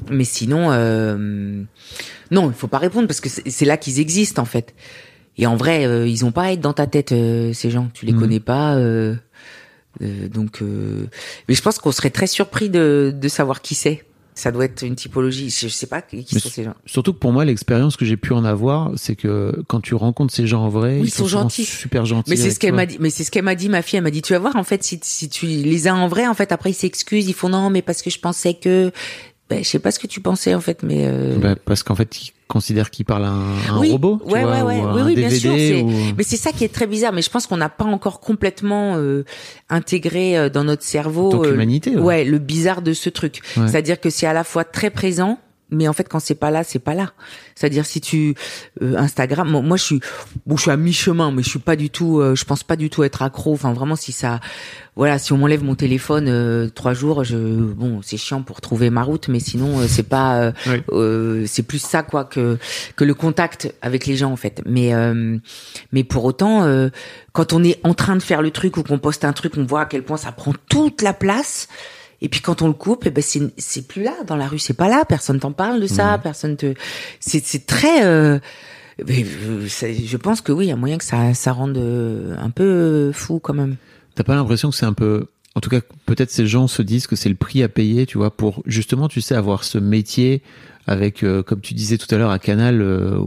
mais 0.10 0.24
sinon 0.24 0.70
non, 2.32 2.50
il 2.50 2.54
faut 2.56 2.68
pas 2.68 2.78
répondre 2.80 3.08
parce 3.08 3.20
que 3.22 3.30
c'est 3.30 3.66
là 3.66 3.76
qu'ils 3.78 4.00
existent 4.00 4.42
en 4.42 4.46
fait. 4.46 4.74
Et 5.38 5.46
en 5.48 5.58
vrai, 5.58 6.10
ils 6.10 6.24
ont 6.24 6.32
pas 6.32 6.44
à 6.44 6.52
être 6.54 6.62
dans 6.62 6.72
ta 6.74 6.88
tête 6.88 7.10
ces 7.10 7.70
gens. 7.70 7.90
Tu 7.94 8.06
les 8.06 8.14
Mhm. 8.14 8.20
connais 8.22 8.40
pas. 8.40 8.78
donc, 10.00 10.62
mais 11.50 11.56
je 11.56 11.62
pense 11.62 11.78
qu'on 11.78 11.92
serait 11.92 12.10
très 12.10 12.28
surpris 12.28 12.70
de, 12.70 13.14
de 13.14 13.28
savoir 13.28 13.62
qui 13.62 13.76
c'est. 13.76 14.06
Ça 14.38 14.52
doit 14.52 14.66
être 14.66 14.82
une 14.84 14.96
typologie. 14.96 15.50
Je, 15.50 15.70
sais 15.70 15.88
pas 15.88 16.02
qui 16.02 16.24
sont 16.24 16.50
ces 16.50 16.66
gens. 16.66 16.76
Surtout 16.86 17.14
que 17.14 17.20
pour 17.20 17.32
moi, 17.32 17.46
l'expérience 17.46 17.96
que 17.96 18.04
j'ai 18.04 18.18
pu 18.18 18.34
en 18.34 18.44
avoir, 18.44 18.92
c'est 18.98 19.16
que 19.16 19.64
quand 19.68 19.80
tu 19.80 19.96
rencontres 19.96 20.34
ces 20.34 20.46
gens 20.46 20.66
en 20.66 20.70
vrai, 20.70 21.00
Oui, 21.00 21.08
ils 21.08 21.10
sont 21.10 21.26
souvent 21.26 21.44
gentils. 21.44 21.64
super 21.64 22.06
gentils. 22.06 22.30
Mais 22.30 22.36
c'est 22.36 22.52
ce 22.52 22.60
qu'elle 22.60 22.74
m'a 22.74 22.86
dit. 22.86 22.98
Mais 23.00 23.10
c'est 23.10 23.24
ce 23.24 23.32
qu'elle 23.32 23.46
m'a 23.46 23.56
dit, 23.56 23.70
ma 23.70 23.82
fille. 23.82 23.96
Elle 23.98 24.04
m'a 24.04 24.12
dit, 24.12 24.22
tu 24.22 24.34
vas 24.34 24.40
voir, 24.40 24.58
en 24.58 24.66
fait, 24.66 24.84
si, 24.84 25.00
si 25.02 25.30
tu 25.30 25.46
les 25.46 25.88
as 25.88 25.96
en 25.96 26.10
vrai, 26.10 26.28
en 26.28 26.34
fait, 26.34 26.52
après 26.52 26.72
ils 26.72 26.76
s'excusent, 26.76 27.30
ils 27.30 27.34
font 27.34 27.48
non, 27.50 27.70
mais 27.70 27.82
parce 27.82 28.02
que 28.02 28.10
je 28.10 28.20
pensais 28.20 28.56
que, 28.56 28.92
ben, 29.50 29.64
je 29.64 29.70
sais 29.70 29.80
pas 29.80 29.92
ce 29.92 30.00
que 30.00 30.08
tu 30.08 30.22
pensais 30.22 30.54
en 30.56 30.62
fait, 30.62 30.82
mais. 30.84 31.06
Euh... 31.06 31.38
Bah, 31.38 31.56
parce 31.56 31.84
qu'en 31.84 31.96
fait, 31.96 32.20
ils 32.22 32.32
considèrent 32.48 32.90
qu'ils 32.92 33.06
parlent 33.06 33.26
à 33.26 33.30
un, 33.30 33.54
un 33.76 33.80
oui, 33.80 33.92
robot. 33.92 34.20
tu 34.26 34.34
ouais, 34.34 34.42
vois, 34.44 34.52
ouais, 34.52 34.62
ouais, 34.62 34.82
ou 34.82 34.94
oui, 34.96 35.02
un 35.02 35.06
oui, 35.06 35.16
bien 35.16 35.30
DVD, 35.30 35.40
sûr. 35.40 35.54
c'est- 35.56 35.82
ou- 35.84 36.14
Mais 36.18 36.24
c'est 36.24 36.38
ça 36.38 36.52
qui 36.52 36.64
est 36.64 36.74
très 36.74 36.88
bizarre. 36.88 37.14
Mais 37.14 37.22
je 37.22 37.30
pense 37.30 37.46
qu'on 37.48 37.58
n'a 37.58 37.70
pas 37.70 37.86
encore 37.86 38.20
complètement 38.20 38.96
euh, 38.98 39.24
intégré 39.70 40.38
euh, 40.38 40.50
dans 40.50 40.64
notre 40.64 40.84
cerveau. 40.84 41.30
Donc, 41.32 41.46
euh, 41.46 41.54
humanité, 41.54 41.96
ouais. 41.96 42.02
ouais, 42.02 42.24
le 42.24 42.38
bizarre 42.40 42.82
de 42.82 42.94
ce 42.94 43.10
truc. 43.10 43.42
C'est-à-dire 43.56 44.00
que 44.00 44.10
c'est 44.10 44.28
à 44.28 44.34
la 44.34 44.44
fois 44.44 44.64
très 44.64 44.90
présent. 44.90 45.40
Mais 45.72 45.88
en 45.88 45.94
fait, 45.94 46.08
quand 46.08 46.20
c'est 46.20 46.36
pas 46.36 46.52
là, 46.52 46.64
c'est 46.64 46.80
pas 46.80 46.94
là. 46.94 47.12
C'est-à-dire 47.56 47.86
si 47.86 48.00
tu 48.00 48.36
euh, 48.82 48.96
Instagram, 48.98 49.50
moi, 49.50 49.62
moi, 49.62 49.78
je 49.78 49.84
suis 49.84 50.00
bon, 50.46 50.58
je 50.58 50.62
suis 50.64 50.72
à 50.72 50.78
mi-chemin, 50.78 51.32
mais 51.32 51.42
je 51.42 51.50
suis 51.50 51.60
pas 51.60 51.76
du 51.76 51.90
tout. 51.90 52.20
euh, 52.20 52.36
je 52.36 52.46
pense 52.46 52.64
pas 52.64 52.76
du 52.76 52.90
tout 52.92 53.04
être 53.04 53.22
accro. 53.24 53.54
Enfin, 53.54 53.74
vraiment, 53.74 53.96
si 53.96 54.12
ça, 54.12 54.40
voilà, 54.96 55.18
si 55.18 55.34
on 55.34 55.38
m'enlève 55.38 55.64
mon 55.64 55.74
téléphone 55.76 56.28
euh, 56.28 56.70
trois 56.70 56.94
jours, 56.94 57.24
je 57.24 57.36
bon, 57.38 58.02
c'est 58.04 58.18
chiant 58.18 58.44
pour 58.44 58.62
trouver 58.62 58.90
ma 58.92 59.02
route, 59.02 59.28
mais 59.28 59.40
sinon, 59.40 59.80
euh, 59.80 59.86
c'est 59.88 60.04
pas. 60.08 60.40
euh, 60.42 60.52
Ouais. 60.68 60.84
euh, 60.92 61.46
c'est 61.48 61.64
plus 61.64 61.80
ça 61.82 62.04
quoi 62.04 62.26
que 62.26 62.58
que 62.96 63.04
le 63.04 63.14
contact 63.16 63.74
avec 63.82 64.06
les 64.06 64.16
gens 64.18 64.32
en 64.32 64.36
fait. 64.38 64.62
Mais 64.66 64.94
euh, 64.94 65.38
mais 65.92 66.04
pour 66.04 66.26
autant, 66.26 66.64
euh, 66.64 66.90
quand 67.34 67.54
on 67.54 67.64
est 67.64 67.80
en 67.84 67.94
train 67.96 68.16
de 68.16 68.22
faire 68.22 68.42
le 68.44 68.52
truc 68.52 68.78
ou 68.78 68.84
qu'on 68.84 69.00
poste 69.00 69.26
un 69.26 69.34
truc, 69.34 69.54
on 69.58 69.64
voit 69.66 69.82
à 69.82 69.86
quel 69.86 70.04
point 70.04 70.18
ça 70.18 70.32
prend 70.32 70.54
toute 70.70 71.02
la 71.02 71.14
place. 71.14 71.68
Et 72.22 72.30
puis 72.30 72.42
quand 72.42 72.62
on 72.62 72.68
le 72.68 72.74
coupe, 72.74 73.04
eh 73.06 73.10
ben 73.10 73.22
c'est 73.22 73.42
c'est 73.58 73.88
plus 73.88 74.04
là 74.04 74.14
dans 74.26 74.36
la 74.36 74.48
rue, 74.48 74.60
c'est 74.60 74.74
pas 74.74 74.88
là, 74.88 75.06
personne 75.06 75.40
t'en 75.40 75.52
parle 75.52 75.82
de 75.82 75.88
ça, 75.88 76.18
personne 76.22 76.58
te. 76.58 76.74
C'est 77.20 77.46
c'est 77.46 77.66
très. 77.66 78.06
euh, 78.06 78.40
mais, 79.06 79.26
euh, 79.26 79.68
je 79.68 80.18
pense 80.18 80.42
que 80.42 80.52
oui, 80.52 80.68
il 80.68 80.70
y 80.70 80.72
a 80.72 80.76
moyen 80.76 80.98
que 80.98 81.04
ça 81.04 81.34
ça 81.34 81.52
rende 81.52 81.78
euh, 81.78 82.36
un 82.40 82.50
peu 82.50 83.12
fou 83.14 83.40
quand 83.40 83.54
même. 83.54 83.76
T'as 84.16 84.24
pas 84.24 84.36
l'impression 84.36 84.70
que 84.70 84.76
c'est 84.76 84.86
un 84.86 84.94
peu, 84.94 85.28
en 85.56 85.60
tout 85.60 85.70
cas, 85.70 85.82
peut-être 86.06 86.32
ces 86.32 86.48
gens 86.48 86.68
se 86.68 86.82
disent 86.82 87.06
que 87.06 87.18
c'est 87.18 87.30
le 87.30 87.36
prix 87.36 87.64
à 87.64 87.70
payer, 87.70 88.06
tu 88.06 88.18
vois, 88.18 88.36
pour 88.36 88.64
justement, 88.66 89.10
tu 89.10 89.20
sais, 89.20 89.36
avoir 89.36 89.66
ce 89.66 89.78
métier 89.78 90.42
avec, 90.88 91.24
euh, 91.24 91.44
comme 91.44 91.62
tu 91.62 91.74
disais 91.74 91.98
tout 91.98 92.14
à 92.14 92.18
l'heure 92.18 92.30
à 92.30 92.40
Canal, 92.40 92.82
euh, 92.82 93.20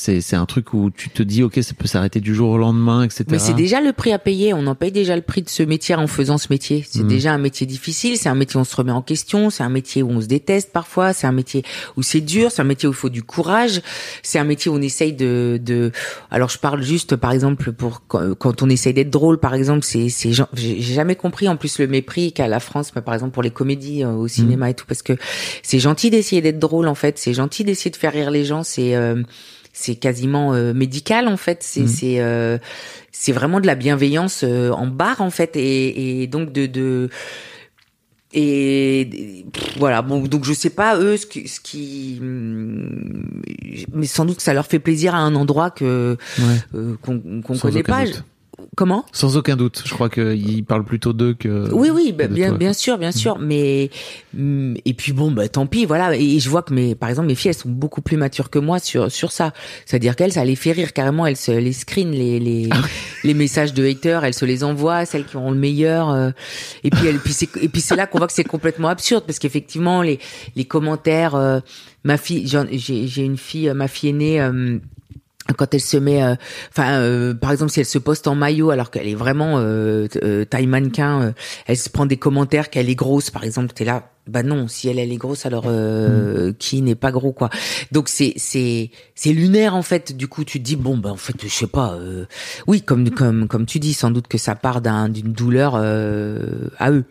c'est 0.00 0.20
c'est 0.20 0.36
un 0.36 0.46
truc 0.46 0.74
où 0.74 0.90
tu 0.90 1.10
te 1.10 1.24
dis, 1.24 1.42
ok, 1.42 1.58
ça 1.60 1.74
peut 1.74 1.88
s'arrêter 1.88 2.20
du 2.20 2.32
jour 2.32 2.50
au 2.50 2.56
lendemain, 2.56 3.02
etc. 3.02 3.24
Mais 3.32 3.40
c'est 3.40 3.52
déjà 3.54 3.80
le 3.80 3.92
prix 3.92 4.12
à 4.12 4.20
payer. 4.20 4.54
On 4.54 4.64
en 4.68 4.76
paye 4.76 4.92
déjà 4.92 5.16
le 5.16 5.22
prix 5.22 5.42
de 5.42 5.48
ce 5.48 5.64
métier 5.64 5.96
en 5.96 6.06
faisant 6.06 6.38
ce 6.38 6.46
métier. 6.50 6.86
C'est 6.88 7.00
Mhm. 7.02 7.08
déjà 7.08 7.32
un 7.32 7.38
métier 7.38 7.66
difficile. 7.66 8.16
C'est 8.16 8.28
un 8.28 8.36
métier 8.36 8.58
où 8.58 8.60
on 8.60 8.64
se 8.64 8.76
remet 8.76 8.92
en 8.92 9.02
question. 9.02 9.50
C'est 9.50 9.64
un 9.64 9.68
métier 9.68 10.04
où 10.04 10.10
on 10.10 10.20
se 10.20 10.26
déteste 10.26 10.70
parfois. 10.72 11.12
C'est 11.12 11.26
un 11.26 11.32
métier 11.32 11.64
où 11.96 12.04
c'est 12.04 12.20
dur. 12.20 12.52
C'est 12.52 12.62
un 12.62 12.64
métier 12.64 12.88
où 12.88 12.92
il 12.92 12.96
faut 12.96 13.08
du 13.08 13.24
courage. 13.24 13.82
C'est 14.22 14.38
un 14.38 14.44
métier 14.44 14.70
où 14.70 14.74
on 14.76 14.80
essaye 14.82 15.12
de, 15.14 15.60
de. 15.60 15.90
Alors 16.30 16.48
je 16.48 16.58
parle 16.58 16.80
juste, 16.82 17.16
par 17.16 17.32
exemple, 17.32 17.72
pour 17.72 18.02
quand, 18.06 18.62
on 18.62 18.70
essaye 18.70 18.94
d'être 18.94 19.10
drôle, 19.10 19.38
par 19.40 19.54
exemple, 19.54 19.84
c'est, 19.84 20.10
c'est, 20.10 20.30
j'ai 20.54 20.80
jamais 20.80 21.16
compris 21.16 21.48
en 21.48 21.56
plus 21.56 21.80
le 21.80 21.88
mépris 21.88 22.32
qu'a 22.32 22.46
la 22.46 22.60
France, 22.60 22.92
mais 22.94 23.02
par 23.02 23.14
exemple 23.14 23.32
pour 23.32 23.42
les 23.42 23.50
comédies 23.50 24.04
euh, 24.04 24.12
au 24.12 24.28
cinéma 24.28 24.70
et 24.70 24.74
tout, 24.74 24.86
parce 24.86 25.02
que 25.02 25.14
c'est 25.64 25.80
gentil 25.80 26.10
d'essayer 26.10 26.40
d'être 26.40 26.60
drôle 26.60 26.86
en 26.86 26.94
fait. 26.94 27.18
C'est 27.18 27.34
gentil 27.34 27.64
d'essayer 27.64 27.90
de 27.90 27.96
faire 27.96 28.12
rire 28.12 28.30
les 28.30 28.44
gens. 28.44 28.62
C'est 28.62 28.94
euh, 28.94 29.22
c'est 29.80 29.94
quasiment 29.94 30.54
euh, 30.54 30.74
médical 30.74 31.28
en 31.28 31.36
fait. 31.36 31.62
C'est 31.62 31.82
c'est 31.86 32.20
euh, 32.20 32.58
c'est 33.12 33.32
vraiment 33.32 33.60
de 33.60 33.66
la 33.66 33.74
bienveillance 33.76 34.42
euh, 34.44 34.70
en 34.72 34.86
barre 34.88 35.20
en 35.20 35.30
fait 35.30 35.56
et, 35.56 36.22
et 36.22 36.26
donc 36.26 36.52
de 36.52 36.66
de 36.66 37.08
et 38.32 39.44
pff, 39.52 39.78
voilà 39.78 40.02
bon 40.02 40.20
donc 40.26 40.44
je 40.44 40.52
sais 40.52 40.68
pas 40.70 40.98
eux 40.98 41.16
ce 41.16 41.24
qui, 41.26 41.48
ce 41.48 41.60
qui 41.60 42.18
mais 42.20 44.06
sans 44.06 44.26
doute 44.26 44.36
que 44.36 44.42
ça 44.42 44.52
leur 44.52 44.66
fait 44.66 44.78
plaisir 44.78 45.14
à 45.14 45.18
un 45.18 45.34
endroit 45.34 45.70
que 45.70 46.18
Ouais. 46.38 46.44
euh, 46.74 46.94
qu'on 47.00 47.54
Sans 47.54 47.68
connaît 47.68 47.82
pas 47.82 48.04
doute. 48.04 48.22
Comment? 48.76 49.04
Sans 49.12 49.36
aucun 49.36 49.56
doute. 49.56 49.82
Je 49.84 49.92
crois 49.94 50.08
qu'ils 50.08 50.64
parlent 50.64 50.84
plutôt 50.84 51.12
d'eux 51.12 51.34
que. 51.34 51.72
oui, 51.72 51.90
oui, 51.90 52.12
bah, 52.12 52.26
bien, 52.26 52.48
toi, 52.48 52.58
bien 52.58 52.72
sûr, 52.72 52.98
bien 52.98 53.12
sûr. 53.12 53.38
Mais 53.38 53.90
hum, 54.36 54.74
et 54.84 54.94
puis 54.94 55.12
bon, 55.12 55.30
bah 55.30 55.48
tant 55.48 55.66
pis, 55.66 55.84
voilà. 55.84 56.14
Et 56.16 56.40
je 56.40 56.48
vois 56.48 56.62
que 56.62 56.72
mes, 56.74 56.94
par 56.94 57.08
exemple, 57.08 57.28
mes 57.28 57.34
filles, 57.34 57.50
elles 57.50 57.54
sont 57.56 57.68
beaucoup 57.68 58.02
plus 58.02 58.16
matures 58.16 58.50
que 58.50 58.58
moi 58.58 58.78
sur 58.78 59.10
sur 59.10 59.32
ça. 59.32 59.52
C'est-à-dire 59.86 60.16
qu'elles, 60.16 60.32
ça 60.32 60.44
les 60.44 60.56
fait 60.56 60.72
rire 60.72 60.92
carrément. 60.92 61.26
Elles 61.26 61.36
se 61.36 61.52
les 61.52 61.72
screen 61.72 62.10
les 62.10 62.40
les 62.40 62.68
Ah 62.70 62.80
les 63.24 63.34
messages 63.34 63.74
de 63.74 63.84
haters. 63.84 64.24
Elles 64.24 64.34
se 64.34 64.44
les 64.44 64.64
envoient, 64.64 65.04
celles 65.04 65.24
qui 65.24 65.36
ont 65.36 65.50
le 65.50 65.58
meilleur. 65.58 66.10
euh, 66.10 66.30
et 66.84 66.90
puis 66.90 67.06
elles, 67.06 67.18
puis 67.18 67.32
c'est 67.32 67.48
et 67.60 67.68
puis 67.68 67.80
c'est 67.80 67.96
là 67.96 68.06
qu'on 68.06 68.18
voit 68.18 68.26
que 68.26 68.32
c'est 68.32 68.44
complètement 68.44 68.88
absurde 68.88 69.24
parce 69.26 69.38
qu'effectivement 69.38 70.02
les 70.02 70.18
les 70.56 70.64
commentaires. 70.64 71.34
euh, 71.34 71.60
ma 72.04 72.16
fille, 72.16 72.46
j'ai 72.46 73.06
j'ai 73.06 73.22
une 73.22 73.36
fille, 73.36 73.70
ma 73.74 73.88
fille 73.88 74.10
aînée. 74.10 74.40
euh, 74.40 74.78
quand 75.56 75.74
elle 75.74 75.80
se 75.80 75.96
met, 75.96 76.22
euh, 76.22 76.34
enfin, 76.70 76.98
euh, 77.00 77.34
par 77.34 77.52
exemple, 77.52 77.70
si 77.72 77.80
elle 77.80 77.86
se 77.86 77.98
poste 77.98 78.26
en 78.26 78.34
maillot 78.34 78.70
alors 78.70 78.90
qu'elle 78.90 79.08
est 79.08 79.14
vraiment 79.14 79.58
euh, 79.58 80.06
euh, 80.22 80.44
taille 80.44 80.66
mannequin, 80.66 81.22
euh, 81.22 81.32
elle 81.66 81.76
se 81.76 81.88
prend 81.88 82.06
des 82.06 82.16
commentaires 82.16 82.70
qu'elle 82.70 82.90
est 82.90 82.94
grosse, 82.94 83.30
par 83.30 83.44
exemple, 83.44 83.72
t'es 83.74 83.84
là, 83.84 84.10
bah 84.26 84.42
non, 84.42 84.68
si 84.68 84.88
elle 84.88 84.98
elle 84.98 85.10
est 85.10 85.16
grosse, 85.16 85.46
alors 85.46 85.64
euh, 85.66 86.52
qui 86.58 86.82
n'est 86.82 86.94
pas 86.94 87.10
gros 87.10 87.32
quoi. 87.32 87.48
Donc 87.92 88.10
c'est 88.10 88.34
c'est 88.36 88.90
c'est 89.14 89.32
lunaire 89.32 89.74
en 89.74 89.80
fait. 89.82 90.14
Du 90.14 90.28
coup, 90.28 90.44
tu 90.44 90.58
te 90.58 90.64
dis 90.64 90.76
bon 90.76 90.98
bah 90.98 91.10
en 91.10 91.16
fait, 91.16 91.34
je 91.42 91.48
sais 91.48 91.66
pas. 91.66 91.94
euh, 91.94 92.26
oui, 92.66 92.82
comme 92.82 93.08
comme 93.08 93.48
comme 93.48 93.64
tu 93.64 93.78
dis, 93.78 93.94
sans 93.94 94.10
doute 94.10 94.28
que 94.28 94.36
ça 94.36 94.54
part 94.54 94.82
d'un 94.82 95.08
d'une 95.08 95.32
douleur 95.32 95.72
euh, 95.76 96.68
à 96.78 96.90
eux. 96.90 97.04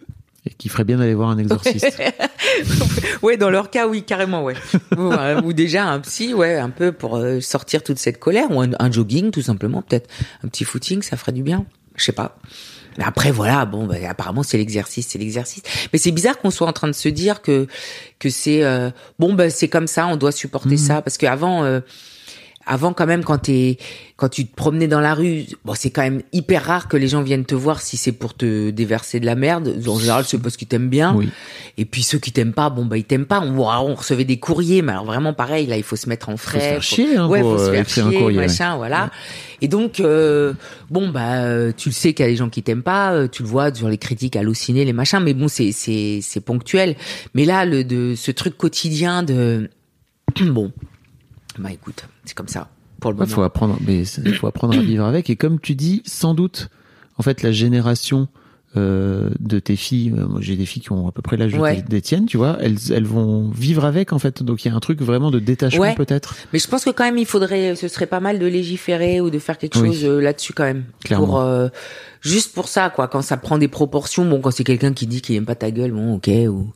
Et 0.48 0.50
qui 0.50 0.70
ferait 0.70 0.86
bien 0.86 0.98
d'aller 0.98 1.14
voir 1.14 1.30
un 1.30 1.38
exorciste. 1.38 2.02
ouais, 3.22 3.36
dans 3.36 3.50
leur 3.50 3.70
cas, 3.70 3.86
oui, 3.86 4.04
carrément, 4.04 4.46
ouais. 4.46 4.56
ou, 4.96 5.12
euh, 5.12 5.42
ou 5.42 5.52
déjà 5.52 5.86
un 5.86 6.00
psy, 6.00 6.34
ouais, 6.34 6.56
un 6.56 6.70
peu 6.70 6.94
pour 6.94 7.18
euh, 7.18 7.42
sortir 7.42 7.84
toute 7.84 8.00
cette 8.00 8.18
colère, 8.18 8.50
ou 8.52 8.62
un, 8.62 8.70
un 8.80 8.90
jogging, 8.90 9.32
tout 9.32 9.42
simplement, 9.42 9.82
peut-être 9.82 10.10
un 10.46 10.48
petit 10.48 10.64
footing, 10.64 11.02
ça 11.02 11.18
ferait 11.18 11.34
du 11.34 11.44
bien. 11.44 11.66
Je 11.98 12.06
sais 12.06 12.14
pas. 12.14 12.38
Mais 12.98 13.04
après, 13.04 13.32
voilà, 13.32 13.66
bon, 13.66 13.88
bah, 13.88 13.96
apparemment, 14.08 14.42
c'est 14.42 14.58
l'exercice, 14.58 15.08
c'est 15.10 15.20
l'exercice. 15.20 15.64
Mais 15.92 16.00
c'est 16.00 16.12
bizarre 16.12 16.38
qu'on 16.40 16.50
soit 16.50 16.68
en 16.68 16.74
train 16.74 16.88
de 16.88 16.94
se 16.94 17.10
dire 17.10 17.42
que 17.42 17.68
que 18.20 18.30
c'est 18.30 18.64
euh, 18.64 18.90
bon, 19.20 19.34
bah, 19.34 19.50
c'est 19.50 19.68
comme 19.68 19.88
ça, 19.88 20.08
on 20.08 20.16
doit 20.16 20.32
supporter 20.32 20.78
ça, 20.78 21.02
parce 21.02 21.18
qu'avant. 21.18 21.82
Avant 22.68 22.94
quand 22.94 23.06
même 23.06 23.24
quand 23.24 23.38
t'es 23.38 23.78
quand 24.18 24.30
tu 24.30 24.46
te 24.46 24.56
promenais 24.56 24.88
dans 24.88 25.00
la 25.00 25.14
rue 25.14 25.46
bon 25.64 25.74
c'est 25.76 25.92
quand 25.92 26.02
même 26.02 26.22
hyper 26.34 26.64
rare 26.66 26.88
que 26.88 26.98
les 26.98 27.08
gens 27.08 27.22
viennent 27.22 27.46
te 27.46 27.56
voir 27.56 27.82
si 27.82 27.98
c'est 27.98 28.12
pour 28.12 28.34
te 28.34 28.72
déverser 28.72 29.20
de 29.20 29.26
la 29.26 29.36
merde. 29.36 29.76
En 29.88 30.00
général 30.00 30.26
c'est 30.26 30.38
parce 30.38 30.58
qu'ils 30.58 30.68
t'aiment 30.68 30.90
bien. 30.90 31.14
Oui. 31.16 31.30
et 31.78 31.86
puis 31.86 32.04
ceux 32.04 32.18
qui 32.18 32.32
t'aiment 32.32 32.54
pas 32.54 32.70
bon 32.70 32.86
bah 32.86 32.98
ils 32.98 33.04
t'aiment 33.04 33.26
pas. 33.26 33.42
On, 33.42 33.58
on 33.60 33.96
recevait 33.96 34.26
des 34.26 34.38
courriers 34.38 34.82
mais 34.82 34.92
alors 34.92 35.06
vraiment 35.06 35.34
pareil 35.34 35.68
là 35.68 35.78
il 35.78 35.84
faut 35.84 35.96
se 35.96 36.10
mettre 36.10 36.30
en 36.30 36.38
frais 36.38 36.60
faire 36.60 36.84
chier, 36.84 37.16
hein, 37.18 37.28
ouais 37.28 37.42
faut 37.42 37.58
se 37.58 37.64
euh, 37.64 37.74
faire 37.74 37.90
chier 37.90 38.04
courrier, 38.04 38.38
ouais. 38.40 38.48
machin 38.48 38.76
voilà 38.76 39.12
et 39.62 39.68
donc 39.68 40.00
euh, 40.00 40.54
bon 40.90 41.10
bah 41.10 41.72
tu 41.74 41.90
le 41.90 41.94
sais 41.94 42.14
qu'il 42.14 42.26
y 42.26 42.28
a 42.28 42.32
des 42.32 42.38
gens 42.38 42.50
qui 42.50 42.64
t'aiment 42.64 42.84
pas 42.84 43.14
euh, 43.14 43.28
tu 43.28 43.44
le 43.44 43.48
vois 43.48 43.74
sur 43.74 43.88
les 43.88 43.98
critiques 43.98 44.36
hallucinées 44.36 44.86
les 44.86 44.94
machins 44.94 45.20
mais 45.20 45.34
bon 45.34 45.48
c'est 45.48 45.72
c'est 45.72 46.20
c'est 46.22 46.42
ponctuel. 46.42 46.96
Mais 47.34 47.46
là 47.46 47.66
le 47.66 47.84
de 47.84 48.16
ce 48.16 48.32
truc 48.32 48.58
quotidien 48.58 49.24
de 49.24 49.70
bon 50.42 50.72
bah 51.60 51.72
écoute 51.72 52.06
c'est 52.26 52.36
comme 52.36 52.48
ça 52.48 52.70
pour 53.00 53.12
le 53.12 53.18
Il 53.18 53.20
moment 53.22 53.32
faut 53.36 53.44
apprendre, 53.44 53.78
mais 53.86 54.04
il 54.26 54.34
faut 54.34 54.48
apprendre 54.48 54.74
à 54.76 54.82
vivre 54.82 55.06
avec. 55.06 55.30
Et 55.30 55.36
comme 55.36 55.60
tu 55.60 55.76
dis, 55.76 56.02
sans 56.06 56.34
doute, 56.34 56.70
en 57.18 57.22
fait, 57.24 57.44
la 57.44 57.52
génération 57.52 58.28
euh, 58.76 59.30
de 59.40 59.60
tes 59.60 59.76
filles, 59.76 60.14
euh, 60.18 60.28
moi 60.28 60.40
j'ai 60.42 60.56
des 60.56 60.66
filles 60.66 60.82
qui 60.82 60.92
ont 60.92 61.08
à 61.08 61.12
peu 61.12 61.22
près 61.22 61.38
l'âge 61.38 61.54
Ouais. 61.56 61.84
des 61.88 62.02
tiennes, 62.02 62.26
tu 62.26 62.38
vois, 62.38 62.58
elles, 62.60 62.78
elles 62.92 63.06
vont 63.06 63.50
vivre 63.50 63.86
avec 63.86 64.14
en 64.14 64.20
fait. 64.20 64.42
Donc 64.44 64.66
il 64.66 64.68
y 64.68 64.72
a 64.72 64.76
un 64.76 64.80
truc 64.80 65.02
vraiment 65.02 65.32
de 65.32 65.40
détachement 65.40 65.82
Ouais. 65.84 65.96
peut-être. 65.96 66.36
Mais 66.54 66.60
je 66.60 66.68
pense 66.68 66.86
que 66.86 66.90
quand 66.90 67.04
même, 67.06 67.18
il 67.20 67.26
faudrait, 67.26 67.76
ce 67.76 67.88
serait 67.88 68.08
pas 68.08 68.20
mal 68.20 68.40
de 68.40 68.46
légiférer 68.48 69.22
ou 69.22 69.30
de 69.30 69.40
faire 69.40 69.58
quelque 69.60 69.78
Oui. 69.80 69.88
chose 69.94 70.04
euh, 70.06 70.20
là-dessus 70.20 70.54
quand 70.54 70.64
même. 70.66 70.84
Clairement. 71.04 71.26
Pour 71.28 71.70
juste 72.22 72.54
pour 72.54 72.68
ça, 72.68 72.90
quoi. 72.90 73.08
Quand 73.08 73.22
ça 73.22 73.38
prend 73.38 73.58
des 73.58 73.68
proportions, 73.68 74.26
bon, 74.26 74.42
quand 74.42 74.52
c'est 74.52 74.64
quelqu'un 74.64 74.94
qui 74.94 75.08
dit 75.08 75.22
qu'il 75.22 75.36
aime 75.36 75.46
pas 75.46 75.56
ta 75.56 75.72
gueule, 75.72 75.92
bon, 75.92 76.16
ok, 76.16 76.30
ou 76.50 76.72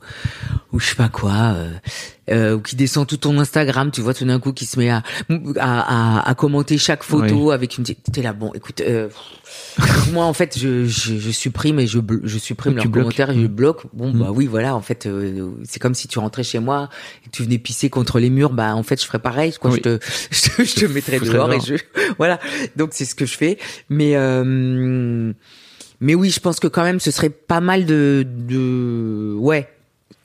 ou 0.73 0.79
je 0.79 0.87
sais 0.87 0.95
pas 0.95 1.09
quoi, 1.09 1.33
euh, 1.55 1.69
euh, 2.29 2.55
ou 2.55 2.59
qui 2.61 2.75
descend 2.75 3.05
tout 3.07 3.17
ton 3.17 3.37
Instagram, 3.39 3.91
tu 3.91 4.01
vois, 4.01 4.13
tout 4.13 4.25
d'un 4.25 4.39
coup, 4.39 4.53
qui 4.53 4.65
se 4.65 4.79
met 4.79 4.89
à 4.89 5.03
à, 5.59 6.19
à, 6.19 6.29
à 6.29 6.35
commenter 6.35 6.77
chaque 6.77 7.03
photo 7.03 7.51
avec 7.51 7.77
une. 7.77 7.83
T'es 7.83 8.21
là, 8.21 8.33
bon, 8.33 8.51
écoute. 8.53 8.81
Euh, 8.81 9.09
moi, 10.13 10.25
en 10.25 10.33
fait, 10.33 10.57
je, 10.57 10.85
je, 10.85 11.17
je 11.17 11.31
supprime 11.31 11.79
et 11.79 11.87
je, 11.87 11.99
je 12.23 12.37
supprime 12.37 12.75
leurs 12.75 12.89
commentaires 12.91 13.29
et 13.31 13.39
je 13.41 13.47
bloque. 13.47 13.83
Bon, 13.93 14.11
Mm. 14.11 14.19
bah 14.19 14.31
oui, 14.33 14.45
voilà. 14.47 14.75
En 14.75 14.81
fait, 14.81 15.05
euh, 15.05 15.51
c'est 15.63 15.79
comme 15.79 15.93
si 15.93 16.07
tu 16.07 16.19
rentrais 16.19 16.43
chez 16.43 16.59
moi 16.59 16.89
et 17.25 17.29
que 17.29 17.31
tu 17.35 17.43
venais 17.43 17.57
pisser 17.57 17.89
contre 17.89 18.19
les 18.19 18.29
murs. 18.29 18.51
Bah, 18.51 18.75
en 18.75 18.83
fait, 18.83 19.01
je 19.01 19.05
ferais 19.05 19.19
pareil. 19.19 19.53
Quoi. 19.59 19.71
Oui. 19.71 19.81
Je 19.83 19.97
te, 19.97 19.99
je 20.31 20.41
te, 20.41 20.63
je 20.63 20.75
te 20.75 20.85
mettrais 20.85 21.19
dehors 21.19 21.51
et 21.53 21.59
je, 21.59 21.75
voilà. 22.17 22.39
Donc, 22.75 22.89
c'est 22.93 23.05
ce 23.05 23.15
que 23.15 23.25
je 23.25 23.35
fais. 23.37 23.57
Mais, 23.89 24.15
euh, 24.15 25.33
mais 26.01 26.15
oui, 26.15 26.31
je 26.31 26.39
pense 26.39 26.59
que 26.59 26.67
quand 26.67 26.83
même, 26.83 26.99
ce 26.99 27.11
serait 27.11 27.29
pas 27.29 27.61
mal 27.61 27.85
de, 27.85 28.25
de, 28.27 29.35
ouais, 29.37 29.69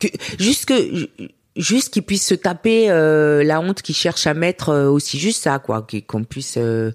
que, 0.00 0.08
juste 0.38 0.64
que, 0.64 1.08
juste 1.54 1.92
qu'ils 1.92 2.02
puissent 2.02 2.26
se 2.26 2.34
taper 2.34 2.90
euh, 2.90 3.44
la 3.44 3.60
honte 3.60 3.82
qu'ils 3.82 3.94
cherchent 3.94 4.26
à 4.26 4.34
mettre 4.34 4.70
euh, 4.70 4.88
aussi 4.88 5.18
juste 5.18 5.42
ça 5.42 5.58
quoi. 5.58 5.86
Qu'on 6.06 6.24
puisse 6.24 6.56
euh, 6.56 6.92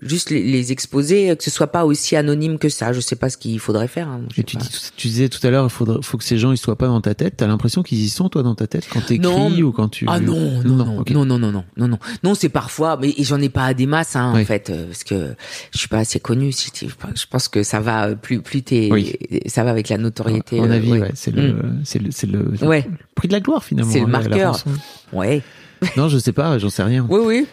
juste 0.00 0.30
les, 0.30 0.42
les 0.42 0.72
exposer 0.72 1.36
que 1.36 1.44
ce 1.44 1.50
soit 1.50 1.66
pas 1.66 1.84
aussi 1.84 2.16
anonyme 2.16 2.58
que 2.58 2.68
ça 2.70 2.92
je 2.92 3.00
sais 3.00 3.14
pas 3.14 3.28
ce 3.28 3.36
qu'il 3.36 3.58
faudrait 3.60 3.88
faire 3.88 4.08
hein, 4.08 4.22
Et 4.38 4.42
tu, 4.42 4.56
pas. 4.56 4.62
dis, 4.64 4.70
tu 4.96 5.08
disais 5.08 5.28
tout 5.28 5.46
à 5.46 5.50
l'heure, 5.50 5.64
il 5.64 5.70
faudrait, 5.70 5.98
faut 6.02 6.16
que 6.16 6.24
ces 6.24 6.38
gens 6.38 6.50
ils 6.50 6.56
soient 6.56 6.76
pas 6.78 6.86
dans 6.86 7.00
ta 7.00 7.14
tête. 7.14 7.34
T'as 7.36 7.46
l'impression 7.46 7.82
qu'ils 7.82 7.98
y 8.00 8.08
sont 8.08 8.28
toi 8.28 8.42
dans 8.42 8.54
ta 8.54 8.66
tête 8.66 8.88
quand 8.90 9.04
t'écris 9.04 9.62
ou 9.62 9.70
quand 9.72 9.88
tu. 9.88 10.06
Ah 10.08 10.18
non, 10.18 10.62
non, 10.64 10.76
non, 10.76 10.84
non, 10.84 11.04
non, 11.24 11.24
non, 11.26 11.38
non, 11.38 11.64
non, 11.76 11.88
non, 11.88 11.98
non, 12.22 12.34
c'est 12.34 12.48
parfois, 12.48 12.96
mais 13.00 13.14
j'en 13.18 13.40
ai 13.40 13.48
pas 13.48 13.64
à 13.66 13.74
des 13.74 13.86
masses, 13.86 14.16
hein, 14.16 14.32
Oui. 14.34 14.42
en 14.42 14.44
fait, 14.44 14.70
euh, 14.70 14.86
parce 14.86 15.04
que 15.04 15.34
je 15.72 15.78
suis 15.78 15.88
pas 15.88 15.98
assez 15.98 16.20
connu. 16.20 16.52
Je 16.52 17.26
pense 17.30 17.48
que 17.48 17.62
ça 17.62 17.80
va 17.80 18.08
euh, 18.08 18.14
plus, 18.14 18.40
plus 18.40 18.62
t'es, 18.62 18.88
Oui. 18.90 19.14
ça 19.46 19.62
va 19.64 19.70
avec 19.70 19.88
la 19.88 19.98
notoriété. 19.98 20.58
À 20.58 20.62
mon 20.62 20.70
euh, 20.70 20.74
avis, 20.76 20.90
ouais. 20.92 21.00
ouais, 21.00 21.10
c'est 21.14 21.30
le, 21.34 21.54
c'est 21.84 21.98
le, 22.00 22.10
c'est 22.12 22.26
le, 22.26 22.50
Ouais. 22.62 22.86
le 22.90 22.96
prix 23.14 23.28
de 23.28 23.32
la 23.34 23.40
gloire 23.40 23.62
finalement. 23.64 23.92
C'est 23.92 24.00
le 24.00 24.06
hein, 24.06 24.08
marqueur. 24.08 24.64
Ouais. 25.12 25.42
Non, 25.96 26.08
je 26.08 26.18
sais 26.18 26.32
pas, 26.32 26.58
j'en 26.58 26.70
sais 26.70 26.82
rien. 26.84 27.06
Oui, 27.08 27.20
oui. 27.24 27.46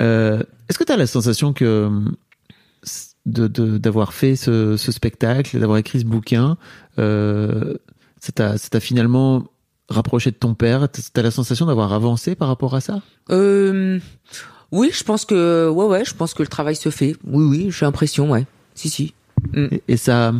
Euh, 0.00 0.42
Est-ce 0.68 0.78
que 0.78 0.84
tu 0.84 0.92
as 0.92 0.96
la 0.96 1.06
sensation 1.06 1.52
que 1.52 1.90
de 3.26 3.46
de- 3.48 3.78
d'avoir 3.78 4.12
fait 4.14 4.34
ce, 4.36 4.76
ce 4.76 4.92
spectacle, 4.92 5.58
d'avoir 5.58 5.78
écrit 5.78 6.00
ce 6.00 6.04
bouquin, 6.06 6.56
euh, 6.98 7.74
ça 8.20 8.32
t'a 8.58 8.80
finalement 8.80 9.44
rapproché 9.88 10.30
de 10.30 10.36
ton 10.36 10.54
père? 10.54 10.88
T'as 11.12 11.22
la 11.22 11.30
sensation 11.30 11.66
d'avoir 11.66 11.92
avancé 11.92 12.34
par 12.34 12.48
rapport 12.48 12.74
à 12.74 12.80
ça? 12.80 13.02
Euh, 13.30 13.98
oui, 14.72 14.90
je 14.94 15.04
pense 15.04 15.24
que, 15.24 15.68
ouais, 15.68 15.84
ouais, 15.86 16.04
je 16.04 16.14
pense 16.14 16.32
que 16.34 16.42
le 16.42 16.48
travail 16.48 16.76
se 16.76 16.90
fait. 16.90 17.16
Oui, 17.24 17.44
oui, 17.44 17.70
j'ai 17.70 17.84
l'impression, 17.84 18.30
ouais. 18.30 18.46
Si, 18.74 18.88
si. 18.88 19.14
et, 19.54 19.82
et 19.88 19.96
ça, 19.96 20.32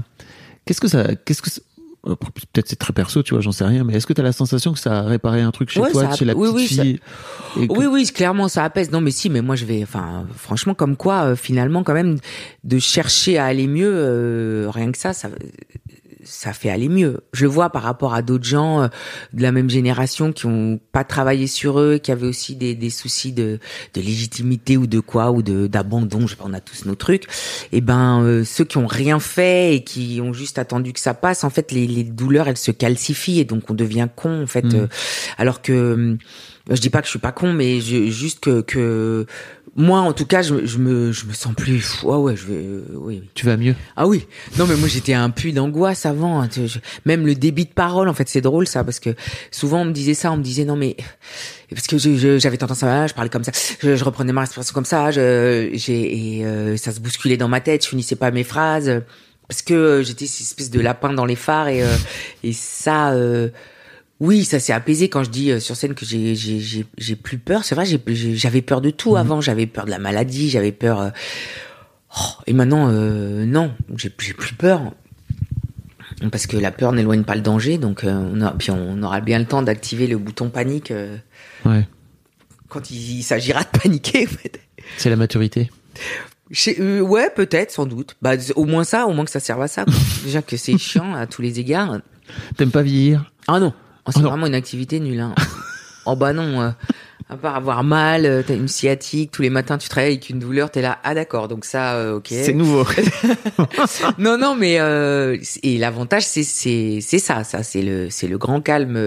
qu'est-ce 0.65 0.81
que 0.81 0.89
ça, 0.89 1.15
qu'est-ce 1.17 1.43
que 1.43 1.51
ça- 1.51 1.61
euh, 1.61 1.70
Peut-être 2.03 2.67
c'est 2.69 2.77
très 2.79 2.95
perso, 2.95 3.23
tu 3.23 3.35
vois, 3.35 3.43
j'en 3.43 3.53
sais 3.53 3.65
rien, 3.65 3.85
mais 3.85 3.95
est-ce 3.95 4.07
que 4.07 4.15
tu 4.15 4.21
as 4.23 4.25
la 4.25 4.33
sensation 4.33 4.73
que 4.73 4.79
ça 4.79 5.01
a 5.01 5.03
réparé 5.03 5.43
un 5.43 5.51
truc 5.51 5.69
chez 5.71 5.81
Ouais, 5.81 5.91
toi, 5.93 6.05
a- 6.09 6.17
chez 6.17 6.25
la 6.25 6.35
oui, 6.35 6.49
petite 6.49 6.57
oui, 6.57 6.67
fille 6.67 7.01
que- 7.69 7.73
Oui, 7.79 7.87
oui, 7.87 8.07
clairement, 8.11 8.49
ça 8.49 8.65
apaise. 8.65 8.91
Non, 8.91 9.03
mais 9.03 9.11
si, 9.11 9.29
mais 9.29 9.43
moi, 9.43 9.55
je 9.55 9.67
vais, 9.67 9.83
enfin, 9.83 10.25
franchement, 10.35 10.73
comme 10.75 10.97
quoi, 10.97 11.25
euh, 11.25 11.37
finalement, 11.37 11.83
quand 11.83 11.93
même, 11.93 12.17
de 12.65 12.79
chercher 12.79 13.37
à 13.37 13.45
aller 13.45 13.67
mieux, 13.67 13.93
euh, 13.93 14.71
rien 14.73 14.91
que 14.93 14.99
ça, 14.99 15.13
ça, 15.13 15.29
ça 16.25 16.53
fait 16.53 16.71
aller 16.71 16.89
mieux. 16.89 17.21
Je 17.33 17.45
le 17.45 17.51
vois 17.51 17.71
par 17.71 17.83
rapport 17.83 18.15
à 18.15 18.23
d'autres 18.23 18.45
gens 18.45 18.83
euh, 18.83 18.89
de 19.33 19.43
la 19.43 19.53
même 19.53 19.71
génération 19.71 20.33
qui 20.33 20.47
ont 20.47 20.81
pas 20.93 21.05
travaillé 21.05 21.47
sur 21.47 21.81
eux, 21.81 21.99
qui 21.99 22.13
avaient 22.13 22.27
aussi 22.27 22.57
des, 22.57 22.75
des 22.75 22.91
soucis 22.91 23.33
de, 23.33 23.59
de 23.95 24.01
légitimité 24.01 24.77
ou 24.77 24.87
de 24.87 25.01
quoi, 25.01 25.31
ou 25.31 25.43
de 25.43 25.67
d'abandon. 25.67 26.23
Je 26.23 26.29
sais 26.29 26.37
pas, 26.37 26.45
on 26.47 26.53
a 26.53 26.61
tous 26.61 26.85
nos 26.85 26.95
trucs. 26.95 27.25
Et 27.73 27.81
ben, 27.81 28.23
euh, 28.23 28.45
ceux 28.45 28.65
qui 28.65 28.79
ont 28.79 28.87
rien 28.87 29.21
fait 29.21 29.77
et 29.77 29.85
qui 29.85 30.21
ont 30.23 30.33
juste 30.33 30.59
attendu 30.59 30.93
que 30.93 31.01
ça 31.01 31.15
passe, 31.15 31.45
en 31.45 31.51
fait, 31.51 31.73
les, 31.73 31.87
les 31.87 32.05
douleurs, 32.05 32.49
elles 32.49 32.57
se 32.57 32.71
calcifient 32.71 33.41
et 33.41 33.45
donc 33.45 33.71
on 33.71 33.75
devient 33.75 34.09
con, 34.15 34.43
en 34.43 34.47
fait. 34.47 34.65
Mm. 34.65 34.75
euh, 34.75 34.87
alors 35.39 35.63
que 35.63 35.95
hum, 35.95 36.19
je 36.69 36.81
dis 36.81 36.91
pas 36.91 37.01
que 37.01 37.07
je 37.07 37.11
suis 37.11 37.19
pas 37.19 37.33
con, 37.33 37.53
mais 37.53 37.81
je, 37.81 38.11
juste 38.11 38.41
que, 38.41 38.61
que 38.61 39.27
moi, 39.77 40.01
en 40.01 40.13
tout 40.13 40.27
cas, 40.27 40.43
je, 40.43 40.67
je 40.67 40.79
me, 40.79 41.13
je 41.13 41.27
me 41.27 41.33
sens 41.33 41.55
plus. 41.55 42.03
Ouais, 42.03 42.17
ouais, 42.17 42.37
je 42.37 42.47
vais. 42.47 42.55
euh, 42.57 42.85
oui, 42.95 43.21
oui. 43.23 43.31
tu 43.35 43.47
vas 43.47 43.57
mieux? 43.57 43.75
Ah 43.97 44.07
oui. 44.09 44.27
Non, 44.59 44.67
mais 44.67 44.75
moi, 44.77 44.89
j'étais 44.89 45.15
un 45.15 45.31
puits 45.31 45.53
d'angoisse 45.53 46.07
avant. 46.07 46.41
hein, 46.41 46.49
tu 46.49 46.61
sais, 46.63 46.67
je- 46.69 46.79
Même 47.07 47.25
le 47.27 47.35
débit 47.35 47.65
de 47.67 47.73
parole, 47.73 48.09
en 48.09 48.15
fait, 48.15 48.29
c'est 48.29 48.41
drôle 48.41 48.67
ça, 48.67 48.83
parce 48.85 48.99
que 49.01 49.11
souvent 49.51 49.83
on 49.83 49.85
me 49.85 49.93
disait 49.93 50.15
ça, 50.15 50.33
on 50.33 50.37
me 50.37 50.43
disait 50.43 50.65
non 50.65 50.77
mais 50.77 50.97
parce 51.71 51.87
que 51.87 51.99
je- 51.99 52.17
je- 52.17 52.39
j'avais 52.39 52.57
tendance 52.57 52.83
à 52.83 53.07
je 53.07 53.15
parlais 53.15 53.31
comme 53.31 53.45
ça, 53.45 53.53
je, 53.81 53.95
je 53.97 54.05
reprenais 54.05 54.33
ma 54.33 54.41
respiration 54.43 54.75
comme 54.75 54.85
ça, 54.85 55.11
je, 55.13 55.71
j'ai 55.75 56.39
et 56.39 56.45
euh, 56.45 56.77
ça 56.77 56.93
se 56.93 56.99
bousculait 57.01 57.37
dans 57.37 57.49
ma 57.49 57.61
tête, 57.61 57.85
je 57.85 57.89
finissais 57.91 58.17
pas 58.17 58.31
mes 58.33 58.45
phrases 58.45 59.03
parce 59.49 59.63
que 59.63 59.75
euh, 59.75 60.03
j'étais 60.03 60.27
cette 60.27 60.47
espèce 60.47 60.71
de 60.71 60.81
lapin 60.81 61.13
dans 61.13 61.27
les 61.27 61.37
phares 61.37 61.69
et 61.69 61.83
euh, 61.85 61.97
et 62.43 62.53
ça. 62.53 63.13
euh, 63.13 63.49
oui, 64.21 64.45
ça 64.45 64.61
s'est 64.61 64.73
apaisé 64.73 65.09
quand 65.09 65.25
je 65.25 65.31
dis 65.31 65.51
euh, 65.51 65.61
sur 65.61 65.75
scène 65.77 65.95
que 65.95 66.05
j'ai 66.05 66.35
j'ai 66.35 66.87
j'ai 66.99 67.15
plus 67.17 67.39
peur. 67.39 67.65
C'est 67.65 67.75
vrai, 67.75 67.85
j'avais 68.07 68.63
peur 68.63 68.81
de 68.81 68.91
tout 68.91 69.17
avant. 69.17 69.41
J'avais 69.41 69.67
peur 69.67 69.87
de 69.87 69.91
la 69.91 69.99
maladie, 69.99 70.51
j'avais 70.51 70.73
peur. 70.73 71.01
euh, 71.01 71.11
oh, 72.19 72.23
et 72.47 72.53
maintenant, 72.53 72.89
euh, 72.91 73.45
non, 73.47 73.73
j'ai 73.97 74.11
plus 74.11 74.35
peur 74.55 74.93
parce 76.31 76.47
que 76.47 76.57
la 76.59 76.71
peur 76.71 76.93
n'éloigne 76.93 77.25
pas 77.25 77.35
le 77.35 77.41
danger. 77.41 77.79
Donc, 77.79 78.03
on 78.05 78.41
a, 78.43 78.51
puis 78.53 78.71
on 78.71 79.03
aura 79.03 79.21
bien 79.23 79.39
le 79.39 79.47
temps 79.47 79.63
d'activer 79.63 80.07
le 80.07 80.19
bouton 80.19 80.51
panique 80.51 80.93
Ouais. 81.65 81.87
quand 82.69 82.91
il, 82.91 83.19
il 83.19 83.23
s'agira 83.23 83.63
de 83.63 83.79
paniquer. 83.79 84.27
En 84.27 84.31
fait. 84.31 84.61
C'est 84.99 85.09
la 85.11 85.17
maturité. 85.17 85.71
Chez- 86.51 87.01
ouais, 87.01 87.31
peut-être, 87.35 87.71
sans 87.71 87.87
doute. 87.87 88.17
Bah, 88.21 88.33
au 88.57 88.65
moins 88.65 88.85
ça, 88.85 89.07
au 89.07 89.13
moins 89.15 89.25
que 89.25 89.31
ça 89.31 89.41
serve 89.41 89.63
à 89.63 89.69
ça. 89.69 89.85
quoi. 89.85 89.95
Déjà 90.25 90.43
que 90.43 90.57
c'est 90.59 90.77
chiant 90.77 91.15
à 91.15 91.27
tous 91.27 91.41
les 91.43 91.59
égards. 91.61 92.01
T'aimes 92.57 92.71
pas 92.73 92.83
vieillir? 92.83 93.33
Ah 93.49 93.59
non, 93.61 93.73
Oh, 94.07 94.11
c'est 94.13 94.21
Oh 94.21 94.29
vraiment 94.29 94.47
une 94.47 94.55
activité 94.55 95.01
nulle. 95.01 95.21
Hein. 95.21 95.35
oh 96.07 96.17
bah 96.17 96.33
non, 96.33 96.61
euh, 96.61 96.71
à 97.29 97.37
part 97.37 97.55
avoir 97.55 97.85
mal, 97.85 98.27
euh, 98.27 98.43
t'as 98.45 98.57
une 98.57 98.67
sciatique, 98.67 99.31
tous 99.31 99.43
les 99.43 99.51
matins 99.51 99.79
tu 99.79 99.89
travailles 99.89 100.13
avec 100.13 100.31
une 100.31 100.41
douleur, 100.41 100.71
t'es 100.71 100.83
là, 100.83 100.99
ah 101.05 101.15
d'accord, 101.15 101.47
donc 101.47 101.65
ça, 101.65 101.95
euh, 101.95 102.17
ok. 102.17 102.33
nouveau. 102.55 102.85
Non 104.19 104.37
non, 104.37 104.57
mais 104.57 104.81
euh, 104.81 105.37
et 105.63 105.79
l'avantage 105.79 106.25
c'est 106.25 106.43
c'est 106.43 106.99
c'est 107.01 107.19
ça, 107.19 107.45
ça 107.45 107.63
c'est 107.63 107.83
le 107.83 108.09
c'est 108.11 108.27
le 108.27 108.37
grand 108.39 108.61
calme, 108.61 108.99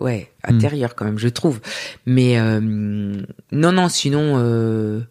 ouais, 0.00 0.30
intérieur 0.44 0.94
quand 0.94 1.04
même, 1.04 1.18
je 1.18 1.28
trouve. 1.28 1.60
Mais 2.06 2.38
non 2.40 3.72
non, 3.72 3.88
sinon, 3.88 5.04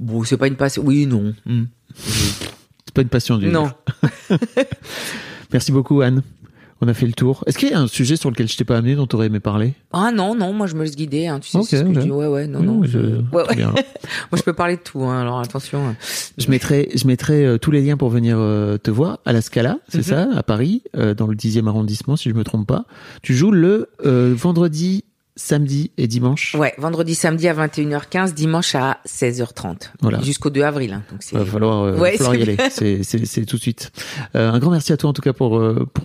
bon, 0.00 0.24
c'est 0.24 0.36
pas 0.36 0.48
une 0.48 0.56
passion. 0.56 0.82
Oui 0.84 1.06
non. 1.06 1.34
Hmm. 1.44 1.64
C'est 1.94 2.94
pas 2.94 3.02
une 3.02 3.08
passion 3.08 3.38
du 3.38 3.48
Non. 3.48 3.70
Merci 5.52 5.70
beaucoup 5.70 6.00
Anne. 6.00 6.22
On 6.82 6.88
a 6.88 6.94
fait 6.94 7.06
le 7.06 7.14
tour. 7.14 7.42
Est-ce 7.46 7.56
qu'il 7.56 7.70
y 7.70 7.72
a 7.72 7.78
un 7.80 7.86
sujet 7.86 8.16
sur 8.16 8.30
lequel 8.30 8.48
je 8.48 8.56
t'ai 8.56 8.64
pas 8.64 8.76
amené 8.76 8.96
dont 8.96 9.06
tu 9.06 9.16
aurais 9.16 9.26
aimé 9.26 9.40
parler? 9.40 9.72
Ah 9.94 10.10
non, 10.14 10.34
non, 10.34 10.52
moi 10.52 10.66
je 10.66 10.74
me 10.74 10.82
laisse 10.84 10.94
guider. 10.94 11.26
Hein, 11.26 11.40
tu 11.40 11.48
sais 11.48 11.62
ce 11.62 11.70
que 11.82 11.94
je 11.94 12.00
dis. 12.00 12.10
Ouais, 12.10 12.26
ouais, 12.26 12.46
non, 12.46 12.58
Oui, 12.60 12.66
non. 12.66 12.84
je- 12.84 12.98
Ouais, 13.34 13.48
ouais. 13.48 13.54
bien. 13.56 13.70
moi 14.30 14.36
je 14.36 14.42
peux 14.42 14.52
parler 14.52 14.76
de 14.76 14.82
tout, 14.82 15.02
hein, 15.04 15.20
alors 15.22 15.40
attention. 15.40 15.96
Je 16.36 16.50
mettrai, 16.50 16.90
je 16.94 17.06
mettrai 17.06 17.46
euh, 17.46 17.56
tous 17.58 17.70
les 17.70 17.80
liens 17.80 17.96
pour 17.96 18.10
venir 18.10 18.36
euh, 18.38 18.76
te 18.76 18.90
voir 18.90 19.20
à 19.24 19.32
la 19.32 19.40
Scala, 19.40 19.78
c'est 19.88 19.98
Mhm. 19.98 20.02
ça, 20.04 20.28
à 20.36 20.42
Paris, 20.42 20.82
euh, 20.96 21.14
dans 21.14 21.26
le 21.26 21.34
10e 21.34 21.66
arrondissement, 21.66 22.16
si 22.16 22.28
je 22.28 22.34
me 22.34 22.44
trompe 22.44 22.66
pas. 22.66 22.84
Tu 23.22 23.34
joues 23.34 23.52
le 23.52 23.88
euh, 24.04 24.34
vendredi, 24.36 25.04
samedi 25.34 25.90
et 25.96 26.06
dimanche. 26.06 26.54
Ouais, 26.58 26.74
vendredi, 26.78 27.14
samedi 27.14 27.48
à 27.48 27.54
21h15, 27.54 28.34
dimanche 28.34 28.74
à 28.74 28.98
16h30. 29.06 29.90
Voilà. 30.02 30.20
Jusqu'au 30.22 30.50
2 30.50 30.62
avril. 30.62 30.92
Hein, 30.92 31.02
donc 31.10 31.22
c'est. 31.22 31.36
Va 31.36 31.44
falloir, 31.46 31.82
euh, 31.84 31.96
Ouais, 31.98 32.16
falloir 32.18 32.34
y 32.36 32.42
aller. 32.42 32.56
C'est, 32.70 33.44
tout 33.46 33.56
de 33.56 33.62
suite. 33.62 33.92
Euh, 34.34 34.50
un 34.50 34.58
grand 34.58 34.70
merci 34.70 34.92
à 34.92 34.96
toi 34.98 35.10
en 35.10 35.12
tout 35.14 35.22
cas 35.22 35.32
pour 35.32 35.58
euh, 35.58 35.86
pour, 35.92 36.04